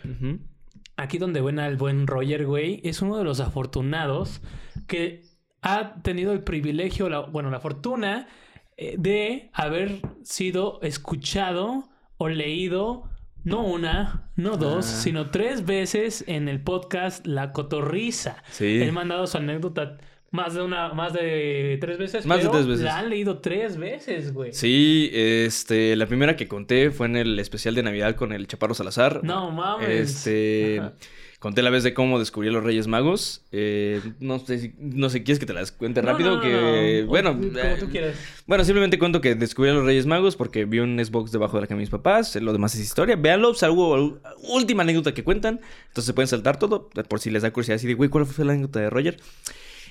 Aquí 0.96 1.18
donde 1.18 1.42
ven 1.42 1.60
al 1.60 1.76
buen 1.76 2.08
Roger, 2.08 2.46
güey, 2.46 2.80
es 2.84 3.02
uno 3.02 3.18
de 3.18 3.24
los 3.26 3.40
afortunados 3.42 4.42
que 4.88 5.24
ha 5.62 5.96
tenido 6.04 6.32
el 6.32 6.44
privilegio, 6.44 7.10
la- 7.10 7.22
bueno, 7.22 7.50
la 7.50 7.60
fortuna 7.60 8.28
eh, 8.78 8.96
de 8.98 9.50
haber 9.54 10.00
sido 10.24 10.80
escuchado 10.82 11.90
o 12.18 12.30
leído 12.30 13.10
no 13.44 13.64
una, 13.66 14.32
no 14.36 14.58
dos, 14.58 14.86
Ah. 14.86 15.02
sino 15.02 15.30
tres 15.32 15.66
veces 15.66 16.24
en 16.28 16.48
el 16.48 16.62
podcast 16.64 17.26
La 17.26 17.52
Cotorriza. 17.52 18.44
Sí. 18.52 18.80
Él 18.82 18.92
mandado 18.92 19.26
su 19.28 19.38
anécdota 19.38 19.98
más 20.32 20.54
de 20.54 20.62
una, 20.62 20.94
más 20.94 21.14
de 21.14 21.78
tres 21.82 21.98
veces. 21.98 22.26
Más 22.26 22.42
de 22.42 22.50
tres 22.50 22.66
veces. 22.66 22.86
La 22.86 22.98
han 23.00 23.10
leído 23.10 23.40
tres 23.40 23.78
veces, 23.78 24.34
güey. 24.34 24.54
Sí, 24.54 25.10
este, 25.14 25.96
la 25.98 26.06
primera 26.08 26.36
que 26.38 26.48
conté 26.48 26.90
fue 26.92 27.08
en 27.08 27.18
el 27.18 27.38
especial 27.38 27.76
de 27.76 27.84
Navidad 27.84 28.16
con 28.16 28.32
el 28.32 28.48
Chaparro 28.48 28.74
Salazar. 28.74 29.24
No 29.24 29.52
mames. 29.52 29.90
Este, 29.90 30.80
Ajá. 30.80 30.94
conté 31.40 31.62
la 31.62 31.70
vez 31.70 31.84
de 31.84 31.94
cómo 31.94 32.18
descubrí 32.18 32.48
a 32.48 32.52
los 32.54 32.64
Reyes 32.64 32.88
Magos. 32.88 33.44
Eh, 33.52 34.00
no 34.22 34.40
sé 34.40 34.74
no 34.80 35.10
sé, 35.10 35.24
¿quieres 35.24 35.38
que 35.40 35.46
te 35.46 35.54
las 35.54 35.74
cuente 35.74 36.02
No, 36.02 36.08
rápido? 36.12 36.30
no, 36.30 36.36
no, 36.38 36.42
que, 36.42 37.02
no. 37.02 37.08
bueno, 37.08 37.34
como 37.34 37.58
eh, 37.60 37.76
tú 37.78 37.90
quieras. 37.90 38.16
Bueno, 38.48 38.64
simplemente 38.64 38.98
cuento 38.98 39.20
que 39.20 39.36
descubrí 39.36 39.72
a 39.72 39.74
los 39.74 39.84
Reyes 39.84 40.06
Magos 40.06 40.38
porque 40.38 40.64
vi 40.64 40.80
un 40.80 40.98
Xbox 41.04 41.34
debajo 41.34 41.58
de 41.58 41.62
la 41.62 41.68
cama 41.68 41.80
de 41.80 41.84
mis 41.84 41.90
papás. 41.90 42.38
Lo 42.38 42.54
demás 42.54 42.74
es 42.76 42.80
historia. 42.82 43.18
Véanlo, 43.18 43.52
es 43.52 43.64
algo, 43.64 44.22
última 44.48 44.84
anécdota 44.84 45.14
que 45.14 45.26
cuentan. 45.26 45.60
Entonces 45.90 46.06
se 46.06 46.14
pueden 46.14 46.30
saltar 46.30 46.58
todo 46.58 46.90
por 47.10 47.20
si 47.20 47.32
les 47.32 47.42
da 47.42 47.52
curiosidad. 47.52 47.76
Así 47.76 47.88
de, 47.88 47.96
güey, 47.96 48.10
¿cuál 48.10 48.26
fue 48.26 48.46
la 48.46 48.54
anécdota 48.54 48.80
de 48.80 48.90
Roger? 48.90 49.18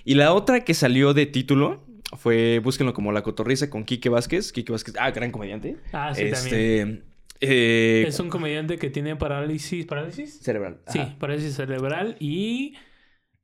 Y 0.05 0.15
la 0.15 0.33
otra 0.33 0.65
que 0.65 0.75
salió 0.75 1.15
de 1.15 1.27
título 1.27 1.85
fue, 2.17 2.59
búsquenlo 2.61 2.93
como 2.95 3.13
La 3.13 3.23
Cotorriza 3.23 3.71
con 3.71 3.85
Quique 3.85 4.09
Vázquez. 4.09 4.53
Quique 4.53 4.73
Vázquez, 4.73 4.95
ah, 4.99 5.11
gran 5.11 5.31
comediante. 5.31 5.77
Ah, 5.93 6.13
sí, 6.15 6.23
este, 6.23 7.03
Eh, 7.41 8.05
Es 8.07 8.21
un 8.21 8.29
comediante 8.29 8.77
que 8.79 8.91
tiene 8.91 9.17
parálisis. 9.17 9.87
¿Parálisis? 9.87 10.41
Cerebral. 10.41 10.79
Sí, 10.89 11.01
parálisis 11.19 11.57
cerebral 11.57 12.17
y 12.21 12.75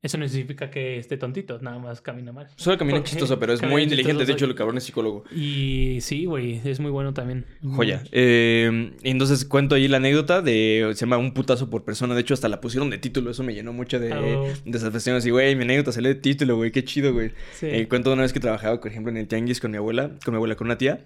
eso 0.03 0.17
no 0.17 0.27
significa 0.27 0.69
que 0.69 0.99
esté 0.99 1.17
tontito, 1.17 1.59
nada 1.59 1.79
más 1.79 2.01
camina 2.01 2.31
mal. 2.31 2.47
Solo 2.55 2.77
camina 2.77 2.99
Porque 2.99 3.09
chistoso, 3.09 3.39
pero 3.39 3.53
es 3.53 3.63
muy 3.63 3.81
inteligente. 3.83 4.25
De 4.25 4.31
hecho, 4.33 4.45
el 4.45 4.53
cabrón 4.55 4.77
es 4.77 4.83
psicólogo. 4.83 5.23
Y 5.35 5.97
sí, 6.01 6.25
güey, 6.25 6.61
es 6.63 6.79
muy 6.79 6.91
bueno 6.91 7.13
también. 7.13 7.45
Joya. 7.63 8.03
Eh, 8.11 8.91
entonces 9.03 9.43
cuento 9.43 9.75
ahí 9.75 9.87
la 9.87 9.97
anécdota 9.97 10.41
de. 10.41 10.91
Se 10.93 11.01
llama 11.01 11.17
un 11.17 11.33
putazo 11.33 11.69
por 11.69 11.83
persona. 11.83 12.13
De 12.13 12.21
hecho, 12.21 12.33
hasta 12.35 12.47
la 12.47 12.61
pusieron 12.61 12.89
de 12.89 12.99
título. 12.99 13.31
Eso 13.31 13.43
me 13.43 13.53
llenó 13.53 13.73
mucho 13.73 13.99
de, 13.99 14.13
Oh. 14.13 14.47
de 14.65 14.79
satisfacción. 14.79 15.15
Así, 15.15 15.29
güey, 15.31 15.55
mi 15.55 15.63
anécdota 15.63 15.91
salió 15.91 16.09
de 16.09 16.15
título, 16.15 16.55
güey. 16.57 16.71
Qué 16.71 16.83
chido, 16.83 17.11
güey. 17.13 17.31
Sí. 17.53 17.65
Eh, 17.69 17.87
cuento 17.87 18.13
una 18.13 18.21
vez 18.21 18.33
que 18.33 18.39
trabajaba, 18.39 18.79
por 18.79 18.91
ejemplo, 18.91 19.11
en 19.11 19.17
el 19.17 19.27
tianguis 19.27 19.59
con 19.59 19.71
mi 19.71 19.77
abuela, 19.77 20.11
con 20.23 20.33
mi 20.33 20.35
abuela, 20.35 20.55
con 20.55 20.67
una 20.67 20.77
tía. 20.77 21.05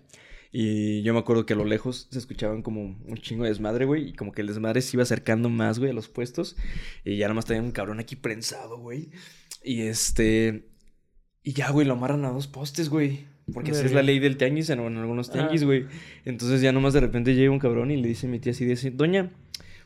Y 0.52 1.02
yo 1.04 1.14
me 1.14 1.20
acuerdo 1.20 1.46
que 1.46 1.54
a 1.54 1.56
lo 1.56 1.64
lejos 1.66 2.08
se 2.12 2.20
escuchaban 2.20 2.62
como 2.62 2.82
un 2.84 3.18
chingo 3.18 3.44
de 3.44 3.50
desmadre, 3.50 3.86
güey. 3.86 4.10
Y 4.10 4.14
como 4.14 4.32
que 4.34 4.42
el 4.42 4.48
desmadre 4.48 4.82
se 4.82 4.98
iba 4.98 5.04
acercando 5.04 5.50
más, 5.50 5.80
güey, 5.80 5.92
a 5.92 5.94
los 5.94 6.10
puestos. 6.10 6.58
Y 7.06 7.16
ya 7.18 7.28
nomás 7.30 7.46
tenía 7.46 7.62
un 7.64 7.72
cabrón 7.72 8.00
aquí 8.00 8.16
prensado, 8.18 8.78
güey. 8.78 9.12
Y 9.64 9.84
este. 9.84 10.68
Y 11.44 11.54
ya, 11.54 11.72
güey, 11.72 11.88
lo 11.88 11.94
amarran 11.94 12.26
a 12.26 12.30
dos 12.32 12.48
postes, 12.48 12.90
güey. 12.90 13.26
Porque 13.54 13.72
así 13.72 13.86
es 13.86 13.94
la 13.94 14.04
ley 14.04 14.20
del 14.20 14.38
tianguis 14.38 14.70
en, 14.70 14.80
en 14.80 14.98
algunos 14.98 15.30
Ah. 15.30 15.34
tianguis, 15.34 15.64
güey. 15.64 15.86
Entonces 16.26 16.62
ya 16.62 16.72
nomás 16.72 16.94
de 16.94 17.00
repente 17.00 17.34
llega 17.34 17.52
un 17.52 17.60
cabrón 17.60 17.90
y 17.92 17.98
le 17.98 18.08
dice 18.08 18.28
a 18.28 18.30
mi 18.30 18.40
tía 18.40 18.52
así, 18.52 18.66
dice, 18.66 18.92
Doña, 18.92 19.32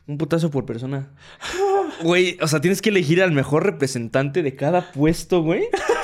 un 0.06 0.18
putazo 0.18 0.50
por 0.50 0.66
persona. 0.66 1.14
Güey, 2.02 2.36
o 2.42 2.46
sea, 2.48 2.60
tienes 2.60 2.82
que 2.82 2.90
elegir 2.90 3.22
al 3.22 3.32
mejor 3.32 3.64
representante 3.64 4.42
de 4.42 4.54
cada 4.54 4.92
puesto, 4.92 5.42
güey. 5.42 5.62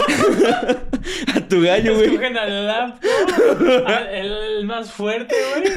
a 1.35 1.41
tu 1.49 1.61
gallo, 1.63 1.95
güey. 1.95 2.07
Escogen 2.09 2.37
al 2.37 2.67
laptop, 2.67 3.87
al- 3.87 4.09
el, 4.15 4.33
el 4.59 4.65
más 4.67 4.91
fuerte, 4.93 5.35
güey. 5.55 5.73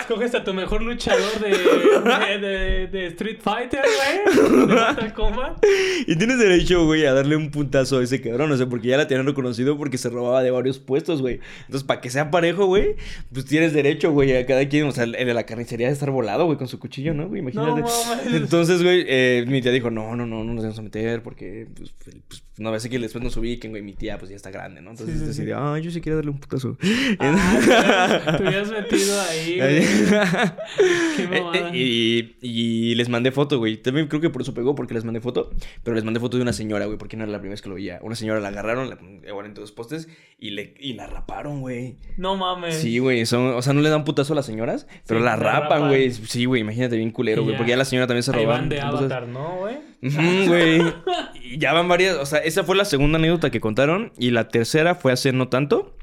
Escoges 0.00 0.34
a 0.34 0.44
tu 0.44 0.54
mejor 0.54 0.82
luchador 0.82 1.40
de, 1.40 1.48
de, 1.50 2.38
de- 2.46 2.86
de 2.86 3.06
Street 3.08 3.38
Fighter, 3.40 3.80
güey. 3.82 4.46
De 4.66 4.66
Mortal 4.74 5.12
Kombat. 5.14 5.64
Y 6.06 6.16
tienes 6.16 6.38
derecho, 6.38 6.84
güey, 6.84 7.06
a 7.06 7.12
darle 7.12 7.36
un 7.36 7.50
puntazo 7.50 7.98
a 7.98 8.04
ese 8.04 8.20
cabrón. 8.20 8.50
O 8.52 8.56
sea, 8.56 8.66
porque 8.66 8.88
ya 8.88 8.96
la 8.96 9.06
tenían 9.08 9.26
reconocido 9.26 9.76
porque 9.76 9.98
se 9.98 10.08
robaba 10.10 10.42
de 10.42 10.50
varios 10.50 10.78
puestos, 10.78 11.20
güey. 11.22 11.40
Entonces, 11.62 11.84
para 11.84 12.00
que 12.00 12.10
sea 12.10 12.30
parejo, 12.30 12.66
güey, 12.66 12.96
pues 13.32 13.44
tienes 13.46 13.72
derecho, 13.72 14.12
güey, 14.12 14.36
a 14.36 14.46
cada 14.46 14.68
quien. 14.68 14.86
O 14.86 14.92
sea, 14.92 15.04
el 15.04 15.12
de 15.12 15.34
la 15.34 15.44
carnicería 15.46 15.86
de 15.88 15.92
estar 15.92 16.10
volado, 16.10 16.46
güey, 16.46 16.58
con 16.58 16.68
su 16.68 16.78
cuchillo, 16.78 17.14
¿no, 17.14 17.28
güey? 17.28 17.40
Imagínate. 17.40 17.80
No. 17.82 17.88
Entonces, 18.36 18.82
güey, 18.82 19.04
eh, 19.08 19.44
mi 19.46 19.60
tía 19.62 19.72
dijo, 19.72 19.90
no, 19.90 20.14
no, 20.16 20.26
no, 20.26 20.44
no 20.44 20.54
nos 20.54 20.62
vamos 20.64 20.78
a 20.78 20.82
meter 20.82 21.22
porque, 21.22 21.66
pues, 21.76 21.92
pues, 22.28 22.42
no 22.58 22.70
va 22.70 22.76
a 22.78 22.80
ser 22.80 22.90
que 22.90 22.98
después 22.98 23.22
nos 23.22 23.36
ubiquen, 23.46 23.70
güey. 23.70 23.82
Mi 23.82 23.94
tía, 23.94 24.18
pues, 24.18 24.30
ya 24.30 24.36
está 24.36 24.50
grande, 24.50 24.80
¿no? 24.82 24.90
Entonces 24.90 25.18
Sí, 25.20 25.24
decidió, 25.26 25.58
ah, 25.58 25.78
yo 25.78 25.90
sí 25.90 26.00
quiero 26.00 26.16
darle 26.16 26.30
un 26.30 26.38
putazo. 26.38 26.76
Ah, 27.18 28.20
te 28.36 28.42
hubieras 28.42 28.70
metido 28.70 29.20
ahí, 29.22 29.56
güey. 29.58 29.80
Qué 31.16 31.22
Eh, 31.24 31.40
mamada. 31.40 31.70
eh, 31.72 31.76
y, 32.42 32.90
y 32.90 32.94
les 32.94 33.08
mandé 33.08 33.32
foto, 33.32 33.58
güey. 33.58 33.76
También 33.78 34.08
creo 34.08 34.20
que 34.20 34.30
por 34.30 34.42
eso 34.42 34.54
pegó, 34.54 34.74
porque 34.74 34.94
les 34.94 35.04
mandé 35.04 35.20
foto. 35.20 35.50
Pero 35.82 35.94
les 35.94 36.04
mandé 36.04 36.20
foto 36.20 36.36
de 36.36 36.42
una 36.42 36.52
señora, 36.52 36.86
güey, 36.86 36.98
porque 36.98 37.16
no 37.16 37.24
era 37.24 37.32
la 37.32 37.38
primera 37.38 37.52
vez 37.54 37.62
que 37.62 37.68
lo 37.68 37.74
veía. 37.76 37.98
Una 38.02 38.14
señora 38.16 38.40
la 38.40 38.48
agarraron, 38.48 38.90
la 38.90 38.98
igual 39.28 39.46
entre 39.46 39.60
dos 39.62 39.72
postes, 39.72 40.08
y, 40.38 40.50
le, 40.50 40.74
y 40.78 40.94
la 40.94 41.06
raparon, 41.06 41.60
güey. 41.60 41.96
No 42.16 42.36
mames. 42.36 42.76
Sí, 42.76 42.98
güey. 42.98 43.24
son- 43.26 43.54
O 43.54 43.62
sea, 43.62 43.72
no 43.72 43.80
le 43.80 43.88
dan 43.90 44.04
putazo 44.04 44.32
a 44.32 44.36
la 44.36 44.42
señoras, 44.42 44.86
pero 45.06 45.20
Sí, 45.20 45.24
la 45.24 45.36
rapan, 45.36 45.88
güey. 45.88 46.10
Sí, 46.12 46.44
güey, 46.44 46.60
imagínate 46.60 46.96
bien 46.96 47.10
culero, 47.10 47.42
güey. 47.44 47.56
Porque 47.56 47.70
ya 47.70 47.76
la 47.76 47.84
señora 47.84 48.06
también 48.06 48.22
se 48.22 48.32
van 48.46 48.68
de 48.68 48.76
Entonces- 48.78 49.00
Avatar, 49.10 49.28
¿no, 49.28 49.56
güey? 49.58 49.76
Güey. 50.46 50.82
Y 51.42 51.58
ya 51.58 51.72
van 51.72 51.88
varias. 51.88 52.16
O 52.16 52.26
sea, 52.26 52.38
esa 52.40 52.64
fue 52.64 52.76
la 52.76 52.84
segunda 52.84 53.18
anécdota 53.26 53.50
que 53.50 53.60
contaron. 53.60 54.12
Y 54.18 54.30
la 54.30 54.48
tercera 54.48 54.94
fue 54.94 55.12
hace 55.12 55.32
no 55.32 55.48
tanto. 55.48 55.96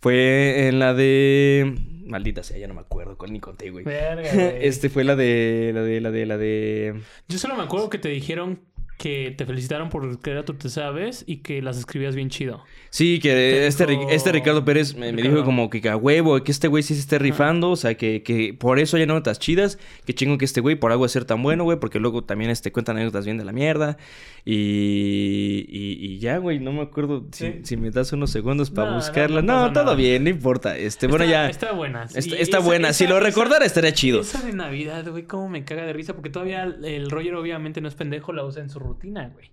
Fue 0.00 0.68
en 0.68 0.78
la 0.78 0.94
de. 0.94 1.74
Maldita 2.06 2.42
sea, 2.42 2.56
ya 2.56 2.68
no 2.68 2.74
me 2.74 2.80
acuerdo 2.80 3.18
cuál 3.18 3.32
ni 3.32 3.40
conté, 3.40 3.70
güey. 3.70 3.84
Verga, 3.84 4.30
güey. 4.32 4.66
Este 4.66 4.88
fue 4.88 5.04
la 5.04 5.16
de. 5.16 5.72
La 5.74 5.82
de. 5.82 6.00
La 6.00 6.10
de. 6.10 6.26
La 6.26 6.38
de. 6.38 7.00
Yo 7.28 7.38
solo 7.38 7.56
me 7.56 7.62
acuerdo 7.62 7.90
que 7.90 7.98
te 7.98 8.08
dijeron 8.08 8.60
que 8.98 9.32
te 9.36 9.46
felicitaron 9.46 9.88
por 9.90 10.18
crear 10.20 10.44
tú 10.44 10.54
te 10.54 10.68
sabes 10.68 11.22
y 11.26 11.36
que 11.38 11.62
las 11.62 11.78
escribías 11.78 12.14
bien 12.16 12.30
chido. 12.30 12.62
Sí, 12.90 13.20
que 13.20 13.28
Te 13.30 13.66
este, 13.68 13.86
dijo- 13.86 14.08
este 14.10 14.32
Ricardo 14.32 14.64
Pérez 14.64 14.94
me, 14.96 15.12
dijo 15.12 15.44
como 15.44 15.70
que, 15.70 15.80
que 15.80 15.88
a 15.88 15.96
huevo, 15.96 16.42
que 16.42 16.50
este 16.50 16.66
güey 16.68 16.82
sí 16.82 16.94
se 16.94 17.00
esté 17.00 17.18
rifando, 17.18 17.70
o 17.70 17.76
sea, 17.76 17.94
que, 17.96 18.22
que 18.24 18.54
por 18.54 18.78
eso 18.80 18.96
hay 18.96 19.06
notas 19.06 19.38
chidas, 19.38 19.78
que 20.04 20.14
chingo 20.14 20.36
que 20.36 20.44
este 20.44 20.60
güey 20.60 20.74
por 20.74 20.90
algo 20.90 21.04
de 21.04 21.10
ser 21.10 21.24
tan 21.24 21.42
bueno, 21.42 21.62
güey, 21.64 21.78
porque 21.78 22.00
luego 22.00 22.24
también 22.24 22.50
este 22.50 22.72
cuentan 22.72 22.96
anécdotas 22.96 23.24
bien 23.24 23.38
de 23.38 23.44
la 23.44 23.52
mierda. 23.52 23.98
Y, 24.44 25.66
y, 25.68 25.96
y 26.14 26.18
ya, 26.18 26.38
güey, 26.38 26.58
no 26.58 26.72
me 26.72 26.82
acuerdo 26.82 27.26
si, 27.32 27.46
Sí. 27.46 27.54
si 27.64 27.76
me 27.76 27.90
das 27.90 28.12
unos 28.12 28.30
segundos 28.30 28.70
para 28.70 28.90
No, 28.90 28.96
buscarla. 28.96 29.42
no 29.42 29.72
todo 29.72 29.84
nada. 29.84 29.94
bien, 29.96 30.24
no 30.24 30.30
importa. 30.30 30.76
Este, 30.76 31.06
bueno, 31.06 31.24
ya. 31.24 31.48
Está 31.48 31.72
buena. 31.72 32.04
Está, 32.04 32.20
Sí, 32.22 32.30
está 32.38 32.58
esa- 32.58 32.66
buena. 32.66 32.92
si 32.92 33.06
lo 33.06 33.20
recordara 33.20 33.64
estaría 33.64 33.92
chido. 33.92 34.20
Esa 34.22 34.42
de 34.42 34.52
Navidad, 34.52 35.06
güey, 35.08 35.24
cómo 35.24 35.48
me 35.48 35.64
caga 35.64 35.84
de 35.86 35.92
risa. 35.92 36.14
Porque 36.14 36.30
todavía 36.30 36.64
el 36.64 37.10
Roger, 37.10 37.34
obviamente, 37.34 37.80
no 37.80 37.88
es 37.88 37.94
pendejo, 37.94 38.32
la 38.32 38.44
usa 38.44 38.62
en 38.62 38.70
su 38.70 38.78
rutina, 38.88 39.28
güey. 39.32 39.48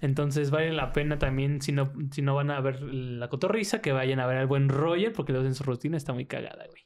Entonces 0.00 0.50
vale 0.50 0.72
la 0.72 0.92
pena 0.92 1.18
también, 1.18 1.62
si 1.62 1.72
no, 1.72 1.92
si 2.10 2.22
no 2.22 2.34
van 2.34 2.50
a 2.50 2.60
ver 2.60 2.82
la 2.82 3.28
cotorriza, 3.28 3.80
que 3.80 3.92
vayan 3.92 4.18
a 4.20 4.26
ver 4.26 4.38
al 4.38 4.46
buen 4.46 4.68
Roger, 4.68 5.12
porque 5.12 5.32
usa 5.32 5.46
en 5.46 5.54
su 5.54 5.62
rutina, 5.64 5.96
está 5.96 6.12
muy 6.12 6.24
cagada, 6.26 6.64
güey. 6.68 6.82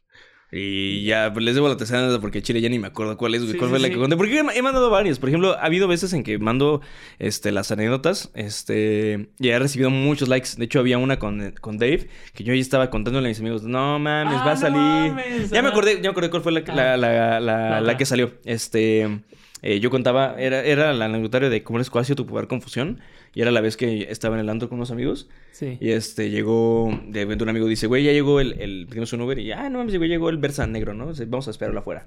Y 0.52 1.04
ya, 1.04 1.32
pues 1.32 1.44
les 1.44 1.56
debo 1.56 1.68
la 1.68 1.76
tercera 1.76 2.20
porque 2.20 2.40
Chile 2.40 2.60
ya 2.60 2.68
ni 2.68 2.78
me 2.78 2.86
acuerdo 2.86 3.16
cuál 3.16 3.34
es, 3.34 3.40
güey. 3.42 3.54
Sí, 3.54 3.58
¿Cuál 3.58 3.68
sí, 3.68 3.72
fue 3.72 3.80
la 3.80 3.88
sí. 3.88 3.94
que 3.94 3.98
conté? 3.98 4.16
Porque 4.16 4.38
he 4.38 4.62
mandado 4.62 4.90
varios. 4.90 5.18
Por 5.18 5.28
ejemplo, 5.28 5.54
ha 5.54 5.64
habido 5.64 5.88
veces 5.88 6.12
en 6.12 6.22
que 6.22 6.38
mando 6.38 6.82
este, 7.18 7.50
las 7.50 7.72
anécdotas. 7.72 8.30
Este. 8.34 9.30
Y 9.40 9.48
he 9.48 9.58
recibido 9.58 9.90
muchos 9.90 10.28
likes. 10.28 10.50
De 10.56 10.66
hecho, 10.66 10.78
había 10.78 10.98
una 10.98 11.18
con, 11.18 11.50
con 11.60 11.78
Dave 11.78 12.08
que 12.32 12.44
yo 12.44 12.54
ya 12.54 12.60
estaba 12.60 12.90
contándole 12.90 13.26
a 13.26 13.30
mis 13.30 13.40
amigos. 13.40 13.64
No 13.64 13.98
mames, 13.98 14.38
Ah, 14.40 14.44
va 14.44 14.52
a 14.52 14.54
no 14.54 14.60
salir. 14.60 14.78
mames, 15.12 15.50
ya 15.50 15.62
me 15.62 15.68
ah. 15.68 15.70
acordé, 15.72 15.94
ya 15.96 16.02
me 16.02 16.08
acordé 16.10 16.30
cuál 16.30 16.42
fue 16.42 16.52
la, 16.52 16.62
Ah. 16.68 16.96
la, 16.96 17.40
la, 17.40 17.80
otra. 17.80 17.96
que 17.96 18.06
salió. 18.06 18.34
Este. 18.44 19.18
Eh, 19.62 19.80
yo 19.80 19.90
contaba, 19.90 20.36
era, 20.38 20.62
era 20.64 20.90
el 20.90 21.00
anecdotario 21.02 21.50
de 21.50 21.62
cómo 21.62 21.80
es 21.80 21.90
cuál 21.90 22.02
ha 22.02 22.04
sido 22.04 22.16
tu 22.16 22.24
popular 22.26 22.46
confusión. 22.46 23.00
Y 23.34 23.42
era 23.42 23.50
la 23.50 23.60
vez 23.60 23.76
que 23.76 24.06
estaba 24.10 24.34
en 24.36 24.40
el 24.40 24.48
antro 24.48 24.68
con 24.68 24.78
unos 24.78 24.90
amigos. 24.90 25.28
Sí. 25.52 25.76
Y 25.80 25.90
este, 25.90 26.30
llegó, 26.30 26.88
de 27.06 27.20
repente 27.22 27.44
un 27.44 27.50
amigo 27.50 27.66
dice, 27.66 27.86
güey, 27.86 28.04
ya 28.04 28.12
llegó 28.12 28.40
el, 28.40 28.60
el, 28.60 28.86
pedimos 28.88 29.12
un 29.12 29.20
Uber 29.22 29.38
y, 29.38 29.52
ah, 29.52 29.68
no 29.68 29.78
mames, 29.78 29.96
güey, 29.96 30.08
llegó 30.08 30.30
el 30.30 30.38
Versa 30.38 30.66
negro, 30.66 30.94
¿no? 30.94 31.12
Vamos 31.26 31.48
a 31.48 31.50
esperarlo 31.50 31.80
afuera. 31.80 32.06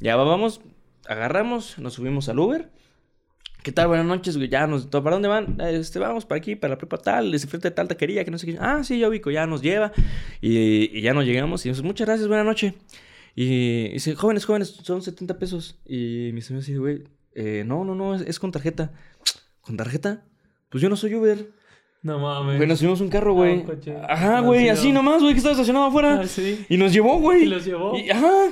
Ya 0.00 0.14
va, 0.16 0.24
vamos, 0.24 0.60
agarramos, 1.08 1.78
nos 1.78 1.94
subimos 1.94 2.28
al 2.28 2.38
Uber. 2.38 2.68
¿Qué 3.64 3.72
tal? 3.72 3.88
Buenas 3.88 4.06
noches, 4.06 4.36
güey, 4.36 4.48
ya 4.48 4.66
nos, 4.68 4.86
¿para 4.86 5.10
dónde 5.10 5.26
van? 5.28 5.56
"Ah, 5.60 5.68
Este, 5.70 5.98
vamos 5.98 6.24
para 6.24 6.38
aquí, 6.38 6.54
para 6.54 6.74
la 6.74 6.78
prepa 6.78 6.98
tal, 6.98 7.32
de 7.32 7.38
frente 7.40 7.68
de 7.70 7.74
tal 7.74 7.88
taquería, 7.88 8.24
que 8.24 8.30
no 8.30 8.38
sé 8.38 8.46
qué. 8.46 8.56
Ah, 8.60 8.84
sí, 8.84 9.00
ya 9.00 9.08
ubico, 9.08 9.32
ya 9.32 9.46
nos 9.48 9.62
lleva. 9.62 9.90
Y, 10.40 10.96
y 10.96 11.00
ya 11.02 11.12
nos 11.12 11.24
llegamos 11.24 11.66
y 11.66 11.70
dice, 11.70 11.82
muchas 11.82 12.06
gracias, 12.06 12.28
buena 12.28 12.44
noche. 12.44 12.74
Y 13.40 13.90
dice, 13.90 14.16
jóvenes, 14.16 14.44
jóvenes, 14.44 14.70
son 14.82 15.00
70 15.00 15.38
pesos. 15.38 15.78
Y 15.86 16.30
mis 16.32 16.50
amigos 16.50 16.66
dice, 16.66 16.80
güey, 16.80 17.04
eh, 17.36 17.62
no, 17.64 17.84
no, 17.84 17.94
no, 17.94 18.16
es, 18.16 18.22
es 18.22 18.40
con 18.40 18.50
tarjeta. 18.50 18.90
¿Con 19.60 19.76
tarjeta? 19.76 20.24
Pues 20.68 20.82
yo 20.82 20.88
no 20.88 20.96
soy 20.96 21.14
Uber. 21.14 21.48
No 22.02 22.18
mames. 22.18 22.56
Güey, 22.56 22.68
nos 22.68 22.80
subimos 22.80 23.00
un 23.00 23.10
carro, 23.10 23.34
güey. 23.34 23.62
coche. 23.62 23.94
Ajá, 24.08 24.40
güey, 24.40 24.62
sí, 24.62 24.68
así 24.70 24.88
no. 24.88 24.94
nomás, 24.94 25.22
güey, 25.22 25.34
que 25.34 25.38
estaba 25.38 25.52
estacionado 25.52 25.86
afuera. 25.86 26.22
Ah, 26.22 26.26
sí. 26.26 26.66
Y 26.68 26.78
nos 26.78 26.92
llevó, 26.92 27.20
güey. 27.20 27.44
Y 27.44 27.46
los 27.46 27.64
llevó. 27.64 27.96
Y- 27.96 28.10
ajá. 28.10 28.50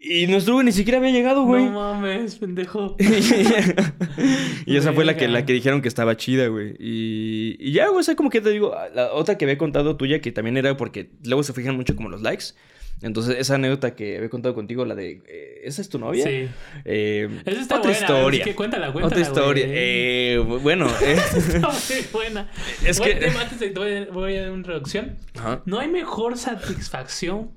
Y 0.00 0.28
nuestro 0.28 0.62
ni 0.62 0.70
siquiera 0.70 0.98
había 0.98 1.10
llegado, 1.10 1.42
güey. 1.42 1.64
No 1.64 1.72
mames, 1.72 2.36
pendejo. 2.36 2.94
y 4.66 4.76
esa 4.76 4.92
fue 4.92 5.04
la 5.04 5.16
que, 5.16 5.26
la 5.26 5.44
que 5.44 5.52
dijeron 5.52 5.82
que 5.82 5.88
estaba 5.88 6.16
chida, 6.16 6.46
güey. 6.46 6.76
Y, 6.78 7.56
y 7.58 7.72
ya, 7.72 7.88
güey, 7.88 7.98
o 7.98 8.02
sea, 8.04 8.14
como 8.14 8.30
que 8.30 8.40
te 8.40 8.50
digo, 8.50 8.72
la 8.94 9.12
otra 9.14 9.36
que 9.36 9.46
había 9.46 9.58
contado 9.58 9.96
tuya, 9.96 10.20
que 10.20 10.30
también 10.30 10.56
era 10.56 10.76
porque 10.76 11.10
luego 11.24 11.42
se 11.42 11.52
fijan 11.52 11.74
mucho 11.74 11.96
como 11.96 12.08
los 12.08 12.22
likes. 12.22 12.54
Entonces, 13.02 13.36
esa 13.38 13.56
anécdota 13.56 13.94
que 13.94 14.16
había 14.16 14.30
contado 14.30 14.54
contigo, 14.54 14.84
la 14.86 14.94
de, 14.94 15.22
eh, 15.26 15.60
¿esa 15.64 15.82
es 15.82 15.88
tu 15.90 15.98
novia? 15.98 16.24
Sí. 16.24 16.48
Eh, 16.86 17.28
Esa 17.44 17.60
está 17.60 17.78
otra 17.78 17.90
buena, 17.90 18.06
historia. 18.06 18.44
que 18.44 18.54
cuéntala, 18.54 18.90
cuéntala, 18.92 19.06
Otra 19.06 19.20
historia. 19.20 19.64
Eh, 19.68 20.38
bueno, 20.62 20.86
eh, 21.02 21.16
Está 21.36 21.68
muy 21.68 22.06
buena. 22.12 22.50
Es 22.84 22.98
Buen 22.98 23.18
que- 23.18 23.26
antes 23.26 23.60
de 23.60 23.70
voy, 23.70 23.92
a- 23.96 24.06
voy 24.12 24.36
a 24.36 24.40
dar 24.42 24.48
una 24.50 24.58
introducción. 24.58 25.16
Ajá. 25.38 25.60
No 25.66 25.78
hay 25.78 25.88
mejor 25.88 26.38
satisfacción 26.38 27.50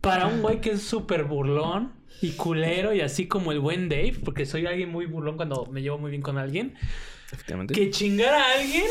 para 0.00 0.26
un 0.26 0.42
güey 0.42 0.60
que 0.60 0.72
es 0.72 0.82
súper 0.82 1.24
burlón 1.24 1.92
y 2.20 2.30
culero 2.32 2.94
y 2.94 3.00
así 3.00 3.26
como 3.26 3.52
el 3.52 3.60
buen 3.60 3.88
Dave, 3.88 4.14
porque 4.24 4.46
soy 4.46 4.66
alguien 4.66 4.90
muy 4.90 5.06
burlón 5.06 5.36
cuando 5.36 5.66
me 5.70 5.82
llevo 5.82 5.98
muy 5.98 6.10
bien 6.10 6.22
con 6.22 6.38
alguien, 6.38 6.74
efectivamente. 7.32 7.74
que 7.74 7.90
chingar 7.90 8.32
a 8.34 8.52
alguien 8.54 8.84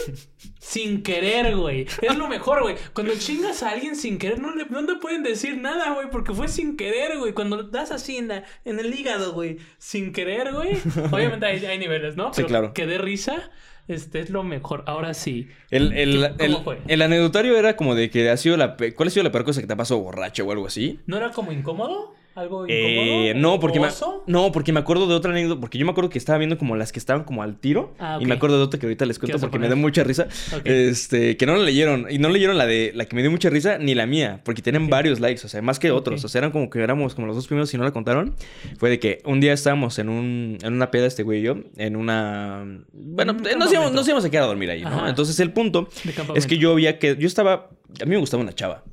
sin 0.59 1.01
querer, 1.03 1.55
güey. 1.55 1.87
Es 2.01 2.15
lo 2.17 2.27
mejor, 2.27 2.61
güey. 2.61 2.75
Cuando 2.93 3.13
chingas 3.17 3.63
a 3.63 3.71
alguien 3.71 3.95
sin 3.95 4.17
querer, 4.17 4.39
no 4.39 4.53
le, 4.55 4.65
no 4.65 4.85
te 4.85 4.95
pueden 4.95 5.23
decir 5.23 5.57
nada, 5.57 5.93
güey, 5.93 6.09
porque 6.11 6.33
fue 6.33 6.47
sin 6.47 6.77
querer, 6.77 7.17
güey. 7.17 7.33
Cuando 7.33 7.63
das 7.63 7.91
así 7.91 8.17
en, 8.17 8.27
la- 8.27 8.43
en 8.65 8.79
el 8.79 8.93
hígado, 8.93 9.33
güey, 9.33 9.57
sin 9.77 10.11
querer, 10.13 10.53
güey. 10.53 10.77
Obviamente 11.11 11.45
hay, 11.45 11.65
hay 11.65 11.77
niveles, 11.79 12.15
¿no? 12.15 12.27
Sí, 12.33 12.37
Pero 12.37 12.47
claro. 12.47 12.73
Que 12.73 12.85
dé 12.85 12.97
risa, 12.97 13.51
este 13.87 14.19
es 14.19 14.29
lo 14.29 14.43
mejor. 14.43 14.83
Ahora 14.87 15.13
sí. 15.13 15.47
El, 15.71 15.93
el, 15.93 16.33
¿Qué- 16.37 16.45
el, 16.45 16.51
cómo 16.53 16.63
fue? 16.65 16.79
el 16.87 17.01
anecdotario 17.01 17.57
era 17.57 17.75
como 17.75 17.95
de 17.95 18.09
que 18.09 18.29
ha 18.29 18.37
sido 18.37 18.57
la 18.57 18.75
¿Cuál 18.77 19.07
ha 19.07 19.11
sido 19.11 19.23
la 19.23 19.31
peor 19.31 19.43
cosa 19.45 19.61
que 19.61 19.67
te 19.67 19.73
ha 19.73 19.77
pasado 19.77 19.99
borracho 20.01 20.45
o 20.45 20.51
algo 20.51 20.67
así? 20.67 20.99
¿No 21.07 21.17
era 21.17 21.31
como 21.31 21.51
incómodo? 21.51 22.15
¿Algo 22.35 22.65
Eh, 22.67 23.27
incómodo? 23.35 23.41
no, 23.53 23.59
porque 23.59 23.79
no, 24.27 24.51
porque 24.51 24.73
me 24.73 24.79
acuerdo 24.79 25.07
de 25.07 25.13
otra 25.13 25.31
anécdota. 25.31 25.61
Porque 25.61 25.77
yo 25.77 25.85
me 25.85 25.91
acuerdo 25.91 26.09
que 26.09 26.17
estaba 26.17 26.39
viendo 26.39 26.57
como 26.57 26.75
las 26.75 26.91
que 26.91 26.97
estaban 26.99 27.23
como 27.25 27.43
al 27.43 27.57
tiro. 27.57 27.93
Ah, 27.99 28.17
Y 28.19 28.25
me 28.25 28.33
acuerdo 28.33 28.57
de 28.57 28.63
otra 28.63 28.79
que 28.79 28.87
ahorita 28.87 29.05
les 29.05 29.19
cuento 29.19 29.37
porque 29.39 29.59
me 29.59 29.69
da 29.69 29.75
mucha 29.75 30.03
risa. 30.03 30.27
Este, 30.65 31.37
que 31.37 31.45
no 31.45 31.55
la 31.55 31.63
leyeron. 31.63 32.07
Y 32.09 32.17
no 32.17 32.29
leyeron 32.29 32.57
la 32.57 32.65
de 32.65 32.91
la 32.95 33.05
que 33.05 33.15
me 33.15 33.21
dio 33.21 33.29
mucha 33.31 33.49
risa 33.49 33.77
ni 33.77 33.93
la 33.95 34.05
mía. 34.07 34.41
Porque 34.43 34.61
tienen 34.61 34.89
varios 34.89 35.19
likes, 35.19 35.45
o 35.45 35.49
sea, 35.49 35.61
más 35.61 35.79
que 35.79 35.91
otros. 35.91 36.23
O 36.23 36.27
sea, 36.27 36.39
eran 36.39 36.51
como 36.51 36.69
que 36.69 36.81
éramos 36.81 37.13
como 37.15 37.27
los 37.27 37.35
dos 37.35 37.47
primeros 37.47 37.73
y 37.73 37.77
no 37.77 37.83
la 37.83 37.91
contaron. 37.91 38.35
Fue 38.77 38.89
de 38.89 38.99
que 38.99 39.21
un 39.25 39.39
día 39.39 39.53
estábamos 39.53 39.99
en 39.99 40.09
un, 40.09 40.57
en 40.63 40.73
una 40.73 40.89
peda, 40.91 41.05
este 41.05 41.23
güey 41.23 41.39
y 41.39 41.43
yo, 41.43 41.57
en 41.77 41.95
una. 41.95 42.65
Bueno, 42.93 43.33
Un 43.33 43.59
nos 43.59 43.71
íbamos, 43.71 43.91
nos 43.93 44.07
íbamos 44.07 44.25
a 44.25 44.29
quedar 44.31 44.45
a 44.45 44.47
dormir 44.47 44.69
ahí, 44.71 44.81
¿no? 44.81 44.87
Ajá. 44.87 45.09
Entonces 45.09 45.39
el 45.39 45.51
punto 45.51 45.87
es 46.35 46.47
que 46.47 46.57
yo 46.57 46.71
había 46.71 46.97
que. 46.99 47.15
Yo 47.17 47.27
estaba. 47.27 47.69
A 48.01 48.05
mí 48.05 48.09
me 48.11 48.17
gustaba 48.17 48.41
una 48.41 48.53
chava. 48.53 48.83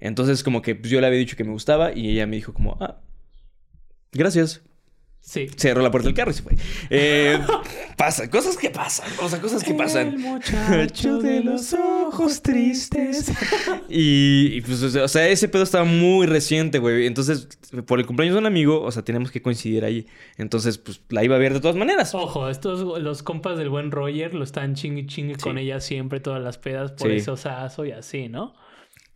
Entonces, 0.00 0.42
como 0.42 0.62
que 0.62 0.74
pues, 0.74 0.90
yo 0.90 1.00
le 1.00 1.06
había 1.06 1.18
dicho 1.18 1.36
que 1.36 1.44
me 1.44 1.52
gustaba 1.52 1.92
y 1.94 2.10
ella 2.10 2.26
me 2.26 2.36
dijo, 2.36 2.52
como, 2.54 2.76
ah, 2.80 3.00
gracias. 4.12 4.62
Sí. 5.22 5.48
Cerró 5.54 5.82
la 5.82 5.90
puerta 5.90 6.06
del 6.08 6.14
carro 6.16 6.30
y 6.30 6.34
se 6.34 6.42
fue. 6.42 6.54
Eh, 6.88 7.38
pasa, 7.98 8.30
cosas 8.30 8.56
que 8.56 8.70
pasan. 8.70 9.06
O 9.20 9.28
sea, 9.28 9.38
cosas 9.38 9.62
que 9.62 9.72
El 9.72 9.76
pasan. 9.76 10.18
muchacho 10.18 11.18
de 11.18 11.44
los 11.44 11.74
ojos 11.74 12.40
tristes. 12.42 13.30
Y, 13.92 14.50
y, 14.54 14.60
pues, 14.62 14.82
o 14.82 15.08
sea, 15.08 15.28
ese 15.28 15.48
pedo 15.48 15.64
estaba 15.64 15.84
muy 15.84 16.26
reciente, 16.26 16.78
güey. 16.78 17.06
Entonces, 17.06 17.48
por 17.86 17.98
el 17.98 18.06
cumpleaños 18.06 18.34
de 18.34 18.38
un 18.40 18.46
amigo, 18.46 18.80
o 18.82 18.90
sea, 18.92 19.02
teníamos 19.04 19.30
que 19.32 19.42
coincidir 19.42 19.84
ahí. 19.84 20.06
Entonces, 20.38 20.78
pues 20.78 21.02
la 21.10 21.22
iba 21.24 21.34
a 21.36 21.38
ver 21.38 21.52
de 21.52 21.60
todas 21.60 21.76
maneras. 21.76 22.14
Ojo, 22.14 22.48
estos 22.48 23.00
los 23.02 23.22
compas 23.22 23.58
del 23.58 23.68
buen 23.68 23.90
Roger 23.90 24.32
lo 24.34 24.44
están 24.44 24.74
chingue 24.74 25.06
chingue 25.06 25.34
con 25.36 25.58
ella 25.58 25.80
siempre, 25.80 26.20
todas 26.20 26.40
las 26.42 26.56
pedas, 26.56 26.92
por 26.92 27.10
Sí. 27.10 27.16
eso 27.16 27.32
osazo 27.34 27.84
y 27.84 27.90
así, 27.92 28.28
¿no? 28.28 28.54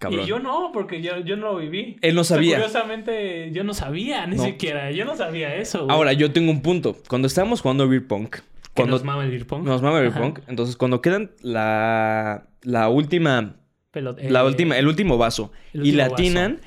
Cabrón. 0.05 0.24
Y 0.24 0.28
yo 0.28 0.38
no, 0.38 0.70
porque 0.72 1.02
yo, 1.02 1.18
yo 1.20 1.36
no 1.36 1.52
lo 1.52 1.57
viví. 1.59 1.96
Él 2.00 2.14
no 2.14 2.20
O 2.22 2.24
sea, 2.24 2.36
sabía. 2.36 2.57
curiosamente, 2.57 3.50
yo 3.52 3.64
no 3.64 3.74
sabía, 3.74 4.26
ni 4.26 4.36
No. 4.36 4.44
siquiera. 4.44 4.90
Yo 4.90 5.05
no 5.05 5.16
sabía 5.16 5.55
eso. 5.57 5.84
güey. 5.84 5.90
Ahora, 5.96 6.12
yo 6.12 6.30
tengo 6.32 6.50
un 6.50 6.62
punto. 6.62 6.96
Cuando 7.09 7.26
estábamos 7.26 7.61
jugando 7.61 7.88
Beer 7.88 8.07
Punk, 8.07 8.36
cuando 8.74 8.96
nos 8.96 9.05
mama 9.05 9.22
el 9.24 9.30
beer 9.30 9.46
pong. 9.46 9.64
nos 9.64 9.82
mama 9.82 10.00
Beer 10.00 10.11
Ajá. 10.12 10.20
Punk, 10.20 10.40
entonces 10.48 10.76
cuando 10.76 11.00
quedan 11.00 11.30
la, 11.42 12.48
la 12.62 12.88
última, 12.88 13.57
Pelot- 13.92 14.20
la 14.20 14.40
eh, 14.40 14.46
última, 14.46 14.76
el 14.78 14.88
último 14.88 15.16
vaso 15.16 15.52
el 15.72 15.86
y 15.86 15.92
la 15.92 16.07
atinan, 16.07 16.61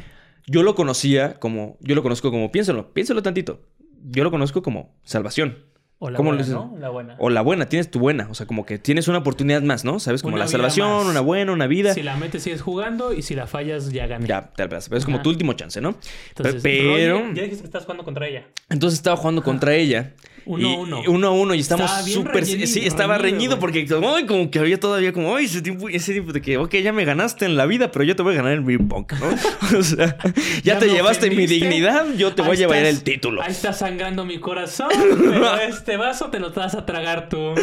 yo 0.46 0.64
lo 0.64 0.74
conocía 0.74 1.38
como, 1.40 1.78
yo 1.82 1.96
lo 1.96 2.04
conozco 2.04 2.32
como, 2.32 2.50
piénsalo, 2.52 2.94
piénsalo 2.94 3.22
tantito. 3.22 3.62
Yo 4.10 4.24
lo 4.24 4.32
conozco 4.32 4.62
como 4.64 4.96
salvación. 5.04 5.58
O 6.00 6.12
la 6.12 6.18
¿cómo 6.18 6.32
buena? 6.32 6.46
¿no? 6.48 6.76
La 6.80 6.90
buena. 6.90 7.16
O 7.18 7.30
la 7.32 7.42
buena, 7.42 7.70
tienes 7.70 7.90
tu 7.90 8.00
buena. 8.00 8.28
O 8.30 8.36
sea, 8.36 8.46
como 8.46 8.66
que 8.68 8.78
tienes 8.78 9.08
una 9.08 9.18
oportunidad 9.18 9.64
más, 9.64 9.84
¿no? 9.84 10.00
¿Sabes? 10.00 10.22
Como 10.22 10.36
Una 10.36 10.46
la 10.46 10.48
salvación, 10.52 10.90
más. 10.90 11.06
una 11.08 11.22
buena, 11.22 11.52
una 11.52 11.66
vida. 11.66 11.94
Si 11.96 12.04
la 12.04 12.16
metes 12.18 12.44
sigues 12.44 12.62
jugando 12.62 13.14
y 13.14 13.24
si 13.24 13.34
la 13.34 13.48
fallas 13.48 13.92
ya 13.92 14.06
gané. 14.06 14.28
Ya, 14.28 14.52
te 14.56 14.64
la 14.64 14.70
Pero 14.70 14.98
es 14.98 15.06
como 15.06 15.24
tu 15.24 15.30
último 15.30 15.54
chance, 15.54 15.82
¿no? 15.82 15.96
Entonces, 16.30 16.62
pero. 16.62 17.18
Ya 17.34 17.42
dijiste 17.42 17.62
que 17.62 17.66
estás 17.66 17.84
jugando 17.84 18.04
contra 18.04 18.28
ella. 18.28 18.46
Entonces 18.70 19.00
estaba 19.00 19.18
jugando 19.18 19.44
contra 19.44 19.74
ella. 19.74 20.14
Uno 20.48 20.68
y- 20.68 20.74
a 20.74 20.78
uno. 20.78 21.02
y 21.04 21.08
Uno 21.08 21.28
a 21.28 21.32
uno. 21.32 21.54
Y 21.54 21.60
estamos 21.60 21.92
súper. 22.06 22.46
Sí, 22.46 22.86
estaba 22.86 23.18
reñido, 23.18 23.60
porque 23.60 23.86
ay, 24.16 24.26
como 24.26 24.50
que 24.50 24.60
había 24.60 24.80
todavía 24.80 25.14
como, 25.14 25.36
ay, 25.36 25.46
ese 25.46 25.62
tiempo, 25.62 25.90
ese 25.90 26.14
tiempo 26.14 26.32
de 26.34 26.42
que, 26.42 26.58
ok, 26.58 26.76
ya 26.78 26.94
me 26.94 27.06
ganaste 27.06 27.46
en 27.46 27.58
la 27.58 27.66
vida, 27.66 27.92
pero 27.92 28.04
yo 28.06 28.16
te 28.16 28.24
voy 28.24 28.34
a 28.34 28.38
ganar 28.38 28.54
en 28.54 28.66
Beer 28.66 28.82
¿no? 28.82 28.98
o 29.78 29.84
sea, 29.84 30.18
ya, 30.64 30.64
Ya 30.64 30.80
te 30.80 30.88
llevaste 30.90 31.30
mi 31.30 31.46
dignidad, 31.48 32.14
yo 32.16 32.34
te 32.34 32.42
voy 32.42 32.52
a 32.52 32.60
llevar 32.60 32.78
estás- 32.78 32.98
el 32.98 33.04
título. 33.04 33.42
Ahí 33.42 33.52
está 33.52 33.74
sangrando 33.74 34.26
mi 34.26 34.40
corazón, 34.40 34.90
pero 35.20 35.58
este 35.58 35.98
vaso 35.98 36.30
te 36.30 36.40
lo 36.40 36.52
vas 36.52 36.76
a 36.76 36.86
tragar 36.86 37.30
tú. 37.30 37.38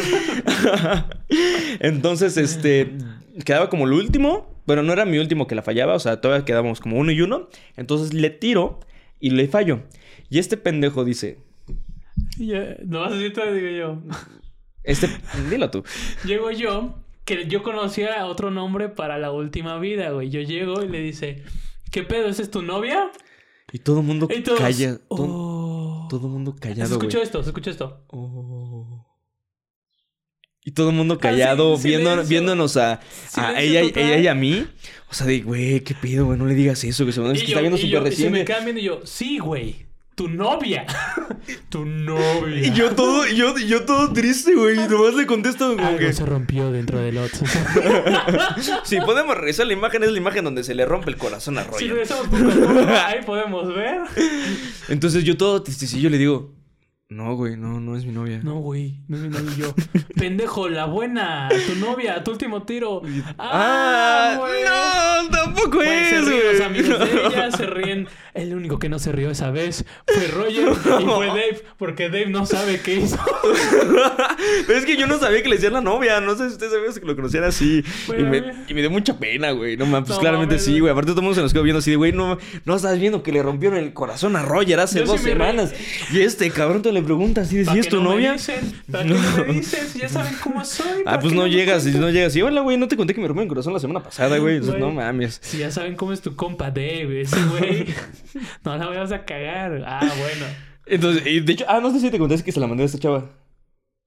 Entonces, 1.79 2.37
este, 2.37 2.91
quedaba 3.43 3.69
como 3.69 3.85
el 3.85 3.93
último, 3.93 4.49
pero 4.65 4.83
no 4.83 4.93
era 4.93 5.05
mi 5.05 5.17
último 5.17 5.47
que 5.47 5.55
la 5.55 5.61
fallaba, 5.61 5.93
o 5.95 5.99
sea, 5.99 6.21
todavía 6.21 6.45
quedábamos 6.45 6.79
como 6.79 6.97
uno 6.97 7.11
y 7.11 7.21
uno. 7.21 7.49
Entonces 7.77 8.13
le 8.13 8.29
tiro 8.29 8.79
y 9.19 9.31
le 9.31 9.47
fallo. 9.47 9.81
Y 10.29 10.39
este 10.39 10.57
pendejo 10.57 11.05
dice, 11.05 11.37
No 12.37 12.99
vas 13.01 13.11
a 13.11 13.15
decir 13.15 13.33
todo, 13.33 13.51
digo 13.53 13.69
yo. 13.69 14.01
este, 14.83 15.09
dilo 15.49 15.69
tú. 15.71 15.83
Llego 16.25 16.51
yo, 16.51 16.99
que 17.23 17.47
yo 17.47 17.63
conocía 17.63 18.25
otro 18.25 18.51
nombre 18.51 18.89
para 18.89 19.17
la 19.17 19.31
última 19.31 19.79
vida, 19.79 20.11
güey. 20.11 20.29
Yo 20.29 20.41
llego 20.41 20.83
y 20.83 20.89
le 20.89 20.99
dice, 21.01 21.43
¿qué 21.91 22.03
pedo? 22.03 22.27
¿Esa 22.27 22.41
es 22.41 22.51
tu 22.51 22.61
novia? 22.61 23.11
Y 23.71 23.79
todo 23.79 23.99
el 24.01 24.05
mundo 24.05 24.27
todos, 24.27 24.59
calla, 24.59 24.97
todo, 25.09 25.27
"Oh". 25.27 26.07
todo 26.09 26.27
el 26.27 26.33
mundo 26.33 26.53
Se 26.53 26.59
callado, 26.59 26.93
escuchó 26.93 27.17
güey. 27.17 27.23
esto, 27.23 27.43
se 27.43 27.49
escuchó 27.49 27.69
esto. 27.71 28.03
Oh. 28.07 29.05
Y 30.67 30.71
todo 30.71 30.89
el 30.89 30.95
mundo 30.95 31.19
callado, 31.19 31.77
viendo- 31.77 32.09
silencio. 32.11 32.29
viéndonos 32.29 32.77
a, 32.77 32.99
ella, 33.59 33.81
ella 33.81 34.17
y 34.17 34.27
a 34.27 34.33
mí. 34.33 34.65
O 35.11 35.13
sea, 35.13 35.27
de, 35.27 35.41
güey, 35.41 35.81
qué 35.81 35.93
pedo, 35.93 36.25
güey, 36.25 36.39
no 36.39 36.45
le 36.47 36.55
digas 36.55 36.83
eso, 36.83 37.05
que 37.05 37.11
se 37.11 37.21
es 37.21 37.39
que 37.41 37.45
está 37.47 37.59
viendo 37.59 37.77
súper 37.77 37.91
yo- 38.03 38.07
y 38.07 38.11
se 38.11 38.29
me 38.31 38.45
quedan 38.45 38.63
viendo 38.65 38.81
y 38.81 38.85
yo, 38.85 39.01
sí, 39.05 39.37
güey, 39.37 39.84
tu 40.15 40.29
novia. 40.29 40.85
tu 41.69 41.85
novia. 41.85 42.67
Y 42.67 42.71
yo 42.71 42.95
todo, 42.95 43.27
yo, 43.27 43.57
yo 43.57 43.83
todo 43.83 44.13
triste, 44.13 44.55
güey. 44.55 44.79
Y 44.79 44.87
nomás 44.87 45.13
le 45.13 45.25
contesto 45.25 45.75
como 45.75 45.85
Algo 45.85 45.99
que. 45.99 46.13
se 46.13 46.25
rompió 46.25 46.71
dentro 46.71 46.99
del 46.99 47.17
otro. 47.17 47.45
Si 48.83 48.99
podemos 49.01 49.35
regresar 49.35 49.67
la 49.67 49.73
imagen, 49.73 50.03
es 50.03 50.11
la 50.11 50.17
imagen 50.17 50.43
donde 50.45 50.63
se 50.63 50.73
le 50.75 50.85
rompe 50.85 51.09
el 51.09 51.17
corazón 51.17 51.57
a 51.57 51.63
si 51.63 51.69
Roger. 51.69 51.89
regresamos 51.89 52.27
a 52.27 52.29
poco, 52.29 52.89
ahí 53.05 53.23
podemos 53.25 53.67
ver. 53.75 54.01
Entonces 54.87 55.23
yo 55.23 55.35
todo 55.37 55.61
tristecillo 55.61 56.09
le 56.09 56.17
digo, 56.17 56.53
no, 57.07 57.35
güey, 57.35 57.55
no, 57.55 57.79
no 57.79 57.95
es 57.95 58.03
mi 58.05 58.11
novia. 58.11 58.39
No, 58.43 58.55
güey, 58.59 58.95
no 59.07 59.15
es 59.17 59.23
mi 59.23 59.29
novia 59.29 59.51
y 59.55 59.59
yo. 59.61 59.75
Pendejo, 60.15 60.69
la 60.69 60.85
buena, 60.85 61.49
tu 61.67 61.75
novia, 61.75 62.23
tu 62.23 62.31
último 62.31 62.63
tiro. 62.63 63.01
Ah, 63.37 64.35
güey. 64.39 64.63
no, 64.63 65.29
tampoco 65.29 65.77
Güey, 65.77 65.87
se 66.09 66.17
es, 66.19 66.25
ríen 66.25 66.43
los 66.45 66.55
güey. 66.57 66.63
amigos 66.63 66.99
de 66.99 67.27
ella, 67.27 67.51
se 67.51 67.65
ríen. 67.67 68.07
El 68.33 68.53
único 68.55 68.79
que 68.79 68.89
no 68.89 68.99
se 68.99 69.11
rió 69.11 69.29
esa 69.29 69.49
vez 69.51 69.85
fue 70.07 70.27
Roger 70.27 70.69
y 71.01 71.05
fue 71.05 71.27
Dave, 71.27 71.61
porque 71.77 72.05
Dave 72.09 72.25
no 72.27 72.45
sabe 72.45 72.81
qué 72.81 72.95
hizo. 72.95 73.17
Pero 74.67 74.79
es 74.79 74.85
que 74.85 74.97
yo 74.97 75.07
no 75.07 75.19
sabía 75.19 75.41
que 75.43 75.49
le 75.49 75.55
decían 75.55 75.73
la 75.73 75.81
novia. 75.81 76.19
No 76.21 76.35
sé 76.35 76.47
si 76.47 76.53
ustedes 76.53 76.73
sabían 76.73 76.93
que 76.93 77.05
lo 77.05 77.15
conocían 77.15 77.43
así. 77.43 77.83
y, 78.09 78.23
me, 78.23 78.41
güey. 78.41 78.53
y 78.67 78.73
me 78.73 78.81
dio 78.81 78.89
mucha 78.89 79.17
pena, 79.17 79.51
güey. 79.51 79.77
No 79.77 79.85
mames, 79.85 80.07
pues 80.07 80.17
No 80.17 80.21
claramente 80.21 80.55
mames, 80.55 80.65
sí, 80.65 80.71
güey. 80.71 80.81
güey. 80.81 80.91
Aparte 80.91 81.11
todo 81.11 81.21
el 81.21 81.25
mundo 81.25 81.35
se 81.35 81.41
nos 81.41 81.53
quedó 81.53 81.63
viendo 81.63 81.79
así 81.79 81.91
de, 81.91 81.97
güey, 81.97 82.11
no, 82.11 82.37
no 82.65 82.75
estás 82.75 82.99
viendo 82.99 83.23
que 83.23 83.31
le 83.31 83.41
rompieron 83.43 83.77
el 83.77 83.93
corazón 83.93 84.35
a 84.35 84.41
Roger 84.41 84.79
hace 84.79 84.99
sí 84.99 85.05
dos 85.05 85.21
semanas. 85.21 85.73
Y 86.11 86.21
este 86.21 86.49
cabrón 86.51 86.81
te 86.81 86.91
le 86.95 87.03
pregunta 87.03 87.41
así 87.41 87.57
de, 87.57 87.65
¿Para 87.65 87.73
¿sí 87.75 87.79
es 87.81 87.85
qué 87.85 87.89
tu 87.91 87.97
no 87.97 88.09
me 88.09 88.15
novia? 88.15 88.33
dicen? 88.33 88.73
¿Para 88.91 89.03
qué 89.03 89.09
no 89.13 89.45
me 89.45 89.53
dicen? 89.53 89.87
Si 89.87 89.99
ya 89.99 90.09
saben 90.09 90.33
cómo 90.41 90.65
soy. 90.65 91.01
Ah, 91.01 91.03
¿para 91.05 91.19
pues 91.19 91.33
qué 91.33 91.39
no 91.39 91.47
llegas, 91.47 91.85
y 91.85 91.91
no 91.91 92.09
llegas. 92.09 92.35
Y 92.35 92.41
hola, 92.41 92.61
güey, 92.61 92.77
no 92.77 92.87
te 92.87 92.97
conté 92.97 93.13
que 93.13 93.21
me 93.21 93.27
rompieron 93.27 93.45
el 93.45 93.49
corazón 93.49 93.73
la 93.73 93.79
semana 93.79 94.01
pasada, 94.01 94.37
güey. 94.39 94.59
Güey. 94.59 94.79
no 94.79 94.91
mames. 94.91 95.39
Si 95.43 95.59
ya 95.59 95.69
saben 95.69 95.95
cómo 95.95 96.11
es 96.13 96.21
tu 96.21 96.35
compa 96.35 96.71
Dave, 96.71 97.21
ese 97.21 97.37
güey. 97.43 97.85
no 98.63 98.77
la 98.77 98.87
vayas 98.87 99.11
a 99.11 99.23
cagar. 99.25 99.83
Ah, 99.85 99.99
bueno. 100.01 100.45
Entonces, 100.87 101.25
y 101.27 101.39
de 101.41 101.53
hecho, 101.53 101.65
ah, 101.67 101.79
no 101.79 101.91
sé 101.91 101.99
si 101.99 102.09
te 102.09 102.17
conté 102.17 102.41
que 102.43 102.51
se 102.51 102.59
la 102.59 102.67
mandé 102.67 102.83
a 102.83 102.85
esta 102.87 102.97
chava. 102.99 103.29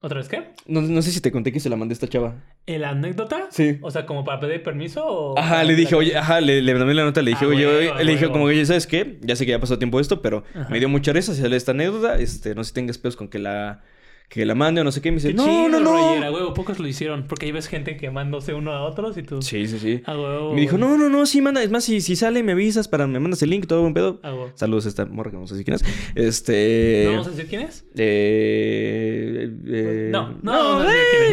¿Otra 0.01 0.19
vez 0.19 0.29
qué? 0.29 0.51
No, 0.65 0.81
no 0.81 1.01
sé 1.01 1.11
si 1.11 1.19
te 1.19 1.29
conté 1.31 1.51
que 1.51 1.59
se 1.59 1.69
la 1.69 1.75
mandé 1.75 1.91
a 1.91 1.95
esta 1.95 2.07
chava. 2.07 2.35
¿El 2.65 2.85
anécdota? 2.85 3.47
Sí. 3.51 3.79
O 3.81 3.91
sea, 3.91 4.05
como 4.05 4.23
para 4.23 4.39
pedir 4.39 4.63
permiso 4.63 5.05
o. 5.05 5.37
Ajá, 5.37 5.63
le 5.65 5.75
dije, 5.75 5.93
oye, 5.95 6.15
ajá, 6.17 6.39
le, 6.39 6.61
le 6.61 6.73
mandé 6.75 6.93
la 6.93 7.03
nota, 7.03 7.21
le 7.21 7.31
dije, 7.31 7.43
Ah, 7.43 7.49
oye, 7.49 7.65
huevo, 7.67 7.95
oye, 7.95 8.03
le 8.05 8.11
dije 8.13 8.23
huevo. 8.25 8.33
como 8.33 8.47
que, 8.47 8.65
¿sabes 8.65 8.87
qué? 8.87 9.19
Ya 9.21 9.35
sé 9.35 9.45
que 9.45 9.51
ya 9.51 9.59
pasó 9.59 9.77
tiempo 9.77 9.97
de 9.97 10.03
esto, 10.03 10.21
pero 10.21 10.45
Ajá. 10.55 10.69
me 10.69 10.79
dio 10.79 10.87
mucha 10.87 11.11
risa 11.11 11.33
hacerle 11.33 11.57
esta 11.57 11.71
anécdota, 11.71 12.15
este, 12.17 12.55
no 12.55 12.63
sé 12.63 12.69
si 12.69 12.73
tengas 12.75 12.97
pedos 12.97 13.17
con 13.17 13.27
que 13.27 13.39
la, 13.39 13.81
que 14.29 14.45
la 14.45 14.53
mande 14.53 14.81
o 14.81 14.83
no 14.83 14.91
sé 14.91 15.01
qué, 15.01 15.09
y 15.09 15.11
me 15.11 15.15
dice, 15.15 15.29
Qué 15.29 15.33
no, 15.33 15.43
chido, 15.43 15.79
no, 15.79 16.13
a 16.13 16.19
no. 16.19 16.31
huevo, 16.31 16.53
pocos 16.53 16.77
lo 16.77 16.87
hicieron. 16.87 17.25
Porque 17.27 17.47
ahí 17.47 17.51
ves 17.51 17.67
gente 17.67 17.97
quemándose 17.97 18.53
uno 18.53 18.71
a 18.71 18.83
otros 18.83 19.17
y 19.17 19.23
tú. 19.23 19.41
Sí, 19.41 19.65
sí, 19.67 19.79
sí. 19.79 20.03
A 20.05 20.15
huevo. 20.15 20.53
Me 20.53 20.61
dijo, 20.61 20.77
no, 20.77 20.97
no, 20.97 21.09
no, 21.09 21.25
sí, 21.25 21.41
manda, 21.41 21.63
es 21.63 21.71
más, 21.71 21.83
si, 21.83 21.99
si 21.99 22.15
sale 22.15 22.43
me 22.43 22.51
avisas 22.51 22.87
para, 22.87 23.07
me 23.07 23.19
mandas 23.19 23.41
el 23.41 23.49
link, 23.49 23.65
todo 23.65 23.81
buen 23.81 23.95
pedo. 23.95 24.19
A 24.21 24.31
huevo. 24.31 24.51
Saludos 24.53 24.85
a 24.85 24.89
esta 24.89 25.05
morra 25.05 25.31
que 25.31 25.37
no 25.37 25.47
sé 25.47 25.57
si 25.57 25.63
quién 25.63 25.75
es. 25.75 25.83
Este... 26.13 27.03
¿No 27.05 27.11
vamos 27.13 27.27
a 27.27 27.31
decir 27.31 27.47
quién 27.47 27.61
es? 27.61 27.85
Eh, 27.95 29.51
eh, 29.65 30.09
No, 30.11 30.37
no 30.43 30.79
a 30.81 30.85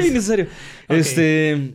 innecesario. 0.07 0.47
Ok. 0.89 0.97
Este. 0.97 1.75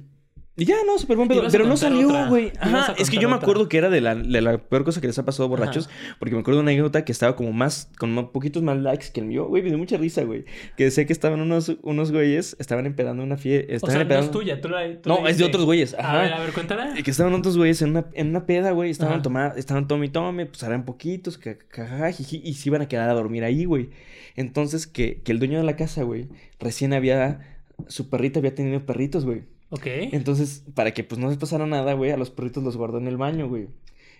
Y 0.61 0.65
ya, 0.65 0.75
no, 0.85 0.95
súper 0.99 1.17
buen 1.17 1.27
pedo. 1.27 1.47
A 1.47 1.49
Pero 1.49 1.65
no 1.65 1.75
salió, 1.75 2.27
güey. 2.27 2.51
Ajá, 2.59 2.91
a 2.91 2.93
es 2.93 3.09
que 3.09 3.17
yo 3.17 3.27
me 3.27 3.33
otra. 3.33 3.45
acuerdo 3.45 3.67
que 3.67 3.79
era 3.79 3.89
de 3.89 3.99
la, 3.99 4.13
de 4.13 4.41
la 4.41 4.59
peor 4.59 4.83
cosa 4.83 5.01
que 5.01 5.07
les 5.07 5.17
ha 5.17 5.25
pasado 5.25 5.49
borrachos. 5.49 5.89
Porque 6.19 6.35
me 6.35 6.41
acuerdo 6.41 6.59
de 6.59 6.61
una 6.65 6.71
anécdota 6.71 7.03
que 7.03 7.11
estaba 7.11 7.35
como 7.35 7.51
más, 7.51 7.89
con 7.97 8.13
más- 8.13 8.25
poquitos 8.25 8.61
más 8.61 8.77
likes 8.77 9.07
que 9.11 9.21
el 9.21 9.25
mío. 9.25 9.47
Güey, 9.47 9.63
me 9.63 9.69
dio 9.69 9.79
mucha 9.79 9.97
risa, 9.97 10.23
güey. 10.23 10.45
Que 10.77 10.83
decía 10.83 11.07
que 11.07 11.13
estaban 11.13 11.41
unos, 11.41 11.71
unos 11.81 12.11
güeyes, 12.11 12.55
estaban 12.59 12.85
empedando 12.85 13.23
una 13.23 13.37
fiesta. 13.37 13.77
O 13.77 13.79
sea, 13.89 13.95
no 13.95 14.01
es 14.01 14.01
empedando- 14.03 14.29
tuya. 14.31 14.61
Tú 14.61 14.69
la, 14.69 15.01
tú 15.01 15.09
No, 15.09 15.23
la 15.23 15.31
es 15.31 15.39
de 15.39 15.45
otros 15.45 15.65
güeyes. 15.65 15.95
A 15.95 15.99
Ajá. 16.01 16.21
ver, 16.21 16.33
a 16.33 16.39
ver, 16.41 16.51
cuéntala. 16.53 16.93
Y 16.95 17.01
que 17.01 17.09
estaban 17.09 17.33
otros 17.33 17.57
güeyes 17.57 17.81
en 17.81 17.89
una, 17.89 18.05
en 18.13 18.27
una 18.29 18.45
peda, 18.45 18.69
güey. 18.69 18.91
Estaban 18.91 19.15
Ajá. 19.15 19.21
tomando, 19.23 19.55
estaban 19.57 19.87
tome 19.87 20.05
y 20.05 20.09
tome, 20.09 20.45
pues 20.45 20.61
eran 20.61 20.85
poquitos, 20.85 21.39
jiji, 21.39 22.39
y 22.45 22.53
se 22.53 22.69
iban 22.69 22.83
a 22.83 22.87
quedar 22.87 23.09
a 23.09 23.13
dormir 23.13 23.43
ahí, 23.45 23.65
güey. 23.65 23.89
Entonces, 24.35 24.85
que, 24.85 25.21
que 25.23 25.31
el 25.31 25.39
dueño 25.39 25.57
de 25.57 25.63
la 25.63 25.75
casa, 25.75 26.03
güey, 26.03 26.27
recién 26.59 26.93
había, 26.93 27.57
su 27.87 28.11
perrita 28.11 28.37
había 28.37 28.53
tenido 28.53 28.85
perritos, 28.85 29.25
güey. 29.25 29.41
Ok. 29.71 29.85
Entonces, 29.85 30.65
para 30.75 30.93
que 30.93 31.03
pues 31.03 31.19
no 31.19 31.29
les 31.29 31.37
pasara 31.37 31.65
nada, 31.65 31.93
güey, 31.93 32.11
a 32.11 32.17
los 32.17 32.29
perritos 32.29 32.63
los 32.63 32.75
guardó 32.75 32.97
en 32.97 33.07
el 33.07 33.17
baño, 33.17 33.47
güey. 33.47 33.69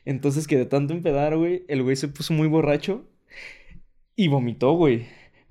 Entonces, 0.06 0.48
que 0.48 0.58
de 0.58 0.66
tanto 0.66 0.94
empedar, 0.94 1.38
güey, 1.38 1.66
el 1.68 1.84
güey 1.84 1.96
se 1.98 2.08
puso 2.08 2.34
muy 2.34 2.48
borracho 2.48 3.06
y 4.16 4.30
vomitó, 4.30 4.72
güey. 4.74 5.06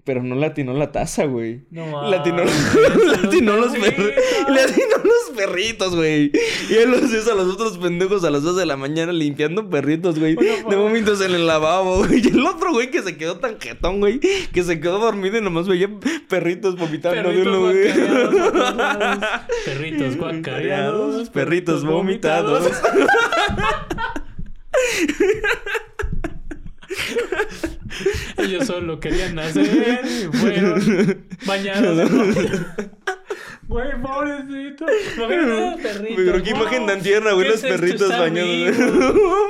Pero 0.05 0.23
no 0.23 0.35
latinó 0.35 0.73
la 0.73 0.93
taza, 0.93 1.25
güey. 1.27 1.65
No 1.71 2.09
Latinó, 2.11 2.39
mames, 2.39 2.75
latinó 3.23 3.57
los 3.57 3.73
perritos. 3.73 3.97
perritos. 3.97 4.49
Latinó 4.49 4.97
los 5.05 5.37
perritos, 5.37 5.95
güey. 5.97 6.33
Y 6.71 6.75
él 6.75 6.91
los 6.91 7.13
hizo 7.13 7.33
a 7.33 7.35
los 7.35 7.53
otros 7.53 7.77
pendejos 7.79 8.25
a 8.25 8.31
las 8.31 8.43
2 8.43 8.57
de 8.57 8.67
la 8.67 8.77
mañana 8.77 9.13
limpiando 9.13 9.69
perritos, 9.69 10.19
güey. 10.19 10.37
De 10.37 10.77
momentos 10.77 11.21
en 11.21 11.35
el 11.35 11.47
lavabo, 11.47 11.99
güey. 12.07 12.23
Y 12.25 12.29
el 12.29 12.47
otro, 12.47 12.73
güey, 12.73 12.91
que 12.91 13.03
se 13.03 13.17
quedó 13.17 13.37
tan 13.39 13.61
jetón, 13.61 14.01
güey. 14.01 14.21
Que 14.21 14.63
se 14.63 14.81
quedó 14.81 14.99
dormido 14.99 15.37
y 15.39 15.43
nomás 15.43 15.69
veía 15.69 15.91
perritos 16.29 16.77
vomitando 16.77 17.31
de 17.31 17.43
uno, 17.43 17.61
güey. 17.61 17.89
Perritos 19.67 20.17
guacareados. 20.17 21.29
Perritos 21.31 21.85
vomitados. 21.85 22.71
Ellos 28.39 28.67
solo 28.67 28.99
querían 29.01 29.35
nacer 29.35 30.01
y 30.05 30.37
fueron 30.37 31.27
bañados. 31.47 32.11
Güey, 33.69 34.03
pobrecito. 34.03 34.85
Imagínate 35.17 35.47
los 35.47 35.81
perritos. 35.81 36.17
Pero 36.17 36.43
qué 36.43 36.51
imagen 36.51 36.87
tan 36.89 37.01
tierna, 37.03 37.33
güey, 37.35 37.47
¿Qué 37.47 37.53
los 37.53 37.61
perritos 37.61 38.09
bañados. 38.09 38.77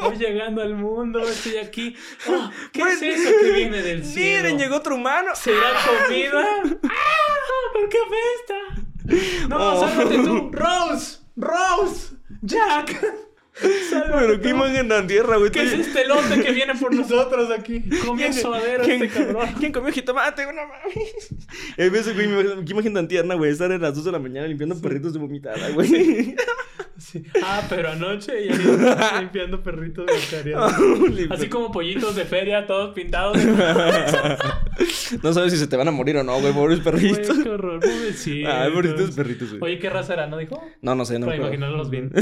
Voy 0.03 0.17
llegando 0.19 0.61
al 0.61 0.75
mundo, 0.75 1.21
estoy 1.21 1.57
aquí. 1.57 1.97
Ah, 2.29 2.51
¿Qué 2.71 2.81
Güey, 2.81 2.93
es 2.97 3.03
eso 3.03 3.31
que 3.41 3.53
viene 3.53 3.81
del 3.81 4.05
cielo? 4.05 4.43
Miren, 4.43 4.59
llegó 4.59 4.77
otro 4.77 4.97
humano. 4.97 5.31
¿Será 5.35 5.71
comida? 6.07 6.45
¡Ah! 6.85 7.73
¿Por 7.73 7.89
qué 7.89 7.97
apesta? 8.07 9.49
No, 9.49 9.57
Oh. 9.59 9.89
sálvate 9.89 10.17
tú. 10.19 10.51
Rose, 10.53 11.19
Rose, 11.37 12.15
Jack. 12.43 13.03
Sálvate 13.89 14.13
Pero 14.27 14.41
qué 14.41 14.49
imagen 14.51 14.89
tan 14.89 15.07
tierna, 15.07 15.37
güey. 15.37 15.51
¿Qué 15.51 15.63
es 15.63 15.73
este 15.73 16.07
lote 16.07 16.41
que 16.43 16.53
viene 16.53 16.75
por 16.75 16.95
nosotros 17.01 17.51
aquí? 17.57 17.81
Comió 18.07 18.27
¿Quién- 18.29 18.35
suadero 18.35 18.83
este 18.85 19.09
cabrón. 19.09 19.49
¿Quién 19.59 19.73
comió 19.73 19.93
jitomate? 19.93 20.47
No 20.47 20.53
mames. 20.67 21.35
Vez 21.77 22.07
de, 22.07 22.13
güey, 22.15 22.65
qué 22.65 22.73
imagen 22.73 22.95
tan 22.95 23.09
tierna, 23.09 23.35
güey. 23.35 23.51
Estar 23.51 23.71
a 23.73 23.79
las 23.79 23.95
2 23.95 24.05
de 24.05 24.13
la 24.13 24.19
mañana 24.19 24.47
limpiando 24.47 24.81
perritos 24.81 25.13
de 25.13 25.19
vomitada, 25.19 25.69
güey. 25.71 26.37
Sí. 27.01 27.23
Ah, 27.43 27.63
pero 27.71 27.89
anoche 27.93 28.47
ya 28.47 29.21
limpiando 29.21 29.63
perritos 29.63 30.05
de 30.45 30.55
Así 31.31 31.49
como 31.49 31.73
pollitos 31.73 32.15
de 32.15 32.27
feria, 32.27 32.67
todos 32.67 32.95
pintados. 32.95 33.39
No 35.23 35.33
sabes 35.33 35.53
si 35.53 35.59
se 35.59 35.67
te 35.67 35.77
van 35.77 35.89
a 35.89 35.93
morir 35.93 36.19
o 36.19 36.23
no, 36.25 36.39
güey. 36.41 36.53
Pobres 36.53 36.81
perritos. 36.81 37.27
Güey, 37.29 37.43
qué 37.43 37.49
horror, 37.49 37.81
pobrecito. 37.81 38.51
Ay, 38.53 38.71
pobrecitos 38.71 39.11
perritos, 39.17 39.49
güey. 39.49 39.63
Oye, 39.73 39.79
¿qué 39.81 39.89
raza 39.89 40.13
era, 40.13 40.27
no 40.27 40.37
dijo? 40.37 40.63
No, 40.83 40.95
no 40.95 41.07
sé, 41.07 41.19
no 41.19 41.25
Para 41.27 41.39
imaginarlos 41.39 41.89
bien. 41.89 42.13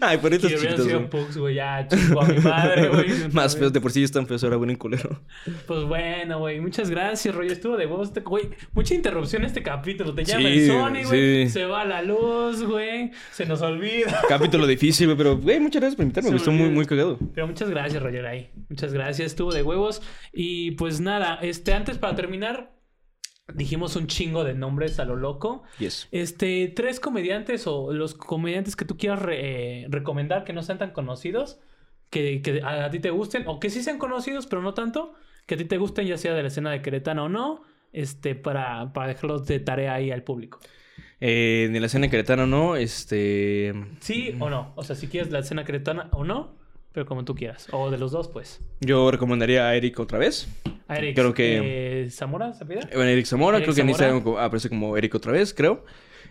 Ay, 0.00 0.16
perritos 0.38 0.60
Si 0.60 0.66
chiquitos, 0.66 0.86
sido 0.86 1.10
pugs, 1.10 1.36
güey, 1.38 1.54
ya 1.56 1.86
chingo 1.88 2.22
a 2.22 2.26
mi 2.26 2.38
madre, 2.38 2.88
güey. 2.92 3.08
Más 3.32 3.56
feos, 3.56 3.72
de 3.72 3.80
por 3.80 3.92
sí 3.92 4.02
están 4.02 4.26
feos, 4.26 4.42
ahora 4.44 4.56
buen 4.56 4.74
culero. 4.76 5.20
Pues 5.66 5.84
bueno, 5.84 6.38
güey, 6.38 6.60
muchas 6.60 6.90
gracias, 6.90 7.34
rollo. 7.34 7.52
Estuvo 7.52 7.76
de 7.76 7.86
huevos 7.86 8.08
este, 8.08 8.20
güey. 8.20 8.50
Mucha 8.72 8.94
interrupción 8.94 9.44
este 9.44 9.62
capítulo. 9.62 10.14
Te 10.14 10.24
llama 10.24 10.40
Sí, 10.40 10.46
el 10.46 10.66
Sony, 10.68 11.04
güey. 11.08 11.46
sí. 11.46 11.52
Se 11.52 11.64
va 11.66 11.84
la 11.84 12.02
luz, 12.02 12.62
güey. 12.64 13.10
Se 13.32 13.46
nos 13.46 13.62
olvida. 13.62 14.20
Capítulo 14.28 14.66
difícil, 14.66 15.06
güey, 15.06 15.16
pero, 15.16 15.36
güey, 15.38 15.60
muchas 15.60 15.80
gracias 15.80 15.96
por 15.96 16.02
invitarme. 16.04 16.30
Me 16.30 16.36
gustó 16.36 16.52
muy, 16.52 16.70
muy 16.70 16.86
cagado. 16.86 17.18
Pero 17.34 17.46
muchas 17.46 17.70
gracias, 17.70 18.02
Roger, 18.02 18.26
ahí. 18.26 18.50
Muchas 18.68 18.92
gracias, 18.92 19.26
estuvo 19.26 19.52
de 19.52 19.62
huevos. 19.62 20.02
Y 20.32 20.72
pues 20.72 21.00
nada, 21.00 21.38
este, 21.42 21.72
antes 21.72 21.98
para 21.98 22.14
terminar, 22.14 22.73
dijimos 23.52 23.96
un 23.96 24.06
chingo 24.06 24.44
de 24.44 24.54
nombres 24.54 24.98
a 24.98 25.04
lo 25.04 25.16
loco. 25.16 25.64
Yes. 25.78 26.08
Este, 26.12 26.72
tres 26.74 27.00
comediantes 27.00 27.66
o 27.66 27.92
los 27.92 28.14
comediantes 28.14 28.76
que 28.76 28.84
tú 28.84 28.96
quieras 28.96 29.20
re- 29.20 29.82
eh, 29.82 29.86
recomendar 29.90 30.44
que 30.44 30.52
no 30.52 30.62
sean 30.62 30.78
tan 30.78 30.92
conocidos, 30.92 31.60
que, 32.10 32.40
que 32.42 32.62
a, 32.62 32.86
a 32.86 32.90
ti 32.90 33.00
te 33.00 33.10
gusten, 33.10 33.44
o 33.46 33.60
que 33.60 33.70
sí 33.70 33.82
sean 33.82 33.98
conocidos, 33.98 34.46
pero 34.46 34.62
no 34.62 34.72
tanto, 34.74 35.14
que 35.46 35.56
a 35.56 35.58
ti 35.58 35.64
te 35.64 35.76
gusten, 35.76 36.06
ya 36.06 36.16
sea 36.16 36.34
de 36.34 36.42
la 36.42 36.48
escena 36.48 36.70
de 36.70 36.80
Querétaro 36.80 37.24
o 37.24 37.28
no, 37.28 37.62
este, 37.92 38.34
para, 38.34 38.92
para 38.92 39.08
dejarlos 39.08 39.46
de 39.46 39.60
tarea 39.60 39.94
ahí 39.94 40.10
al 40.10 40.22
público. 40.22 40.60
Eh, 41.20 41.70
de 41.72 41.80
la 41.80 41.86
escena 41.86 42.10
queretana, 42.10 42.46
no, 42.46 42.76
este... 42.76 43.72
¿Sí 44.00 44.36
o 44.40 44.50
no? 44.50 44.72
O 44.76 44.82
sea, 44.82 44.94
si 44.96 45.06
quieres 45.06 45.30
la 45.30 45.38
escena 45.38 45.64
queretana 45.64 46.08
o 46.12 46.24
no, 46.24 46.56
pero 46.94 47.04
como 47.06 47.24
tú 47.24 47.34
quieras. 47.34 47.66
O 47.72 47.90
de 47.90 47.98
los 47.98 48.12
dos, 48.12 48.28
pues. 48.28 48.60
Yo 48.80 49.10
recomendaría 49.10 49.66
a 49.66 49.74
Eric 49.74 49.98
otra 50.00 50.16
vez. 50.18 50.48
A 50.88 50.96
Eric, 50.96 51.14
Creo 51.16 51.34
que- 51.34 52.04
eh, 52.04 52.10
¿Zamora 52.10 52.54
se 52.54 52.64
pide? 52.64 52.80
Bueno, 52.94 53.10
Eric 53.10 53.26
Zamora, 53.26 53.58
Eric 53.58 53.66
creo 53.66 53.74
que 53.74 53.80
en. 53.82 53.88
Instagram 53.90 54.38
aparece 54.38 54.68
como 54.68 54.96
Eric 54.96 55.14
otra 55.16 55.32
vez, 55.32 55.52
creo. 55.52 55.84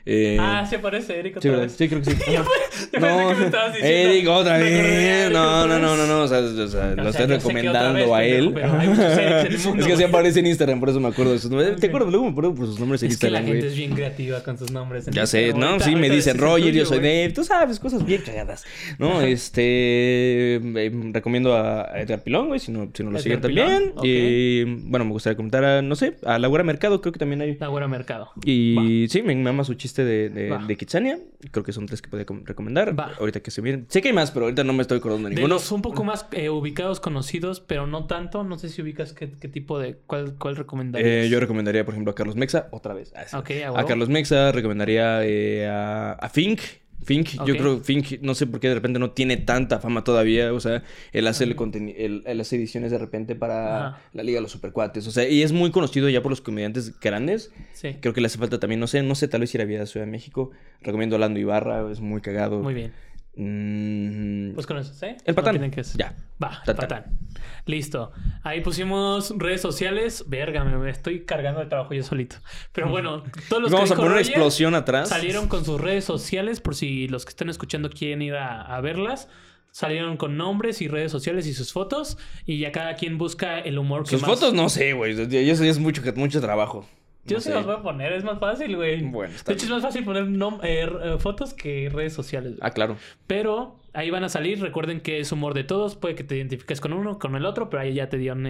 Eh, 0.06 0.38
Ah, 0.40 0.66
sí 0.70 0.76
aparece 0.76 1.18
Eric 1.18 1.34
sí, 1.34 1.38
otra 1.48 1.52
¿verdad? 1.52 1.64
vez. 1.68 1.76
sí, 1.78 1.88
creo 1.88 2.02
que 2.02 2.12
sí. 2.12 2.18
Yo 2.34 2.44
pensé 2.92 3.28
que 3.30 3.36
me 3.40 3.46
estabas 3.46 3.74
diciendo, 3.74 4.10
Eric 4.10 4.28
otra 4.28 4.58
"Me 4.58 4.66
acordé 4.66 4.82
de 4.82 4.88
vez. 4.98 5.22
Eric 5.24 5.34
No, 5.34 5.68
no, 5.68 5.80
no, 5.80 5.90
vez". 5.92 5.98
no, 6.00 6.08
no. 6.08 6.22
O 6.24 6.28
sea, 6.28 6.40
o 6.40 6.68
sea, 6.68 6.92
O 6.92 6.96
lo 6.96 7.10
estoy 7.10 7.26
recomendando 7.28 8.14
a 8.16 8.24
él. 8.26 8.54
es 9.50 9.86
que 9.86 9.94
así 9.94 10.04
aparece 10.04 10.40
en 10.42 10.48
Instagram, 10.48 10.80
por 10.82 10.90
eso 10.90 11.00
me 11.00 11.08
acuerdo 11.08 11.32
de 11.32 11.40
sus 11.40 11.50
nombres. 11.50 11.78
¿Te 11.80 11.88
Ok. 11.88 11.90
acuerdas? 11.90 12.10
Luego 12.12 12.26
me 12.26 12.32
acuerdo 12.32 12.54
por 12.56 12.66
sus 12.66 12.80
nombres 12.80 13.02
en 13.04 13.12
Es 13.12 13.18
que 13.18 13.30
la 13.30 13.40
Instagram, 13.40 13.54
gente 13.62 13.68
es 13.72 13.78
bien 13.78 13.94
creativa 13.96 14.44
con 14.44 14.58
sus 14.58 14.72
nombres. 14.72 15.06
Ya 15.12 15.26
sé, 15.26 15.54
¿no? 15.54 15.80
Sí, 15.80 15.96
me 15.96 16.10
dicen 16.10 16.38
Roger, 16.38 16.74
yo 16.74 16.86
soy 16.86 16.98
Dave. 16.98 17.32
Tú 17.34 17.44
sabes, 17.46 17.80
cosas 17.80 18.06
bien 18.06 18.22
cagadas. 18.26 18.66
¿No? 19.00 19.22
Este. 19.22 20.56
eh, 20.56 20.92
recomiendo 21.14 21.56
a 21.56 21.90
Edgar 22.00 22.22
Pilón, 22.24 22.48
güey, 22.48 22.60
si 22.60 22.72
no, 22.72 22.90
si 22.94 23.04
no 23.04 23.12
lo 23.12 23.20
siguen 23.20 23.42
también. 23.42 23.94
Y 24.04 24.64
bueno, 24.66 25.06
me 25.06 25.12
gustaría 25.12 25.38
comentar 25.38 25.64
a, 25.64 25.82
no 25.82 25.96
sé, 25.96 26.16
a 26.26 26.38
Laura 26.40 26.64
Mercado, 26.64 27.00
creo 27.02 27.14
que 27.14 27.20
también 27.20 27.42
hay. 27.42 27.56
La 27.60 27.68
Güera 27.68 27.88
Mercado. 27.88 28.32
Y 28.44 29.06
sí, 29.10 29.22
me 29.22 29.34
mama 29.36 29.64
su 29.64 29.74
chiste 29.76 29.93
de, 30.02 30.30
de, 30.30 30.78
Kitsania. 30.78 31.20
Creo 31.52 31.64
que 31.64 31.72
son 31.74 31.86
tres 31.86 32.02
que 32.02 32.10
podría 32.10 32.26
com- 32.26 32.44
recomendar. 32.44 32.98
Va. 33.00 33.12
Ahorita 33.20 33.42
que 33.42 33.52
se 33.52 33.62
miren. 33.62 33.86
Sé 33.90 34.02
que 34.02 34.08
hay 34.10 34.14
más, 34.14 34.32
pero 34.32 34.46
ahorita 34.46 34.64
no 34.64 34.74
me 34.74 34.82
estoy 34.82 34.98
acordando 34.98 35.30
de 35.30 35.36
ninguno. 35.36 35.54
los 35.56 35.72
un 35.72 35.82
poco 35.82 36.04
más 36.04 36.26
eh, 36.32 36.50
ubicados, 36.50 37.00
conocidos, 37.00 37.60
pero 37.60 37.86
no 37.86 38.06
tanto. 38.08 38.44
No 38.44 38.58
sé 38.58 38.70
si 38.70 38.82
ubicas 38.82 39.14
qué, 39.14 39.30
qué 39.40 39.48
tipo 39.48 39.78
de. 39.80 39.96
¿Cuál, 40.08 40.36
cuál 40.40 40.56
recomendarías? 40.56 41.26
Eh, 41.26 41.30
yo 41.30 41.40
recomendaría, 41.40 41.86
por 41.86 41.94
ejemplo, 41.94 42.12
a 42.12 42.16
Carlos 42.16 42.36
Mexa, 42.36 42.68
otra 42.72 42.94
vez. 42.94 43.14
Ah, 43.16 43.26
sí. 43.28 43.62
A. 43.64 43.86
Carlos 43.86 44.10
Mexa, 44.10 44.52
recomendaría 44.52 45.24
eh, 45.26 45.68
a, 45.68 46.14
a 46.14 46.30
Fink. 46.30 46.62
Fink, 47.04 47.30
yo 47.46 47.56
creo 47.58 47.78
que 47.78 47.84
Fink, 47.84 48.22
no 48.22 48.36
sé 48.36 48.48
por 48.48 48.60
qué 48.60 48.70
de 48.70 48.76
repente 48.76 49.00
no 49.00 49.12
tiene 49.12 49.38
tanta 49.38 49.80
fama 49.80 50.04
todavía. 50.04 50.54
O 50.54 50.60
sea, 50.60 50.84
él 51.12 51.28
hace, 51.28 51.44
el 51.44 51.56
él, 51.98 52.24
él 52.26 52.42
hace 52.42 52.56
ediciones 52.56 52.92
de 52.92 52.98
repente 52.98 53.36
para 53.36 53.88
Ajá. 53.88 54.02
la 54.14 54.24
Liga 54.24 54.38
de 54.38 54.42
los 54.42 54.52
Supercuates. 54.52 55.08
O 55.08 55.12
sea, 55.12 55.28
y 55.28 55.42
es 55.42 55.52
muy 55.52 55.72
conocido 55.72 56.10
ya 56.10 56.22
por 56.22 56.32
los 56.32 56.42
comediantes 56.42 57.00
grandes. 57.00 57.52
Sí. 57.74 57.98
Creo 58.00 58.14
que 58.14 58.22
le 58.22 58.28
hace 58.28 58.38
falta 58.38 58.60
también, 58.60 58.80
no 58.80 58.88
sé, 58.88 59.04
no 59.04 59.16
sé, 59.16 59.28
tal 59.28 59.42
vez 59.42 59.54
ir 59.56 59.62
a 59.62 59.66
Vida 59.66 59.86
Ciudad 59.86 60.06
de 60.06 60.12
México. 60.12 60.52
Recomiendo 60.82 61.16
a 61.16 61.20
Lando 61.20 61.40
Ibarra, 61.40 61.90
es 61.92 62.00
muy 62.00 62.22
cagado. 62.22 62.60
Muy 62.60 62.74
bien. 62.74 62.92
Mm, 63.36 64.54
Pues 64.54 64.68
con 64.68 64.78
eso, 64.78 64.94
¿sí? 64.94 65.08
el 65.26 65.36
patán. 65.36 65.60
No 65.60 65.72
que. 65.72 65.82
Ya. 65.96 66.16
Va, 66.42 66.62
Patán. 66.66 66.76
patán. 66.76 67.18
Listo. 67.66 68.12
Ahí 68.44 68.62
pusimos 68.62 69.34
redes 69.38 69.62
sociales. 69.62 70.26
Verga, 70.28 70.64
me, 70.64 70.90
estoy 70.90 71.26
cargando 71.26 71.60
de 71.62 71.66
trabajo 71.68 71.94
yo 71.94 72.04
solito. 72.04 72.36
Pero 72.72 72.90
bueno, 72.90 73.24
todos 73.50 73.64
los 73.64 73.72
Vamos 73.72 73.90
que 73.90 73.94
a 73.94 73.98
poner 73.98 74.12
una 74.12 74.22
explosión 74.22 74.76
atrás. 74.76 75.10
salieron 75.10 75.48
con 75.48 75.66
sus 75.66 75.80
redes 75.82 76.06
sociales 76.06 76.60
por 76.62 76.76
si 76.76 77.08
los 77.08 77.26
que 77.26 77.30
están 77.30 77.50
escuchando 77.50 77.90
quieren 77.90 78.22
ir 78.22 78.36
a, 78.36 78.62
a 78.62 78.82
verlas. 78.82 79.28
Salieron 79.72 80.18
con 80.18 80.38
nombres 80.38 80.84
y 80.84 80.88
redes 80.88 81.12
sociales 81.12 81.48
y 81.48 81.54
sus 81.56 81.74
fotos. 81.74 82.18
Y 82.46 82.60
ya 82.60 82.72
cada 82.72 82.94
quien 82.96 83.18
busca 83.18 83.58
el 83.60 83.80
humor 83.80 84.04
que 84.04 84.12
Sus 84.12 84.22
más... 84.22 84.30
fotos 84.30 84.54
no 84.54 84.70
sé, 84.70 84.94
güey. 84.94 85.14
Eso 85.14 85.24
ya 85.64 85.70
es 85.70 85.80
mucho, 85.80 86.04
mucho 86.16 86.40
trabajo. 86.42 86.86
Yo 87.26 87.38
No 87.38 87.42
sí 87.42 87.50
sé. 87.50 87.56
las 87.56 87.66
voy 87.66 87.76
a 87.76 87.82
poner, 87.82 88.12
es 88.14 88.24
más 88.24 88.40
fácil, 88.40 88.76
güey. 88.76 89.02
Bueno, 89.04 89.34
está 89.34 89.52
de 89.52 89.56
hecho, 89.56 89.66
es 89.66 89.72
más 89.72 89.82
fácil 89.82 90.04
poner 90.04 90.24
eh, 90.64 90.90
eh, 91.04 91.16
fotos 91.20 91.54
que 91.54 91.90
redes 91.92 92.14
sociales. 92.14 92.56
Ah, 92.62 92.72
claro. 92.72 92.98
Pero 93.28 93.80
ahí 93.94 94.10
van 94.10 94.24
a 94.24 94.30
salir. 94.30 94.60
Recuerden 94.60 95.02
que 95.02 95.20
es 95.20 95.32
humor 95.32 95.54
de 95.54 95.64
todos. 95.64 95.96
Puede 95.96 96.16
que 96.16 96.24
te 96.24 96.36
identifiques 96.36 96.82
con 96.82 96.94
uno, 96.94 97.20
con 97.20 97.36
el 97.36 97.46
otro, 97.46 97.70
pero 97.70 97.82
ahí 97.82 97.94
ya 97.94 98.10
te 98.10 98.18
dieron 98.18 98.46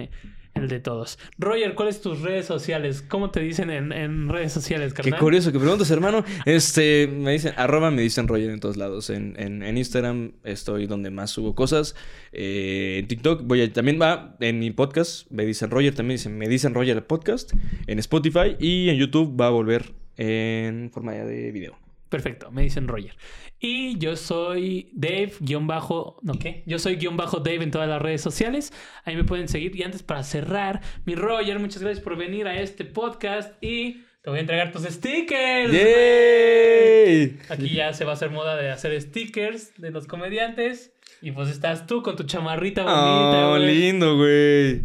el 0.54 0.68
de 0.68 0.78
todos. 0.80 1.18
Roger, 1.38 1.74
¿cuáles 1.74 2.00
tus 2.00 2.20
redes 2.20 2.46
sociales? 2.46 3.02
¿Cómo 3.02 3.30
te 3.30 3.40
dicen 3.40 3.70
en, 3.70 3.92
en 3.92 4.28
redes 4.28 4.52
sociales, 4.52 4.94
Qué 4.94 5.02
carnal? 5.02 5.18
curioso 5.20 5.50
que 5.52 5.58
preguntas, 5.58 5.90
hermano. 5.90 6.24
Este, 6.46 7.08
me 7.08 7.32
dicen, 7.32 7.54
arroba 7.56 7.90
me 7.90 8.02
dicen 8.02 8.28
Roger 8.28 8.50
en 8.50 8.60
todos 8.60 8.76
lados. 8.76 9.10
En, 9.10 9.34
en, 9.38 9.62
en 9.62 9.76
Instagram 9.76 10.32
estoy 10.44 10.86
donde 10.86 11.10
más 11.10 11.30
subo 11.30 11.54
cosas. 11.54 11.96
Eh, 12.32 12.98
en 13.00 13.08
TikTok 13.08 13.42
voy 13.44 13.62
a, 13.62 13.72
también 13.72 14.00
va 14.00 14.36
en 14.40 14.60
mi 14.60 14.70
podcast. 14.70 15.28
Me 15.30 15.44
dicen 15.44 15.70
Roger, 15.70 15.94
también 15.94 16.18
dicen, 16.18 16.38
me 16.38 16.48
dicen 16.48 16.72
Roger 16.72 16.96
el 16.96 17.02
podcast. 17.02 17.52
En 17.86 17.98
Spotify 17.98 18.56
y 18.60 18.88
en 18.90 18.96
YouTube 18.96 19.38
va 19.38 19.48
a 19.48 19.50
volver 19.50 19.92
en 20.16 20.90
forma 20.92 21.12
de 21.12 21.50
video. 21.50 21.83
Perfecto, 22.14 22.52
me 22.52 22.62
dicen 22.62 22.86
Roger. 22.86 23.16
Y 23.58 23.98
yo 23.98 24.14
soy 24.14 24.88
Dave, 24.92 25.32
guion 25.40 25.66
bajo, 25.66 26.16
¿no 26.22 26.34
qué? 26.34 26.62
Yo 26.64 26.78
soy 26.78 26.94
guion 26.94 27.16
bajo 27.16 27.40
Dave 27.40 27.64
en 27.64 27.72
todas 27.72 27.88
las 27.88 28.00
redes 28.00 28.20
sociales. 28.20 28.72
Ahí 29.04 29.16
me 29.16 29.24
pueden 29.24 29.48
seguir. 29.48 29.74
Y 29.74 29.82
antes 29.82 30.04
para 30.04 30.22
cerrar, 30.22 30.80
mi 31.06 31.16
Roger, 31.16 31.58
muchas 31.58 31.82
gracias 31.82 32.04
por 32.04 32.16
venir 32.16 32.46
a 32.46 32.60
este 32.60 32.84
podcast 32.84 33.52
y 33.60 34.04
te 34.22 34.30
voy 34.30 34.38
a 34.38 34.42
entregar 34.42 34.70
tus 34.70 34.84
stickers. 34.84 35.72
¡Yay! 35.72 37.36
Aquí 37.48 37.70
ya 37.70 37.92
se 37.94 38.04
va 38.04 38.12
a 38.12 38.14
hacer 38.14 38.30
moda 38.30 38.54
de 38.56 38.70
hacer 38.70 39.00
stickers 39.02 39.72
de 39.76 39.90
los 39.90 40.06
comediantes. 40.06 40.92
Y 41.20 41.32
pues 41.32 41.48
estás 41.48 41.88
tú 41.88 42.00
con 42.04 42.14
tu 42.14 42.22
chamarrita 42.22 42.82
bonita, 42.82 43.48
Oh, 43.48 43.58
lindo, 43.58 44.16
güey. 44.16 44.82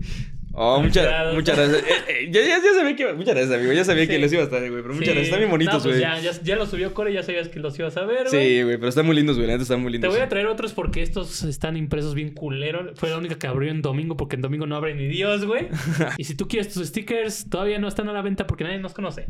Oh, 0.62 0.82
muchas, 0.82 1.34
muchas 1.34 1.56
gracias. 1.58 1.84
Eh, 1.84 2.04
eh, 2.10 2.30
ya, 2.32 2.42
ya, 2.42 2.58
ya 2.62 2.74
sabía 2.78 2.94
que... 2.94 3.14
Muchas 3.14 3.34
gracias, 3.34 3.58
amigo. 3.58 3.72
Ya 3.72 3.86
sabía 3.86 4.04
Sí. 4.04 4.10
que 4.10 4.20
los 4.20 4.34
iba 4.34 4.42
a 4.42 4.44
estar, 4.46 4.60
güey. 4.60 4.82
Pero 4.82 4.94
muchas 4.94 5.08
Sí. 5.08 5.14
gracias. 5.14 5.24
Están 5.28 5.40
bien 5.40 5.48
No, 5.50 5.54
bonitos, 5.54 5.84
pues 5.84 5.96
güey. 5.96 6.02
ya, 6.02 6.20
ya, 6.20 6.32
ya 6.42 6.56
lo 6.58 6.66
subió 6.66 6.94
Core, 6.94 7.14
ya 7.14 7.24
sabías 7.24 7.48
que 7.48 7.60
los 7.60 7.80
ibas 7.80 7.96
a 7.96 8.02
ver, 8.04 8.28
güey. 8.30 8.58
sí, 8.58 8.64
güey. 8.64 8.76
Pero 8.76 8.90
están 8.90 9.06
muy 9.06 9.16
lindos, 9.16 9.38
güey. 9.38 9.50
Están 9.50 9.80
muy 9.82 9.88
Te 9.90 9.94
lindos. 9.94 10.14
voy 10.14 10.20
a 10.22 10.28
traer 10.28 10.48
otros 10.48 10.74
porque 10.74 11.02
estos 11.02 11.44
están 11.44 11.78
impresos 11.78 12.14
bien 12.14 12.34
culero. 12.34 12.92
Fue 12.96 13.10
la 13.10 13.18
única 13.18 13.36
que 13.40 13.48
abrió 13.48 13.72
en 13.72 13.82
domingo 13.82 14.18
porque 14.18 14.36
en 14.36 14.42
domingo 14.42 14.66
no 14.68 14.76
abre 14.76 14.96
ni 14.96 15.08
Dios, 15.08 15.46
güey. 15.46 15.70
y 16.18 16.26
si 16.26 16.36
tú 16.36 16.50
quieres 16.50 16.74
tus 16.74 16.86
stickers, 16.88 17.50
todavía 17.50 17.80
no 17.80 17.88
están 17.88 18.10
a 18.10 18.12
la 18.14 18.22
venta 18.22 18.46
porque 18.46 18.66
nadie 18.66 18.80
nos 18.80 18.94
conoce. 18.94 19.28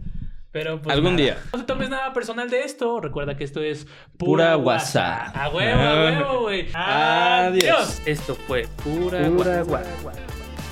Pero 0.51 0.81
pues 0.81 0.95
Algún 0.95 1.11
nada. 1.11 1.23
día. 1.23 1.37
No 1.53 1.59
te 1.59 1.65
tomes 1.65 1.89
nada 1.91 2.11
personal 2.11 2.49
de 2.49 2.61
esto. 2.63 2.99
Recuerda 3.01 3.37
que 3.37 3.43
esto 3.43 3.61
es 3.61 3.85
Pura 4.17 4.55
guasa. 4.55 5.25
guasa. 5.31 5.43
A 5.43 5.49
huevo, 5.49 5.79
a 5.79 6.05
huevo, 6.05 6.39
güey. 6.41 6.65
Adiós. 6.73 7.63
Adiós. 7.63 8.01
Esto 8.07 8.33
fue 8.33 8.65
Pura, 8.83 9.29
Guasa. 9.29 9.83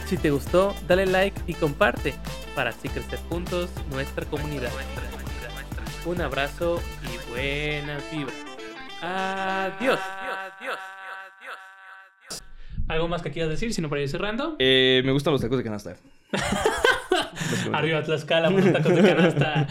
Si 0.07 0.15
te 0.15 0.29
gustó, 0.29 0.73
dale 0.88 1.05
like 1.05 1.41
y 1.47 1.53
comparte 1.53 2.13
para 2.55 2.69
así 2.69 2.88
crecer 2.88 3.19
juntos 3.27 3.69
nuestra 3.91 4.25
comunidad. 4.25 4.71
Un 6.05 6.21
abrazo 6.21 6.81
y 7.03 7.29
buenas 7.29 8.01
vibras. 8.09 8.38
Adiós. 9.01 9.99
¿Algo 12.88 13.09
más 13.09 13.21
que 13.21 13.31
quieras 13.31 13.51
decir? 13.51 13.73
Si 13.73 13.81
no, 13.81 13.89
para 13.89 14.01
ir 14.01 14.07
cerrando. 14.07 14.55
Eh, 14.59 15.01
me 15.03 15.11
gustan 15.11 15.34
los 15.34 15.41
tacos 15.41 15.57
de 15.57 15.65
canasta. 15.65 15.97
Arriba 17.73 18.01
Tlaxcala, 18.01 18.49
unos 18.49 18.71
tacos 18.71 18.95
de 18.95 19.01
canasta. 19.01 19.67